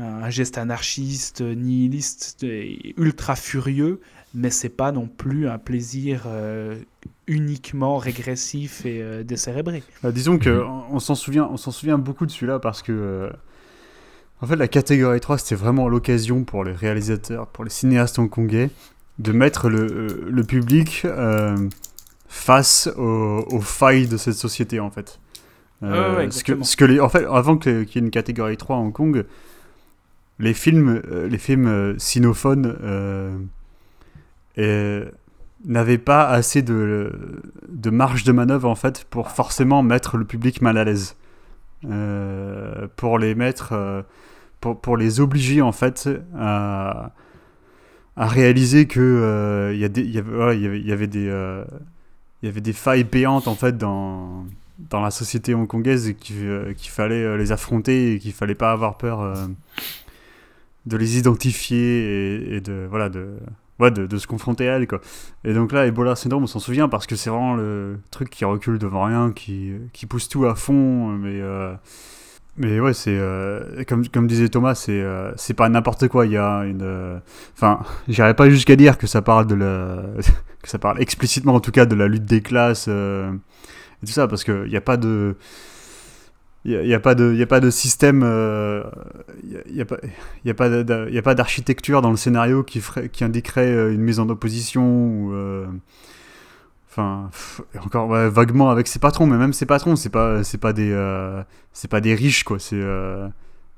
un 0.00 0.30
geste 0.30 0.58
anarchiste, 0.58 1.40
nihiliste, 1.40 2.42
et 2.42 2.94
ultra 2.96 3.36
furieux, 3.36 4.00
mais 4.34 4.50
c'est 4.50 4.68
pas 4.68 4.92
non 4.92 5.06
plus 5.06 5.48
un 5.48 5.58
plaisir 5.58 6.24
euh, 6.26 6.78
uniquement 7.26 7.96
régressif 7.96 8.86
et 8.86 9.02
euh, 9.02 9.22
décérébré. 9.22 9.82
Bah, 10.02 10.12
disons 10.12 10.38
que 10.38 10.64
on, 10.90 11.00
s'en 11.00 11.14
souvient, 11.14 11.48
on 11.50 11.56
s'en 11.56 11.70
souvient 11.70 11.98
beaucoup 11.98 12.26
de 12.26 12.30
celui-là 12.30 12.58
parce 12.58 12.82
que 12.82 12.92
euh, 12.92 13.30
en 14.40 14.46
fait 14.46 14.56
la 14.56 14.68
catégorie 14.68 15.20
3 15.20 15.38
c'était 15.38 15.54
vraiment 15.56 15.88
l'occasion 15.88 16.44
pour 16.44 16.64
les 16.64 16.72
réalisateurs, 16.72 17.48
pour 17.48 17.64
les 17.64 17.70
cinéastes 17.70 18.18
hongkongais 18.18 18.70
de 19.18 19.32
mettre 19.32 19.68
le, 19.68 20.24
le 20.30 20.44
public 20.44 21.06
face 22.28 22.88
aux, 22.96 23.44
aux 23.50 23.60
failles 23.60 24.06
de 24.06 24.16
cette 24.16 24.34
société 24.34 24.80
en 24.80 24.90
fait. 24.90 25.20
Ouais, 25.82 25.88
ouais, 25.88 26.30
ce 26.30 26.44
que, 26.44 26.62
ce 26.62 26.76
que 26.76 26.84
les, 26.84 27.00
en 27.00 27.08
fait, 27.08 27.24
avant 27.24 27.56
qu'il 27.56 27.72
y 27.72 27.98
ait 27.98 28.00
une 28.00 28.10
catégorie 28.10 28.56
3 28.56 28.76
à 28.76 28.78
Hong 28.78 28.92
Kong, 28.92 29.24
les 30.40 30.54
films, 30.54 31.00
euh, 31.10 31.28
les 31.28 31.38
films 31.38 31.66
euh, 31.68 31.94
sinophones 31.98 32.76
euh, 32.82 33.36
et- 34.56 35.04
n'avaient 35.66 35.98
pas 35.98 36.26
assez 36.26 36.62
de, 36.62 37.12
de 37.68 37.90
marge 37.90 38.24
de 38.24 38.32
manœuvre 38.32 38.68
en 38.68 38.74
fait 38.74 39.04
pour 39.10 39.30
forcément 39.30 39.82
mettre 39.82 40.16
le 40.16 40.24
public 40.24 40.62
mal 40.62 40.78
à 40.78 40.84
l'aise. 40.84 41.16
Pour 42.96 43.18
les 43.18 43.34
mettre, 43.34 44.04
pour, 44.60 44.80
pour 44.80 44.96
les 44.98 45.20
obliger 45.20 45.62
en 45.62 45.72
fait 45.72 46.08
à, 46.36 47.12
à 48.16 48.26
réaliser 48.26 48.86
que 48.86 49.00
euh, 49.00 49.74
y, 49.74 49.78
y 49.80 50.18
avait, 50.18 50.58
il 50.58 50.86
y 50.86 50.92
avait, 50.92 51.06
des, 51.06 51.24
il 52.42 52.46
y 52.46 52.48
avait 52.48 52.60
des 52.60 52.72
failles 52.74 53.04
béantes 53.04 53.48
en 53.48 53.54
fait 53.54 53.78
dans, 53.78 54.44
dans 54.90 55.00
la 55.00 55.10
société 55.10 55.54
hongkongaise 55.54 56.08
et 56.08 56.14
qu'il 56.14 56.90
fallait 56.90 57.38
les 57.38 57.52
affronter 57.52 58.14
et 58.14 58.18
qu'il 58.18 58.32
fallait 58.32 58.54
pas 58.54 58.72
avoir 58.72 58.98
peur 58.98 59.20
de 60.86 60.96
les 60.96 61.18
identifier 61.18 62.54
et, 62.54 62.60
de 62.60 62.86
voilà 62.88 63.08
de 63.08 63.34
ouais, 63.78 63.90
de, 63.90 64.18
se 64.18 64.26
confronter 64.26 64.68
à 64.68 64.76
elles 64.76 64.86
quoi. 64.86 65.00
Et 65.44 65.52
donc 65.54 65.72
là 65.72 65.86
Ebola 65.86 66.16
syndrome 66.16 66.44
on 66.44 66.46
s'en 66.46 66.60
souvient 66.60 66.88
parce 66.88 67.06
que 67.06 67.16
c'est 67.16 67.30
vraiment 67.30 67.54
le 67.54 67.98
truc 68.10 68.30
qui 68.30 68.44
recule 68.44 68.78
devant 68.78 69.04
rien 69.04 69.32
qui, 69.32 69.72
qui 69.92 70.06
pousse 70.06 70.28
tout 70.28 70.46
à 70.46 70.54
fond 70.54 71.08
mais 71.08 71.40
euh, 71.40 71.74
mais 72.56 72.78
ouais 72.80 72.92
c'est 72.92 73.16
euh, 73.16 73.84
comme, 73.84 74.06
comme 74.08 74.26
disait 74.26 74.48
Thomas 74.48 74.74
c'est 74.74 75.00
euh, 75.00 75.32
c'est 75.36 75.54
pas 75.54 75.68
n'importe 75.68 76.08
quoi 76.08 76.26
il 76.26 76.32
y 76.32 76.36
a 76.36 76.60
euh, 76.60 77.18
enfin 77.56 77.80
j'irais 78.08 78.34
pas 78.34 78.50
jusqu'à 78.50 78.76
dire 78.76 78.98
que 78.98 79.06
ça 79.06 79.22
parle 79.22 79.46
de 79.46 79.56
ça 80.64 80.78
parle 80.78 81.00
explicitement 81.00 81.54
en 81.54 81.60
tout 81.60 81.70
cas 81.72 81.86
de 81.86 81.94
la 81.94 82.06
lutte 82.06 82.26
des 82.26 82.42
classes 82.42 82.88
et 82.88 84.06
tout 84.06 84.12
ça 84.12 84.28
parce 84.28 84.44
que 84.44 84.64
il 84.66 84.72
y 84.72 84.76
a 84.76 84.80
pas 84.80 84.96
de 84.96 85.36
il 86.64 86.78
n'y 86.82 86.94
a, 86.94 87.00
pas 87.00 87.14
de 87.14 87.40
a 87.40 87.46
pas 87.46 87.60
de 87.60 87.70
système 87.70 88.22
euh, 88.22 88.84
il 89.44 89.50
n'y 89.74 89.80
a, 89.80 89.84
y 90.44 90.50
a 90.50 90.54
pas 90.54 91.22
pas 91.22 91.34
d'architecture 91.34 92.02
dans 92.02 92.10
le 92.10 92.16
scénario 92.16 92.62
qui 92.62 92.80
ferait 92.80 93.08
qui 93.08 93.24
indiquerait 93.24 93.72
euh, 93.72 93.94
une 93.94 94.02
mise 94.02 94.20
en 94.20 94.28
opposition 94.28 94.84
ou 94.84 95.32
euh, 95.32 95.66
enfin 96.90 97.30
encore 97.82 98.08
vaguement 98.08 98.70
avec 98.70 98.88
ses 98.88 98.98
patrons 98.98 99.26
mais 99.26 99.38
même 99.38 99.54
ses 99.54 99.64
patrons 99.64 99.96
c'est 99.96 100.10
pas 100.10 100.44
c'est 100.44 100.58
pas 100.58 100.74
des 100.74 100.90
euh, 100.92 101.42
pas 101.88 102.00
des 102.00 102.14
riches 102.14 102.44
quoi. 102.44 102.58
C'est 102.58 102.76
euh, 102.76 103.28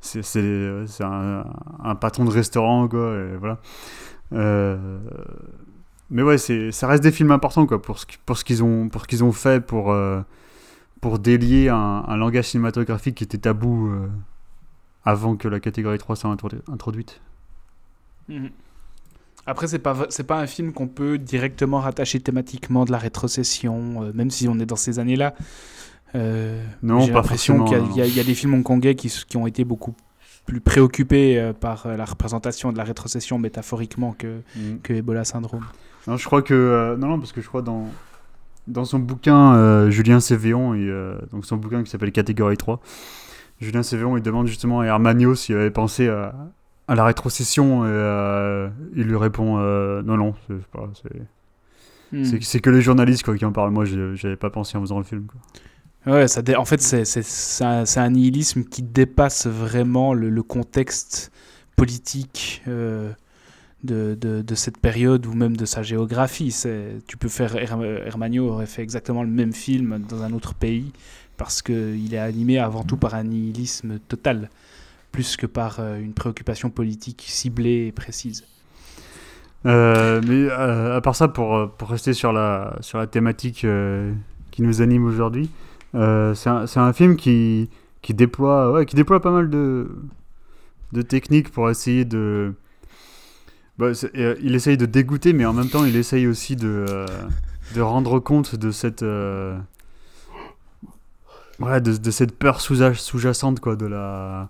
c'est 0.01 1.05
un, 1.05 1.45
un 1.85 1.95
patron 1.95 2.25
de 2.25 2.31
restaurant 2.31 2.89
quoi 2.89 3.15
voilà. 3.39 3.59
Euh, 4.33 4.99
mais 6.11 6.23
ouais 6.23 6.39
c'est 6.39 6.73
ça 6.73 6.89
reste 6.89 7.05
des 7.05 7.13
films 7.13 7.31
importants 7.31 7.67
quoi 7.67 7.81
pour 7.81 7.99
ce 7.99 8.07
pour 8.27 8.37
ce 8.37 8.45
qu'ils 8.45 8.65
ont 8.65 8.89
pour 8.89 9.07
qu'ils 9.07 9.23
ont 9.23 9.31
fait 9.33 9.65
pour 9.65 9.93
euh, 9.93 10.21
pour 11.03 11.19
délier 11.19 11.69
un, 11.69 12.05
un 12.09 12.17
langage 12.17 12.47
cinématographique 12.49 13.17
qui 13.17 13.25
était 13.25 13.37
tabou 13.39 13.89
euh, 13.89 14.09
avant 15.05 15.37
que 15.37 15.49
la 15.49 15.61
catégorie 15.61 15.99
3 15.99 16.17
soit 16.17 16.35
introdu- 16.35 16.63
introduite. 16.73 17.21
Mhm. 18.29 18.49
Après, 19.45 19.67
c'est 19.67 19.81
pas 19.81 20.07
c'est 20.09 20.23
pas 20.27 20.39
un 20.41 20.47
film 20.47 20.73
qu'on 20.73 20.87
peut 20.87 21.19
directement 21.19 21.81
rattacher 21.81 22.21
thématiquement 22.21 22.85
de 22.85 22.93
la 22.93 22.99
rétrocession, 22.99 24.05
euh, 24.05 24.13
même 24.15 24.31
si 24.31 24.49
on 24.49 24.59
est 24.61 24.67
dans 24.67 24.77
ces 24.77 25.01
années-là. 25.01 25.35
Euh, 26.15 26.65
Non, 26.83 27.01
j'ai 27.01 27.11
pas 27.11 27.19
l'impression 27.19 27.65
qu'il 27.65 27.97
y, 27.97 28.01
a- 28.01 28.07
y 28.07 28.21
y 28.21 28.25
des 28.25 28.35
films 28.35 28.55
hongkongais 28.55 28.95
qui, 28.95 29.09
qui 29.09 29.37
ont 29.37 29.47
été 29.49 29.65
beaucoup 29.65 29.95
plus 30.47 30.61
préoccupés 30.61 31.41
euh, 31.41 31.53
par 31.53 31.89
la 31.89 32.05
représentation 32.05 32.71
de 32.71 32.77
la 32.79 32.85
rétrocession 32.85 33.39
métaphoriquement 33.39 34.13
que, 34.13 34.43
Mm. 34.55 34.79
que 34.85 34.93
Ebola 34.93 35.25
syndrome. 35.25 35.65
Non, 36.07 36.17
je 36.17 36.25
crois 36.25 36.43
que. 36.43 36.95
non, 36.99 37.09
non, 37.09 37.19
parce 37.19 37.33
que 37.33 37.41
je 37.41 37.49
crois 37.49 37.63
dans. 37.63 37.89
Dans 38.69 38.85
son 38.85 38.99
bouquin, 39.01 39.55
euh, 39.57 39.91
Julien 39.91 40.21
Cévéon, 40.21 40.75
et, 40.75 40.79
euh, 40.89 41.19
donc 41.33 41.45
son 41.45 41.57
bouquin 41.57 41.83
qui 41.83 41.91
s'appelle 41.91 42.13
Catégorie 42.13 42.57
3, 42.57 42.81
Julien 43.61 43.83
Cévéon, 43.83 44.17
il 44.17 44.23
demande 44.23 44.47
justement 44.47 44.81
à 44.81 44.87
Hermanio 44.87 45.35
s'il 45.35 45.57
avait 45.57 45.71
pensé 45.71 46.09
à, 46.09 46.35
à 46.89 46.95
la 46.95 47.05
rétrocession, 47.05 47.85
et 47.85 47.89
euh, 47.91 48.69
il 48.95 49.05
lui 49.05 49.17
répond 49.17 49.59
euh, 49.59 50.03
non, 50.03 50.17
non, 50.17 50.35
c'est 50.49 50.65
pas- 50.67 50.91
c'est- 51.03 51.23
Hmm. 52.15 52.41
c'est 52.43 52.61
que 52.61 52.69
les 52.69 52.83
journalistes 52.83 53.23
quoi, 53.25 53.35
qui 53.39 53.45
en 53.47 53.53
parlent. 53.53 53.71
Moi, 53.71 53.87
je- 53.87 54.15
j'avais 54.15 54.37
pas 54.37 54.51
pensé 54.51 54.77
en 54.77 54.83
faisant 54.83 54.99
le 54.99 55.05
film. 55.05 55.27
Quoi. 56.05 56.13
Ouais, 56.15 56.29
ça 56.29 56.43
en 56.59 56.65
fait, 56.67 56.79
c'est 56.83 57.65
un, 57.65 58.11
nihilisme 58.11 58.65
qui 58.65 58.83
dépasse 58.83 59.47
vraiment 59.47 60.13
le, 60.13 60.29
le 60.29 60.43
contexte 60.43 61.33
politique 61.75 62.63
de, 63.83 64.17
de, 64.21 64.55
cette 64.55 64.79
période 64.79 65.27
ou 65.27 65.35
même 65.35 65.57
de 65.57 65.65
sa 65.65 65.83
géographie. 65.83 66.55
Tu 67.07 67.17
peux 67.17 67.29
faire. 67.29 67.57
Her- 67.57 68.07
Hermanio 68.07 68.49
aurait 68.49 68.67
fait 68.67 68.83
exactement 68.83 69.23
le 69.23 69.31
même 69.31 69.53
film 69.53 70.03
dans 70.09 70.23
un 70.23 70.33
autre 70.33 70.55
pays 70.55 70.93
parce 71.37 71.63
qu'il 71.63 72.15
est 72.15 72.19
animé 72.19 72.59
avant 72.59 72.85
tout 72.85 72.97
par 72.97 73.15
un 73.15 73.25
nihilisme 73.25 73.99
total, 74.09 74.51
plus 75.11 75.37
que 75.37 75.47
par 75.47 75.81
euh, 75.81 75.99
une 75.99 76.13
préoccupation 76.13 76.71
politique 76.71 77.25
ciblée 77.27 77.87
et 77.89 77.93
précise. 77.93 78.45
Euh, 79.67 80.21
mais 80.27 80.49
euh, 80.51 80.97
à 80.97 81.01
part 81.01 81.17
ça, 81.17 81.29
pour, 81.29 81.71
pour 81.77 81.89
rester 81.89 82.13
sur 82.13 82.33
la, 82.33 82.77
sur 82.81 82.99
la 82.99 83.07
thématique 83.07 83.67
qui 84.51 84.63
nous 84.63 84.83
anime 84.83 85.05
aujourd'hui, 85.05 85.51
euh, 85.95 86.35
c'est 86.35 86.79
un, 86.79 86.93
film 86.93 87.17
qui, 87.17 87.69
qui, 88.01 88.15
déploie, 88.15 88.85
qui 88.85 88.97
déploie 88.97 89.21
pas 89.21 89.31
mal 89.31 89.51
de, 89.51 89.91
de 90.93 91.03
techniques 91.03 91.51
pour 91.51 91.69
essayer 91.71 92.05
de. 92.05 92.55
Bah, 93.79 93.87
euh, 94.15 94.37
il 94.43 94.55
essaye 94.55 94.77
de 94.77 94.87
dégoûter, 94.87 95.33
mais 95.33 95.45
en 95.47 95.53
même 95.53 95.69
temps, 95.69 95.85
il 95.85 95.97
essaye 95.97 96.27
aussi 96.27 96.57
de, 96.57 96.87
euh, 96.89 97.07
de 97.75 97.81
rendre 97.81 98.19
compte 98.21 98.55
de 98.55 98.71
cette. 98.71 99.03
euh, 99.03 99.59
de, 101.61 102.11
cette 102.11 102.37
peur 102.39 102.61
sous- 102.61 102.95
sous-jacente, 102.95 103.61
quoi, 103.61 103.77
de 103.77 103.87
la, 103.87 104.49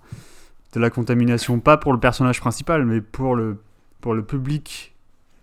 de 0.73 0.81
la 0.81 0.91
contamination. 0.91 1.61
Pas 1.61 1.77
pour 1.77 1.93
le 1.93 2.01
personnage 2.01 2.41
principal, 2.41 2.85
mais 2.85 3.01
pour 3.01 3.37
le, 3.37 3.59
pour 4.01 4.15
le 4.15 4.25
public 4.25 4.95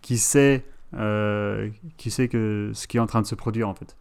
qui 0.02 0.18
sait, 0.18 0.66
euh, 0.96 1.70
qui 1.98 2.10
sait 2.12 2.28
que 2.28 2.72
ce 2.74 2.88
qui 2.88 2.98
est 2.98 3.00
en 3.00 3.06
train 3.08 3.22
de 3.22 3.28
se 3.28 3.36
produire 3.36 3.70
en 3.70 3.76
fait. 3.76 3.96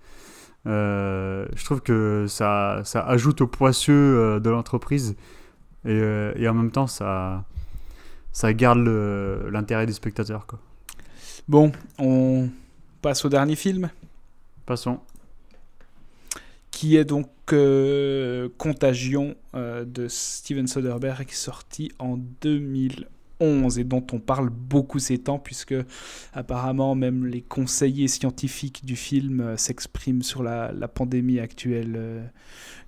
Je 0.65 1.65
trouve 1.65 1.81
que 1.83 2.27
ça, 2.29 2.81
ça 2.85 3.01
ajoute 3.01 3.41
au 3.43 3.47
poisseux 3.47 4.39
de 4.41 4.51
l'entreprise 4.51 5.17
et, 5.87 5.99
et 6.37 6.49
en 6.49 6.55
même 6.55 6.71
temps 6.71 6.87
ça, 6.87 7.45
ça 8.33 8.53
garde 8.53 8.87
l'intérêt 9.51 9.87
du 9.87 9.93
spectateur. 9.93 10.47
Quoi. 10.47 10.59
Bon, 11.49 11.73
on 11.99 12.51
passe 13.01 13.25
au 13.25 13.31
dernier 13.31 13.57
film. 13.57 13.91
Passons. 14.67 15.01
qui 16.71 16.97
est 16.97 17.07
donc 17.07 17.31
euh, 17.53 18.51
Contagion 18.59 19.35
euh, 19.55 19.87
de 19.87 20.09
Steven 20.09 20.67
Soderbergh, 20.67 21.31
sorti 21.31 21.91
en 21.99 22.19
2011 22.43 23.79
et 23.79 23.85
dont 23.85 24.07
on 24.13 24.19
parle 24.21 24.51
beaucoup 24.51 24.99
ces 24.99 25.17
temps, 25.17 25.39
puisque 25.39 25.75
apparemment 26.35 26.95
même 26.95 27.25
les 27.25 27.41
conseillers 27.41 28.09
scientifiques 28.09 28.85
du 28.85 28.95
film 28.95 29.41
euh, 29.41 29.57
s'expriment 29.57 30.23
sur 30.23 30.43
la, 30.43 30.71
la 30.73 30.87
pandémie 30.87 31.41
actuelle 31.41 32.31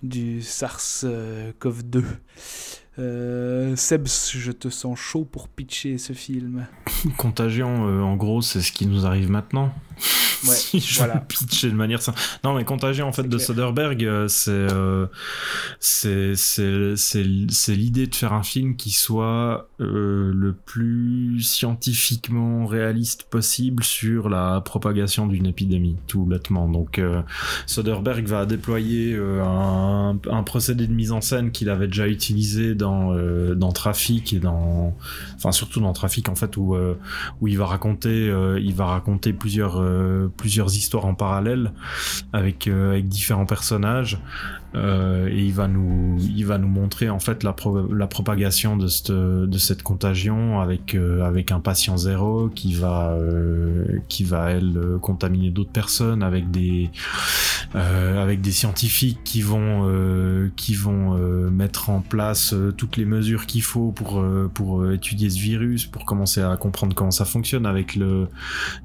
du 0.03 0.41
SARS-CoV-2. 0.41 2.05
Euh, 3.01 3.75
Sebs, 3.77 4.33
je 4.35 4.53
te 4.53 4.69
sens 4.69 4.99
chaud 4.99 5.25
pour 5.25 5.49
pitcher 5.49 5.97
ce 5.97 6.13
film. 6.13 6.67
Contagion, 7.17 7.87
euh, 7.87 8.03
en 8.03 8.17
gros, 8.17 8.43
c'est 8.43 8.61
ce 8.61 8.73
qui 8.73 8.87
nous 8.87 9.07
arrive 9.07 9.31
maintenant. 9.31 9.73
Ouais, 10.49 10.55
si 10.57 10.81
je 10.81 10.97
voilà. 10.99 11.19
pitcher 11.19 11.69
de 11.71 11.75
manière 11.75 12.01
simple. 12.01 12.19
Non, 12.45 12.55
mais 12.55 12.65
Contagion, 12.65 13.07
en 13.07 13.13
fait, 13.13 13.25
de 13.25 13.29
clair. 13.29 13.41
Soderbergh, 13.47 14.05
euh, 14.05 14.27
c'est 14.29 14.51
euh, 14.51 15.07
c'est 15.81 17.75
l'idée 17.75 18.07
de 18.07 18.15
faire 18.15 18.33
un 18.33 18.43
film 18.43 18.77
qui 18.77 18.91
soit 18.91 19.69
euh, 19.81 20.33
le 20.35 20.53
plus 20.53 21.43
scientifiquement 21.43 22.67
réaliste 22.67 23.25
possible 23.25 23.85
sur 23.85 24.29
la 24.29 24.61
propagation 24.63 25.27
d'une 25.27 25.47
épidémie, 25.47 25.97
tout 26.07 26.25
bêtement. 26.25 26.69
Donc, 26.69 26.99
euh, 26.99 27.23
Soderbergh 27.67 28.27
va 28.27 28.47
déployer 28.47 29.17
un, 29.17 30.17
un 30.31 30.43
procédé 30.43 30.87
de 30.87 30.93
mise 30.93 31.13
en 31.13 31.21
scène 31.21 31.51
qu'il 31.51 31.69
avait 31.69 31.87
déjà 31.87 32.09
utilisé 32.09 32.75
dans 32.75 33.15
dans 33.55 33.73
Trafic 33.73 34.33
et 34.33 34.39
dans 34.39 34.97
enfin 35.37 35.53
surtout 35.53 35.81
dans 35.81 35.93
Trafic 35.93 36.29
en 36.29 36.35
fait 36.35 36.57
où 36.57 36.77
où 37.41 37.49
il 37.49 37.59
va 37.59 37.67
raconter 37.67 38.33
il 38.61 38.75
va 38.75 38.87
raconter 38.87 39.33
plusieurs 39.33 39.81
plusieurs 40.36 40.74
histoires 40.76 41.07
en 41.07 41.14
parallèle 41.14 41.72
avec 42.32 42.66
euh, 42.66 42.93
avec 42.93 43.09
différents 43.09 43.47
personnages 43.47 44.18
euh, 44.75 45.29
et 45.29 45.45
il 45.45 45.53
va 45.53 45.66
nous 45.68 46.18
il 46.21 46.47
va 46.47 46.59
nous 46.59 46.68
montrer 46.68 47.11
en 47.11 47.18
fait 47.18 47.43
la 47.43 47.53
pro- 47.53 47.93
la 47.93 48.07
propagation 48.07 48.77
de 48.77 48.87
cette 48.87 49.11
de 49.11 49.59
cette 49.59 49.83
contagion 49.83 50.61
avec 50.61 50.95
euh, 50.95 51.25
avec 51.25 51.51
un 51.51 51.61
patient 51.61 51.97
zéro 51.97 52.49
qui 52.55 52.75
va 52.75 53.11
euh, 53.12 53.99
qui 54.09 54.23
va 54.25 54.51
elle 54.51 54.77
euh, 54.77 54.99
contaminer 54.99 55.51
d'autres 55.51 55.73
personnes 55.73 56.23
avec 56.23 56.51
des 56.51 56.91
euh, 57.75 58.23
avec 58.23 58.41
des 58.41 58.53
scientifiques 58.53 59.18
qui 59.25 59.43
vont 59.43 59.89
euh, 59.89 60.51
qui 60.57 60.75
vont 60.75 61.14
mettre 61.51 61.91
en 61.91 62.01
place 62.01 62.55
toutes 62.77 62.97
les 62.97 63.05
mesures 63.05 63.47
qu'il 63.47 63.62
faut 63.62 63.91
pour 63.93 64.23
pour 64.55 64.91
étudier 64.93 65.31
ce 65.31 65.39
virus 65.39 65.87
pour 65.87 66.05
commencer 66.05 66.41
à 66.43 66.57
comprendre 66.57 66.95
comment 66.95 67.11
ça 67.11 67.25
fonctionne 67.25 67.66
avec 67.66 67.97
le 67.97 68.29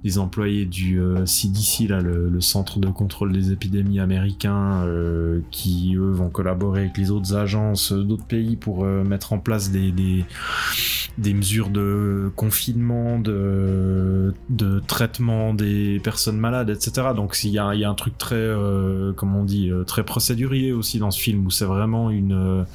les 0.03 0.17
employés 0.17 0.65
du 0.65 0.99
CDC 1.25 1.88
là 1.89 2.01
le, 2.01 2.29
le 2.29 2.41
centre 2.41 2.79
de 2.79 2.88
contrôle 2.88 3.31
des 3.31 3.51
épidémies 3.51 3.99
américain 3.99 4.83
euh, 4.86 5.41
eux 5.95 6.11
vont 6.11 6.30
collaborer 6.30 6.82
avec 6.82 6.97
les 6.97 7.11
autres 7.11 7.36
agences 7.36 7.91
d'autres 7.91 8.26
pays 8.26 8.55
pour 8.55 8.86
euh, 8.86 9.03
mettre 9.03 9.34
en 9.34 9.39
place 9.39 9.71
des, 9.71 9.91
des 11.17 11.34
mesures 11.34 11.69
de 11.69 12.32
confinement, 12.36 13.19
de, 13.19 14.34
de 14.49 14.80
traitement 14.88 15.53
des 15.53 15.99
personnes 16.03 16.38
malades, 16.38 16.69
etc. 16.69 17.09
Donc 17.15 17.38
il 17.43 17.51
y 17.51 17.59
a, 17.59 17.73
y 17.76 17.84
a 17.84 17.89
un 17.89 17.93
truc 17.95 18.17
très, 18.17 18.36
euh, 18.36 19.13
comment 19.13 19.41
on 19.41 19.43
dit, 19.45 19.69
euh, 19.69 19.84
très 19.84 20.03
procédurier 20.03 20.71
aussi 20.73 20.99
dans 20.99 21.11
ce 21.11 21.19
film 21.19 21.45
où 21.45 21.51
c'est 21.51 21.65
vraiment 21.65 22.09
une, 22.09 22.65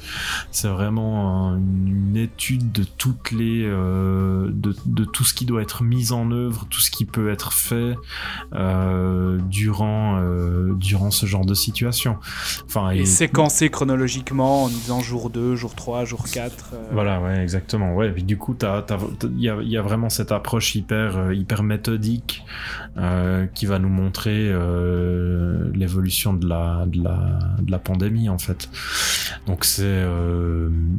c'est 0.51 0.67
vraiment 0.69 1.49
un- 1.51 1.57
une 1.57 2.17
étude 2.17 2.71
de 2.71 2.83
toutes 2.97 3.31
les, 3.31 3.63
de, 3.63 4.75
de 4.85 5.05
tout 5.05 5.23
ce 5.23 5.33
qui 5.33 5.45
doit 5.45 5.61
être 5.61 5.83
mis 5.83 6.11
en 6.11 6.31
œuvre, 6.31 6.65
tout 6.69 6.79
ce 6.81 6.91
qui 6.91 7.05
peut 7.05 7.29
être 7.29 7.53
fait 7.53 7.95
durant, 9.49 10.21
durant 10.75 11.11
ce 11.11 11.25
genre 11.25 11.45
de 11.45 11.53
situation. 11.53 12.17
Enfin, 12.65 12.90
Et 12.93 13.01
et- 13.01 13.05
séquencé 13.05 13.69
chronologiquement 13.69 14.63
en 14.63 14.67
disant 14.67 14.99
jour 15.01 15.29
2, 15.29 15.55
jour 15.55 15.75
3, 15.75 16.05
jour 16.05 16.25
4. 16.31 16.71
euh, 16.73 16.77
Voilà, 16.91 17.21
ouais, 17.21 17.39
exactement. 17.41 17.93
Ouais, 17.95 18.09
et 18.09 18.11
puis 18.11 18.23
du 18.23 18.37
coup, 18.37 18.55
il 18.61 19.39
y 19.39 19.45
y 19.71 19.77
a 19.77 19.81
vraiment 19.81 20.09
cette 20.09 20.31
approche 20.31 20.75
hyper, 20.75 21.17
euh, 21.17 21.33
hyper 21.35 21.63
méthodique 21.63 22.43
euh, 22.97 23.45
qui 23.53 23.65
va 23.65 23.79
nous 23.79 23.89
montrer 23.89 24.49
euh, 24.51 25.71
l'évolution 25.73 26.33
de 26.33 26.47
la, 26.47 26.85
de 26.87 27.03
la, 27.03 27.39
de 27.61 27.71
la 27.71 27.79
pandémie 27.79 28.29
en 28.29 28.37
fait. 28.37 28.69
Donc 29.47 29.63
c'est, 29.65 30.03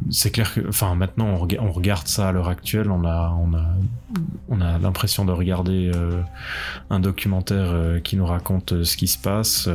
c'est 0.09 0.31
clair 0.31 0.53
que, 0.53 0.61
enfin, 0.67 0.95
maintenant 0.95 1.25
on, 1.27 1.37
rega- 1.37 1.59
on 1.61 1.71
regarde 1.71 2.07
ça 2.07 2.29
à 2.29 2.31
l'heure 2.31 2.49
actuelle, 2.49 2.89
on 2.91 3.05
a, 3.05 3.35
on 3.39 3.53
a, 3.53 3.63
on 4.49 4.59
a 4.61 4.77
l'impression 4.79 5.23
de 5.25 5.31
regarder 5.31 5.91
un 6.89 6.99
documentaire 6.99 8.01
qui 8.03 8.17
nous 8.17 8.25
raconte 8.25 8.83
ce 8.83 8.97
qui 8.97 9.07
se 9.07 9.17
passe. 9.17 9.67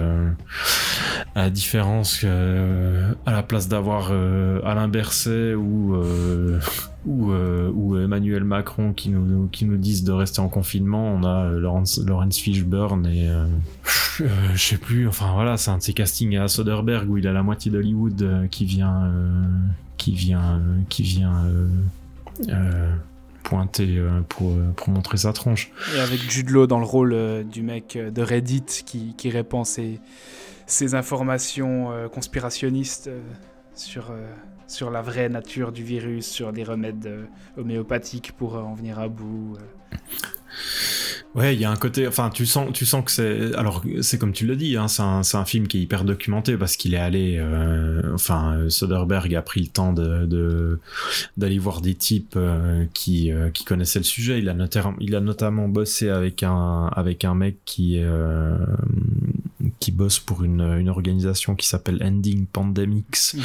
à 1.35 1.43
la 1.43 1.51
différence 1.51 2.08
que, 2.17 2.27
euh, 2.27 3.13
à 3.27 3.33
la 3.33 3.43
place 3.43 3.69
d'avoir 3.69 4.09
euh, 4.11 4.61
Alain 4.65 4.89
Berset 4.89 5.55
ou 5.55 5.95
euh, 5.95 6.61
ou, 7.07 7.97
Emmanuel 7.97 8.45
Macron 8.45 8.93
qui 8.93 9.11
nous 9.11 9.49
qui 9.49 9.65
nous 9.65 9.77
disent 9.77 10.05
de 10.05 10.13
rester 10.13 10.41
en 10.41 10.49
confinement, 10.49 11.07
on 11.09 11.25
a 11.25 11.45
euh, 11.45 11.61
Lawrence, 11.61 12.39
Fishburne 12.39 13.07
et 13.07 13.29
je 14.19 14.57
sais 14.57 14.79
plus. 14.79 15.09
Enfin 15.09 15.33
voilà, 15.35 15.57
c'est 15.57 15.71
un 15.71 15.79
de 15.79 15.83
ces 15.83 15.93
castings 15.93 16.37
à 16.37 16.49
Soderbergh 16.49 17.09
où 17.09 17.17
il 17.17 17.27
a 17.27 17.33
la 17.33 17.43
moitié 17.43 17.71
d'Hollywood 17.71 18.49
qui 18.51 18.65
vient 18.65 19.11
qui 19.97 20.13
vient 20.13 20.61
qui 20.89 21.03
vient 21.03 21.45
pointer 23.43 23.97
euh, 23.97 24.21
pour 24.29 24.53
pour 24.77 24.91
montrer 24.91 25.17
sa 25.17 25.33
tronche. 25.33 25.71
Et 25.97 26.01
avec 26.01 26.21
Jude 26.31 26.51
dans 26.67 26.79
le 26.79 26.85
rôle 26.85 27.45
du 27.51 27.63
mec 27.63 27.97
de 27.97 28.23
Reddit 28.23 28.85
qui, 28.85 29.15
qui 29.17 29.31
répand 29.31 29.65
ses, 29.65 30.01
ses 30.69 30.95
informations 30.95 31.91
euh, 31.91 32.09
conspirationnistes 32.09 33.09
euh, 33.09 33.21
sur, 33.75 34.11
euh, 34.11 34.27
sur 34.69 34.91
la 34.91 35.03
vraie 35.03 35.29
nature 35.29 35.73
du 35.73 35.83
virus, 35.83 36.27
sur 36.27 36.53
les 36.53 36.63
remèdes 36.63 37.27
homéopathiques 37.57 38.33
pour 38.33 38.55
en 38.55 38.75
venir 38.75 38.99
à 38.99 39.09
bout. 39.09 39.57
Ouais, 41.35 41.55
il 41.55 41.61
y 41.61 41.65
a 41.65 41.71
un 41.71 41.77
côté, 41.77 42.07
enfin, 42.07 42.31
tu 42.31 42.47
sens, 42.47 42.73
tu 42.73 42.85
sens 42.85 43.05
que 43.05 43.11
c'est, 43.11 43.55
alors 43.55 43.83
c'est 44.01 44.19
comme 44.19 44.33
tu 44.33 44.47
le 44.47 44.57
dis, 44.57 44.77
hein, 44.77 44.89
c'est 44.89 45.03
un, 45.03 45.21
un, 45.35 45.45
film 45.45 45.69
qui 45.69 45.79
est 45.79 45.83
hyper 45.83 46.05
documenté 46.05 46.57
parce 46.57 46.77
qu'il 46.77 46.95
est 46.95 46.99
allé, 46.99 47.41
enfin, 48.13 48.65
Soderbergh 48.69 49.35
a 49.37 49.43
pris 49.43 49.61
le 49.61 49.69
temps 49.69 49.93
de 49.93 50.81
d'aller 51.37 51.59
voir 51.59 51.81
des 51.81 51.95
types 51.95 52.39
qui 52.95 53.31
qui 53.55 53.65
connaissaient 53.65 54.01
le 54.01 54.05
sujet. 54.05 54.39
Il 54.39 54.49
a 54.49 54.55
notamment, 54.55 54.95
il 55.01 55.15
a 55.15 55.21
notamment 55.21 55.69
bossé 55.69 56.09
avec 56.09 56.43
un 56.43 56.87
avec 56.95 57.25
un 57.25 57.35
mec 57.35 57.59
qui 57.65 58.03
qui 59.81 59.93
bosse 59.93 60.19
pour 60.19 60.43
une, 60.45 60.61
une 60.61 60.89
organisation 60.89 61.55
qui 61.55 61.67
s'appelle 61.67 62.03
Ending 62.03 62.47
Pandemics, 62.47 63.35
mhm. 63.35 63.43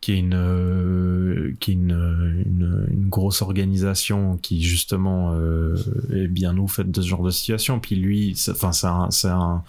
qui 0.00 0.12
est 0.12 0.18
une 0.18 0.34
euh, 0.34 1.54
qui 1.60 1.72
est 1.72 1.74
une, 1.74 2.42
une, 2.46 2.86
une, 2.90 3.08
grosse 3.08 3.42
organisation 3.42 4.36
qui 4.38 4.62
justement 4.62 5.32
euh, 5.34 5.76
est 6.12 6.28
bien 6.28 6.56
au 6.58 6.66
fait 6.66 6.90
de 6.90 7.02
ce 7.02 7.06
genre 7.06 7.22
de 7.22 7.30
situation. 7.30 7.80
Puis 7.80 7.96
lui, 7.96 8.36
enfin 8.48 8.72
c'est 8.72 8.86
un, 9.28 9.62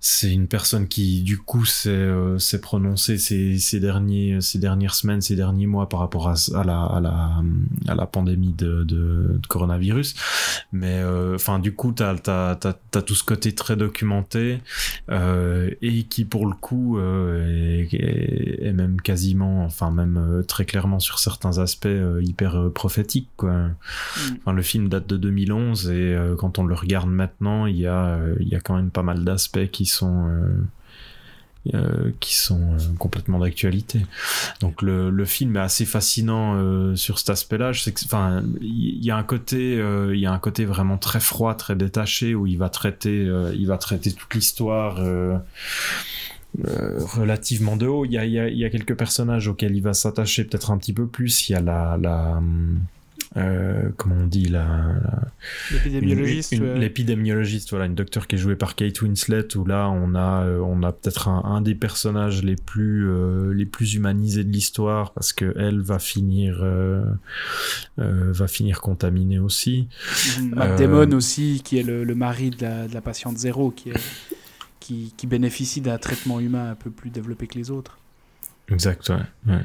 c'est 0.00 0.32
une 0.32 0.46
personne 0.46 0.88
qui 0.88 1.22
du 1.22 1.38
coup 1.38 1.64
s'est 1.64 1.90
euh, 1.90 2.38
s'est 2.38 2.60
prononcé 2.60 3.18
ces, 3.18 3.58
ces 3.58 3.80
derniers 3.80 4.40
ces 4.40 4.58
dernières 4.58 4.94
semaines, 4.94 5.20
ces 5.20 5.36
derniers 5.36 5.66
mois 5.66 5.88
par 5.88 6.00
rapport 6.00 6.28
à, 6.28 6.34
à 6.54 6.64
la 6.64 6.84
à 6.84 7.00
la 7.00 7.42
à 7.88 7.94
la 7.94 8.06
pandémie 8.06 8.52
de, 8.52 8.84
de, 8.84 9.40
coronavirus. 9.48 10.14
Mais 10.72 11.00
euh, 11.00 11.34
enfin 11.34 11.58
du 11.58 11.74
coup 11.74 11.92
t'as 11.92 12.16
t'as 12.16 12.54
t'as 12.56 13.02
tout 13.02 13.14
ce 13.14 13.24
côté 13.24 13.54
très 13.54 13.76
documenté. 13.76 14.60
Euh, 15.10 15.70
et 15.80 16.02
qui 16.04 16.24
pour 16.24 16.46
le 16.46 16.54
coup 16.54 16.98
euh, 16.98 17.84
est, 17.90 18.72
même 18.72 19.00
quasiment, 19.00 19.64
enfin 19.64 19.90
même 19.90 20.18
euh, 20.18 20.42
très 20.42 20.64
clairement 20.64 20.98
sur 20.98 21.18
certains 21.18 21.58
aspects 21.58 21.88
hyper 22.20 22.70
prophétique. 22.72 23.28
Quoi. 23.36 23.52
Mm. 23.52 23.74
Enfin, 24.38 24.52
le 24.52 24.62
film 24.62 24.88
date 24.88 25.06
de 25.06 25.16
2011 25.16 25.90
et 25.90 26.16
quand 26.38 26.58
on 26.58 26.64
le 26.64 26.74
regarde 26.74 27.08
maintenant, 27.08 27.66
il 27.66 27.76
y 27.76 27.86
a, 27.86 28.18
il 28.40 28.48
y 28.48 28.54
a 28.54 28.60
quand 28.60 28.76
même 28.76 28.90
pas 28.90 29.02
mal 29.02 29.24
d'aspects 29.24 29.66
qui 29.70 29.86
sont 29.86 30.28
euh, 31.74 32.12
qui 32.20 32.34
sont 32.34 32.60
euh, 32.60 32.78
complètement 32.98 33.40
d'actualité. 33.40 34.00
Donc 34.60 34.80
le, 34.80 35.10
le, 35.10 35.24
film 35.26 35.56
est 35.56 35.60
assez 35.60 35.84
fascinant 35.84 36.54
euh, 36.54 36.96
sur 36.96 37.18
cet 37.18 37.28
aspect-là. 37.30 37.72
Enfin, 38.04 38.42
il 38.62 39.04
y 39.04 39.10
a 39.10 39.16
un 39.16 39.22
côté, 39.22 39.74
il 39.74 40.18
y 40.18 40.24
a 40.24 40.32
un 40.32 40.38
côté 40.38 40.64
vraiment 40.64 40.96
très 40.96 41.20
froid, 41.20 41.54
très 41.54 41.74
détaché 41.74 42.34
où 42.34 42.46
il 42.46 42.56
va 42.56 42.70
traiter, 42.70 43.28
il 43.54 43.66
va 43.66 43.76
traiter 43.76 44.12
toute 44.12 44.32
l'histoire. 44.34 44.98
relativement 46.56 47.76
de 47.76 47.86
haut. 47.86 48.04
Il 48.06 48.12
y 48.12 48.18
a, 48.18 48.24
il 48.24 48.56
y, 48.56 48.64
a, 48.64 48.70
quelques 48.70 48.96
personnages 48.96 49.48
auxquels 49.48 49.76
il 49.76 49.82
va 49.82 49.92
s'attacher 49.92 50.44
peut-être 50.44 50.70
un 50.70 50.78
petit 50.78 50.94
peu 50.94 51.06
plus. 51.06 51.50
Il 51.50 51.52
y 51.52 51.56
a 51.56 51.60
la, 51.60 51.98
la, 52.00 52.40
euh, 53.36 53.90
comment 53.98 54.14
on 54.22 54.26
dit 54.26 54.46
la, 54.46 54.94
l'épidémiologiste 55.70 56.52
l'épidémiologiste 56.52 57.70
voilà 57.70 57.84
une 57.84 57.94
docteure 57.94 58.26
qui 58.26 58.36
est 58.36 58.38
jouée 58.38 58.56
par 58.56 58.74
Kate 58.74 59.02
Winslet 59.02 59.54
où 59.54 59.66
là 59.66 59.90
on 59.90 60.14
a 60.14 60.44
euh, 60.44 60.60
on 60.60 60.82
a 60.82 60.92
peut-être 60.92 61.28
un, 61.28 61.44
un, 61.44 61.60
des 61.60 61.74
personnages 61.74 62.42
les 62.42 62.56
plus 62.56 63.06
euh, 63.06 63.52
les 63.52 63.66
plus 63.66 63.94
humanisés 63.94 64.44
de 64.44 64.50
l'histoire 64.50 65.12
parce 65.12 65.34
que 65.34 65.54
elle 65.58 65.80
va 65.82 65.98
finir 65.98 66.64
va 67.98 68.48
finir 68.48 68.80
contaminée 68.80 69.38
aussi. 69.38 69.88
Matt 70.52 70.78
Damon 70.78 71.12
aussi 71.12 71.60
qui 71.62 71.78
est 71.78 71.82
le, 71.82 72.04
le 72.04 72.14
mari 72.14 72.50
de 72.50 72.62
la, 72.62 72.88
de 72.88 72.94
la, 72.94 73.02
patiente 73.02 73.36
zéro 73.36 73.70
qui 73.70 73.90
est 73.90 74.00
qui, 74.80 75.12
qui 75.16 75.26
bénéficie 75.26 75.82
d'un 75.82 75.98
traitement 75.98 76.40
humain 76.40 76.70
un 76.70 76.74
peu 76.74 76.90
plus 76.90 77.10
développé 77.10 77.46
que 77.46 77.58
les 77.58 77.70
autres 77.70 77.98
Exact, 78.70 79.08
ouais. 79.08 79.52
ouais. 79.52 79.62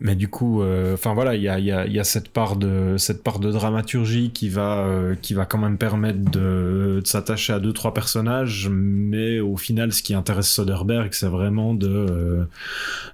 Mais 0.00 0.14
du 0.14 0.28
coup, 0.28 0.62
euh, 0.62 0.94
enfin 0.94 1.12
voilà, 1.12 1.34
il 1.34 1.42
y 1.42 1.48
a, 1.48 1.58
y, 1.58 1.72
a, 1.72 1.86
y 1.86 1.98
a, 1.98 2.04
cette 2.04 2.28
part 2.28 2.56
de 2.56 2.96
cette 2.98 3.24
part 3.24 3.40
de 3.40 3.50
dramaturgie 3.50 4.30
qui 4.30 4.48
va 4.48 4.86
euh, 4.86 5.16
qui 5.16 5.34
va 5.34 5.44
quand 5.44 5.58
même 5.58 5.76
permettre 5.76 6.30
de, 6.30 7.00
de 7.00 7.02
s'attacher 7.04 7.52
à 7.52 7.58
deux 7.58 7.72
trois 7.72 7.94
personnages, 7.94 8.68
mais 8.70 9.40
au 9.40 9.56
final, 9.56 9.92
ce 9.92 10.02
qui 10.04 10.14
intéresse 10.14 10.48
Soderbergh, 10.48 11.12
c'est 11.12 11.26
vraiment 11.26 11.74
de 11.74 11.88
euh, 11.88 12.44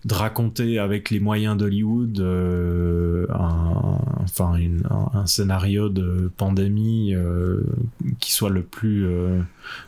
de 0.05 0.15
raconter 0.15 0.79
avec 0.79 1.09
les 1.09 1.21
moyens 1.21 1.57
d'Hollywood 1.57 2.21
un, 2.21 3.99
enfin 4.23 4.53
un, 4.91 5.19
un, 5.21 5.27
scénario 5.27 5.89
de 5.89 6.31
pandémie 6.37 7.15
qui 8.19 8.33
soit 8.33 8.51
le 8.51 8.63
plus 8.63 9.07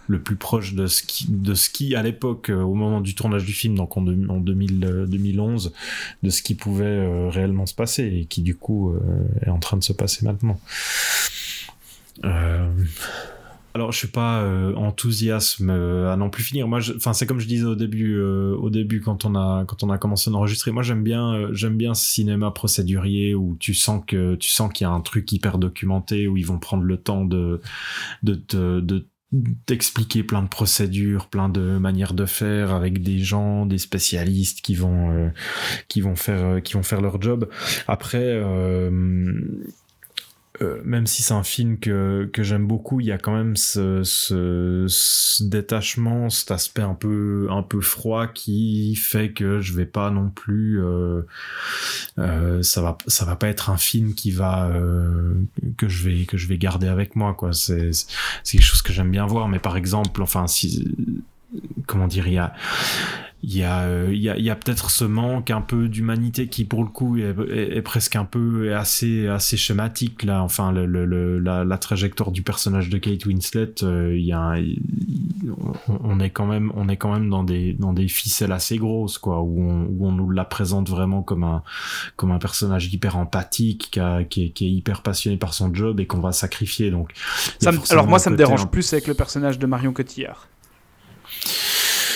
le 0.07 0.21
plus 0.21 0.37
proche 0.37 0.75
de 0.75 0.87
ce 0.87 1.03
qui, 1.03 1.27
de 1.29 1.55
ce 1.55 1.71
qui 1.71 1.95
à 1.95 2.03
l'époque, 2.03 2.51
euh, 2.51 2.63
au 2.63 2.75
moment 2.75 3.01
du 3.01 3.15
tournage 3.15 3.45
du 3.45 3.53
film, 3.53 3.75
donc 3.75 3.97
en, 3.97 4.07
en 4.07 4.39
2000, 4.39 5.07
2011, 5.09 5.67
euh, 5.67 5.71
de 6.23 6.31
ce 6.31 6.43
qui 6.43 6.55
pouvait 6.55 6.85
euh, 6.85 7.29
réellement 7.29 7.67
se 7.67 7.75
passer 7.75 8.05
et 8.05 8.25
qui 8.27 8.43
du 8.43 8.57
coup 8.57 8.95
est 9.43 9.51
en 9.51 9.59
train 9.59 9.77
de 9.77 9.85
se 9.85 9.93
passer 9.93 10.25
maintenant. 10.25 10.59
Alors 13.77 13.91
je 13.91 13.99
suis 13.99 14.09
pas 14.09 14.41
euh, 14.41 14.73
enthousiasme 14.77 15.71
à 15.71 16.17
non 16.17 16.31
plus 16.31 16.45
finir. 16.45 16.69
Moi, 16.69 16.79
enfin 16.95 17.13
c'est 17.13 17.27
comme 17.27 17.41
je 17.41 17.49
disais 17.49 17.65
au 17.65 17.75
début, 17.75 18.21
au 18.21 18.71
début 18.71 19.01
quand 19.01 19.25
on 19.25 19.35
a 19.35 19.65
quand 19.67 19.83
on 19.83 19.91
a 19.91 19.99
commencé 19.99 20.31
à 20.31 20.33
enregistrer. 20.33 20.71
Moi 20.71 20.85
j'aime 20.85 21.03
bien 21.03 21.49
j'aime 21.53 21.77
bien 21.77 21.95
ce 21.95 22.07
cinéma 22.07 22.53
procédurier 22.53 23.35
où 23.35 23.57
tu 23.59 23.75
sens 23.75 24.05
que 24.07 24.37
tu 24.37 24.49
sens 24.49 24.73
qu'il 24.73 24.85
y 24.85 24.89
a 24.89 24.93
un 24.93 25.01
truc 25.01 25.31
hyper 25.33 25.59
documenté 25.59 26.29
où 26.29 26.37
ils 26.37 26.47
vont 26.47 26.61
prendre 26.61 26.85
le 26.85 26.97
temps 26.99 27.25
de 27.25 27.61
de, 28.23 28.41
de, 28.51 28.79
de 28.79 29.09
d'expliquer 29.35 30.23
plein 30.23 30.43
de 30.43 30.49
procédures, 30.49 31.27
plein 31.27 31.49
de 31.49 31.79
manières 31.79 32.15
de 32.15 32.25
faire 32.25 32.73
avec 32.73 33.03
des 33.03 33.19
gens, 33.19 33.67
des 33.67 33.79
spécialistes 33.79 34.61
qui 34.61 34.75
vont 34.75 35.11
euh, 35.11 35.29
qui 35.89 36.01
vont 36.01 36.15
faire 36.15 36.45
euh, 36.45 36.61
qui 36.61 36.75
vont 36.75 36.83
faire 36.83 37.01
leur 37.01 37.21
job. 37.21 37.49
Après 37.89 38.23
euh, 38.23 38.91
euh, 40.63 40.81
même 40.85 41.07
si 41.09 41.23
c'est 41.23 41.35
un 41.35 41.43
film 41.43 41.79
que, 41.79 42.31
que 42.33 42.45
j'aime 42.45 42.67
beaucoup, 42.67 43.01
il 43.01 43.07
y 43.07 43.13
a 43.13 43.19
quand 43.19 43.35
même 43.35 43.57
ce, 43.57 44.05
ce, 44.05 44.87
ce, 44.89 45.43
détachement, 45.43 46.31
cet 46.31 46.53
aspect 46.53 46.83
un 46.83 46.95
peu 46.95 47.49
un 47.51 47.63
peu 47.63 47.81
froid 47.81 48.29
qui 48.29 48.95
fait 48.95 49.33
que 49.33 49.61
je 49.61 49.73
vais 49.73 49.87
pas 49.87 50.11
non 50.11 50.31
plus 50.31 50.81
euh, 50.81 51.23
euh, 52.19 52.63
ça 52.63 52.83
va 52.83 52.99
ça 53.09 53.25
va 53.25 53.35
pas 53.35 53.49
être 53.49 53.69
un 53.71 53.77
film 53.77 54.15
qui 54.15 54.31
va 54.31 54.69
euh, 54.69 55.35
que 55.77 55.89
je 55.89 56.09
vais 56.09 56.25
que 56.25 56.37
je 56.37 56.47
vais 56.47 56.59
garder 56.59 56.87
avec 56.87 57.17
moi 57.17 57.35
quoi. 57.35 57.53
C'est 57.53 57.91
c'est 57.93 58.57
quelque 58.57 58.63
chose 58.63 58.83
que 58.83 58.93
j'aime 58.93 59.11
bien 59.11 59.27
voir, 59.27 59.49
mais 59.49 59.59
par 59.59 59.77
exemple, 59.77 60.23
enfin 60.23 60.47
si 60.47 60.87
comment 61.87 62.07
dire, 62.07 62.29
il 62.29 62.35
y 62.35 62.39
a 62.39 62.55
il 63.47 63.59
y 63.59 63.63
a, 63.63 63.83
euh, 63.83 64.09
il 64.11 64.23
y 64.23 64.31
a, 64.31 64.39
il 64.39 64.45
y 64.45 64.49
a 64.49 64.57
peut-être 64.57 64.91
ce 64.91 65.05
manque 65.05 65.51
un 65.51 65.61
peu 65.61 65.89
d'humanité 65.89 66.49
qui 66.49 66.65
pour 66.65 66.83
le 66.83 66.89
coup 66.89 67.19
est, 67.19 67.35
est, 67.51 67.83
presque 67.83 68.17
un 68.17 68.25
peu 68.25 68.75
assez 68.75 69.29
assez 69.29 69.59
schématique 69.59 70.23
là. 70.23 70.43
Enfin 70.43 70.73
le, 70.73 70.87
le, 70.87 71.39
la, 71.39 71.63
la, 71.63 71.79
trajectoire 71.79 72.31
du 72.31 72.43
personnage 72.43 72.89
de 72.89 72.97
Kate 72.97 73.27
Winslet 73.27 73.83
euh, 73.83 74.17
il 74.17 74.25
y 74.25 74.33
a 74.33 74.55
on, 75.89 76.21
est 76.21 76.31
quand 76.31 76.47
même 76.47 76.73
on 76.75 76.89
est 76.89 76.97
quand 76.97 77.13
même 77.13 77.29
dans 77.29 77.45
des 77.45 77.75
dans 77.75 77.93
des 77.93 78.09
ficelles 78.09 78.53
assez 78.53 78.79
grosses 78.79 79.19
quoi 79.19 79.43
où 79.43 79.61
on, 79.61 79.89
où 79.91 80.07
on 80.07 80.13
nous 80.13 80.31
la 80.31 80.47
présente 80.47 80.89
vraiment 80.89 81.23
comme 81.23 81.45
un 81.45 81.63
comme 82.17 82.31
un 82.31 82.39
personnage 82.39 82.93
hyper 82.95 83.19
empathique 83.19 83.89
qui, 83.93 84.01
a, 84.01 84.25
qui, 84.25 84.47
est, 84.47 84.51
qui 84.51 84.67
est 84.67 84.71
hyper 84.71 85.03
passionné 85.03 85.37
par 85.37 85.53
son 85.53 85.75
job 85.75 86.01
et 86.01 86.07
qu'on 86.07 86.21
va 86.21 86.33
sacrifier. 86.33 86.91
Donc 86.91 87.13
ça 87.61 87.73
alors 87.91 88.07
moi 88.07 88.19
ça 88.19 88.31
me 88.31 88.37
dérange 88.37 88.69
plus 88.69 88.91
avec 88.95 89.07
le 89.07 89.13
personnage 89.13 89.59
de 89.59 89.67
Marion 89.67 89.93
Cotillard 89.93 90.49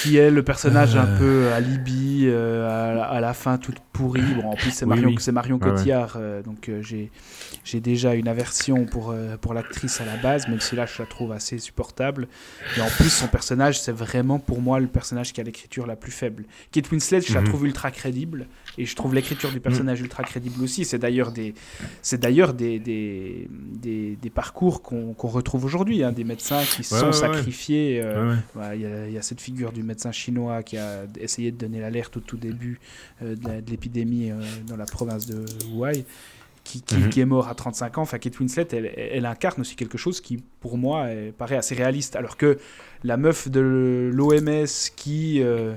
qui 0.03 0.17
est 0.17 0.31
le 0.31 0.43
personnage 0.43 0.97
un 0.97 1.07
euh. 1.07 1.19
peu 1.19 1.53
alibi 1.53 2.25
euh, 2.27 3.03
à, 3.03 3.21
la 3.21 3.35
fin 3.35 3.59
toute 3.59 3.79
pourrie. 3.93 4.21
Bon, 4.21 4.51
en 4.51 4.55
plus 4.55 4.71
c'est 4.71 4.87
Marion, 4.87 5.13
c'est 5.19 5.33
Marion 5.33 5.59
Cotillard, 5.59 6.15
euh, 6.17 6.43
donc 6.43 6.71
j'ai 6.81 7.11
j'ai 7.65 7.81
déjà 7.81 8.15
une 8.15 8.29
aversion 8.29 8.87
pour 8.87 9.15
pour 9.41 9.55
l'actrice 9.55 10.01
à 10.01 10.05
la 10.05 10.17
base, 10.17 10.49
même 10.49 10.61
si 10.61 10.77
là 10.77 10.87
je 10.87 11.03
la 11.03 11.07
trouve 11.07 11.33
assez 11.33 11.59
supportable. 11.59 12.29
Et 12.77 12.81
en 12.81 12.89
plus 12.89 13.11
son 13.11 13.29
personnage 13.29 13.81
c'est 13.81 13.93
vraiment 13.93 14.39
pour 14.39 14.61
moi 14.61 14.81
le 14.81 14.87
personnage 14.87 15.33
qui 15.33 15.41
a 15.41 15.45
l'écriture 15.45 15.87
la 15.87 15.97
plus 15.97 16.13
faible. 16.13 16.45
Kate 16.73 16.91
Winslet 16.91 17.21
je 17.21 17.35
la 17.35 17.41
mhm. 17.41 17.49
trouve 17.49 17.67
ultra 17.67 17.91
crédible 17.91 18.47
et 18.79 18.87
je 18.87 18.97
trouve 18.97 19.15
l'écriture 19.15 19.51
du 19.51 19.61
personnage 19.61 20.01
ultra 20.01 20.23
crédible 20.23 20.63
aussi. 20.63 20.85
C'est 20.85 20.99
d'ailleurs 20.99 21.33
des 21.33 21.55
c'est 22.01 22.21
d'ailleurs 22.21 22.55
des, 22.55 22.79
des, 22.79 23.49
des, 23.51 24.17
des 24.21 24.31
parcours 24.31 24.83
qu'on 24.83 25.15
retrouve 25.29 25.65
aujourd'hui, 25.65 26.05
hein, 26.05 26.13
des 26.13 26.25
médecins 26.25 26.63
qui 26.63 26.85
se 26.85 26.97
sont 26.97 27.13
sacrifiés. 27.13 28.03
Il 28.73 28.81
y, 28.81 29.13
y, 29.13 29.19
a 29.19 29.23
cette 29.23 29.41
figure 29.41 29.73
du 29.73 29.83
médecin 29.83 30.13
chinois 30.13 30.63
qui 30.63 30.77
a 30.77 31.05
essayé 31.19 31.51
de 31.51 31.57
donner 31.57 31.81
l'alerte 31.81 32.17
au 32.17 32.21
tout 32.21 32.37
début 32.37 32.81
euh, 33.23 33.35
de 33.35 33.71
l'épidémie 33.71 34.31
euh, 34.31 34.41
dans 34.67 34.77
la 34.77 34.87
province 34.87 35.27
de 35.27 35.45
Wuhan. 35.73 35.93
Qui, 36.65 36.85
mhm. 36.93 37.09
qui, 37.09 37.21
est 37.21 37.25
mort 37.25 37.49
à 37.49 37.55
35 37.55 37.97
ans. 37.97 38.03
Enfin, 38.03 38.19
Kate 38.19 38.39
Winslet, 38.39 38.69
elle, 38.73 38.93
elle, 38.95 39.25
incarne 39.25 39.63
aussi 39.63 39.75
quelque 39.75 39.97
chose 39.97 40.21
qui, 40.21 40.43
pour 40.61 40.77
moi, 40.77 41.07
paraît 41.39 41.57
assez 41.57 41.75
réaliste. 41.75 42.15
Alors 42.15 42.37
que 42.37 42.59
la 43.05 43.17
meuf 43.17 43.49
de 43.49 44.11
l'OMS 44.13 44.67
qui 44.95 45.41
euh, 45.43 45.75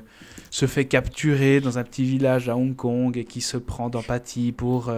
se 0.52 0.68
fait 0.68 0.86
capturer 0.86 1.62
dans 1.62 1.80
un 1.80 1.84
petit 1.84 2.04
village 2.04 2.48
à 2.48 2.56
Hong 2.56 2.76
Kong 2.76 3.18
et 3.18 3.26
qui 3.26 3.42
se 3.42 3.58
prend 3.58 3.90
d'empathie 3.90 4.52
pour 4.52 4.92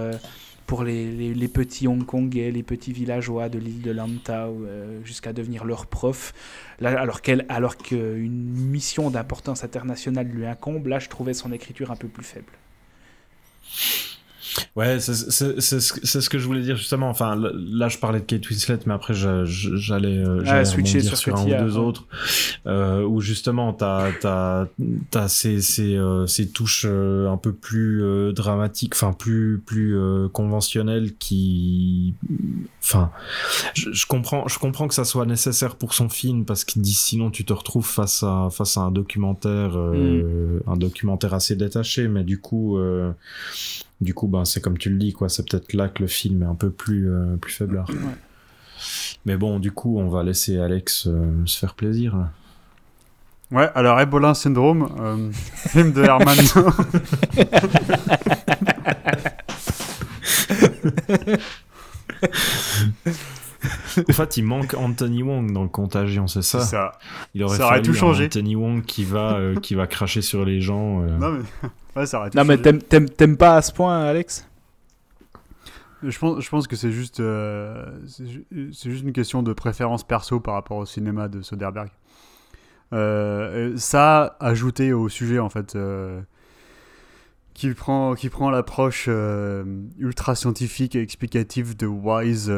pour 0.66 0.84
les, 0.84 1.34
les, 1.34 1.48
petits 1.48 1.88
Hongkongais, 1.88 2.52
les 2.52 2.64
petits 2.64 2.94
villageois 2.94 3.50
de 3.50 3.60
l'île 3.60 3.82
de 3.82 3.92
Lantau, 3.92 4.32
euh, 4.32 5.00
jusqu'à 5.04 5.34
devenir 5.34 5.66
leur 5.66 5.86
prof. 5.86 6.34
Là, 6.80 7.00
alors 7.00 7.22
qu'elle, 7.22 7.46
alors 7.50 7.78
qu'une 7.78 8.32
mission 8.32 9.10
d'importance 9.10 9.64
internationale 9.64 10.28
lui 10.28 10.46
incombe, 10.46 10.88
là, 10.88 11.00
je 11.00 11.10
trouvais 11.10 11.34
son 11.34 11.52
écriture 11.52 11.92
un 11.92 11.96
peu 11.96 12.08
plus 12.08 12.24
faible. 12.24 12.52
Ouais, 14.76 15.00
c'est 15.00 15.14
ce 15.14 16.30
que 16.30 16.38
je 16.38 16.46
voulais 16.46 16.62
dire 16.62 16.76
justement. 16.76 17.10
Enfin, 17.10 17.36
là, 17.36 17.90
je 17.90 17.98
parlais 17.98 18.20
de 18.20 18.26
Kate 18.26 18.50
Winslet, 18.50 18.80
mais 18.86 18.94
après, 18.94 19.14
j'allais 19.14 20.24
ah, 20.48 20.66
switcher 20.66 21.02
sur, 21.02 21.18
sur 21.18 21.36
un 21.36 21.46
ou 21.46 21.64
deux 21.66 21.78
autres, 21.78 22.06
euh, 22.66 23.04
où 23.04 23.22
justement, 23.22 23.74
t'as 23.74 24.12
as, 24.24 24.68
as, 25.16 25.28
ces, 25.28 25.62
ces, 25.62 25.96
euh, 25.96 26.28
ces 26.28 26.50
touches 26.50 26.86
euh, 26.88 27.30
un 27.30 27.38
peu 27.38 27.54
plus 27.54 28.04
euh, 28.04 28.32
dramatiques, 28.32 28.94
enfin 28.96 29.14
plus 29.14 29.62
plus 29.66 29.98
conventionnelles, 30.32 31.16
qui, 31.18 32.16
enfin, 32.84 33.12
je, 33.74 33.92
je, 33.92 34.06
comprends, 34.06 34.48
je 34.48 34.60
comprends 34.60 34.88
que 34.88 34.94
ça 34.94 35.06
soit 35.06 35.26
nécessaire 35.26 35.76
pour 35.76 35.94
son 35.94 36.10
film 36.10 36.46
parce 36.46 36.66
que 36.66 36.74
sinon 36.84 37.32
tu 37.32 37.46
te 37.46 37.54
retrouves 37.54 37.88
face 37.88 38.24
à 38.24 38.50
face 38.52 38.78
à 38.78 38.82
un 38.82 38.92
documentaire, 38.92 39.72
mm. 39.72 40.62
un 40.68 40.78
documentaire 40.78 41.34
assez 41.34 41.56
détaché, 41.56 42.08
mais 42.08 42.24
du 42.24 42.40
coup. 42.40 42.78
Du 44.04 44.14
coup, 44.14 44.28
ben, 44.28 44.44
c'est 44.44 44.62
comme 44.62 44.78
tu 44.78 44.90
le 44.90 44.98
dis, 44.98 45.14
quoi. 45.14 45.30
C'est 45.30 45.50
peut-être 45.50 45.74
là 45.74 45.88
que 45.88 46.02
le 46.02 46.08
film 46.08 46.44
est 46.44 46.48
un 46.48 46.56
peu 46.56 46.70
plus, 46.70 47.10
euh, 47.10 47.38
plus 47.38 47.54
faiblard. 47.54 47.88
Mais 49.26 49.38
bon, 49.38 49.60
du 49.60 49.72
coup, 49.72 49.98
on 49.98 50.10
va 50.10 50.24
laisser 50.24 50.60
Alex 50.60 51.08
euh, 51.08 51.32
se 51.46 51.58
faire 51.58 51.74
plaisir. 51.74 52.28
Ouais, 53.52 53.70
alors 53.76 54.00
Ebola 54.02 54.34
Syndrome, 54.34 54.90
euh, 55.00 55.32
film 55.70 55.94
de 55.94 56.04
Herman. 56.04 56.36
en 64.14 64.26
fait, 64.26 64.38
il 64.38 64.44
manque 64.44 64.74
Anthony 64.74 65.24
Wong 65.24 65.52
dans 65.52 65.64
le 65.64 65.70
Contagion, 65.70 66.28
c'est 66.28 66.42
ça. 66.42 66.62
ça. 66.62 66.92
Il 67.34 67.44
aurait, 67.44 67.58
fallu 67.58 67.82
tout 67.82 67.94
changé. 67.94 68.26
Anthony 68.26 68.56
Wong 68.56 68.84
qui 68.84 69.04
va, 69.04 69.40
qui 69.62 69.76
va 69.76 69.88
cracher 69.88 70.22
sur 70.22 70.46
les 70.46 70.62
gens. 70.62 71.02
Non, 71.02 71.32
mais 71.32 71.70
Ouais, 71.96 72.06
ça 72.06 72.30
Non, 72.36 72.44
mais 72.46 72.58
t'aimes 72.58 73.38
pas 73.38 73.58
à 73.58 73.62
ce 73.62 73.72
point, 73.72 74.04
Alex? 74.04 74.48
Je 76.02 76.18
pense, 76.20 76.44
je 76.44 76.50
pense 76.50 76.68
que 76.68 76.76
c'est 76.76 76.92
juste, 76.92 77.22
euh, 77.22 77.86
c'est 78.08 78.90
juste 78.90 79.04
une 79.04 79.14
question 79.14 79.42
de 79.42 79.54
préférence 79.54 80.04
perso 80.04 80.40
par 80.40 80.56
rapport 80.56 80.78
au 80.78 80.86
cinéma 80.86 81.30
de 81.30 81.42
Soderbergh. 81.42 81.92
Euh, 82.92 83.74
ça, 83.78 84.36
ajouté 84.40 84.92
au 84.92 85.08
sujet, 85.08 85.40
en 85.40 85.50
fait, 85.50 85.76
euh, 85.76 86.20
qui 87.54 87.74
prend, 87.74 88.16
qui 88.16 88.30
prend 88.30 88.50
l'approche 88.50 89.08
ultra 89.98 90.36
scientifique 90.36 90.96
et 90.96 91.02
explicative 91.02 91.78
de 91.78 91.86
Wise 91.86 92.52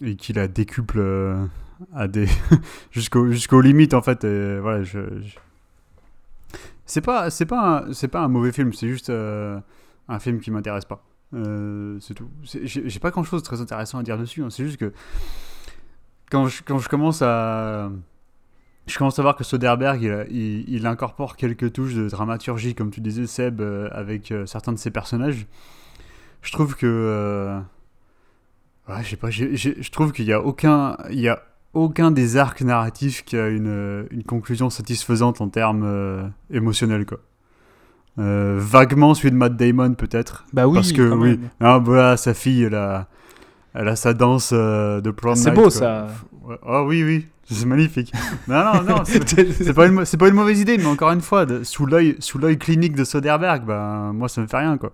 et 0.00 0.16
qui 0.16 0.32
la 0.32 0.48
décuple 0.48 1.00
à 1.94 2.08
des 2.08 2.26
jusqu'aux 2.90 3.30
jusqu'aux 3.30 3.60
limites, 3.60 3.94
en 3.94 4.02
fait. 4.02 4.24
Voilà, 4.24 4.84
c'est 6.86 7.00
pas, 7.00 7.30
c'est 7.30 7.46
pas, 7.46 7.84
c'est 7.92 8.08
pas 8.08 8.20
un 8.20 8.28
mauvais 8.28 8.52
film. 8.52 8.72
C'est 8.72 8.88
juste 8.88 9.10
euh, 9.10 9.58
un 10.08 10.18
film 10.20 10.40
qui 10.40 10.52
m'intéresse 10.52 10.84
pas. 10.84 11.04
Euh, 11.34 11.98
c'est 12.00 12.14
tout. 12.14 12.30
J'ai 12.44 13.00
pas 13.00 13.10
grand 13.10 13.24
chose 13.24 13.42
de 13.42 13.46
très 13.46 13.60
intéressant 13.60 13.98
à 13.98 14.04
dire 14.04 14.16
dessus. 14.16 14.42
Hein. 14.42 14.50
C'est 14.50 14.64
juste 14.64 14.78
que 14.78 14.92
quand 16.30 16.46
je, 16.46 16.62
quand 16.64 16.78
je 16.78 16.88
commence 16.88 17.22
à 17.22 17.90
je 18.86 18.96
commence 18.96 19.18
à 19.18 19.22
voir 19.22 19.34
que 19.34 19.42
Soderbergh, 19.42 20.28
il, 20.30 20.64
il, 20.68 20.86
incorpore 20.86 21.36
quelques 21.36 21.72
touches 21.72 21.94
de 21.94 22.08
dramaturgie, 22.08 22.76
comme 22.76 22.92
tu 22.92 23.00
disais, 23.00 23.26
Seb, 23.26 23.60
euh, 23.60 23.88
avec 23.90 24.32
certains 24.46 24.72
de 24.72 24.78
ses 24.78 24.92
personnages. 24.92 25.46
Je 26.42 26.52
trouve 26.52 26.76
que. 26.76 27.60
Ouais, 28.88 29.02
je 29.02 29.10
sais 29.10 29.16
pas, 29.16 29.30
je 29.30 29.90
trouve 29.90 30.12
qu'il 30.12 30.26
y 30.26 30.32
a 30.32 30.40
aucun. 30.40 30.96
Il 31.10 31.20
y 31.20 31.28
a 31.28 31.42
aucun 31.76 32.10
des 32.10 32.36
arcs 32.38 32.62
narratifs 32.62 33.24
qui 33.24 33.36
a 33.36 33.48
une, 33.48 34.06
une 34.10 34.22
conclusion 34.24 34.70
satisfaisante 34.70 35.40
en 35.40 35.48
termes 35.48 35.84
euh, 35.84 36.26
émotionnels 36.50 37.04
quoi. 37.04 37.18
Euh, 38.18 38.56
vaguement 38.58 39.12
celui 39.12 39.30
de 39.30 39.36
Matt 39.36 39.56
Damon 39.56 39.92
peut-être. 39.92 40.46
Bah 40.54 40.66
oui. 40.66 40.74
Parce 40.74 40.92
que 40.92 41.02
oui, 41.02 41.38
ah, 41.60 41.78
voilà, 41.78 42.16
sa 42.16 42.32
fille 42.32 42.62
elle 42.62 42.74
a, 42.74 43.08
elle 43.74 43.88
a 43.88 43.96
sa 43.96 44.14
danse 44.14 44.50
euh, 44.54 45.02
de 45.02 45.10
prom 45.10 45.36
C'est 45.36 45.50
beau 45.50 45.68
ça. 45.68 46.08
Oh 46.66 46.84
oui 46.86 47.04
oui, 47.04 47.26
c'est 47.44 47.66
magnifique. 47.66 48.10
non 48.48 48.64
non 48.64 48.82
non, 48.82 49.02
c'est 49.04 49.74
pas 49.74 49.86
une 49.86 50.04
pas 50.04 50.28
une 50.28 50.34
mauvaise 50.34 50.60
idée, 50.60 50.78
mais 50.78 50.86
encore 50.86 51.10
une 51.10 51.20
fois, 51.20 51.44
sous 51.62 51.84
l'œil 51.84 52.16
sous 52.20 52.38
l'œil 52.38 52.56
clinique 52.56 52.94
de 52.96 53.04
Soderbergh, 53.04 53.66
bah 53.66 54.12
moi 54.14 54.30
ça 54.30 54.40
me 54.40 54.46
fait 54.46 54.58
rien 54.58 54.78
quoi. 54.78 54.92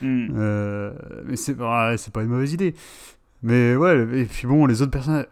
Hmm. 0.00 0.92
mais 1.26 1.36
c'est 1.36 1.56
c'est 1.96 2.12
pas 2.12 2.22
une 2.22 2.28
mauvaise 2.28 2.52
idée. 2.52 2.74
Mais 3.42 3.76
ouais, 3.76 4.06
et 4.14 4.24
puis 4.24 4.46
bon, 4.46 4.66
les 4.66 4.82
autres 4.82 4.90
personnages. 4.90 5.26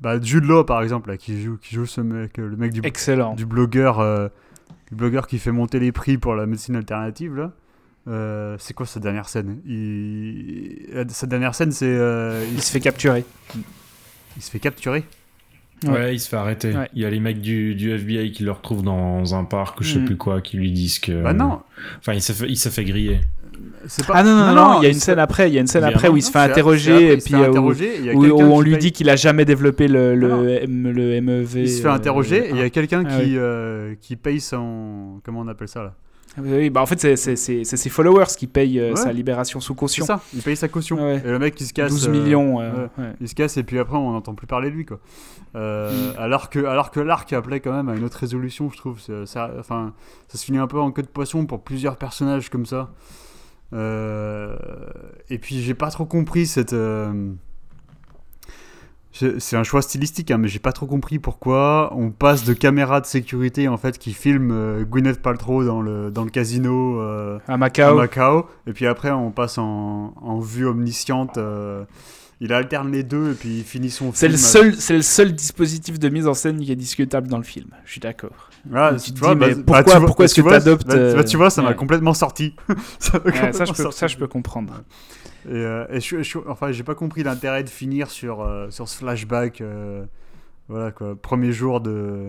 Bah, 0.00 0.20
Jude 0.20 0.44
Law, 0.44 0.64
par 0.64 0.82
exemple, 0.82 1.10
là, 1.10 1.16
qui, 1.16 1.40
joue, 1.42 1.56
qui 1.56 1.74
joue 1.74 1.86
ce 1.86 2.00
mec, 2.00 2.36
le 2.36 2.56
mec 2.56 2.72
du, 2.72 2.80
Excellent. 2.84 3.34
du 3.34 3.46
blogueur. 3.46 4.00
Euh, 4.00 4.28
du 4.88 4.94
blogueur 4.96 5.26
qui 5.26 5.38
fait 5.38 5.52
monter 5.52 5.78
les 5.78 5.92
prix 5.92 6.18
pour 6.18 6.34
la 6.34 6.46
médecine 6.46 6.76
alternative, 6.76 7.36
là. 7.36 7.52
Euh, 8.08 8.56
c'est 8.58 8.74
quoi 8.74 8.86
sa 8.86 8.98
dernière 8.98 9.28
scène? 9.28 9.60
Il... 9.66 11.06
Sa 11.10 11.26
dernière 11.26 11.54
scène, 11.54 11.70
c'est. 11.70 11.86
Euh, 11.86 12.44
il... 12.50 12.62
se 12.62 12.70
fait 12.70 12.80
capturer. 12.80 13.24
Il 14.36 14.42
se 14.42 14.50
fait 14.50 14.58
capturer? 14.58 15.04
Ouais, 15.86 16.14
il 16.14 16.18
se 16.18 16.28
fait 16.28 16.36
arrêter. 16.36 16.74
Il 16.94 17.00
y 17.00 17.04
a 17.04 17.10
les 17.10 17.20
mecs 17.20 17.40
du, 17.40 17.74
du, 17.74 17.90
FBI 17.90 18.32
qui 18.32 18.42
le 18.42 18.52
retrouvent 18.52 18.82
dans 18.82 19.34
un 19.34 19.44
parc 19.44 19.80
ou 19.80 19.84
je 19.84 19.94
sais 19.94 19.98
mm. 19.98 20.04
plus 20.04 20.16
quoi, 20.16 20.40
qui 20.40 20.56
lui 20.56 20.72
disent 20.72 20.98
que. 20.98 21.22
Bah 21.22 21.32
non 21.32 21.62
Enfin, 21.98 22.12
il 22.12 22.20
s'est 22.20 22.34
fait, 22.34 22.48
il 22.48 22.56
fait 22.58 22.84
griller. 22.84 23.20
Ah 24.08 24.22
non, 24.22 24.34
non, 24.34 24.54
non, 24.54 24.80
il 24.80 24.84
y 24.84 24.86
a 24.86 24.90
une 24.90 25.00
scène 25.00 25.18
après, 25.18 25.48
il 25.48 25.54
y 25.54 25.58
a 25.58 25.60
une 25.60 25.66
scène 25.66 25.84
après 25.84 26.08
où 26.08 26.16
il 26.16 26.22
se 26.22 26.30
fait 26.30 26.38
interroger, 26.38 27.12
et 27.12 27.16
puis 27.16 27.34
où, 27.34 28.40
on 28.40 28.60
lui 28.60 28.76
dit 28.78 28.92
qu'il 28.92 29.08
a 29.10 29.16
jamais 29.16 29.44
développé 29.44 29.88
le, 29.88 30.14
le, 30.14 30.64
le 30.66 31.20
MEV. 31.20 31.56
Il 31.56 31.70
se 31.70 31.82
fait 31.82 31.88
interroger, 31.88 32.48
et 32.48 32.50
il 32.50 32.56
y 32.56 32.60
a 32.60 32.64
euh, 32.64 32.70
quelqu'un 32.70 33.04
ah 33.06 33.20
qui, 33.20 33.36
euh, 33.36 33.94
qui 34.00 34.16
paye 34.16 34.40
son. 34.40 35.20
Comment 35.24 35.40
on 35.40 35.48
appelle 35.48 35.68
ça 35.68 35.82
là 35.82 35.94
oui, 36.38 36.70
bah 36.70 36.80
en 36.80 36.86
fait, 36.86 37.16
c'est 37.16 37.36
ses 37.36 37.90
followers 37.90 38.36
qui 38.38 38.46
payent 38.46 38.78
euh, 38.78 38.94
sa 38.94 39.12
libération 39.12 39.58
sous 39.58 39.74
caution. 39.74 40.04
C'est 40.04 40.12
ça, 40.12 40.20
il 40.32 40.40
paye 40.42 40.56
sa 40.56 40.68
caution. 40.68 41.10
Et 41.10 41.20
le 41.24 41.40
mec, 41.40 41.60
il 41.60 41.66
se 41.66 41.72
casse. 41.72 41.90
12 41.90 42.08
millions. 42.08 42.58
Il 43.20 43.28
se 43.28 43.34
casse, 43.34 43.56
et 43.56 43.64
puis 43.64 43.78
après, 43.80 43.96
on 43.96 44.12
n'entend 44.12 44.34
plus 44.34 44.46
parler 44.46 44.70
de 44.70 44.76
lui. 44.76 44.84
Quoi. 44.84 45.00
Mm. 45.54 46.18
Alors 46.18 46.48
que, 46.48 46.64
alors 46.64 46.92
que 46.92 47.00
l'arc 47.00 47.32
appelait 47.32 47.58
quand 47.58 47.72
même 47.72 47.88
à 47.88 47.96
une 47.96 48.04
autre 48.04 48.18
résolution, 48.18 48.70
je 48.70 48.76
trouve. 48.76 49.00
Ça, 49.24 49.50
enfin, 49.58 49.92
ça 50.28 50.38
se 50.38 50.44
finit 50.44 50.58
un 50.58 50.68
peu 50.68 50.78
en 50.78 50.92
queue 50.92 51.02
de 51.02 51.08
poisson 51.08 51.46
pour 51.46 51.64
plusieurs 51.64 51.96
personnages 51.96 52.48
comme 52.48 52.64
ça. 52.64 52.90
Euh, 53.72 54.56
et 55.28 55.38
puis 55.38 55.60
j'ai 55.62 55.74
pas 55.74 55.90
trop 55.90 56.06
compris 56.06 56.46
cette. 56.46 56.72
Euh, 56.72 57.32
c'est 59.12 59.56
un 59.56 59.64
choix 59.64 59.82
stylistique, 59.82 60.30
hein, 60.30 60.38
mais 60.38 60.48
j'ai 60.48 60.60
pas 60.60 60.72
trop 60.72 60.86
compris 60.86 61.18
pourquoi 61.18 61.92
on 61.94 62.10
passe 62.10 62.44
de 62.44 62.54
caméras 62.54 63.00
de 63.00 63.06
sécurité 63.06 63.68
en 63.68 63.76
fait 63.76 63.98
qui 63.98 64.12
filment 64.12 64.52
euh, 64.52 64.84
Gwyneth 64.84 65.20
Paltrow 65.20 65.64
dans 65.64 65.82
le, 65.82 66.10
dans 66.10 66.24
le 66.24 66.30
casino 66.30 67.00
à, 67.00 67.56
Macao. 67.56 67.96
Macao. 67.96 68.46
Et 68.66 68.72
puis 68.72 68.86
après 68.86 69.10
on 69.10 69.30
passe 69.30 69.58
en, 69.58 70.14
en 70.20 70.38
vue 70.38 70.64
omnisciente 70.64 71.38
il 72.40 72.52
alterne 72.52 72.90
les 72.90 73.02
deux 73.02 73.32
et 73.32 73.34
puis 73.34 73.58
il 73.58 73.64
finit 73.64 73.90
son 73.90 74.12
c'est 74.14 74.28
Le 74.28 74.36
seul, 74.36 74.74
c'est 74.74 74.94
le 74.94 75.02
seul 75.02 75.32
dispositif 75.32 75.98
de 75.98 76.08
mise 76.08 76.26
en 76.26 76.34
scène 76.34 76.60
qui 76.60 76.72
est 76.72 76.76
discutable 76.76 77.28
dans 77.28 77.36
le 77.36 77.44
film. 77.44 77.68
Je 77.84 77.92
suis 77.92 78.00
d'accord. 78.00 78.49
Tu 78.64 79.12
vois, 79.20 79.34
bah, 79.34 79.48
pourquoi, 79.66 80.00
bah, 80.00 80.06
pourquoi 80.06 80.24
est-ce 80.24 80.34
que 80.34 80.46
tu 80.46 80.54
adoptes 80.54 80.86
bah, 80.86 81.24
Tu 81.24 81.36
vois, 81.36 81.50
ça 81.50 81.62
m'a 81.62 81.74
complètement 81.74 82.14
sorti. 82.14 82.54
ça, 82.98 83.20
je 83.24 83.72
peux, 83.72 83.90
ça, 83.90 84.06
je 84.06 84.16
peux, 84.16 84.26
comprendre. 84.26 84.82
Et, 85.46 85.52
euh, 85.52 85.86
et 85.90 86.00
je, 86.00 86.22
je, 86.22 86.38
enfin, 86.46 86.70
j'ai 86.70 86.82
pas 86.82 86.94
compris 86.94 87.22
l'intérêt 87.22 87.64
de 87.64 87.70
finir 87.70 88.10
sur, 88.10 88.42
euh, 88.42 88.68
sur 88.70 88.88
ce 88.88 88.98
flashback. 88.98 89.60
Euh, 89.60 90.04
voilà 90.68 90.90
quoi, 90.92 91.16
premier 91.20 91.52
jour 91.52 91.80
de. 91.80 92.26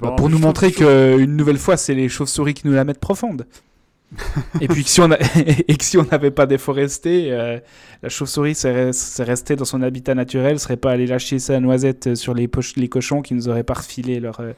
Pas, 0.00 0.12
pour 0.12 0.28
nous 0.28 0.38
montrer 0.38 0.72
qu'une 0.72 1.36
nouvelle 1.36 1.58
fois, 1.58 1.76
c'est 1.76 1.94
les 1.94 2.08
chauves-souris 2.08 2.54
qui 2.54 2.66
nous 2.66 2.74
la 2.74 2.84
mettent 2.84 3.00
profonde. 3.00 3.46
et 4.60 4.68
puis 4.68 4.84
que 4.84 4.88
si 4.88 5.00
on 5.00 5.10
et 5.36 5.76
que 5.76 5.84
si 5.84 5.98
on 5.98 6.04
n'avait 6.04 6.30
pas 6.30 6.46
déforesté, 6.46 7.32
euh, 7.32 7.58
la 8.02 8.08
chauve-souris 8.08 8.54
serait, 8.54 8.90
restée 9.24 9.56
dans 9.56 9.64
son 9.64 9.82
habitat 9.82 10.14
naturel, 10.14 10.60
serait 10.60 10.76
pas 10.76 10.92
allée 10.92 11.06
lâcher 11.06 11.38
sa 11.38 11.58
noisette 11.60 12.14
sur 12.14 12.34
les, 12.34 12.48
les 12.76 12.88
cochons 12.88 13.22
qui 13.22 13.34
nous 13.34 13.48
auraient 13.48 13.64
pas 13.64 13.74
refilé 13.74 14.20
leur, 14.20 14.40
euh, 14.40 14.52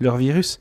leur 0.00 0.16
virus. 0.16 0.60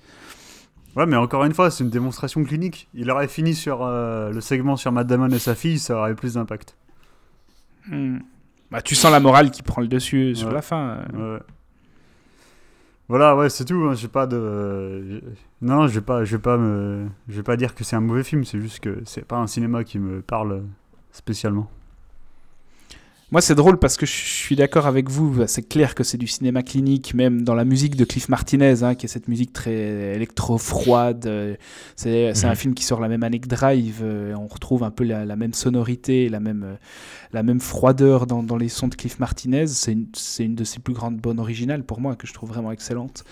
Ouais, 0.96 1.06
mais 1.06 1.18
encore 1.18 1.44
une 1.44 1.54
fois, 1.54 1.72
c'est 1.72 1.84
une 1.84 1.90
démonstration 1.90 2.44
clinique. 2.44 2.88
Il 2.94 3.12
aurait 3.12 3.28
fini 3.28 3.54
sur 3.54 3.84
euh, 3.84 4.32
le 4.32 4.42
segment 4.42 4.78
sur 4.78 4.92
Matt 4.92 5.08
Damon 5.08 5.30
et 5.30 5.40
sa 5.40 5.56
fille, 5.56 5.80
ça 5.80 5.98
aurait 5.98 6.12
eu 6.12 6.16
plus 6.16 6.36
d'impact. 6.36 6.76
Hmm. 7.88 8.20
Bah, 8.72 8.82
tu 8.82 8.96
sens 8.96 9.12
la 9.12 9.20
morale 9.20 9.52
qui 9.52 9.62
prend 9.62 9.82
le 9.82 9.88
dessus 9.88 10.36
sur 10.36 10.52
la 10.52 10.62
fin. 10.62 11.00
Ouais. 11.14 11.40
Voilà, 13.08 13.36
ouais, 13.36 13.50
c'est 13.50 13.66
tout. 13.66 13.76
Hein, 13.88 13.94
j'ai 13.94 14.08
pas 14.08 14.26
de. 14.28 15.22
Non, 15.62 15.88
je 15.88 15.96
vais 15.96 16.06
pas, 16.06 16.26
je 16.26 16.36
vais 16.36 16.42
pas 16.42 16.58
me, 16.58 17.08
je 17.28 17.36
vais 17.36 17.44
pas 17.44 17.56
dire 17.58 17.76
que 17.76 17.84
c'est 17.84 17.96
un 17.96 18.02
mauvais 18.02 18.24
film. 18.24 18.44
C'est 18.44 18.60
juste 18.60 18.80
que 18.80 19.02
c'est 19.06 19.26
pas 19.26 19.38
un 19.38 19.48
cinéma 19.48 19.84
qui 19.84 20.00
me 20.00 20.22
parle 20.22 20.64
spécialement. 21.12 21.70
Moi, 23.36 23.42
c'est 23.42 23.56
drôle 23.56 23.80
parce 23.80 23.98
que 23.98 24.06
je 24.06 24.14
suis 24.14 24.56
d'accord 24.56 24.88
avec 24.88 25.10
vous. 25.10 25.46
C'est 25.48 25.68
clair 25.68 25.94
que 25.94 26.06
c'est 26.06 26.18
du 26.18 26.26
cinéma 26.26 26.64
clinique, 26.64 27.14
même 27.14 27.44
dans 27.44 27.54
la 27.54 27.66
musique 27.66 27.98
de 27.98 28.06
Cliff 28.06 28.30
Martinez, 28.30 28.82
hein, 28.82 28.96
qui 28.96 29.08
est 29.08 29.10
cette 29.10 29.28
musique 29.28 29.52
très 29.52 30.16
électro-froide. 30.16 31.58
C'est 31.98 32.30
un 32.30 32.50
mhm. 32.50 32.56
film 32.56 32.74
qui 32.74 32.86
sort 32.86 33.02
la 33.02 33.10
même 33.10 33.24
année 33.24 33.42
que 33.42 33.50
Drive. 33.50 34.00
Euh, 34.02 34.34
on 34.36 34.48
retrouve 34.48 34.86
un 34.86 34.90
peu 34.90 35.04
la, 35.04 35.36
même 35.36 35.54
sonorité, 35.54 36.30
la 36.30 36.40
même, 36.40 36.78
la 37.34 37.44
même 37.44 37.60
froideur 37.60 38.26
dans, 38.26 38.42
dans 38.42 38.56
les 38.56 38.70
sons 38.70 38.88
de 38.88 38.96
Cliff 38.96 39.20
Martinez. 39.20 39.68
C'est 39.68 39.92
une, 39.92 40.08
une, 40.40 40.56
de 40.56 40.64
ses 40.64 40.80
plus 40.80 40.94
grandes 40.94 41.18
bonnes 41.18 41.42
originales 41.42 41.84
pour 41.84 42.00
moi, 42.00 42.16
que 42.16 42.28
je 42.28 42.34
trouve 42.34 42.48
vraiment 42.48 42.72
excellente. 42.72 43.26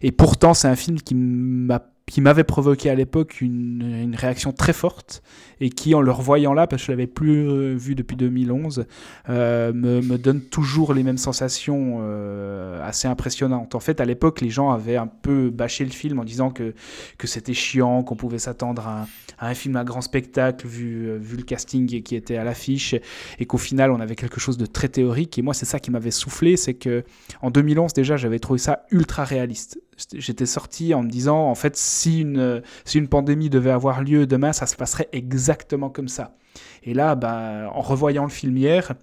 Et 0.00 0.12
pourtant, 0.12 0.54
c'est 0.54 0.68
un 0.68 0.76
film 0.76 1.00
qui 1.00 1.16
m'a 1.16 1.80
qui 2.10 2.20
m'avait 2.20 2.44
provoqué 2.44 2.90
à 2.90 2.94
l'époque 2.94 3.40
une, 3.40 4.16
réaction 4.18 4.52
très 4.52 4.72
forte 4.72 5.22
et 5.60 5.70
qui, 5.70 5.94
en 5.94 6.00
le 6.00 6.10
revoyant 6.10 6.52
là, 6.52 6.66
parce 6.66 6.82
que 6.82 6.86
je 6.86 6.92
l'avais 6.92 7.06
plus 7.06 7.48
euh, 7.48 7.74
vu 7.76 7.94
depuis 7.94 8.16
2011, 8.16 8.86
euh, 9.28 9.72
me, 9.72 10.00
me, 10.00 10.18
donne 10.18 10.40
toujours 10.40 10.92
les 10.92 11.02
mêmes 11.02 11.18
sensations 11.18 11.98
euh, 12.00 12.84
assez 12.84 13.06
impressionnantes. 13.06 13.74
En 13.74 13.80
fait, 13.80 14.00
à 14.00 14.04
l'époque, 14.04 14.40
les 14.40 14.50
gens 14.50 14.70
avaient 14.70 14.96
un 14.96 15.06
peu 15.06 15.50
bâché 15.50 15.84
le 15.84 15.90
film 15.90 16.18
en 16.18 16.24
disant 16.24 16.50
que, 16.50 16.74
que 17.18 17.26
c'était 17.26 17.54
chiant, 17.54 18.02
qu'on 18.02 18.16
pouvait 18.16 18.38
s'attendre 18.38 18.86
à, 18.88 19.06
à, 19.38 19.48
un 19.48 19.54
film 19.54 19.76
à 19.76 19.84
grand 19.84 20.00
spectacle 20.00 20.66
vu, 20.66 21.16
vu 21.18 21.36
le 21.36 21.44
casting 21.44 22.02
qui 22.02 22.16
était 22.16 22.36
à 22.36 22.44
l'affiche 22.44 22.94
et 23.38 23.46
qu'au 23.46 23.58
final, 23.58 23.92
on 23.92 24.00
avait 24.00 24.16
quelque 24.16 24.40
chose 24.40 24.58
de 24.58 24.66
très 24.66 24.88
théorique. 24.88 25.38
Et 25.38 25.42
moi, 25.42 25.54
c'est 25.54 25.66
ça 25.66 25.78
qui 25.78 25.90
m'avait 25.90 26.10
soufflé, 26.10 26.56
c'est 26.56 26.74
que 26.74 27.04
en 27.40 27.50
2011 27.50 27.92
déjà, 27.92 28.16
j'avais 28.16 28.40
trouvé 28.40 28.58
ça 28.58 28.84
ultra 28.90 29.24
réaliste. 29.24 29.78
J'étais 30.14 30.46
sorti 30.46 30.94
en 30.94 31.02
me 31.02 31.10
disant, 31.10 31.48
en 31.48 31.54
fait, 31.54 31.76
si 31.76 32.20
une, 32.20 32.62
si 32.84 32.98
une 32.98 33.08
pandémie 33.08 33.50
devait 33.50 33.70
avoir 33.70 34.02
lieu 34.02 34.26
demain, 34.26 34.52
ça 34.52 34.66
se 34.66 34.76
passerait 34.76 35.08
exactement 35.12 35.90
comme 35.90 36.08
ça. 36.08 36.36
Et 36.82 36.94
là, 36.94 37.14
bah, 37.14 37.70
en 37.72 37.80
revoyant 37.80 38.24
le 38.24 38.30
film 38.30 38.56
hier, 38.56 38.94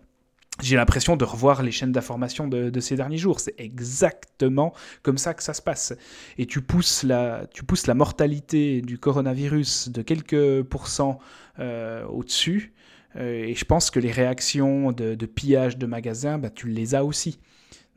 j'ai 0.61 0.76
l'impression 0.76 1.15
de 1.15 1.24
revoir 1.24 1.61
les 1.61 1.72
chaînes 1.72 1.91
d'information 1.91 2.48
de, 2.48 2.69
de, 2.69 2.80
ces 2.80 2.95
derniers 2.95 3.18
jours. 3.18 3.40
C'est 3.40 3.56
exactement 3.60 4.74
comme 5.03 5.18
ça 5.18 5.34
que 5.34 5.44
ça 5.44 5.53
se 5.53 5.61
passe. 5.61 5.94
Et 6.38 6.45
tu 6.45 6.61
pousses 6.61 7.03
la, 7.03 7.45
tu 7.53 7.64
pousses 7.64 7.88
la 7.88 7.94
mortalité 7.94 8.82
du 8.82 8.98
coronavirus 8.98 9.90
de 9.90 10.02
quelques 10.02 10.64
pourcents 10.64 11.19
euh, 11.60 12.06
au-dessus. 12.07 12.74
Euh, 13.15 13.45
et 13.45 13.56
je 13.56 13.65
pense 13.65 13.91
que 13.91 13.99
les 13.99 14.11
réactions 14.11 14.91
de, 14.91 15.15
de 15.15 15.26
pillage 15.26 15.78
de 15.78 15.86
magasins, 15.86 16.38
bah, 16.38 16.49
tu 16.49 16.68
les 16.68 16.95
as 16.95 17.06
aussi. 17.06 17.40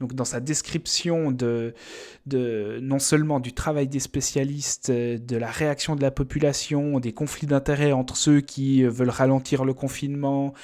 Donc 0.01 0.15
dans 0.15 0.25
sa 0.25 0.41
description 0.41 1.31
de, 1.31 1.75
non 2.81 2.99
seulement 2.99 3.39
du 3.39 3.53
travail 3.53 3.87
des 3.87 4.01
spécialistes, 4.01 4.91
de 4.91 5.37
la 5.37 5.51
réaction 5.51 5.95
de 5.95 6.03
la 6.03 6.11
population, 6.11 7.01
des 7.01 7.13
conflits 7.13 7.47
d'intérêts 7.47 7.93
entre 7.93 8.17
ceux 8.17 8.41
qui 8.41 8.83
veulent 8.85 9.11
ralentir 9.11 9.65
le 9.65 9.75
confinement, 9.75 10.55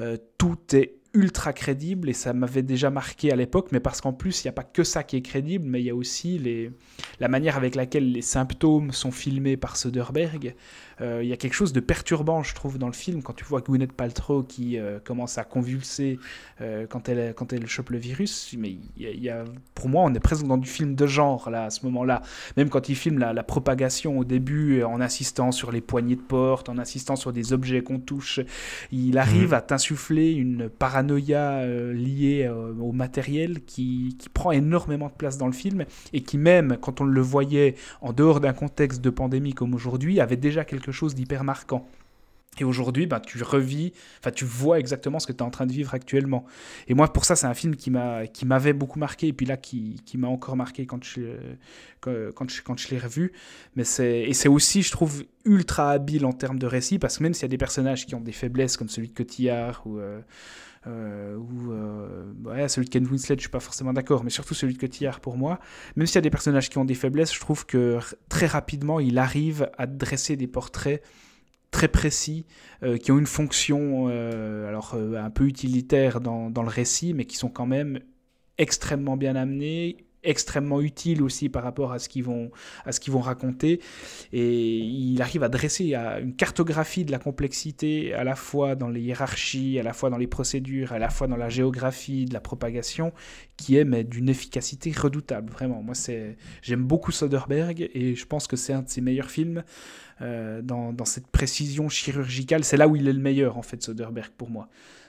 euh, 0.00 0.16
tout 0.38 0.56
est 0.72 0.94
ultra 1.16 1.52
crédible 1.52 2.10
et 2.10 2.12
ça 2.12 2.32
m'avait 2.32 2.62
déjà 2.62 2.90
marqué 2.90 3.32
à 3.32 3.36
l'époque, 3.36 3.68
mais 3.72 3.80
parce 3.80 4.00
qu'en 4.00 4.12
plus, 4.12 4.44
il 4.44 4.46
n'y 4.46 4.50
a 4.50 4.52
pas 4.52 4.64
que 4.64 4.84
ça 4.84 5.02
qui 5.02 5.16
est 5.16 5.22
crédible, 5.22 5.64
mais 5.66 5.80
il 5.80 5.86
y 5.86 5.90
a 5.90 5.94
aussi 5.94 6.40
la 7.20 7.28
manière 7.28 7.56
avec 7.56 7.74
laquelle 7.74 8.12
les 8.12 8.22
symptômes 8.22 8.92
sont 8.92 9.10
filmés 9.10 9.56
par 9.56 9.76
Soderbergh. 9.76 10.54
Euh, 11.00 11.20
il 11.22 11.28
y 11.28 11.32
a 11.32 11.36
quelque 11.36 11.54
chose 11.54 11.72
de 11.72 11.80
perturbant, 11.80 12.42
je 12.42 12.54
trouve, 12.54 12.78
dans 12.78 12.86
le 12.86 12.92
film, 12.92 13.22
quand 13.22 13.34
tu 13.34 13.44
vois 13.44 13.60
Gwyneth 13.60 13.92
Paltrow 13.92 14.42
qui 14.42 14.78
euh, 14.78 14.98
commence 15.02 15.38
à 15.38 15.44
convulser 15.44 16.18
euh, 16.60 16.86
quand, 16.88 17.08
elle, 17.08 17.34
quand 17.34 17.52
elle 17.52 17.66
chope 17.66 17.90
le 17.90 17.98
virus. 17.98 18.54
Mais 18.58 18.76
il 18.96 19.22
y, 19.22 19.28
a, 19.28 19.44
pour 19.74 19.88
moi, 19.88 20.02
on 20.04 20.14
est 20.14 20.20
presque 20.20 20.46
dans 20.46 20.56
du 20.56 20.68
film 20.68 20.94
de 20.94 21.06
genre, 21.06 21.50
là, 21.50 21.64
à 21.64 21.70
ce 21.70 21.84
moment-là. 21.86 22.22
Même 22.56 22.68
quand 22.68 22.88
il 22.88 22.96
filme 22.96 23.18
la, 23.18 23.32
la, 23.32 23.42
propagation 23.42 24.18
au 24.18 24.24
début, 24.24 24.82
en 24.82 25.00
insistant 25.00 25.52
sur 25.52 25.70
les 25.70 25.80
poignées 25.80 26.16
de 26.16 26.20
porte, 26.20 26.68
en 26.68 26.78
insistant 26.78 27.16
sur 27.16 27.32
des 27.32 27.52
objets 27.52 27.82
qu'on 27.82 27.98
touche, 27.98 28.40
il 28.90 29.18
arrive 29.18 29.50
mmh. 29.50 29.54
à 29.54 29.60
t'insuffler 29.60 30.32
une 30.32 30.68
paranoïa 30.68 31.64
liée 31.92 32.50
au 32.80 32.92
matériel 32.92 33.64
qui, 33.64 34.16
qui 34.18 34.28
prend 34.28 34.50
énormément 34.50 35.06
de 35.06 35.12
place 35.12 35.38
dans 35.38 35.46
le 35.46 35.52
film 35.52 35.84
et 36.12 36.22
qui, 36.22 36.38
même 36.38 36.76
quand 36.80 37.00
on 37.00 37.04
le 37.04 37.20
voyait 37.20 37.76
en 38.00 38.12
dehors 38.12 38.40
d'un 38.40 38.52
contexte 38.52 39.00
de 39.00 39.10
pandémie 39.10 39.54
comme 39.54 39.74
aujourd'hui, 39.74 40.20
avait 40.20 40.36
déjà 40.36 40.64
quelque 40.64 40.85
chose 40.92 41.14
d'hyper 41.14 41.44
marquant. 41.44 41.86
Et 42.58 42.64
aujourd'hui, 42.64 43.06
ben, 43.06 43.20
tu 43.20 43.42
revis, 43.42 43.92
enfin, 44.20 44.30
tu 44.30 44.44
vois 44.44 44.78
exactement 44.78 45.18
ce 45.18 45.26
que 45.26 45.32
tu 45.32 45.38
es 45.38 45.42
en 45.42 45.50
train 45.50 45.66
de 45.66 45.72
vivre 45.72 45.94
actuellement. 45.94 46.44
Et 46.88 46.94
moi, 46.94 47.12
pour 47.12 47.24
ça, 47.24 47.36
c'est 47.36 47.46
un 47.46 47.54
film 47.54 47.76
qui 47.76 47.90
m'avait 47.90 48.72
beaucoup 48.72 48.98
marqué, 48.98 49.28
et 49.28 49.32
puis 49.32 49.46
là, 49.46 49.56
qui, 49.56 50.00
qui 50.06 50.18
m'a 50.18 50.28
encore 50.28 50.56
marqué 50.56 50.86
quand 50.86 51.04
je, 51.04 51.36
quand, 52.00 52.48
je, 52.48 52.62
quand 52.62 52.78
je 52.78 52.88
l'ai 52.88 52.98
revu. 52.98 53.32
Mais 53.74 53.84
c'est, 53.84 54.22
et 54.22 54.32
c'est 54.32 54.48
aussi, 54.48 54.82
je 54.82 54.90
trouve, 54.90 55.24
ultra 55.44 55.90
habile 55.90 56.24
en 56.24 56.32
termes 56.32 56.58
de 56.58 56.66
récit, 56.66 56.98
parce 56.98 57.18
que 57.18 57.22
même 57.22 57.34
s'il 57.34 57.42
y 57.42 57.46
a 57.46 57.48
des 57.48 57.58
personnages 57.58 58.06
qui 58.06 58.14
ont 58.14 58.20
des 58.20 58.32
faiblesses, 58.32 58.76
comme 58.76 58.88
celui 58.88 59.08
de 59.08 59.14
Cotillard, 59.14 59.82
ou, 59.86 59.98
euh, 59.98 60.20
euh, 60.86 61.36
ou 61.36 61.72
euh, 61.72 62.32
ouais, 62.44 62.68
celui 62.68 62.86
de 62.86 62.90
Ken 62.90 63.06
Winslet, 63.06 63.36
je 63.36 63.40
suis 63.40 63.50
pas 63.50 63.60
forcément 63.60 63.92
d'accord, 63.92 64.24
mais 64.24 64.30
surtout 64.30 64.54
celui 64.54 64.74
de 64.74 64.78
Cotillard 64.78 65.20
pour 65.20 65.36
moi. 65.36 65.58
Même 65.96 66.06
s'il 66.06 66.16
y 66.16 66.18
a 66.18 66.22
des 66.22 66.30
personnages 66.30 66.70
qui 66.70 66.78
ont 66.78 66.84
des 66.84 66.94
faiblesses, 66.94 67.34
je 67.34 67.40
trouve 67.40 67.66
que 67.66 67.98
très 68.28 68.46
rapidement, 68.46 69.00
il 69.00 69.18
arrive 69.18 69.70
à 69.78 69.86
dresser 69.86 70.36
des 70.36 70.46
portraits 70.46 71.02
très 71.70 71.88
précis, 71.88 72.46
euh, 72.82 72.96
qui 72.96 73.12
ont 73.12 73.18
une 73.18 73.26
fonction 73.26 74.08
euh, 74.08 74.68
alors 74.68 74.94
euh, 74.94 75.16
un 75.16 75.30
peu 75.30 75.44
utilitaire 75.44 76.20
dans, 76.20 76.50
dans, 76.50 76.62
le 76.62 76.68
récit, 76.68 77.14
mais 77.14 77.24
qui 77.24 77.36
sont 77.36 77.48
quand 77.48 77.66
même 77.66 78.00
extrêmement 78.58 79.16
bien 79.16 79.36
amenés, 79.36 80.06
extrêmement 80.26 80.80
utile 80.80 81.22
aussi 81.22 81.48
par 81.48 81.62
rapport 81.62 81.92
à 81.92 81.98
ce 81.98 82.08
qu'ils 82.08 82.24
vont, 82.24 82.50
à 82.84 82.92
ce 82.92 83.00
qu'ils 83.00 83.12
vont 83.12 83.20
raconter. 83.20 83.80
Et 84.32 84.78
il 84.78 85.20
arrive 85.22 85.42
à 85.42 85.48
dresser 85.48 85.94
une 85.94 86.34
cartographie 86.34 87.04
de 87.04 87.12
la 87.12 87.18
complexité 87.18 88.12
à 88.14 88.24
la 88.24 88.34
fois 88.34 88.74
dans 88.74 88.88
les 88.88 89.00
hiérarchies, 89.00 89.78
à 89.78 89.82
la 89.82 89.92
fois 89.92 90.10
dans 90.10 90.18
les 90.18 90.26
procédures, 90.26 90.92
à 90.92 90.98
la 90.98 91.10
fois 91.10 91.26
dans 91.26 91.36
la 91.36 91.48
géographie 91.48 92.24
de 92.24 92.34
la 92.34 92.40
propagation, 92.40 93.12
qui 93.56 93.76
est 93.76 93.84
d'une 94.04 94.28
efficacité 94.28 94.92
redoutable. 94.92 95.50
Vraiment, 95.52 95.82
moi 95.82 95.94
c'est, 95.94 96.36
j'aime 96.62 96.84
beaucoup 96.84 97.12
Soderbergh 97.12 97.88
et 97.94 98.14
je 98.14 98.26
pense 98.26 98.46
que 98.46 98.56
c'est 98.56 98.72
un 98.72 98.82
de 98.82 98.88
ses 98.88 99.00
meilleurs 99.00 99.30
films. 99.30 99.62
Euh, 100.22 100.62
dans, 100.62 101.04
cette 101.04 101.26
précision 101.26 101.88
chirurgicale, 101.88 102.64
c'est 102.64 102.76
là 102.76 102.88
où 102.88 102.96
il 102.96 103.06
est 103.08 103.12
le 103.12 103.20
meilleur 103.20 103.58
en 103.58 103.62
fait, 103.62 103.82
Soderbergh 103.82 104.30
pour 104.36 104.50
moi. 104.50 104.68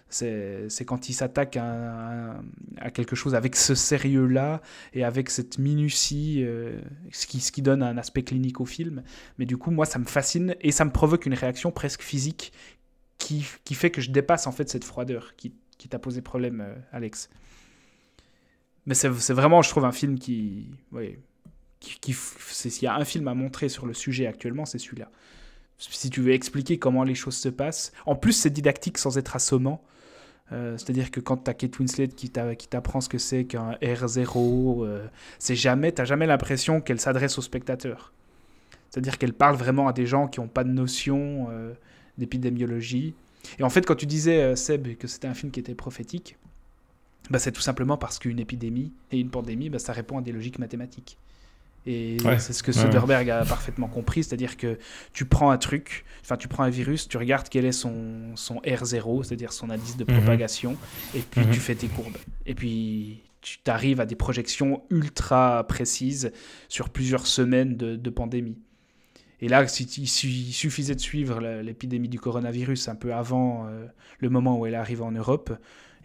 C'est 0.09 0.85
quand 0.85 1.09
il 1.09 1.13
s'attaque 1.13 1.57
à, 1.57 2.39
quelque 2.93 3.15
chose 3.15 3.35
avec 3.35 3.57
ce 3.57 3.75
sérieux-là 3.75 4.61
et 4.93 5.03
avec 5.03 5.29
cette 5.29 5.59
minutie, 5.59 6.43
euh, 6.45 6.79
ce, 7.11 7.27
qui, 7.27 7.61
donne 7.61 7.84
un 7.84 7.97
aspect 7.97 8.23
clinique 8.23 8.61
au 8.61 8.65
film. 8.65 9.03
Mais 9.38 9.45
du 9.45 9.57
coup, 9.57 9.69
moi, 9.69 9.85
ça 9.85 9.99
me 9.99 10.05
fascine 10.05 10.55
et 10.61 10.71
ça 10.71 10.85
me 10.85 10.91
provoque 10.91 11.25
une 11.25 11.34
réaction 11.34 11.71
presque 11.71 12.01
physique 12.01 12.53
qui, 13.17 13.41
fait 13.41 13.91
que 13.91 13.99
je 13.99 14.09
dépasse 14.09 14.47
en 14.47 14.53
fait 14.53 14.69
cette 14.69 14.85
froideur 14.85 15.35
qui, 15.35 15.51
t'a 15.89 15.99
posé 15.99 16.21
problème, 16.21 16.61
euh, 16.61 16.75
Alex. 16.93 17.29
Mais 18.85 18.93
c'est 18.93 19.09
vraiment, 19.09 19.61
je 19.61 19.69
trouve, 19.69 19.84
un 19.84 19.91
film 19.91 20.17
qui... 20.17 20.69
Ouais, 20.93 21.19
qui, 21.80 22.14
S'il 22.14 22.84
y 22.84 22.88
a 22.88 22.95
un 22.95 23.06
film 23.06 23.28
à 23.28 23.34
montrer 23.34 23.70
sur 23.70 23.86
le 23.86 23.94
sujet 23.94 24.28
actuellement, 24.28 24.66
c'est 24.66 24.80
celui-là 24.80 25.10
si 25.78 26.10
tu 26.10 26.22
veux 26.22 26.34
expliquer 26.34 26.78
comment 26.80 27.04
les 27.04 27.16
choses 27.16 27.38
se 27.38 27.49
passent. 27.49 27.91
En 28.06 28.16
plus, 28.16 28.34
c'est 28.34 28.49
didactique 28.49 28.98
sans 28.98 29.18
être 29.18 29.36
assommant. 29.36 29.84
Euh, 30.52 30.78
c'est-à-dire 30.78 31.12
que 31.12 31.20
quand 31.20 31.38
tu 31.38 31.52
as 31.52 31.54
Kate 31.54 31.78
Winslet 31.78 32.08
qui 32.08 32.30
t'apprend 32.30 33.02
ce 33.02 33.10
que 33.10 33.18
c'est 33.18 33.45
qu'un 33.45 33.74
R0, 33.74 34.86
euh, 34.86 35.08
c'est 35.40 35.56
jamais, 35.56 35.91
t'as 35.91 36.06
jamais 36.06 36.26
l'impression 36.26 36.80
qu'elle 36.82 36.99
s'adresse 36.99 37.38
au 37.38 37.41
spectateur. 37.41 38.14
C'est-à-dire 38.90 39.18
qu'elle 39.18 39.34
parle 39.34 39.58
vraiment 39.58 39.88
à 39.88 39.94
des 39.94 40.06
gens 40.06 40.28
qui 40.28 40.40
n'ont 40.40 40.48
pas 40.48 40.64
de 40.64 40.70
notion 40.70 41.48
euh, 41.52 41.74
d'épidémiologie. 42.18 43.14
Et 43.60 43.64
en 43.64 43.70
fait, 43.70 43.86
quand 43.86 43.95
tu 43.95 44.06
disais, 44.06 44.56
Seb, 44.56 44.98
que 44.98 45.08
c'était 45.08 45.28
un 45.28 45.34
film 45.34 45.52
qui 45.52 45.60
était 45.60 45.76
prophétique, 45.76 46.38
bah, 47.30 47.40
c'est 47.40 47.52
tout 47.52 47.62
simplement 47.62 47.98
parce 47.98 48.18
qu'une 48.18 48.40
épidémie 48.40 48.94
et 49.12 49.20
une 49.20 49.30
pandémie, 49.30 49.70
bah, 49.70 49.80
ça 49.80 49.91
répond 49.91 50.18
à 50.18 50.22
des 50.22 50.32
logiques 50.32 50.60
mathématiques. 50.60 51.18
Et 51.89 52.18
c'est 52.39 52.51
ce 52.51 52.64
que 52.64 52.73
Soderbergh 52.73 53.30
a 53.30 53.45
parfaitement 53.45 53.88
compris, 53.88 54.26
c'est-à-dire 54.26 54.57
que 54.57 54.77
tu 55.14 55.23
prends 55.23 55.51
un 55.51 55.57
truc, 55.57 56.03
enfin 56.22 56.35
tu 56.35 56.49
prends 56.49 56.64
un 56.64 56.69
virus, 56.69 57.07
tu 57.07 57.15
regardes 57.15 57.47
quel 57.47 57.64
est 57.64 57.72
son, 57.72 58.35
son 58.35 58.55
R0, 58.55 59.23
c'est-à-dire 59.23 59.53
son 59.53 59.69
indice 59.69 59.95
de 59.95 60.03
mhm. 60.03 60.18
propagation, 60.18 60.76
et 61.15 61.22
puis 61.22 61.41
mhm. 61.41 61.51
tu 61.51 61.61
fais 61.61 61.76
tes 61.76 61.88
courbes. 61.88 62.18
Et 62.45 62.55
puis 62.55 63.23
tu 63.41 63.59
arrives 63.68 64.01
à 64.01 64.05
des 64.05 64.18
projections 64.18 64.84
ultra 64.89 65.65
précises 65.65 66.34
sur 66.68 66.89
plusieurs 66.89 67.26
semaines 67.26 67.77
de, 67.77 68.09
pandémie. 68.09 68.57
Et 69.39 69.47
là, 69.47 69.64
il 69.64 70.07
suffisait 70.09 70.95
de 70.95 70.99
suivre 70.99 71.39
l'épidémie 71.39 72.09
du 72.09 72.19
coronavirus 72.19 72.89
un 72.89 72.95
peu 72.95 73.14
avant 73.14 73.68
euh, 73.68 73.85
le 74.19 74.30
moment 74.30 74.59
où 74.59 74.65
elle 74.65 74.76
arrive 74.76 75.03
en 75.03 75.11
Europe, 75.11 75.53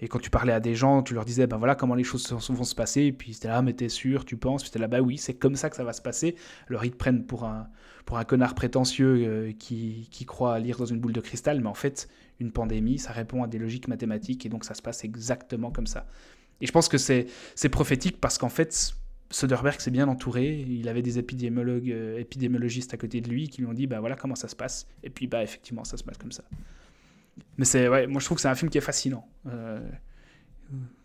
et 0.03 0.09
quand 0.09 0.19
tu 0.19 0.31
parlais 0.31 0.53
à 0.53 0.59
des 0.59 0.75
gens, 0.75 1.05
tu 1.05 1.15
leur 1.15 1.25
disais, 1.25 1.47
ben 1.47 1.59
voilà 1.59 1.77
comment 1.77 1.95
les 1.95 2.03
choses 2.03 2.29
vont 2.33 2.65
se 2.65 2.75
passer. 2.75 3.03
Et 3.03 3.13
puis 3.13 3.35
c'était 3.35 3.47
là, 3.47 3.63
mais 3.63 3.73
t'es 3.73 3.89
sûr, 3.89 4.25
tu 4.25 4.37
penses 4.37 4.63
Puis 4.63 4.71
c'était 4.71 4.81
là, 4.81 4.89
bah 4.89 5.01
oui, 5.01 5.17
c'est 5.17 5.35
comme 5.35 5.55
ça 5.55 5.71
que 5.71 5.77
ça 5.77 5.85
va 5.85 5.93
se 5.93 6.03
passer. 6.03 6.35
Alors 6.69 6.85
ils 6.85 6.91
te 6.91 6.97
prennent 6.97 7.25
pour 7.25 7.45
un, 7.45 7.69
pour 8.05 8.19
un 8.19 8.25
connard 8.25 8.57
prétentieux 8.57 9.25
euh, 9.25 9.53
qui, 9.57 10.09
qui 10.11 10.25
croit 10.25 10.59
lire 10.59 10.77
dans 10.77 10.87
une 10.87 10.99
boule 10.99 11.13
de 11.13 11.21
cristal. 11.21 11.61
Mais 11.61 11.69
en 11.69 11.75
fait, 11.75 12.09
une 12.41 12.51
pandémie, 12.51 12.99
ça 12.99 13.13
répond 13.13 13.45
à 13.45 13.47
des 13.47 13.59
logiques 13.59 13.87
mathématiques. 13.87 14.45
Et 14.45 14.49
donc 14.49 14.65
ça 14.65 14.75
se 14.75 14.83
passe 14.83 15.05
exactement 15.05 15.71
comme 15.71 15.87
ça. 15.87 16.09
Et 16.61 16.67
je 16.67 16.73
pense 16.73 16.89
que 16.89 16.99
c'est 16.99 17.29
prophétique 17.71 18.21
parce 18.21 18.39
qu'en 18.39 18.49
fait, 18.49 18.95
Soderbergh 19.31 19.79
s'est 19.79 19.93
bien 19.93 20.09
entouré. 20.09 20.67
Il 20.69 20.89
avait 20.89 21.03
des 21.03 21.21
épidémiologues, 21.21 21.93
euh, 21.93 22.19
épidémiologistes 22.19 22.93
à 22.93 22.97
côté 22.97 23.21
de 23.21 23.31
lui 23.31 23.49
qui 23.49 23.61
lui 23.61 23.69
ont 23.69 23.73
dit, 23.73 23.87
bah 23.87 24.01
voilà 24.01 24.17
comment 24.17 24.35
ça 24.35 24.49
se 24.49 24.57
passe. 24.57 24.89
Et 25.05 25.11
puis, 25.11 25.29
bah 25.29 25.45
effectivement, 25.45 25.85
ça 25.85 25.97
se 25.97 26.03
passe 26.03 26.19
comme 26.19 26.33
ça. 26.33 26.43
Mais 27.59 27.65
c'est, 27.65 27.89
ouais, 27.89 28.07
moi 28.07 28.21
je 28.21 28.25
trouve 28.25 28.37
que 28.37 28.43
c'est 28.43 28.49
un 28.49 28.55
film 28.55 28.71
qui 28.71 28.79
est 28.79 28.83
fascinant. 28.83 29.29
Euh, 29.47 29.81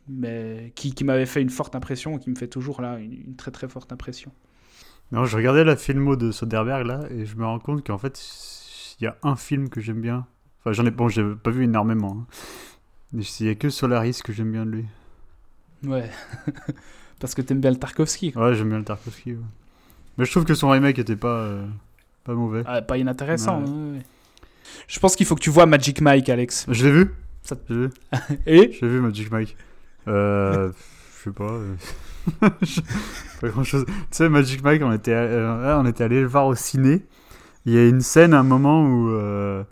mais 0.08 0.72
qui, 0.76 0.94
qui 0.94 1.04
m'avait 1.04 1.26
fait 1.26 1.42
une 1.42 1.50
forte 1.50 1.76
impression, 1.76 2.18
qui 2.18 2.30
me 2.30 2.36
fait 2.36 2.48
toujours 2.48 2.82
là 2.82 2.98
une, 2.98 3.36
très 3.36 3.52
très 3.52 3.68
forte 3.68 3.92
impression. 3.92 4.32
Non, 5.12 5.26
je 5.26 5.38
regardais 5.38 5.64
la 5.64 5.76
filmo 5.76 6.16
de 6.16 6.32
Soderbergh 6.32 6.86
là 6.86 7.02
et 7.10 7.26
je 7.26 7.36
me 7.36 7.46
rends 7.46 7.60
compte 7.60 7.86
qu'en 7.86 7.98
fait 7.98 8.22
il 9.00 9.04
y 9.04 9.08
a 9.08 9.18
un 9.24 9.36
film 9.36 9.70
que 9.70 9.82
j'aime 9.82 10.02
bien. 10.02 10.26
Enfin, 10.60 10.72
j'en 10.74 10.86
ai 10.86 10.92
bon, 10.92 11.08
j'ai 11.08 11.24
pas 11.36 11.52
vu 11.52 11.64
énormément. 11.64 12.18
Hein. 12.22 12.26
Mais 13.14 13.24
il 13.40 13.48
y 13.48 13.50
a 13.50 13.56
que 13.56 13.70
Solaris 13.70 14.22
que 14.24 14.34
j'aime 14.34 14.52
bien 14.52 14.66
de 14.66 14.72
lui. 14.72 14.86
Ouais. 15.86 16.10
Parce 17.20 17.36
que 17.36 17.42
t'aimes 17.42 17.62
bien 17.62 17.72
le 17.72 17.78
Tarkovsky. 17.78 18.34
Ouais, 18.36 18.54
j'aime 18.56 18.70
bien 18.70 18.80
le 18.80 18.84
Tarkovsky. 18.84 19.36
Mais 20.18 20.26
je 20.26 20.32
trouve 20.32 20.46
que 20.46 20.56
son 20.56 20.70
remake 20.70 21.00
était 21.00 21.16
pas, 21.16 21.40
euh, 21.40 21.66
pas 22.24 22.34
mauvais. 22.34 22.64
Ah, 22.66 22.82
pas 22.82 22.98
inintéressant. 22.98 23.62
Ouais. 23.62 23.98
ouais. 23.98 24.06
Je 24.88 25.00
pense 25.00 25.16
qu'il 25.16 25.26
faut 25.26 25.36
que 25.36 25.42
tu 25.42 25.50
vois 25.50 25.66
Magic 25.66 26.02
Mike, 26.02 26.30
Alex. 26.30 26.66
Je 26.70 26.86
l'ai 26.86 26.92
vu 26.92 27.12
Ça- 27.44 27.56
vu, 27.70 27.90
Et 28.48 28.78
j'ai 28.80 28.88
vu 28.88 29.00
Magic 29.02 29.32
Mike. 29.32 29.56
Euh, 30.08 30.72
je 31.18 31.24
sais 31.24 31.32
pas. 31.32 31.60
pas 33.42 33.50
grand 33.50 33.64
chose. 33.64 33.86
Tu 33.88 33.94
sais, 34.12 34.30
Magic 34.30 34.64
Mike, 34.64 34.82
on 34.84 34.92
était, 34.92 35.12
euh, 35.14 35.78
on 35.80 35.86
était 35.86 36.04
allé 36.04 36.22
le 36.22 36.28
voir 36.28 36.48
au 36.48 36.56
ciné. 36.56 37.02
Il 37.66 37.74
y 37.74 37.78
a 37.78 37.88
une 37.88 38.02
scène, 38.02 38.34
un 38.34 38.44
moment 38.44 38.86
où 38.86 39.10
euh, 39.10 39.64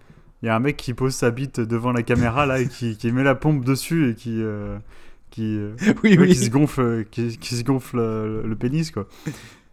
il 0.41 0.47
y 0.47 0.49
a 0.49 0.55
un 0.55 0.59
mec 0.59 0.77
qui 0.77 0.93
pose 0.93 1.13
sa 1.15 1.31
bite 1.31 1.59
devant 1.59 1.91
la 1.91 2.03
caméra 2.03 2.45
là 2.45 2.59
et 2.59 2.67
qui, 2.67 2.97
qui 2.97 3.11
met 3.11 3.23
la 3.23 3.35
pompe 3.35 3.63
dessus 3.65 4.09
et 4.11 4.15
qui. 4.15 4.41
euh, 4.41 4.77
qui, 5.35 5.57
euh, 5.57 5.75
oui, 6.03 6.17
Ouais, 6.17 6.27
qui 6.27 6.35
se 6.35 6.49
gonfle, 6.49 7.05
qui, 7.11 7.37
qui 7.37 7.55
se 7.55 7.63
gonfle 7.63 7.99
euh, 7.99 8.41
le, 8.45 8.55
pénis 8.55 8.89
quoi. 8.91 9.05
Et, 9.27 9.31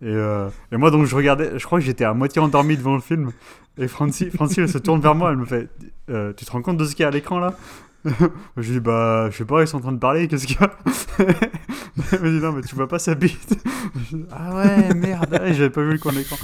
euh, 0.08 0.48
et 0.72 0.76
moi 0.76 0.90
donc 0.90 1.06
je 1.06 1.14
regardais, 1.14 1.56
je 1.58 1.64
crois 1.64 1.78
que 1.78 1.84
j'étais 1.84 2.04
à 2.04 2.12
moitié 2.14 2.42
endormi 2.42 2.76
devant 2.76 2.94
le 2.94 3.00
film. 3.00 3.30
Et 3.78 3.86
Francie, 3.88 4.28
Francie 4.30 4.60
elle 4.60 4.68
se 4.68 4.78
tourne 4.78 5.00
vers 5.00 5.14
moi, 5.14 5.30
elle 5.30 5.36
me 5.38 5.44
fait, 5.46 5.68
Euh, 6.10 6.32
tu 6.36 6.44
te 6.44 6.50
rends 6.50 6.62
compte 6.62 6.76
de 6.78 6.84
ce 6.84 6.94
qu'il 6.96 7.04
y 7.04 7.06
a 7.06 7.08
à 7.08 7.12
l'écran 7.12 7.38
là? 7.38 7.54
Je 8.56 8.62
lui 8.62 8.70
dis 8.72 8.80
bah 8.80 9.28
je 9.30 9.36
sais 9.36 9.44
pas, 9.44 9.62
ils 9.62 9.68
sont 9.68 9.76
en 9.76 9.80
train 9.80 9.92
de 9.92 9.98
parler, 9.98 10.26
qu'est-ce 10.26 10.46
qu'il 10.48 10.56
y 10.60 10.64
a? 10.64 10.76
Elle 12.12 12.20
me 12.22 12.30
dit 12.30 12.44
non 12.44 12.50
mais 12.52 12.62
tu 12.62 12.74
vois 12.74 12.88
pas 12.88 12.98
sa 12.98 13.14
bite. 13.14 13.54
Dis, 13.94 14.24
ah 14.32 14.56
ouais 14.56 14.92
merde, 14.94 15.30
ouais, 15.40 15.54
j'avais 15.54 15.70
pas 15.70 15.82
vu 15.82 15.92
le 15.92 15.98
coin 15.98 16.12
de 16.12 16.18
l'écran. 16.18 16.36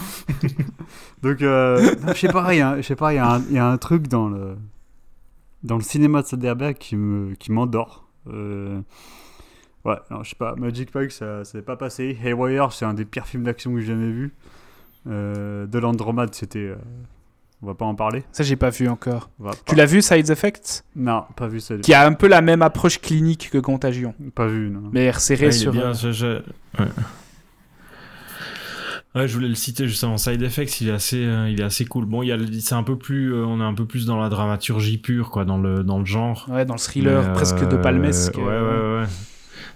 donc 1.22 1.42
euh, 1.42 1.94
non, 2.06 2.12
je 2.12 2.18
sais 2.18 2.28
pas, 2.28 2.54
il 2.54 2.58
y 2.58 2.60
a, 2.62 2.76
je 2.76 2.82
sais 2.82 2.94
pas, 2.96 3.12
il 3.12 3.16
y, 3.16 3.18
a 3.18 3.28
un- 3.34 3.42
il 3.48 3.54
y 3.56 3.58
a 3.58 3.66
un 3.68 3.76
truc 3.78 4.06
dans 4.06 4.28
le 4.28 4.56
dans 5.64 5.76
le 5.76 5.82
cinéma 5.82 6.22
de 6.22 6.28
Soderbergh 6.28 6.76
qui 6.78 6.94
me 6.96 7.34
qui 7.34 7.50
m'endort. 7.50 8.07
Euh, 8.32 8.80
Ouais, 9.84 9.94
non, 10.10 10.22
je 10.24 10.30
sais 10.30 10.36
pas, 10.36 10.54
Magic 10.56 10.92
Mike, 10.94 11.12
ça 11.12 11.44
s'est 11.44 11.62
pas 11.62 11.76
passé. 11.76 12.18
Haywire, 12.22 12.72
c'est 12.72 12.84
un 12.84 12.94
des 12.94 13.04
pires 13.04 13.26
films 13.26 13.44
d'action 13.44 13.72
que 13.72 13.80
j'ai 13.80 13.86
jamais 13.86 14.10
vu. 14.10 14.34
Euh, 15.06 15.66
de 15.66 15.78
l'Andromade, 15.78 16.34
c'était. 16.34 16.58
euh, 16.58 16.74
On 17.62 17.66
va 17.68 17.74
pas 17.74 17.84
en 17.86 17.94
parler. 17.94 18.24
Ça, 18.32 18.42
j'ai 18.44 18.56
pas 18.56 18.70
vu 18.70 18.88
encore. 18.88 19.30
Tu 19.66 19.74
l'as 19.76 19.86
vu, 19.86 20.02
Side 20.02 20.28
Effects? 20.30 20.84
Non, 20.96 21.24
pas 21.36 21.46
vu 21.46 21.60
ça. 21.60 21.76
Qui 21.78 21.94
a 21.94 22.04
un 22.06 22.12
peu 22.12 22.26
la 22.28 22.40
même 22.42 22.60
approche 22.62 23.00
clinique 23.00 23.50
que 23.50 23.58
Contagion. 23.58 24.14
Pas 24.34 24.46
vu, 24.46 24.68
non. 24.68 24.90
Mais 24.92 25.10
resserré 25.10 25.44
Ouais, 25.46 25.48
est 25.48 25.52
sur. 25.52 25.72
bien, 25.72 25.90
euh, 25.90 25.94
je- 25.94 26.12
je- 26.12 26.26
ouais. 26.80 26.88
Ouais, 29.18 29.26
je 29.26 29.34
voulais 29.34 29.48
le 29.48 29.54
citer 29.56 29.88
justement. 29.88 30.16
Side 30.16 30.40
Effects, 30.42 30.80
il 30.80 30.88
est 30.88 30.92
assez, 30.92 31.24
euh, 31.24 31.48
il 31.50 31.60
est 31.60 31.64
assez 31.64 31.84
cool. 31.84 32.04
Bon, 32.04 32.22
il 32.22 32.28
y 32.28 32.32
a, 32.32 32.38
c'est 32.60 32.74
un 32.76 32.84
peu 32.84 32.96
plus, 32.96 33.34
euh, 33.34 33.44
on 33.44 33.60
est 33.60 33.64
un 33.64 33.74
peu 33.74 33.84
plus 33.84 34.06
dans 34.06 34.16
la 34.20 34.28
dramaturgie 34.28 34.98
pure, 34.98 35.30
quoi, 35.30 35.44
dans 35.44 35.58
le, 35.58 35.82
dans 35.82 35.98
le 35.98 36.04
genre. 36.04 36.46
Ouais, 36.48 36.64
dans 36.64 36.74
le 36.74 36.78
thriller 36.78 37.26
Mais, 37.26 37.32
presque 37.32 37.66
de 37.68 37.76
Palmesque. 37.76 38.36
Ouais, 38.36 38.44
euh, 38.46 38.96
ouais, 38.98 39.02
ouais. 39.02 39.08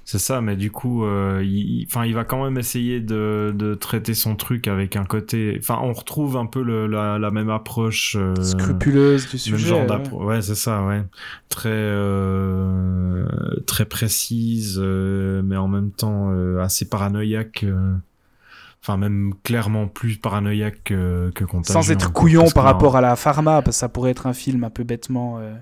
C'est 0.05 0.19
ça, 0.19 0.41
mais 0.41 0.55
du 0.57 0.71
coup, 0.71 1.05
euh, 1.05 1.41
il, 1.45 1.81
il- 1.81 1.87
enfin, 1.89 2.05
il 2.05 2.15
va 2.15 2.25
quand 2.25 2.45
même 2.45 2.57
essayer 2.59 3.01
de, 3.01 3.53
de 3.57 3.75
traiter 3.75 4.15
son 4.15 4.35
truc 4.37 4.69
avec 4.69 4.95
un 4.97 5.05
côté. 5.05 5.57
Enfin, 5.59 5.79
on 5.83 5.93
retrouve 5.93 6.37
un 6.37 6.47
peu 6.47 6.63
le- 6.63 6.87
la, 6.87 7.19
la 7.19 7.31
même 7.33 7.51
approche. 7.51 8.17
euh, 8.19 8.35
Scrupuleuse 8.43 9.27
du 9.29 9.51
même 9.51 9.59
sujet. 9.59 9.69
genre 9.69 9.87
ouais. 9.89 10.25
ouais, 10.25 10.43
c'est 10.43 10.55
ça, 10.57 10.85
ouais. 10.85 11.03
Très, 11.49 11.69
euh, 11.73 13.25
très 13.67 13.85
précise, 13.87 14.79
mais 14.79 15.57
en 15.57 15.69
même 15.69 15.91
temps 15.91 16.31
assez 16.61 16.89
paranoïaque. 16.89 17.65
Enfin, 18.83 18.97
même 18.97 19.33
clairement 19.45 19.87
plus 19.87 20.17
paranoïaque 20.17 20.81
que, 20.85 21.31
que 21.35 21.45
Contagion. 21.45 21.81
Sans 21.83 21.91
être 21.93 22.13
quoi, 22.13 22.23
couillon 22.23 22.51
par 22.51 22.65
rapport 22.65 22.97
à 22.97 23.01
la 23.01 23.15
pharma, 23.17 23.63
parce 23.63 23.77
que 23.77 23.81
ça 23.81 23.89
pourrait 23.89 24.11
être 24.11 24.27
un 24.27 24.33
film 24.33 24.65
un 24.65 24.71
peu 24.71 24.83
bêtement. 24.85 25.39
euh, 25.39 25.55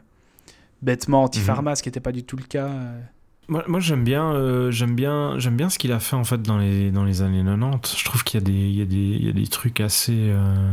Bêtement 0.83 1.25
anti-pharma, 1.25 1.77
ce 1.77 1.83
qui 1.83 1.89
n'était 1.91 2.01
pas 2.01 2.13
du 2.13 2.23
tout 2.25 2.37
le 2.37 2.45
cas. 2.45 2.67
euh. 2.69 3.01
Moi, 3.49 3.63
moi, 3.69 3.81
j'aime 3.81 4.05
bien, 4.05 4.33
euh, 4.33 4.71
j'aime 4.71 4.95
bien, 4.95 5.39
j'aime 5.39 5.57
bien 5.57 5.69
ce 5.69 5.79
qu'il 5.79 5.93
a 5.93 6.01
fait 6.01 6.17
en 6.17 6.25
fait 6.25 6.41
dans 6.41 6.57
les 6.57 6.91
dans 6.91 7.05
les 7.05 7.21
années 7.21 7.43
90. 7.45 7.99
Je 7.99 8.05
trouve 8.07 8.25
qu'il 8.25 8.41
y 8.41 8.43
a 8.43 8.47
des 8.47 8.53
il 8.53 8.79
y 8.79 8.83
a 8.83 8.87
des 8.87 8.97
il 8.97 9.27
y 9.27 9.29
a 9.29 9.33
des 9.33 9.47
trucs 9.49 9.81
assez, 9.81 10.17
euh, 10.31 10.73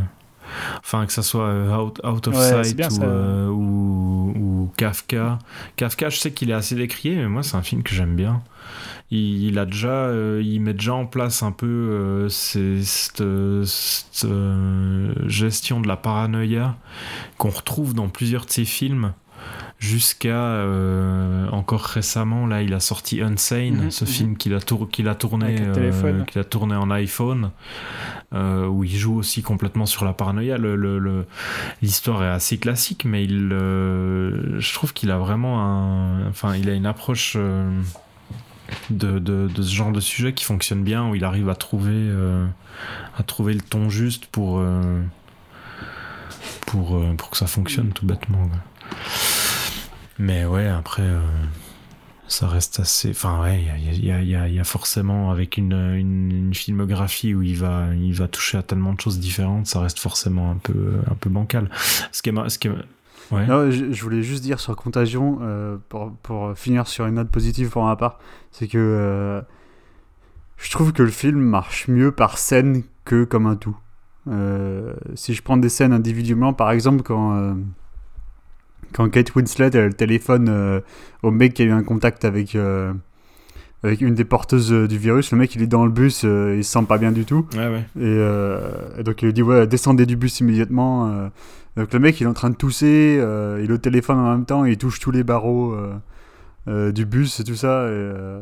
enfin 0.80 1.06
que 1.06 1.14
ça 1.14 1.24
soit 1.24 1.46
euh, 1.46 1.76
Out, 1.78 2.00
Out 2.06 2.28
of 2.28 2.36
Ouais, 2.36 2.64
Sight 2.64 2.76
bien, 2.78 2.88
ou, 2.88 2.92
ça. 2.92 3.04
euh, 3.04 3.48
ou 3.48 4.34
ou 4.36 4.72
Kafka. 4.78 5.40
Kafka, 5.76 6.10
je 6.10 6.18
sais 6.18 6.32
qu'il 6.32 6.50
est 6.50 6.54
assez 6.54 6.76
décrié, 6.76 7.16
mais 7.16 7.28
moi 7.28 7.44
c'est 7.44 7.56
un 7.58 7.62
film 7.64 7.84
que 7.84 7.94
j'aime 7.94 8.16
bien. 8.16 8.42
Il, 9.12 9.44
il 9.46 9.58
a 9.60 9.66
déjà, 9.66 9.88
euh, 9.88 10.42
il 10.44 10.60
met 10.60 10.74
déjà 10.74 10.94
en 10.94 11.06
place 11.06 11.42
un 11.42 11.52
peu 11.54 11.66
euh, 11.68 12.30
cette, 12.30 13.24
gestion 15.28 15.80
de 15.82 15.88
la 15.88 15.96
paranoïa 15.98 16.76
qu'on 17.38 17.50
retrouve 17.50 17.94
dans 17.94 18.10
plusieurs 18.10 18.46
de 18.46 18.52
ses 18.52 18.66
films 18.66 19.14
jusqu'à 19.80 20.30
euh, 20.36 21.48
encore 21.52 21.82
récemment 21.84 22.48
là 22.48 22.64
il 22.64 22.74
a 22.74 22.80
sorti 22.80 23.22
Unsane 23.22 23.84
Mhm, 23.84 23.92
ce 23.92 24.06
mhm. 24.06 24.10
film 24.10 24.38
qu'il 24.38 24.54
a, 24.56 24.60
tour- 24.60 24.90
qu'il 24.90 25.08
a 25.08 25.14
tourné 25.16 25.56
euh, 25.60 26.24
qu'il 26.24 26.42
a 26.42 26.44
tourné 26.44 26.76
en 26.76 26.90
iPhone 26.90 27.52
euh, 28.34 28.66
où 28.66 28.84
il 28.84 28.96
joue 28.98 29.16
aussi 29.16 29.44
complètement 29.44 29.86
sur 29.86 30.04
la 30.04 30.14
paranoïa 30.14 30.58
le, 30.58 30.76
le- 30.76 30.98
le- 30.98 31.26
l'histoire 31.84 32.24
est 32.24 32.30
assez 32.30 32.58
classique 32.58 33.06
mais 33.06 33.24
il 33.24 33.50
je 33.50 34.74
trouve 34.74 34.94
qu'il 34.94 35.12
a 35.12 35.18
vraiment 35.20 35.62
un 35.64 36.28
enfin 36.28 36.56
il 36.56 36.70
a 36.70 36.74
une 36.74 36.88
approche 36.88 37.36
de, 37.38 39.20
de, 39.20 39.48
de 39.48 39.62
ce 39.62 39.74
genre 39.74 39.92
de 39.92 40.00
sujet 40.00 40.34
qui 40.34 40.44
fonctionne 40.44 40.84
bien 40.84 41.08
où 41.08 41.16
il 41.16 41.24
arrive 41.24 41.50
à 41.50 41.56
trouver 41.56 41.92
euh, 41.94 42.46
à 43.18 43.24
trouver 43.24 43.54
le 43.54 43.62
ton 43.62 43.90
juste 43.90 44.26
pour 44.26 44.58
euh, 44.60 45.02
pour, 46.66 46.98
euh, 46.98 47.14
pour 47.16 47.30
que 47.30 47.38
ça 47.38 47.48
fonctionne 47.48 47.92
tout 47.94 48.06
bêtement 48.06 48.48
quoi. 48.48 48.58
Mais 50.20 50.46
ouais 50.46 50.68
après 50.68 51.04
euh, 51.04 51.20
ça 52.28 52.48
reste 52.48 52.80
assez 52.80 53.12
enfin 53.12 53.42
ouais 53.42 53.64
il 53.80 54.06
y 54.06 54.60
a, 54.60 54.64
forcément 54.64 55.32
avec 55.32 55.58
une, 55.58 55.74
une, 55.74 56.54
filmographie 56.54 57.34
où 57.34 57.42
il 57.42 57.58
va 57.58 57.94
il 57.94 58.14
va 58.14 58.28
toucher 58.28 58.58
à 58.58 58.64
tellement 58.64 58.94
de 58.94 59.00
choses 59.00 59.20
différentes 59.20 59.68
ça 59.68 59.80
reste 59.80 60.00
forcément 60.00 60.52
un 60.52 60.58
peu 60.58 60.96
un 61.10 61.16
peu 61.16 61.30
bancal 61.30 61.70
ce 62.12 62.22
qui 62.22 62.30
est 62.30 62.50
ce 62.50 62.60
qui 62.60 62.70
ouais 62.70 63.46
je, 63.72 64.02
voulais 64.02 64.24
juste 64.24 64.44
dire 64.44 64.60
sur 64.60 64.76
Contagion, 64.76 65.40
euh, 65.42 65.78
pour, 65.90 66.14
pour 66.24 66.58
finir 66.58 66.88
sur 66.88 67.06
une 67.06 67.16
note 67.16 67.30
positive 67.30 67.70
pour 67.70 67.84
ma 67.84 67.98
part, 67.98 68.20
c'est 68.52 68.70
que 68.70 68.78
euh, 68.78 69.42
je 70.56 70.72
trouve 70.72 70.94
que 70.94 71.04
le 71.04 71.10
film 71.10 71.40
marche 71.40 71.90
mieux 71.90 72.14
par 72.14 72.38
scène 72.38 72.84
que 73.04 73.26
comme 73.26 73.46
un 73.46 73.58
tout. 73.58 73.78
Si 75.16 75.34
je 75.34 75.42
prends 75.42 75.58
des 75.58 75.70
scènes 75.70 75.94
individuellement, 75.94 76.54
par 76.54 76.72
exemple, 76.72 77.02
quand, 77.04 77.56
quand 78.98 79.08
Kate 79.10 79.36
Winslet 79.36 79.70
elle 79.76 79.96
téléphone 79.96 80.48
euh, 80.50 80.82
au 81.22 81.30
mec 81.30 81.54
qui 81.54 81.62
a 81.62 81.66
eu 81.66 81.72
un 81.72 81.84
contact 81.84 82.26
avec, 82.26 82.56
euh, 82.56 82.92
avec 83.84 84.02
une 84.02 84.16
des 84.16 84.26
porteuses 84.26 84.74
euh, 84.74 84.88
du 84.88 84.98
virus, 84.98 85.32
le 85.32 85.38
mec 85.38 85.54
il 85.54 85.62
est 85.62 85.68
dans 85.68 85.86
le 85.86 85.92
bus, 85.92 86.24
euh, 86.26 86.56
il 86.58 86.64
se 86.64 86.72
sent 86.72 86.86
pas 86.88 86.98
bien 86.98 87.12
du 87.12 87.24
tout. 87.24 87.46
ouais 87.54 87.68
ouais 87.68 87.86
Et, 88.02 89.00
et 89.00 89.04
donc 89.04 89.22
il 89.22 89.26
lui 89.26 89.34
dit 89.34 89.44
ouais 89.44 89.68
descendez 89.68 90.08
du 90.08 90.16
bus 90.16 90.40
immédiatement. 90.40 91.30
donc 91.76 91.94
le 91.94 92.00
mec 92.00 92.20
il 92.20 92.24
est 92.24 92.28
en 92.28 92.34
train 92.34 92.50
de 92.50 92.56
tousser, 92.56 93.22
il 93.64 93.72
au 93.72 93.78
téléphone 93.78 94.18
en 94.18 94.32
même 94.32 94.46
temps, 94.46 94.66
et 94.66 94.72
il 94.72 94.78
touche 94.80 95.00
tous 95.00 95.12
les 95.12 95.24
barreaux 95.24 95.78
euh, 96.68 96.92
du 96.92 97.06
bus 97.06 97.40
et 97.40 97.44
tout 97.44 97.56
ça. 97.56 97.84
Et, 97.86 97.92
euh, 97.92 98.40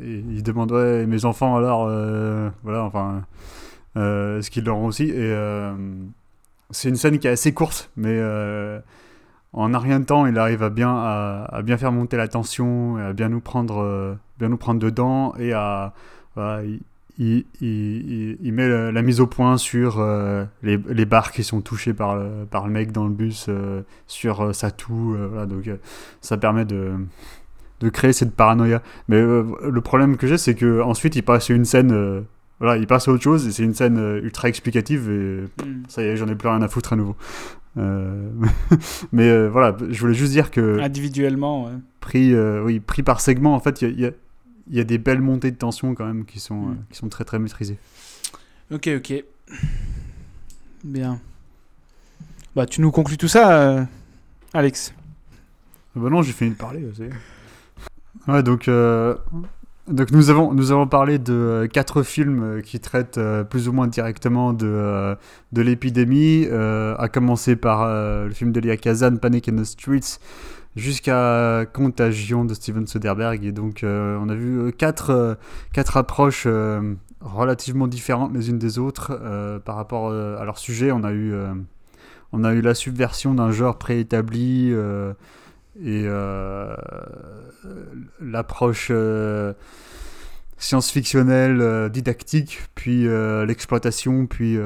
et 0.00 0.24
il 0.30 0.42
demande 0.44 0.70
ouais 0.70 1.04
mes 1.04 1.24
enfants 1.24 1.56
alors 1.56 1.86
euh, 1.88 2.48
voilà 2.62 2.84
enfin 2.84 3.22
euh, 3.96 4.40
ce 4.40 4.50
qu'ils 4.50 4.64
leur 4.64 4.76
ont 4.76 4.86
aussi? 4.86 5.10
Et 5.10 5.34
c'est 6.70 6.88
une 6.88 6.96
scène 6.96 7.18
qui 7.18 7.26
est 7.26 7.30
assez 7.30 7.52
courte, 7.52 7.90
mais 7.96 8.18
en 9.54 9.72
un 9.74 9.78
rien 9.78 10.00
de 10.00 10.04
temps 10.04 10.26
il 10.26 10.38
arrive 10.38 10.62
à 10.62 10.70
bien 10.70 10.90
à, 10.94 11.46
à 11.50 11.62
bien 11.62 11.76
faire 11.78 11.92
monter 11.92 12.16
la 12.16 12.28
tension, 12.28 12.96
à 12.96 13.12
bien 13.12 13.28
nous 13.30 13.40
prendre 13.40 13.78
euh, 13.82 14.14
bien 14.38 14.48
nous 14.48 14.56
prendre 14.58 14.80
dedans 14.80 15.34
et 15.38 15.52
à 15.52 15.92
il- 16.36 16.80
il, 17.16 17.44
il, 17.60 17.68
il- 18.10 18.38
il 18.42 18.52
met 18.52 18.68
la, 18.68 18.90
la 18.90 19.02
mise 19.02 19.20
au 19.20 19.28
point 19.28 19.56
sur 19.56 20.00
euh, 20.00 20.44
les, 20.64 20.76
les 20.88 21.04
barres 21.04 21.30
qui 21.30 21.44
sont 21.44 21.60
touchées 21.60 21.94
par 21.94 22.16
le, 22.16 22.44
par 22.50 22.66
le 22.66 22.72
mec 22.72 22.90
dans 22.90 23.04
le 23.04 23.12
bus, 23.14 23.46
euh, 23.48 23.82
sur 24.08 24.52
sa 24.52 24.72
toux. 24.72 25.16
voilà, 25.30 25.46
donc 25.46 25.70
ça 26.20 26.36
permet 26.36 26.64
de, 26.64 26.90
de 27.78 27.88
créer 27.88 28.12
cette 28.12 28.34
paranoïa. 28.34 28.82
Mais 29.06 29.20
le 29.20 29.80
problème 29.80 30.16
que 30.16 30.26
j'ai, 30.26 30.38
c'est 30.38 30.56
que 30.56 30.82
ensuite 30.82 31.14
il 31.14 31.22
passe 31.22 31.50
une 31.50 31.64
scène. 31.64 32.24
voilà, 32.58 32.78
il 32.78 32.86
passe 32.88 33.06
à 33.06 33.12
autre 33.12 33.22
chose 33.22 33.46
et 33.46 33.52
c'est 33.52 33.62
une 33.62 33.74
scène 33.74 33.98
ultra 34.22 34.48
explicative 34.48 35.08
et 35.08 35.64
Mm. 35.64 35.82
ça 35.86 36.02
y 36.02 36.06
est, 36.06 36.16
j'en 36.16 36.26
ai 36.26 36.34
plus 36.34 36.48
rien 36.48 36.62
à 36.62 36.68
foutre 36.68 36.94
à 36.94 36.96
nouveau. 36.96 37.14
Euh, 37.76 38.30
mais 39.12 39.28
euh, 39.28 39.48
voilà, 39.48 39.76
je 39.90 40.00
voulais 40.00 40.14
juste 40.14 40.32
dire 40.32 40.50
que 40.50 40.78
Individuellement, 40.80 41.64
ouais. 41.66 41.72
pris, 42.00 42.32
euh, 42.32 42.62
oui, 42.62 42.78
pris 42.80 43.02
par 43.02 43.20
segment, 43.20 43.54
en 43.54 43.60
fait, 43.60 43.82
il 43.82 44.00
y 44.00 44.04
a, 44.04 44.08
y 44.08 44.10
a- 44.10 44.14
y 44.70 44.80
a 44.80 44.84
des 44.84 44.98
belles 44.98 45.20
montées 45.20 45.50
de 45.50 45.56
tension 45.56 45.94
quand 45.94 46.06
même 46.06 46.24
qui 46.24 46.40
sont, 46.40 46.54
Mm. 46.68 46.76
qui 46.90 46.96
sont 46.98 47.08
très 47.08 47.24
très 47.24 47.38
maîtrisées. 47.38 47.78
Ok, 48.72 48.88
ok. 48.96 49.24
Bien. 50.84 51.20
Bah, 52.56 52.66
tu 52.66 52.80
nous 52.80 52.90
conclus 52.90 53.16
tout 53.18 53.28
ça, 53.28 53.86
Alex? 54.52 54.94
Ah 55.96 56.00
Bah 56.00 56.08
non, 56.10 56.22
j'ai 56.22 56.32
fini 56.32 56.50
de 56.50 56.54
parler. 56.56 56.84
Ouais, 58.28 58.42
donc, 58.42 58.68
donc 59.88 60.12
nous, 60.12 60.30
avons, 60.30 60.54
nous 60.54 60.72
avons 60.72 60.86
parlé 60.86 61.18
de 61.18 61.34
euh, 61.34 61.66
quatre 61.66 62.02
films 62.02 62.42
euh, 62.42 62.60
qui 62.62 62.80
traitent 62.80 63.18
euh, 63.18 63.44
plus 63.44 63.68
ou 63.68 63.72
moins 63.72 63.86
directement 63.86 64.54
de, 64.54 65.14
de 65.52 65.62
l'épidémie, 65.62 66.46
à 66.48 67.08
commencer 67.08 67.56
par 67.56 67.86
le 67.86 68.30
film 68.30 68.52
d'Elia 68.52 68.76
Kazan, 68.76 69.16
Panic 69.16 69.48
in 69.48 69.56
the 69.56 69.64
Streets, 69.64 70.18
jusqu'à 70.74 71.66
Contagion 71.72 72.44
de 72.44 72.54
Steven 72.54 72.86
Soderbergh. 72.86 73.44
Et 73.44 73.52
donc, 73.52 73.80
on 73.84 74.28
a 74.28 74.34
vu 74.34 74.72
quatre, 74.72 75.38
quatre 75.72 75.96
approches 75.96 76.46
relativement 77.20 77.86
différentes 77.86 78.32
les 78.34 78.50
unes 78.50 78.58
des 78.58 78.78
autres 78.78 79.18
par 79.64 79.76
rapport 79.76 80.10
à 80.10 80.44
leur 80.44 80.58
sujet. 80.58 80.92
On 80.92 81.04
a 81.04 81.12
eu, 81.12 81.34
on 82.32 82.44
a 82.44 82.52
eu 82.52 82.60
la 82.60 82.74
subversion 82.74 83.34
d'un 83.34 83.52
genre 83.52 83.78
préétabli 83.78 84.72
et 85.82 86.06
l'approche 88.20 88.92
science-fictionnelle, 90.58 91.90
didactique, 91.90 92.62
puis 92.74 93.06
l'exploitation, 93.46 94.26
puis 94.26 94.58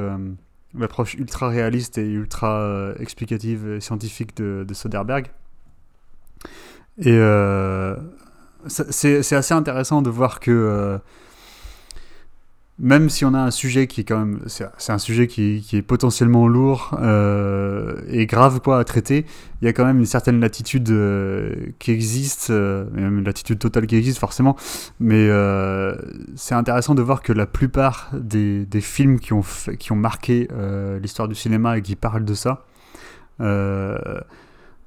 l'approche 0.75 1.15
ultra 1.15 1.49
réaliste 1.49 1.99
et 1.99 2.07
ultra 2.07 2.93
explicative 2.99 3.69
et 3.77 3.81
scientifique 3.81 4.37
de, 4.37 4.65
de 4.69 4.75
Soderbergh. 4.75 5.31
Et 6.99 7.13
euh, 7.13 7.97
c'est 8.67 9.33
assez 9.33 9.55
intéressant 9.55 10.03
de 10.03 10.11
voir 10.11 10.41
que 10.41 10.51
euh, 10.51 10.99
même 12.79 13.09
si 13.09 13.25
on 13.25 13.35
a 13.35 13.41
un 13.41 13.51
sujet 13.51 13.87
qui 13.87 14.03
est 14.03 14.05
quand 14.05 14.19
même, 14.19 14.41
c'est 14.47 14.93
un 14.93 14.99
sujet 14.99 15.27
qui, 15.27 15.65
est 15.73 15.83
potentiellement 15.83 16.47
lourd 16.47 16.97
euh, 17.01 18.01
et 18.09 18.27
grave 18.27 18.61
quoi 18.61 18.79
à 18.79 18.85
traiter, 18.85 19.27
il 19.61 19.65
y 19.65 19.69
a 19.69 19.73
quand 19.73 19.85
même 19.85 19.99
une 19.99 20.07
certaine 20.07 20.41
latitude 20.41 20.95
qui 21.79 21.91
existe, 21.91 22.51
même 22.51 23.19
une 23.19 23.25
latitude 23.25 23.59
totale 23.59 23.87
qui 23.87 23.97
existe 23.97 24.19
forcément, 24.19 24.57
mais 25.01 25.29
c'est 26.37 26.55
intéressant 26.55 26.95
de 26.95 27.03
voir 27.03 27.23
que 27.23 27.33
la 27.33 27.47
plupart 27.47 28.11
des, 28.13 28.67
films 28.81 29.19
qui 29.19 29.33
ont, 29.33 29.43
qui 29.79 29.91
ont 29.93 29.97
marqué 29.97 30.49
l'histoire 31.03 31.27
du 31.27 31.35
cinéma 31.35 31.79
et 31.79 31.83
qui 31.83 31.97
parlent 31.97 32.25
de 32.25 32.35
ça, 32.35 32.65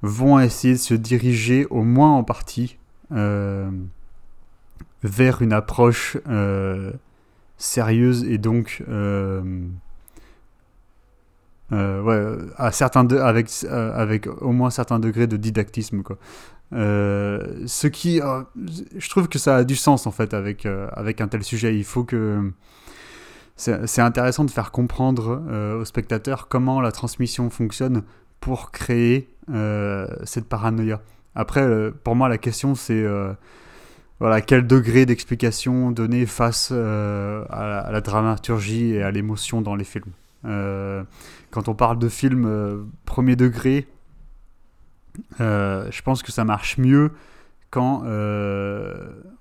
vont 0.02 0.40
essayer 0.40 0.74
de 0.74 0.78
se 0.78 0.94
diriger 0.94 1.66
au 1.70 1.82
moins 1.82 2.12
en 2.12 2.24
partie 2.24 2.76
euh, 3.12 3.70
vers 5.02 5.42
une 5.42 5.52
approche 5.52 6.16
euh, 6.28 6.92
sérieuse 7.62 8.24
et 8.24 8.38
donc 8.38 8.82
euh, 8.88 9.42
ouais, 11.70 12.38
à 12.56 12.72
certains 12.72 13.08
avec, 13.10 13.48
avec 13.70 14.26
au 14.26 14.52
moins 14.52 14.70
certains 14.70 14.98
degrés 14.98 15.26
de 15.26 15.36
didactisme 15.36 16.02
quoi. 16.02 16.18
ce 16.72 17.86
qui 17.86 18.20
je 18.96 19.08
trouve 19.08 19.28
que 19.28 19.38
ça 19.38 19.56
a 19.56 19.64
du 19.64 19.76
sens 19.76 20.06
en 20.06 20.10
fait 20.10 20.34
avec, 20.34 20.66
avec 20.66 21.20
un 21.20 21.28
tel 21.28 21.42
sujet 21.42 21.76
il 21.76 21.84
faut 21.84 22.04
que 22.04 22.52
c'est 23.56 24.02
intéressant 24.02 24.44
de 24.44 24.50
faire 24.50 24.70
comprendre 24.70 25.42
aux 25.80 25.84
spectateurs 25.84 26.48
comment 26.48 26.80
la 26.80 26.90
transmission 26.90 27.48
fonctionne 27.48 28.02
pour 28.42 28.72
créer 28.72 29.28
euh, 29.50 30.06
cette 30.24 30.48
paranoïa. 30.48 31.00
Après, 31.34 31.62
euh, 31.62 31.90
pour 32.04 32.14
moi, 32.14 32.28
la 32.28 32.38
question, 32.38 32.74
c'est 32.74 33.02
euh, 33.02 33.32
voilà, 34.22 34.40
quel 34.40 34.66
degré 34.66 35.04
d'explication 35.04 35.90
donner 35.90 36.26
face 36.26 36.70
à, 36.70 37.88
la, 37.90 38.00
dramaturgie 38.00 38.94
et 38.94 39.02
à 39.02 39.10
l'émotion 39.10 39.62
dans 39.62 39.74
les 39.74 39.84
films. 39.84 40.12
quand 40.44 41.68
on 41.68 41.74
parle 41.74 41.98
de 41.98 42.08
films 42.08 42.86
premier 43.04 43.36
degré, 43.36 43.88
je 45.40 46.02
pense 46.02 46.22
que 46.22 46.30
ça 46.32 46.44
marche 46.44 46.78
mieux 46.78 47.10
quand, 47.70 48.02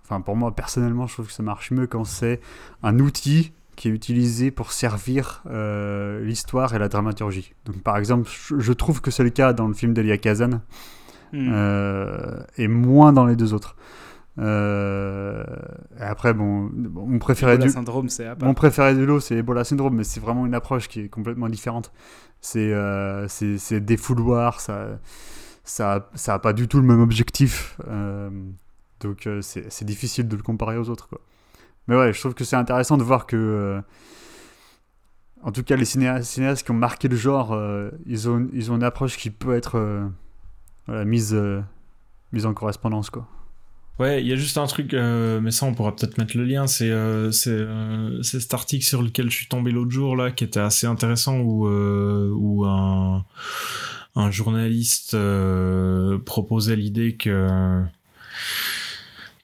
enfin 0.04 0.22
pour 0.22 0.36
moi 0.36 0.56
personnellement, 0.56 1.06
je 1.06 1.14
trouve 1.14 1.28
que 1.28 1.34
ça 1.34 1.44
marche 1.44 1.72
mieux 1.72 1.88
quand 1.88 2.04
c'est 2.04 2.40
un 2.82 3.00
outil 3.00 3.54
qui 3.82 3.88
est 3.88 3.92
utilisé 3.92 4.52
pour 4.52 4.74
servir 4.74 5.42
euh, 5.50 6.24
l'histoire 6.24 6.76
et 6.76 6.78
la 6.78 6.88
dramaturgie. 6.88 7.54
Donc, 7.66 7.82
par 7.82 7.98
exemple, 7.98 8.30
je 8.30 8.74
trouve 8.74 9.02
que 9.02 9.10
c'est 9.10 9.24
le 9.24 9.32
cas 9.32 9.54
dans 9.54 9.68
le 9.68 9.74
film 9.74 9.94
d'Elia 9.96 10.20
Kazan 10.20 10.62
hmm. 11.34 11.50
euh, 11.52 12.44
et 12.58 12.68
moins 12.68 13.12
dans 13.12 13.26
les 13.26 13.36
deux 13.36 13.56
autres. 13.56 13.76
Euh, 14.40 15.44
après, 16.00 16.34
bon, 16.34 16.70
mon 16.74 17.20
préféré 17.20 17.58
du 17.58 17.70
syndrome, 17.70 18.08
mon 18.42 18.54
préféré 18.54 18.96
du 18.96 19.06
lot, 19.06 19.20
c'est 19.20 19.36
Ebola 19.36 19.64
syndrome, 19.64 19.96
mais 19.96 20.04
c'est 20.04 20.20
vraiment 20.20 20.46
une 20.46 20.54
approche 20.54 20.88
qui 20.88 21.02
est 21.02 21.10
complètement 21.10 21.50
différente. 21.50 21.92
C'est 22.40 22.74
c'est 23.28 23.80
défouloir, 23.80 24.62
ça 24.62 25.00
ça 25.64 26.10
ça 26.16 26.36
a 26.36 26.40
pas 26.40 26.54
du 26.54 26.68
tout 26.68 26.80
le 26.80 26.88
même 26.88 27.02
objectif, 27.02 27.78
donc 29.02 29.28
c'est 29.42 29.86
difficile 29.86 30.28
de 30.28 30.36
le 30.36 30.44
comparer 30.44 30.78
aux 30.78 30.90
autres, 30.90 31.10
quoi. 31.10 31.20
Mais 31.88 31.96
ouais, 31.96 32.14
je 32.14 32.20
trouve 32.20 32.34
que 32.34 32.44
c'est 32.44 32.56
intéressant 32.56 32.98
de 32.98 33.04
voir 33.04 33.26
que. 33.26 33.36
Euh, 33.36 33.82
en 35.44 35.52
tout 35.52 35.64
cas, 35.64 35.76
les 35.76 35.86
cinéastes, 35.86 36.64
qui 36.64 36.72
ont 36.72 36.76
marqué 36.76 37.08
le 37.08 37.16
genre, 37.16 37.52
euh, 37.52 37.90
ils, 38.06 38.30
ont, 38.30 38.48
ils 38.54 38.72
ont 38.72 38.76
une 38.76 38.84
approche 38.84 39.18
qui 39.18 39.32
peut 39.32 39.56
être 39.56 39.76
euh, 40.88 41.06
mise, 41.06 41.36
mise 42.32 42.46
en 42.46 42.54
correspondance. 42.54 43.10
Quoi. 43.10 43.28
Ouais, 44.02 44.20
il 44.20 44.28
y 44.28 44.34
a 44.34 44.36
juste 44.36 44.58
un 44.58 44.66
truc, 44.66 44.94
mais 44.94 45.52
ça 45.52 45.68
on 45.68 45.76
pourra 45.76 45.96
peut-être 45.96 46.18
mettre 46.18 46.36
le 46.36 46.44
lien, 46.44 46.66
c'est 46.66 46.92
c'est 47.32 47.60
cet 48.22 48.52
article 48.56 48.84
sur 48.84 49.04
lequel 49.04 49.30
je 49.30 49.36
suis 49.36 49.48
tombé 49.48 49.70
l'autre 49.70 49.92
jour, 49.92 50.16
là, 50.16 50.32
qui 50.32 50.44
était 50.44 50.60
assez 50.60 50.88
intéressant, 50.88 51.38
où, 51.38 51.68
où 51.68 52.66
un, 52.66 53.24
un 54.16 54.32
journaliste 54.32 55.16
proposait 56.26 56.76
l'idée 56.76 57.16
que 57.16 57.84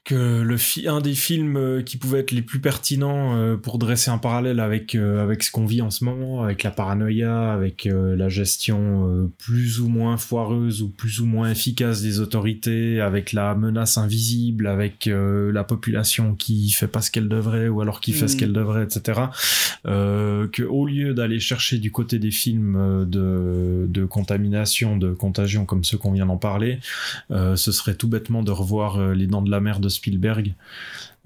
que 0.08 0.40
le 0.40 0.56
un 0.88 1.00
des 1.02 1.12
films 1.12 1.58
euh, 1.58 1.82
qui 1.82 1.98
pouvait 1.98 2.20
être 2.20 2.30
les 2.30 2.40
plus 2.40 2.60
pertinents 2.60 3.36
euh, 3.36 3.56
pour 3.58 3.76
dresser 3.76 4.10
un 4.10 4.16
parallèle 4.16 4.58
avec 4.58 4.94
euh, 4.94 5.22
avec 5.22 5.42
ce 5.42 5.50
qu'on 5.50 5.66
vit 5.66 5.82
en 5.82 5.90
ce 5.90 6.02
moment, 6.02 6.42
avec 6.42 6.62
la 6.62 6.70
paranoïa, 6.70 7.52
avec 7.52 7.86
la 7.90 8.28
gestion 8.30 9.30
plus 9.38 9.80
ou 9.80 9.88
moins 9.88 10.16
foireuse 10.16 10.80
ou 10.82 10.88
plus 10.88 11.20
ou 11.20 11.26
moins 11.26 11.50
efficace 11.50 12.00
des 12.00 12.20
autorités, 12.20 13.00
avec 13.00 13.32
la 13.32 13.54
menace 13.54 13.98
invisible, 13.98 14.66
avec 14.66 15.08
la 15.10 15.64
population 15.64 16.34
qui 16.34 16.70
fait 16.70 16.86
pas 16.86 17.00
ce 17.00 17.10
qu'elle 17.10 17.28
devrait 17.28 17.68
ou 17.68 17.80
alors 17.80 18.00
qui 18.00 18.12
fait 18.12 18.28
ce 18.28 18.36
mm. 18.36 18.38
qu'elle 18.38 18.52
devrait, 18.52 18.84
etc. 18.84 19.20
que 19.84 20.62
au 20.62 20.86
lieu 20.86 21.14
d'aller 21.14 21.40
chercher 21.40 21.78
du 21.78 21.90
côté 21.90 22.18
des 22.18 22.30
films 22.30 23.06
de 23.08 23.86
de 23.88 24.04
contamination, 24.04 24.96
de 24.96 25.12
contagion 25.12 25.64
comme 25.64 25.84
ceux 25.84 25.98
qu'on 25.98 26.12
vient 26.12 26.26
d'en 26.26 26.38
parler, 26.38 26.78
ce 27.30 27.72
serait 27.72 27.94
tout 27.94 28.08
bêtement 28.08 28.42
de 28.42 28.50
revoir 28.50 29.14
les 29.14 29.26
dents 29.26 29.42
de 29.42 29.50
la 29.50 29.60
mer 29.60 29.80
de 29.80 29.88
Spielberg, 29.98 30.54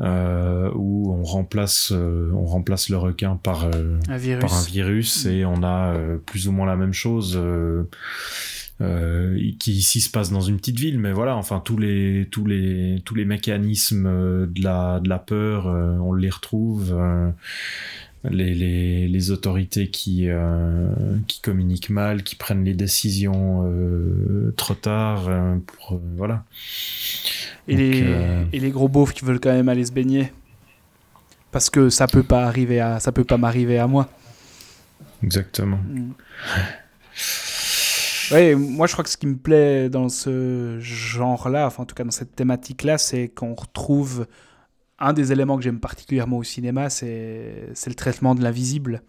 euh, 0.01 0.70
où 0.74 1.12
on 1.12 1.23
remplace, 1.23 1.93
euh, 1.93 2.31
on 2.35 2.44
remplace 2.44 2.89
le 2.89 2.97
requin 2.97 3.36
par, 3.36 3.65
euh, 3.65 3.99
un, 4.09 4.16
virus. 4.16 4.40
par 4.40 4.55
un 4.55 4.65
virus 4.65 5.27
et 5.27 5.44
on 5.44 5.62
a 5.62 5.94
plus 6.27 6.49
ou 6.49 6.53
moins 6.53 6.66
la 6.66 6.77
même 6.77 6.93
chose. 6.93 7.40
qui 9.61 9.73
ici 9.73 10.01
se 10.01 10.11
passe 10.11 10.31
dans 10.31 10.40
une 10.40 10.57
petite 10.57 10.81
ville, 10.81 10.99
mais 10.99 11.12
voilà, 11.12 11.36
enfin 11.36 11.61
tous 11.65 11.78
les 11.78 12.27
tous 12.32 12.47
les 12.47 13.01
tous 13.05 13.15
les 13.15 13.24
mécanismes 13.24 14.09
de 14.47 14.62
la 14.65 14.99
de 14.99 15.09
la 15.09 15.20
peur, 15.20 15.66
on 15.66 16.12
les 16.12 16.31
retrouve. 16.31 16.93
Les, 18.31 18.55
les, 18.55 19.09
les, 19.09 19.31
autorités 19.32 19.89
qui, 19.89 20.28
qui 21.27 21.40
communiquent 21.40 21.90
mal, 21.90 22.23
qui 22.23 22.36
prennent 22.36 22.65
les 22.65 22.74
décisions 22.74 23.65
trop 24.57 24.74
tard, 24.74 25.28
pour, 25.66 26.01
voilà. 26.16 26.44
Et, 27.69 27.77
les, 27.77 28.03
euh, 28.05 28.44
et 28.53 28.61
les 28.61 28.70
gros 28.70 28.89
beaufs 28.89 29.12
qui 29.12 29.24
veulent 29.24 29.40
quand 29.40 29.53
même 29.53 29.69
aller 29.69 29.85
se 29.85 29.93
baigner. 29.93 30.32
Parce 31.51 31.70
que 31.70 31.90
ça 31.90 32.07
peut 32.07 32.23
pas 32.23 32.44
arriver 32.44 32.81
à, 32.81 32.99
ça 32.99 33.12
peut 33.12 33.24
pas 33.24 33.36
m'arriver 33.36 33.78
à 33.78 33.86
moi. 33.86 34.09
Exactement. 35.23 35.78
Mm. 35.78 36.12
Ouais, 38.32 38.55
moi 38.55 38.86
je 38.86 38.93
crois 38.93 39.05
que 39.05 39.11
ce 39.11 39.16
qui 39.16 39.27
me 39.27 39.36
plaît 39.36 39.90
dans 39.90 40.09
ce 40.09 40.78
genre-là, 40.81 41.66
enfin 41.66 41.82
en 41.82 41.86
tout 41.86 41.94
cas 41.94 42.05
dans 42.05 42.11
cette 42.11 42.35
thématique-là, 42.35 42.97
c'est 42.97 43.28
qu'on 43.28 43.55
retrouve 43.55 44.27
un 45.03 45.12
des 45.12 45.33
éléments 45.33 45.57
que 45.57 45.65
j'aime 45.65 45.81
particulièrement 45.81 46.39
au 46.39 46.45
cinéma, 46.45 46.89
c'est 46.89 47.73
le 47.87 47.95
traitement 47.95 48.35
de 48.35 48.43
l'invisible. 48.43 49.03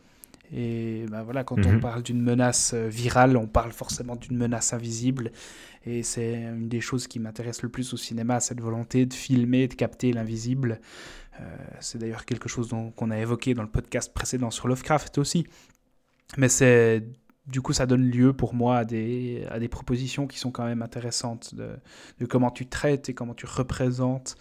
Et 0.52 1.06
ben 1.10 1.24
voilà, 1.24 1.44
quand 1.44 1.66
on 1.66 1.74
mhm. 1.74 1.80
parle 1.80 2.04
d'une 2.04 2.22
menace 2.22 2.74
euh, 2.76 2.88
virale, 2.88 3.38
on 3.38 3.48
parle 3.48 3.72
forcément 3.72 4.16
d'une 4.16 4.38
menace 4.38 4.72
invisible. 4.74 5.32
Et 5.86 6.04
c'est 6.04 6.34
une 6.34 6.70
des 6.70 6.82
choses 6.82 7.08
qui 7.08 7.20
m'intéresse 7.20 7.64
le 7.64 7.70
plus 7.70 7.94
au 7.94 7.98
cinéma, 7.98 8.40
cette 8.40 8.62
volonté 8.62 9.08
de 9.08 9.14
filmer, 9.14 9.68
de 9.68 9.74
capter 9.74 10.14
l'invisible. 10.14 10.80
Euh, 11.40 11.44
c'est 11.80 11.98
d'ailleurs 11.98 12.26
quelque 12.26 12.50
chose 12.50 12.70
qu'on 12.96 13.10
a 13.10 13.18
évoqué 13.18 13.56
dans 13.56 13.64
le 13.64 13.70
podcast 13.70 14.14
précédent 14.14 14.52
sur 14.52 14.68
Lovecraft 14.68 15.18
aussi. 15.18 15.48
Mais 16.38 16.50
c'est 16.50 17.04
du 17.48 17.62
coup, 17.62 17.74
ça 17.74 17.86
donne 17.86 18.10
lieu 18.10 18.32
pour 18.32 18.54
moi 18.54 18.78
à 18.78 18.86
des, 18.86 19.46
à 19.50 19.60
des 19.60 19.68
propositions 19.68 20.28
qui 20.28 20.40
sont 20.40 20.52
quand 20.52 20.64
même 20.64 20.82
intéressantes 20.82 21.54
de, 21.56 21.72
de 22.20 22.26
comment 22.26 22.52
tu 22.52 22.68
traites 22.68 23.10
et 23.10 23.14
comment 23.14 23.34
tu 23.34 23.46
représentes 23.46 24.38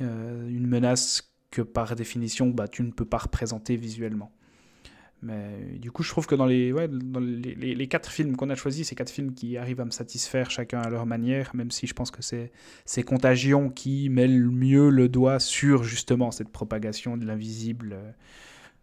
euh, 0.00 0.48
une 0.48 0.66
menace 0.66 1.32
que 1.50 1.62
par 1.62 1.96
définition, 1.96 2.48
bah, 2.48 2.68
tu 2.68 2.82
ne 2.82 2.90
peux 2.90 3.04
pas 3.04 3.18
représenter 3.18 3.76
visuellement. 3.76 4.32
Mais 5.22 5.78
du 5.78 5.90
coup, 5.90 6.02
je 6.02 6.08
trouve 6.08 6.26
que 6.26 6.34
dans 6.34 6.46
les, 6.46 6.72
ouais, 6.72 6.88
dans 6.88 7.20
les, 7.20 7.88
quatre 7.88 8.10
films 8.10 8.36
qu'on 8.36 8.48
a 8.48 8.54
choisis, 8.54 8.88
c'est 8.88 8.94
quatre 8.94 9.10
films 9.10 9.34
qui 9.34 9.58
arrivent 9.58 9.80
à 9.80 9.84
me 9.84 9.90
satisfaire 9.90 10.50
chacun 10.50 10.80
à 10.80 10.88
leur 10.88 11.04
manière, 11.04 11.54
même 11.54 11.70
si 11.70 11.86
je 11.86 11.92
pense 11.92 12.10
que 12.10 12.22
c'est, 12.22 12.50
Contagion 13.02 13.68
qui 13.68 14.08
met 14.08 14.28
le 14.28 14.50
mieux 14.50 14.88
le 14.88 15.08
doigt 15.08 15.38
sur 15.38 15.84
justement 15.84 16.30
cette 16.30 16.48
propagation 16.48 17.16
de 17.16 17.26
l'invisible, 17.26 17.96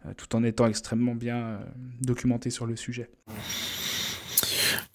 euh, 0.06 0.14
tout 0.16 0.36
en 0.36 0.44
étant 0.44 0.68
extrêmement 0.68 1.16
bien 1.16 1.38
euh, 1.38 1.60
documenté 2.02 2.52
sur 2.52 2.68
le 2.68 2.76
sujet. 2.76 3.10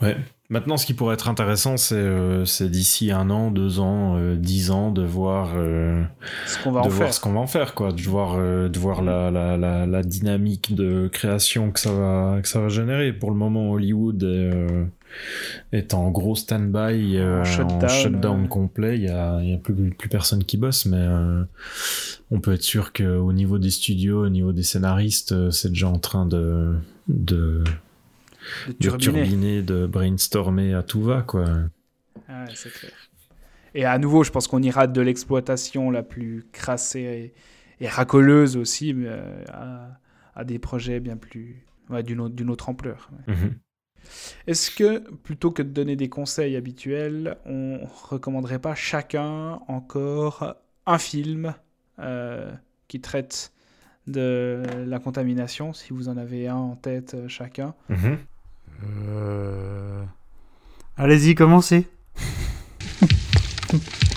Ouais. 0.02 0.16
Maintenant, 0.52 0.76
ce 0.76 0.84
qui 0.84 0.92
pourrait 0.92 1.14
être 1.14 1.30
intéressant, 1.30 1.78
c'est 1.78 1.94
euh, 1.96 2.44
d'ici 2.60 3.10
un 3.10 3.30
an, 3.30 3.50
deux 3.50 3.80
ans, 3.80 4.18
euh, 4.18 4.36
dix 4.36 4.70
ans, 4.70 4.90
de 4.90 5.02
voir 5.02 5.54
euh, 5.56 6.02
Ce 6.46 6.62
qu'on 6.62 6.72
va 6.72 6.82
va 6.82 7.40
en 7.40 7.46
faire, 7.46 7.74
quoi, 7.74 7.90
de 7.90 8.02
voir, 8.02 8.36
de 8.36 8.78
voir 8.78 9.00
la, 9.00 9.30
la, 9.30 9.56
la, 9.56 9.86
la 9.86 10.02
dynamique 10.02 10.74
de 10.74 11.08
création 11.10 11.70
que 11.70 11.80
ça 11.80 11.94
va, 11.94 12.40
que 12.42 12.48
ça 12.48 12.60
va 12.60 12.68
générer. 12.68 13.14
Pour 13.14 13.30
le 13.30 13.36
moment, 13.36 13.70
Hollywood 13.70 14.22
est, 14.24 15.76
est 15.78 15.94
en 15.94 16.10
gros 16.10 16.36
stand-by, 16.36 17.18
En 17.18 17.40
en 17.40 17.44
shutdown, 17.44 17.88
shutdown, 17.88 18.48
complet. 18.48 18.96
Il 18.98 19.04
y 19.04 19.08
a, 19.08 19.40
y 19.42 19.54
a 19.54 19.56
plus, 19.56 19.74
plus 19.74 20.10
personne 20.10 20.44
qui 20.44 20.58
bosse, 20.58 20.84
mais 20.84 21.06
on 22.30 22.40
peut 22.40 22.52
être 22.52 22.62
sûr 22.62 22.92
qu'au 22.92 23.32
niveau 23.32 23.58
des 23.58 23.70
studios, 23.70 24.26
au 24.26 24.28
niveau 24.28 24.52
des 24.52 24.64
scénaristes, 24.64 25.50
c'est 25.50 25.70
déjà 25.70 25.88
en 25.88 25.98
train 25.98 26.26
de, 26.26 26.74
de, 27.08 27.64
De 28.66 28.72
de 28.72 28.78
turbiner. 28.78 29.12
turbiner, 29.12 29.62
de 29.62 29.86
brainstormer 29.86 30.74
à 30.74 30.82
tout 30.82 31.02
va, 31.02 31.22
quoi. 31.22 31.44
Ah 32.28 32.44
ouais, 32.44 32.52
c'est 32.54 32.72
clair. 32.72 32.92
Et 33.74 33.84
à 33.84 33.98
nouveau, 33.98 34.22
je 34.24 34.30
pense 34.30 34.48
qu'on 34.48 34.62
ira 34.62 34.86
de 34.86 35.00
l'exploitation 35.00 35.90
la 35.90 36.02
plus 36.02 36.44
crasse 36.52 36.94
et, 36.94 37.32
et 37.80 37.88
racoleuse 37.88 38.56
aussi, 38.56 38.92
mais 38.92 39.06
euh, 39.08 39.44
à, 39.48 39.98
à 40.34 40.44
des 40.44 40.58
projets 40.58 41.00
bien 41.00 41.16
plus. 41.16 41.64
ouais, 41.88 42.02
d'une 42.02 42.20
autre, 42.20 42.68
ampleur. 42.68 43.10
ouais. 43.28 43.34
Mhm. 43.34 43.54
Est-ce 44.46 44.70
que, 44.72 44.98
plutôt 45.22 45.52
que 45.52 45.62
de 45.62 45.70
donner 45.70 45.96
des 45.96 46.08
conseils 46.08 46.56
habituels, 46.56 47.36
on 47.46 47.80
recommanderait 47.84 48.58
pas 48.58 48.74
chacun 48.74 49.60
encore 49.68 50.56
un 50.86 50.98
film 50.98 51.54
euh, 52.00 52.52
qui 52.88 53.00
traite 53.00 53.52
de 54.08 54.62
la 54.86 54.98
contamination, 54.98 55.72
si 55.72 55.92
vous 55.92 56.08
en 56.08 56.16
avez 56.16 56.48
un 56.48 56.56
en 56.56 56.76
tête 56.76 57.14
euh, 57.14 57.28
chacun? 57.28 57.74
Mhm. 57.88 58.18
Euh, 58.84 60.04
Allez-y, 60.96 61.34
commencez. 61.34 61.88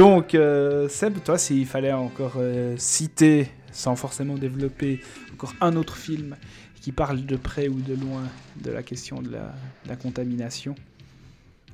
Donc, 0.00 0.34
euh, 0.34 0.88
Seb, 0.88 1.22
toi, 1.22 1.36
s'il 1.36 1.66
fallait 1.66 1.92
encore 1.92 2.36
euh, 2.38 2.74
citer, 2.78 3.50
sans 3.70 3.96
forcément 3.96 4.32
développer, 4.32 5.02
encore 5.34 5.52
un 5.60 5.76
autre 5.76 5.94
film 5.94 6.36
qui 6.80 6.90
parle 6.90 7.26
de 7.26 7.36
près 7.36 7.68
ou 7.68 7.74
de 7.74 7.92
loin 7.92 8.22
de 8.64 8.70
la 8.70 8.82
question 8.82 9.20
de 9.20 9.30
la, 9.30 9.52
de 9.84 9.90
la 9.90 9.96
contamination, 9.96 10.74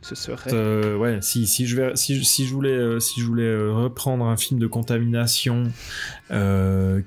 ce 0.07 0.15
serait... 0.15 0.55
Euh, 0.55 1.21
si, 1.21 1.67
je 1.67 2.55
voulais, 2.55 2.71
euh, 2.71 2.99
euh, 3.39 3.73
reprendre 3.73 4.27
un 4.27 4.37
film 4.37 4.61
de 4.61 4.69
contamination 4.69 5.65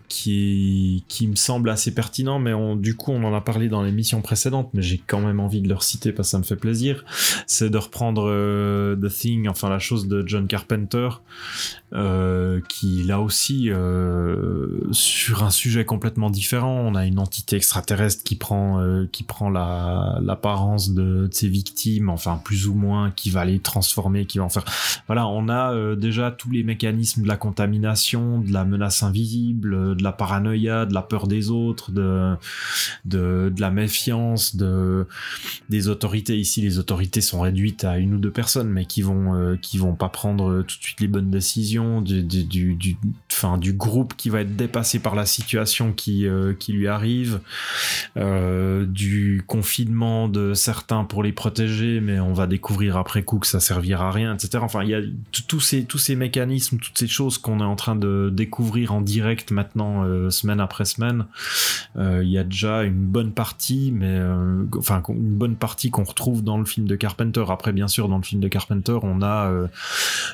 qui, 0.08 1.06
qui 1.08 1.28
me 1.28 1.36
semble 1.36 1.70
assez 1.70 1.94
pertinent, 1.94 2.40
mais 2.40 2.54
on, 2.54 2.76
du 2.76 2.96
coup 2.96 3.12
on 3.12 3.24
en 3.24 3.34
a 3.34 3.42
parlé 3.42 3.70
dans 3.70 3.84
l'émission 3.84 4.22
précédente, 4.22 4.70
mais 4.74 4.82
j'ai 4.82 4.98
quand 4.98 5.22
même 5.22 5.40
envie 5.40 5.62
de 5.62 5.70
le 5.70 5.76
reciter 5.76 6.12
parce 6.12 6.30
que 6.30 6.32
ça 6.32 6.40
me 6.40 6.44
fait 6.44 6.56
plaisir, 6.56 7.06
c'est 7.48 7.70
de 7.70 7.78
reprendre 7.78 8.26
The 8.96 9.10
Thing, 9.10 9.48
enfin 9.48 9.70
la 9.70 9.80
chose 9.80 10.08
de 10.08 10.24
John 10.26 10.48
Carpenter, 10.48 11.10
euh, 11.94 12.62
qui 12.70 13.04
là 13.04 13.20
aussi, 13.20 13.70
euh, 13.70 14.68
sur 14.92 15.44
un 15.44 15.50
sujet 15.50 15.86
complètement 15.86 16.30
différent, 16.30 16.80
on 16.86 16.96
a 16.96 17.06
une 17.06 17.20
entité 17.20 17.56
extraterrestre 17.56 18.24
qui 18.24 18.36
prend, 18.36 18.80
euh, 18.80 19.08
qui 19.12 19.24
prend 19.24 19.50
la, 19.50 20.20
l'apparence 20.22 20.92
de, 20.92 21.28
de 21.28 21.30
ses 21.32 21.48
victimes, 21.48 22.10
enfin 22.10 22.40
plus 22.44 22.68
ou 22.68 22.74
moins, 22.74 23.12
qui 23.12 23.30
va 23.30 23.46
les 23.46 23.60
transformer, 23.60 24.26
qui 24.26 24.38
va 24.38 24.44
en 24.44 24.50
faire. 24.50 24.66
Voilà, 25.08 25.28
on 25.28 25.50
a 25.50 25.74
euh, 25.74 25.96
déjà 25.96 26.32
tous 26.32 26.52
les 26.52 26.64
mécanismes 26.64 27.24
de 27.24 27.28
la 27.28 27.38
contamination, 27.38 28.40
de 28.40 28.52
la 28.52 28.66
menace 28.66 29.02
invisible, 29.04 29.96
de 29.96 30.04
la 30.04 30.12
paranoïa, 30.12 30.86
de 30.86 30.94
la 30.94 31.02
peur 31.02 31.28
des 31.28 31.50
autres, 31.50 31.92
de, 31.92 32.36
de, 33.06 33.52
de 33.56 33.62
la 33.62 33.72
méfiance, 33.72 34.56
de, 34.56 35.08
des 35.70 35.88
autorités. 35.88 36.38
Ici, 36.38 36.62
les 36.62 36.78
autorités 36.78 37.22
sont 37.22 37.42
réduites 37.42 37.84
à 37.84 37.98
une 37.98 38.14
ou 38.14 38.18
deux 38.18 38.32
personnes, 38.32 38.70
mais 38.70 38.86
qui 38.86 39.02
vont, 39.02 39.34
euh, 39.34 39.56
qui 39.62 39.78
vont 39.78 39.96
pas 39.96 40.10
prendre 40.10 40.62
tout 40.62 40.78
de 40.78 40.84
suite 40.84 41.02
les 41.02 41.08
bonnes 41.08 41.32
décisions, 41.32 41.79
du, 42.02 42.24
du, 42.24 42.44
du, 42.44 42.76
du, 42.76 42.96
du 43.60 43.74
groupe 43.74 44.14
qui 44.18 44.30
va 44.30 44.42
être 44.42 44.56
dépassé 44.56 45.00
par 45.00 45.16
la 45.16 45.26
situation 45.26 45.94
qui, 45.94 46.28
euh, 46.28 46.54
lui 46.70 46.88
arrive, 46.88 47.40
euh, 48.18 48.86
du 48.86 49.44
confinement 49.48 50.28
de 50.28 50.54
certains 50.54 51.04
pour 51.04 51.24
les 51.24 51.32
protéger, 51.32 52.00
mais 52.00 52.20
on 52.20 52.34
va 52.34 52.48
découvrir 52.48 52.98
après 52.98 53.24
coup 53.24 53.40
que 53.40 53.48
ça 53.48 53.60
servira 53.60 54.10
à 54.10 54.12
rien, 54.12 54.36
etc. 54.36 54.60
Enfin, 54.62 54.84
il 54.84 54.90
y 54.90 54.94
a 54.94 55.02
tous 55.48 55.60
ces, 55.60 55.86
tous 55.86 55.98
ces 55.98 56.16
mécanismes, 56.16 56.78
toutes 56.78 56.98
ces 56.98 57.08
choses 57.08 57.38
qu'on 57.38 57.60
est 57.60 57.64
en 57.64 57.76
train 57.76 57.96
de 57.96 58.30
découvrir 58.32 58.94
en 58.94 59.02
direct 59.02 59.52
maintenant, 59.52 60.04
euh, 60.04 60.30
semaine 60.30 60.60
après 60.60 60.86
semaine. 60.86 61.26
Il 61.98 62.30
y 62.30 62.38
a 62.38 62.44
déjà 62.44 62.84
une 62.84 63.06
bonne 63.06 63.32
partie, 63.32 63.92
mais 63.94 64.20
enfin 64.78 65.02
une 65.10 65.36
bonne 65.36 65.56
partie 65.56 65.90
qu'on 65.90 66.04
retrouve 66.04 66.44
dans 66.44 66.58
le 66.58 66.66
film 66.66 66.88
de 66.88 66.96
Carpenter. 66.96 67.44
Après, 67.50 67.74
bien 67.74 67.88
sûr, 67.88 68.08
dans 68.08 68.18
le 68.18 68.24
film 68.24 68.42
de 68.42 68.48
Carpenter, 68.48 68.98
on 69.02 69.22
a, 69.22 69.52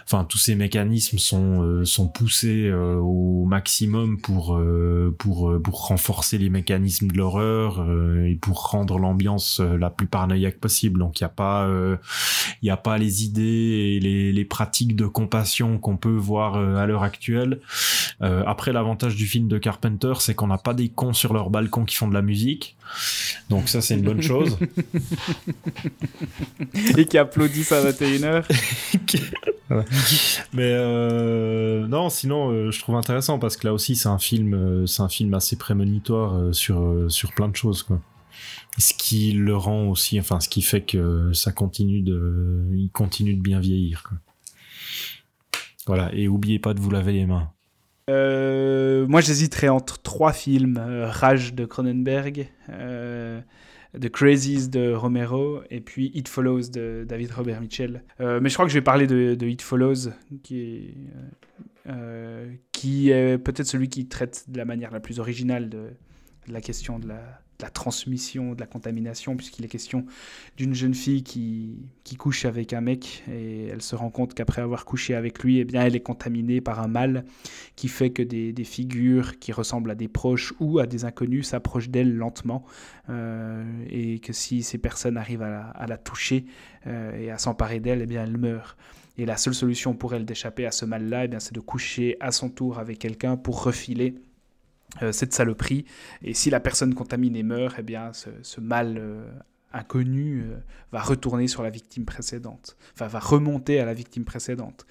enfin, 0.04 0.26
tous 0.26 0.38
ces 0.38 0.56
mécanismes 0.56 1.18
sont 1.18 1.84
sont 1.86 2.08
poussés 2.08 2.72
au 3.00 3.46
maximum 3.46 4.20
pour 4.20 4.56
euh, 4.56 5.16
pour 5.18 5.50
euh, 5.50 5.62
pour 5.62 5.88
renforcer 5.88 6.38
les 6.38 6.50
mécanismes 6.50 7.08
de 7.08 7.18
l'horreur 7.18 7.82
euh, 7.82 8.26
et 8.26 8.36
pour 8.36 8.70
rendre 8.70 8.98
l'ambiance 9.00 9.60
euh, 9.60 9.78
la 9.78 9.90
plus 9.90 10.08
paranoïaque 10.08 10.60
possible. 10.60 11.00
Donc, 11.00 11.20
il 11.20 11.24
y 11.24 11.26
a 11.26 11.30
pas 11.30 11.66
euh, 11.68 11.98
a 12.70 12.78
pas 12.78 12.98
les 12.98 13.24
idées 13.24 13.96
et 13.96 14.00
les, 14.00 14.32
les 14.34 14.46
pratiques 14.46 14.96
de 14.96 15.06
compassion 15.06 15.78
qu'on 15.78 15.98
peut 15.98 16.10
voir 16.16 16.56
euh, 16.56 16.78
à 16.78 16.86
l'heure 16.86 17.04
actuelle. 17.04 17.60
Euh, 18.22 18.44
après, 18.48 18.74
l'avantage 18.74 19.16
du 19.16 19.26
film 19.26 19.48
de 19.48 19.58
Carpenter, 19.58 20.14
c'est 20.20 20.34
qu'on 20.34 20.48
n'a 20.48 20.58
pas 20.58 20.74
des 20.74 20.90
cons 20.90 21.14
sur 21.14 21.34
leur 21.34 21.50
balcon 21.50 21.86
qui 21.86 21.96
font 21.96 22.08
de 22.08 22.14
la 22.14 22.22
musique. 22.22 22.76
Donc 23.50 23.70
ça, 23.70 23.82
c'est 23.82 23.96
une 23.96 24.02
bonne 24.02 24.22
chose. 24.22 24.58
Et 26.98 27.06
qui 27.06 27.18
applaudissent 27.18 27.72
à 27.72 27.92
21h. 27.92 28.44
Mais 30.54 30.72
euh, 30.72 31.88
non, 31.88 32.10
sinon, 32.10 32.52
euh, 32.52 32.72
je 32.72 32.80
trouve 32.80 32.96
intéressant 32.96 33.40
parce 33.40 33.58
que 33.58 33.68
là 33.68 33.74
aussi, 33.74 33.96
c'est 33.96 34.10
un 34.10 34.20
film, 34.20 34.54
euh, 34.54 34.86
c'est 34.86 35.02
un 35.02 35.10
film 35.10 35.34
assez 35.34 35.56
prémonitoire 35.56 36.54
sur 36.54 37.06
sur 37.10 37.34
plein 37.34 37.48
de 37.50 37.56
choses, 37.56 37.84
quoi. 37.84 38.00
Ce 38.78 38.94
qui 38.94 39.32
le 39.32 39.56
rend 39.56 39.86
aussi, 39.88 40.20
enfin, 40.20 40.40
ce 40.40 40.50
qui 40.50 40.62
fait 40.62 40.82
que 40.82 41.32
ça 41.34 41.52
continue 41.54 42.02
de, 42.02 42.68
il 42.74 42.90
continue 42.90 43.34
de 43.36 43.42
bien 43.42 43.60
vieillir. 43.60 44.04
Quoi. 44.04 44.18
Voilà, 45.88 46.14
et 46.14 46.28
oubliez 46.28 46.60
pas 46.60 46.74
de 46.74 46.82
vous 46.82 46.92
laver 46.92 47.14
les 47.14 47.26
mains. 47.26 47.52
Euh, 48.10 49.08
moi, 49.08 49.22
j'hésiterais 49.22 49.70
entre 49.70 50.02
trois 50.02 50.34
films 50.34 50.78
euh, 50.78 51.10
Rage 51.10 51.54
de 51.54 51.66
Cronenberg, 51.66 52.48
euh, 52.70 53.42
The 54.00 54.10
Crazies 54.10 54.70
de 54.70 54.94
Romero 54.94 55.62
et 55.72 55.82
puis 55.82 56.12
It 56.14 56.28
Follows 56.28 56.70
de 56.72 57.06
David 57.08 57.32
Robert 57.32 57.62
Mitchell. 57.62 58.04
Mais 58.20 58.50
je 58.50 58.54
crois 58.54 58.66
que 58.66 58.72
je 58.72 58.78
vais 58.78 58.84
parler 58.84 59.08
de, 59.08 59.36
de 59.36 59.48
It 59.48 59.62
Follows, 59.62 60.10
qui 60.44 60.94
est, 63.10 63.38
peut-être 63.38 63.66
celui 63.66 63.90
qui 63.90 64.08
traite 64.08 64.46
de 64.50 64.58
la 64.58 64.66
manière 64.66 64.92
la 64.92 65.00
plus 65.00 65.20
originale 65.20 65.70
de 65.70 65.92
la 66.48 66.62
question 66.62 67.00
de 67.00 67.08
la, 67.08 67.42
de 67.60 67.64
la 67.64 67.70
transmission, 67.70 68.54
de 68.54 68.60
la 68.60 68.68
contamination, 68.68 69.36
puisqu'il 69.36 69.66
est 69.66 69.70
question 69.70 70.06
d'une 70.58 70.74
jeune 70.74 70.94
fille 70.94 71.24
qui, 71.24 71.78
qui 72.04 72.16
couche 72.16 72.46
avec 72.46 72.74
un 72.74 72.82
mec 72.82 73.24
et 73.32 73.68
elle 73.68 73.82
se 73.82 73.96
rend 73.96 74.10
compte 74.10 74.34
qu'après 74.34 74.62
avoir 74.62 74.86
couché 74.86 75.16
avec 75.16 75.44
lui, 75.44 75.60
eh 75.60 75.66
bien, 75.66 75.84
elle 75.84 75.96
est 75.96 76.02
contaminée 76.02 76.62
par 76.62 76.82
un 76.82 76.88
mal 76.88 77.26
qui 77.76 77.88
fait 77.88 78.10
que 78.10 78.24
des, 78.24 78.52
des 78.52 78.64
figures 78.64 79.40
qui 79.40 79.52
ressemblent 79.52 79.92
à 79.92 79.96
des 79.96 80.08
proches 80.08 80.54
ou 80.60 80.80
à 80.80 80.86
des 80.86 81.06
inconnus 81.06 81.48
s'approchent 81.48 81.90
d'elle 81.90 82.16
lentement 82.16 82.66
euh, 83.10 83.64
et 83.90 84.20
que 84.20 84.34
si 84.34 84.64
ces 84.64 84.78
personnes 84.78 85.18
arrivent 85.18 85.44
à 85.44 85.86
la, 85.88 85.98
toucher 85.98 86.46
euh, 86.88 87.18
et 87.18 87.32
à 87.32 87.38
s'emparer 87.38 87.80
d'elle, 87.80 88.02
eh 88.02 88.06
bien 88.06 88.24
elle 88.24 88.38
meurt. 88.38 88.78
Et 89.18 89.26
la 89.26 89.38
seule 89.38 89.54
solution 89.54 89.94
pour 89.94 90.14
elle 90.14 90.26
d'échapper 90.26 90.66
à 90.66 90.72
ce 90.72 90.86
mal-là, 90.86 91.26
eh 91.26 91.28
bien 91.28 91.40
c'est 91.40 91.54
de 91.54 91.60
coucher 91.60 92.18
à 92.20 92.32
son 92.32 92.50
tour 92.50 92.80
avec 92.80 93.00
quelqu'un 93.00 93.38
pour 93.38 93.64
refiler 93.64 94.16
cette 95.12 95.34
saloperie. 95.34 95.86
Et 96.22 96.34
si 96.34 96.50
la 96.50 96.60
personne 96.60 96.94
contaminée 96.94 97.44
meurt, 97.44 97.76
eh 97.80 97.84
bien 97.84 98.12
ce, 98.14 98.60
mal 98.62 98.98
euh, 98.98 99.30
inconnu 99.74 100.42
euh, 100.42 100.58
va 100.92 101.02
retourner 101.02 101.48
sur 101.48 101.62
la 101.62 101.70
victime 101.70 102.06
précédente, 102.06 102.78
va 102.98 103.08
remonter 103.20 103.80
à 103.80 103.86
la 103.86 103.94
victime 103.94 104.24
précédente. 104.24 104.86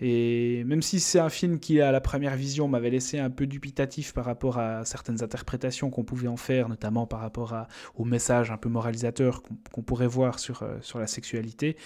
Et 0.00 0.62
même 0.64 0.82
si 0.82 1.00
c'est 1.00 1.18
un 1.18 1.28
film 1.28 1.58
qui, 1.58 1.80
à 1.80 1.90
la 1.90 2.00
première 2.00 2.36
vision, 2.36 2.68
m'avait 2.68 2.90
laissé 2.90 3.18
un 3.18 3.30
peu 3.30 3.46
dubitatif 3.46 4.12
par 4.14 4.24
rapport 4.24 4.58
à 4.58 4.84
certaines 4.84 5.22
interprétations 5.22 5.90
qu'on 5.90 6.04
pouvait 6.04 6.28
en 6.28 6.36
faire, 6.36 6.68
notamment 6.68 7.06
par 7.06 7.20
rapport 7.20 7.52
à, 7.54 7.68
au 7.96 8.04
message 8.04 8.50
un 8.50 8.56
peu 8.56 8.68
moralisateur 8.68 9.42
qu'on 9.72 9.82
pourrait 9.82 10.06
voir 10.06 10.38
sur, 10.38 10.62
euh, 10.62 10.76
sur 10.80 10.98
la 10.98 11.06
sexualité, 11.06 11.76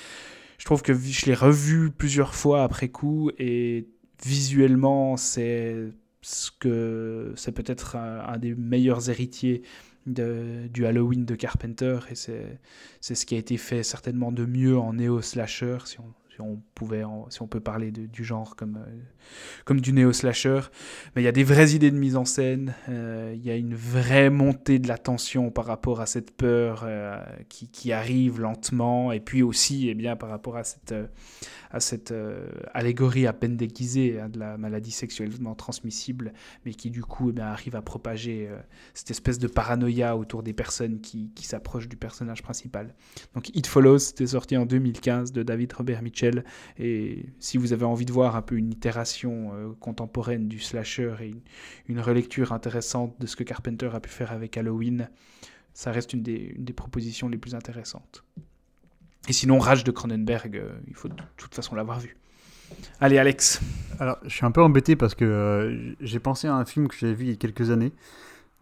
je 0.58 0.64
trouve 0.66 0.82
que 0.82 0.94
je 0.94 1.26
l'ai 1.26 1.34
revu 1.34 1.90
plusieurs 1.90 2.36
fois 2.36 2.62
après 2.62 2.88
coup 2.88 3.32
et 3.36 3.88
visuellement, 4.24 5.16
c'est 5.16 5.92
ce 6.22 6.50
que 6.50 7.32
c'est 7.36 7.52
peut-être 7.52 7.96
un, 7.96 8.38
des 8.38 8.54
meilleurs 8.54 9.10
héritiers 9.10 9.62
de, 10.06 10.68
du 10.72 10.86
Halloween 10.86 11.24
de 11.24 11.34
Carpenter 11.34 11.98
et 12.10 12.14
c'est 12.14 13.14
ce 13.14 13.26
qui 13.26 13.34
a 13.34 13.38
été 13.38 13.56
fait 13.56 13.82
certainement 13.82 14.32
de 14.32 14.46
mieux 14.46 14.78
en 14.78 14.94
néo-slasher 14.94 15.78
si 15.84 16.00
on, 16.00 16.14
si 16.34 16.40
on, 16.40 16.62
pouvait 16.74 17.02
si 17.28 17.42
on 17.42 17.46
peut 17.46 17.60
parler 17.60 17.90
du 17.90 18.24
genre 18.24 18.56
comme, 18.56 18.76
euh, 18.76 19.00
comme 19.64 19.80
du 19.80 19.92
néo-slasher. 19.92 20.60
Mais 21.14 21.22
il 21.22 21.24
y 21.24 21.28
a 21.28 21.32
des 21.32 21.44
vraies 21.44 21.72
idées 21.72 21.90
de 21.90 21.96
mise 21.96 22.16
en 22.16 22.24
scène, 22.24 22.74
euh, 22.88 23.32
il 23.34 23.44
y 23.44 23.50
a 23.50 23.56
une 23.56 23.74
vraie 23.74 24.30
montée 24.30 24.78
de 24.78 24.88
la 24.88 24.96
tension 24.96 25.50
par 25.50 25.66
rapport 25.66 26.00
à 26.00 26.06
cette 26.06 26.30
peur 26.30 26.84
euh, 26.86 27.22
qui, 27.48 27.92
arrive 27.92 28.40
lentement, 28.40 29.12
et 29.12 29.20
puis 29.20 29.42
aussi 29.42 29.88
eh 29.90 29.94
bien, 29.94 30.16
par 30.16 30.30
rapport 30.30 30.56
à 30.56 30.64
cette, 30.64 30.94
à 31.70 31.80
cette 31.80 32.14
allégorie 32.72 33.26
à 33.26 33.34
peine 33.34 33.56
déguisée 33.56 34.18
hein, 34.18 34.30
de 34.30 34.38
la 34.38 34.56
maladie 34.56 34.90
sexuellement 34.90 35.54
transmissible, 35.54 36.32
mais 36.64 36.72
qui 36.72 36.90
du 36.90 37.02
coup 37.02 37.32
eh 37.36 37.40
arrive 37.40 37.76
à 37.76 37.82
propager 37.82 38.48
cette 38.94 39.10
espèce 39.10 39.38
de 39.38 39.48
paranoïa 39.48 40.16
autour 40.16 40.42
des 40.42 40.54
personnes 40.54 41.00
qui 41.00 41.30
s'approchent 41.42 41.88
du 41.88 41.96
personnage 41.96 42.42
principal. 42.42 42.94
Donc 43.34 43.50
It 43.54 43.66
Follows, 43.66 43.98
c'était 43.98 44.28
sorti 44.28 44.56
en 44.56 44.64
2015 44.64 45.32
de 45.32 45.42
David 45.42 45.72
Robert 45.74 46.02
Mitchell, 46.02 46.21
et 46.78 47.26
si 47.38 47.56
vous 47.56 47.72
avez 47.72 47.84
envie 47.84 48.04
de 48.04 48.12
voir 48.12 48.36
un 48.36 48.42
peu 48.42 48.56
une 48.56 48.70
itération 48.70 49.52
euh, 49.54 49.72
contemporaine 49.80 50.48
du 50.48 50.58
slasher 50.58 51.14
et 51.20 51.34
une, 51.88 52.00
relecture 52.00 52.52
intéressante 52.52 53.14
de 53.20 53.26
ce 53.26 53.36
que 53.36 53.44
Carpenter 53.44 53.90
a 53.92 54.00
pu 54.00 54.10
faire 54.10 54.32
avec 54.32 54.56
Halloween, 54.56 55.08
ça 55.74 55.92
reste 55.92 56.12
une 56.12 56.22
des, 56.22 56.72
propositions 56.74 57.28
les 57.28 57.38
plus 57.38 57.54
intéressantes. 57.54 58.24
Et 59.28 59.32
sinon, 59.32 59.58
Rage 59.58 59.84
de 59.84 59.90
Cronenberg, 59.90 60.56
euh, 60.56 60.72
il 60.88 60.94
faut 60.94 61.08
de 61.08 61.14
toute 61.36 61.54
façon 61.54 61.74
l'avoir 61.76 62.00
vu. 62.00 62.16
Allez, 63.00 63.18
Alex. 63.18 63.60
Alors, 63.98 64.18
je 64.24 64.30
suis 64.30 64.44
un 64.44 64.50
peu 64.50 64.62
embêté 64.62 64.96
parce 64.96 65.14
que 65.14 65.24
euh, 65.24 65.94
j'ai 66.00 66.18
pensé 66.18 66.48
à 66.48 66.54
un 66.54 66.64
film 66.64 66.88
que 66.88 66.96
j'avais 66.96 67.14
vu 67.14 67.24
il 67.26 67.30
y 67.30 67.32
a 67.32 67.36
quelques 67.36 67.70
années. 67.70 67.92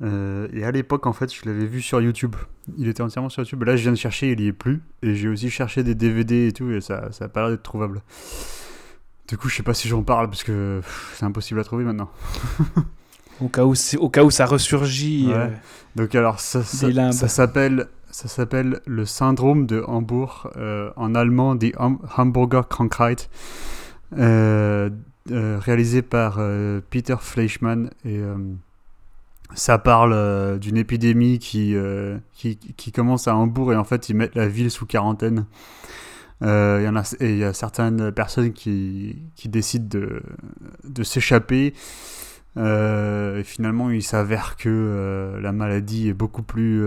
Euh, 0.03 0.49
et 0.53 0.65
à 0.65 0.71
l'époque, 0.71 1.07
en 1.07 1.13
fait, 1.13 1.33
je 1.33 1.49
l'avais 1.49 1.67
vu 1.67 1.83
sur 1.83 2.01
YouTube. 2.01 2.35
Il 2.79 2.89
était 2.89 3.03
entièrement 3.03 3.29
sur 3.29 3.43
YouTube. 3.43 3.63
Là, 3.65 3.77
je 3.77 3.83
viens 3.83 3.93
de 3.93 3.97
chercher, 3.97 4.33
il 4.33 4.41
y 4.41 4.47
est 4.47 4.53
plus. 4.53 4.83
Et 5.03 5.15
j'ai 5.15 5.29
aussi 5.29 5.51
cherché 5.51 5.83
des 5.83 5.95
DVD 5.95 6.49
et 6.49 6.53
tout, 6.53 6.71
et 6.71 6.81
ça, 6.81 7.13
ça 7.13 7.27
a 7.27 7.29
pas 7.29 7.41
l'air 7.41 7.51
d'être 7.51 7.63
trouvable. 7.63 8.03
Du 9.29 9.37
coup, 9.37 9.49
je 9.49 9.57
sais 9.57 9.63
pas 9.63 9.75
si 9.75 9.89
j'en 9.89 10.03
parle 10.03 10.29
parce 10.29 10.43
que 10.43 10.81
c'est 11.15 11.25
impossible 11.25 11.61
à 11.61 11.65
trouver 11.65 11.85
maintenant. 11.85 12.11
au, 13.41 13.49
cas 13.49 13.65
où 13.65 13.75
au 13.99 14.09
cas 14.09 14.25
où 14.25 14.31
ça 14.31 14.47
ressurgit. 14.47 15.29
Ouais. 15.29 15.35
Euh, 15.35 15.49
Donc, 15.97 16.15
alors, 16.15 16.41
ça, 16.41 16.63
ça, 16.63 17.13
ça 17.13 17.29
s'appelle 17.29 17.87
ça 18.13 18.27
s'appelle 18.27 18.81
le 18.87 19.05
syndrome 19.05 19.67
de 19.67 19.85
Hambourg, 19.87 20.51
euh, 20.57 20.91
en 20.97 21.15
allemand, 21.15 21.55
die 21.55 21.73
Hamburger 22.17 22.67
Krankheit, 22.69 23.29
réalisé 24.11 26.03
par 26.03 26.41
Peter 26.91 27.15
Fleischmann. 27.21 27.91
Et 28.05 28.21
ça 29.55 29.79
parle 29.79 30.13
euh, 30.13 30.59
d'une 30.59 30.77
épidémie 30.77 31.39
qui, 31.39 31.75
qui, 32.35 32.57
qui, 32.57 32.93
commence 32.93 33.29
à 33.29 33.37
Hambourg 33.37 33.73
et 33.73 33.77
en 33.77 33.85
fait 33.85 34.09
ils 34.09 34.17
mettent 34.17 34.35
la 34.35 34.49
ville 34.49 34.71
sous 34.71 34.87
quarantaine. 34.87 35.47
Il 36.43 36.47
y, 36.47 36.49
a, 36.49 37.17
et 37.21 37.37
y 37.37 37.45
a 37.45 37.53
certaines 37.53 38.13
personnes 38.13 38.55
qui, 38.55 39.19
qui 39.37 39.51
décident 39.51 39.87
de, 39.87 40.23
de 40.85 41.03
s'échapper. 41.03 41.75
et 42.57 43.43
finalement, 43.45 43.91
il 43.91 44.03
s'avère 44.03 44.57
que 44.57 45.39
la 45.43 45.53
maladie 45.53 46.09
est 46.09 46.15
beaucoup 46.15 46.43
plus 46.43 46.83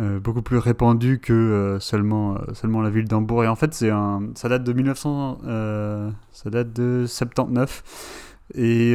euh, 0.00 0.18
beaucoup 0.18 0.42
plus 0.42 0.58
répandu 0.58 1.20
que 1.20 1.32
euh, 1.32 1.80
seulement, 1.80 2.34
euh, 2.34 2.54
seulement 2.54 2.82
la 2.82 2.90
ville 2.90 3.06
d'Hambourg. 3.06 3.44
Et 3.44 3.48
en 3.48 3.54
fait, 3.54 3.72
c'est 3.72 3.90
un, 3.90 4.30
ça 4.34 4.48
date 4.48 4.64
de 4.64 4.72
1900, 4.72 5.38
euh, 5.46 6.10
ça 6.32 6.50
date 6.50 6.72
de 6.72 7.04
79. 7.06 7.84
Et 8.54 8.94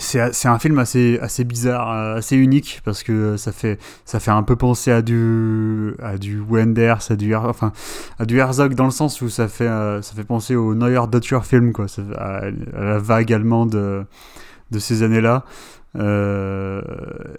c'est 0.00 0.48
un 0.48 0.58
film 0.58 0.78
assez, 0.78 1.18
assez 1.20 1.44
bizarre, 1.44 1.90
assez 2.16 2.36
unique, 2.36 2.80
parce 2.84 3.02
que 3.02 3.36
ça 3.36 3.52
fait, 3.52 3.78
ça 4.04 4.18
fait 4.18 4.30
un 4.30 4.42
peu 4.42 4.56
penser 4.56 4.90
à 4.90 5.02
du, 5.02 5.94
à 6.02 6.18
du 6.18 6.40
Wenders, 6.40 7.10
à 7.10 7.16
du, 7.16 7.34
enfin, 7.34 7.72
à 8.18 8.24
du 8.24 8.38
Herzog, 8.38 8.74
dans 8.74 8.86
le 8.86 8.90
sens 8.90 9.20
où 9.20 9.28
ça 9.28 9.46
fait, 9.48 9.68
ça 9.68 10.14
fait 10.14 10.24
penser 10.24 10.56
au 10.56 10.74
Neuer 10.74 11.02
Deutscher 11.10 11.40
Film, 11.42 11.72
quoi, 11.72 11.86
à, 12.16 12.38
à, 12.38 12.50
la 12.74 12.98
vague 12.98 13.32
allemande 13.32 13.70
de, 13.70 14.04
de 14.70 14.78
ces 14.78 15.02
années-là. 15.02 15.44
Euh, 15.96 16.82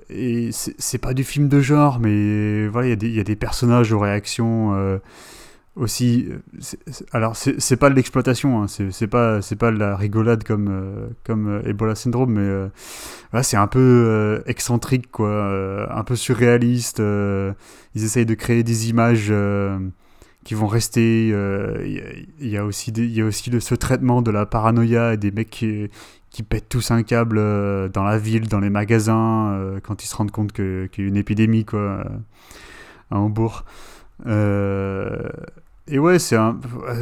et 0.09 0.49
c'est 0.51 0.97
pas 0.97 1.13
du 1.13 1.23
film 1.23 1.47
de 1.47 1.61
genre, 1.61 1.99
mais 1.99 2.67
voilà, 2.67 2.89
il 2.89 3.03
y, 3.03 3.11
y, 3.11 3.19
a 3.19 3.23
des 3.23 3.35
personnages 3.35 3.93
aux 3.93 3.99
réactions 3.99 4.73
euh, 4.75 4.97
aussi. 5.75 6.27
Est, 6.59 7.03
alors, 7.11 7.35
c'est 7.35 7.77
pas 7.77 7.89
l'exploitation, 7.89 8.63
hein, 8.63 8.67
c'est 8.67 9.07
pas, 9.07 9.41
c'est 9.41 9.55
pas 9.55 9.71
la 9.71 9.95
rigolade 9.95 10.43
comme, 10.43 10.67
euh, 10.69 11.07
comme 11.23 11.61
Ebola 11.65 11.95
Syndrome, 11.95 12.33
mais 12.33 12.41
euh, 12.41 12.67
c'est 13.43 13.57
un 13.57 13.67
peu 13.67 13.79
euh, 13.79 14.41
excentrique, 14.45 15.11
quoi, 15.11 15.91
un 15.91 16.03
peu 16.03 16.15
surréaliste. 16.15 16.99
ils 16.99 18.03
essayent 18.03 18.25
de 18.25 18.35
créer 18.35 18.63
des 18.63 18.89
images 18.89 19.33
qui 20.43 20.53
vont 20.53 20.67
rester. 20.67 21.27
Il 21.29 22.47
y, 22.47 22.57
a 22.57 22.65
aussi 22.65 22.91
des, 22.91 23.07
y 23.07 23.21
a 23.21 23.25
aussi 23.25 23.51
ce 23.59 23.75
traitement 23.75 24.21
de 24.21 24.31
la 24.31 24.45
paranoïa 24.45 25.13
et 25.13 25.17
des 25.17 25.31
mecs 25.31 25.49
qui, 25.49 25.89
qui 26.31 26.43
pètent 26.43 26.69
tous 26.69 26.91
un 26.91 27.03
câble 27.03 27.37
euh, 27.37 27.89
dans 27.89 28.03
la 28.03 28.17
ville, 28.17 28.47
dans 28.47 28.59
les 28.59 28.69
magasins, 28.69 29.51
euh, 29.51 29.79
quand 29.83 30.03
ils 30.03 30.07
se 30.07 30.15
rendent 30.15 30.31
compte 30.31 30.53
qu'il 30.53 30.89
y 30.97 31.01
a 31.01 31.07
une 31.07 31.17
épidémie 31.17 31.65
quoi, 31.65 31.79
euh, 31.79 32.03
à 33.11 33.19
Hambourg. 33.19 33.65
Euh, 34.27 35.29
et 35.87 35.99
ouais, 35.99 36.19
c'est 36.19 36.35
un, 36.35 36.59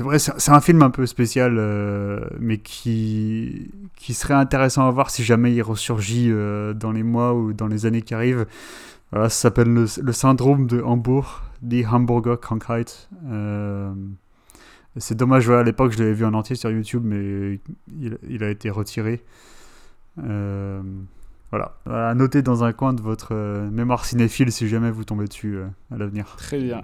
c'est 0.08 0.52
un 0.52 0.62
film 0.62 0.82
un 0.82 0.90
peu 0.90 1.06
spécial, 1.06 1.58
euh, 1.58 2.22
mais 2.40 2.58
qui, 2.58 3.72
qui 3.96 4.14
serait 4.14 4.34
intéressant 4.34 4.88
à 4.88 4.92
voir 4.92 5.10
si 5.10 5.24
jamais 5.24 5.54
il 5.54 5.62
ressurgit 5.62 6.30
euh, 6.32 6.74
dans 6.74 6.92
les 6.92 7.04
mois 7.04 7.34
ou 7.34 7.54
dans 7.54 7.68
les 7.68 7.86
années 7.86 8.02
qui 8.02 8.14
arrivent. 8.14 8.46
Voilà, 9.12 9.30
ça 9.30 9.42
s'appelle 9.42 9.74
le, 9.74 10.14
syndrome 10.14 10.68
de 10.68 10.82
Hambourg, 10.82 11.42
die 11.62 11.86
Hamburger 11.86 12.40
Krankheit. 12.40 13.10
C'est 14.98 15.16
dommage, 15.16 15.50
à 15.50 15.64
l'époque 15.64 15.92
je 15.92 16.00
l'avais 16.00 16.14
vu 16.14 16.26
en 16.26 16.34
entier 16.34 16.56
sur 16.56 16.70
YouTube, 16.72 17.04
mais 17.06 17.60
il, 18.00 18.44
a 18.44 18.50
été 18.50 18.70
retiré. 18.70 19.24
Voilà, 20.18 21.74
à 21.88 22.14
noter 22.14 22.44
dans 22.44 22.64
un 22.64 22.74
coin 22.74 22.94
de 22.94 23.02
votre 23.02 23.34
mémoire 23.72 24.06
cinéphile 24.06 24.52
si 24.52 24.68
jamais 24.68 24.92
vous 24.92 25.04
tombez 25.04 25.26
dessus 25.26 25.60
à 25.92 25.98
l'avenir. 25.98 26.36
Très 26.38 26.60
bien. 26.60 26.84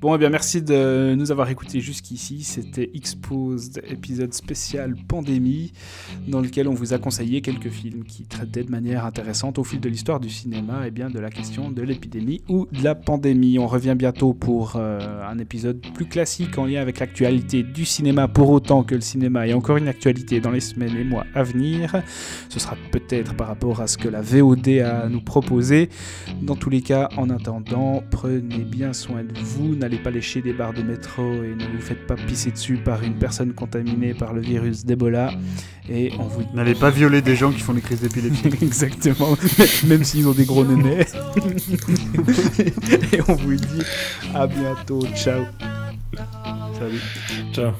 Bon, 0.00 0.14
eh 0.14 0.18
bien, 0.18 0.28
merci 0.28 0.62
de 0.62 1.16
nous 1.18 1.32
avoir 1.32 1.50
écoutés 1.50 1.80
jusqu'ici. 1.80 2.44
C'était 2.44 2.88
Exposed, 2.94 3.82
épisode 3.90 4.32
spécial 4.32 4.94
pandémie, 5.08 5.72
dans 6.28 6.40
lequel 6.40 6.68
on 6.68 6.72
vous 6.72 6.94
a 6.94 6.98
conseillé 6.98 7.40
quelques 7.40 7.70
films 7.70 8.04
qui 8.04 8.22
traitaient 8.22 8.62
de 8.62 8.70
manière 8.70 9.04
intéressante 9.04 9.58
au 9.58 9.64
fil 9.64 9.80
de 9.80 9.88
l'histoire 9.88 10.20
du 10.20 10.30
cinéma 10.30 10.86
et 10.86 10.92
bien 10.92 11.10
de 11.10 11.18
la 11.18 11.30
question 11.30 11.72
de 11.72 11.82
l'épidémie 11.82 12.42
ou 12.48 12.68
de 12.70 12.84
la 12.84 12.94
pandémie. 12.94 13.58
On 13.58 13.66
revient 13.66 13.96
bientôt 13.98 14.34
pour 14.34 14.74
euh, 14.76 15.28
un 15.28 15.36
épisode 15.40 15.84
plus 15.94 16.06
classique 16.06 16.56
en 16.58 16.66
lien 16.66 16.80
avec 16.80 17.00
l'actualité 17.00 17.64
du 17.64 17.84
cinéma, 17.84 18.28
pour 18.28 18.50
autant 18.50 18.84
que 18.84 18.94
le 18.94 19.00
cinéma 19.00 19.48
ait 19.48 19.52
encore 19.52 19.78
une 19.78 19.88
actualité 19.88 20.38
dans 20.38 20.52
les 20.52 20.60
semaines 20.60 20.96
et 20.96 21.02
mois 21.02 21.26
à 21.34 21.42
venir. 21.42 22.04
Ce 22.50 22.60
sera 22.60 22.76
peut-être 22.92 23.34
par 23.34 23.48
rapport 23.48 23.80
à 23.80 23.88
ce 23.88 23.98
que 23.98 24.08
la 24.08 24.22
VOD 24.22 24.68
a 24.78 25.00
à 25.00 25.08
nous 25.08 25.22
proposer. 25.22 25.88
Dans 26.40 26.54
tous 26.54 26.70
les 26.70 26.82
cas, 26.82 27.08
en 27.16 27.30
attendant, 27.30 28.04
prenez 28.12 28.58
bien 28.58 28.92
soin 28.92 29.24
de 29.24 29.36
vous 29.40 29.74
n'allez 29.88 30.02
pas 30.02 30.10
lécher 30.10 30.42
des 30.42 30.52
barres 30.52 30.74
de 30.74 30.82
métro 30.82 31.22
et 31.42 31.54
ne 31.54 31.64
vous 31.64 31.80
faites 31.80 32.06
pas 32.06 32.14
pisser 32.14 32.50
dessus 32.50 32.76
par 32.76 33.02
une 33.02 33.14
personne 33.14 33.54
contaminée 33.54 34.12
par 34.12 34.34
le 34.34 34.42
virus 34.42 34.84
d'Ebola. 34.84 35.32
Et 35.88 36.12
on 36.18 36.24
vous 36.24 36.42
n'allez 36.52 36.74
pas 36.74 36.90
violer 36.90 37.22
des 37.22 37.36
gens 37.36 37.50
qui 37.50 37.60
font 37.60 37.72
des 37.72 37.80
crises 37.80 38.02
d'épilepsie. 38.02 38.48
Exactement, 38.62 39.34
même 39.86 40.04
s'ils 40.04 40.28
ont 40.28 40.32
des 40.32 40.44
gros 40.44 40.64
nénés. 40.64 41.00
et 43.12 43.20
on 43.28 43.34
vous 43.34 43.54
dit 43.54 43.82
à 44.34 44.46
bientôt. 44.46 45.00
Ciao. 45.14 45.44
Salut. 46.78 47.00
Ciao. 47.54 47.72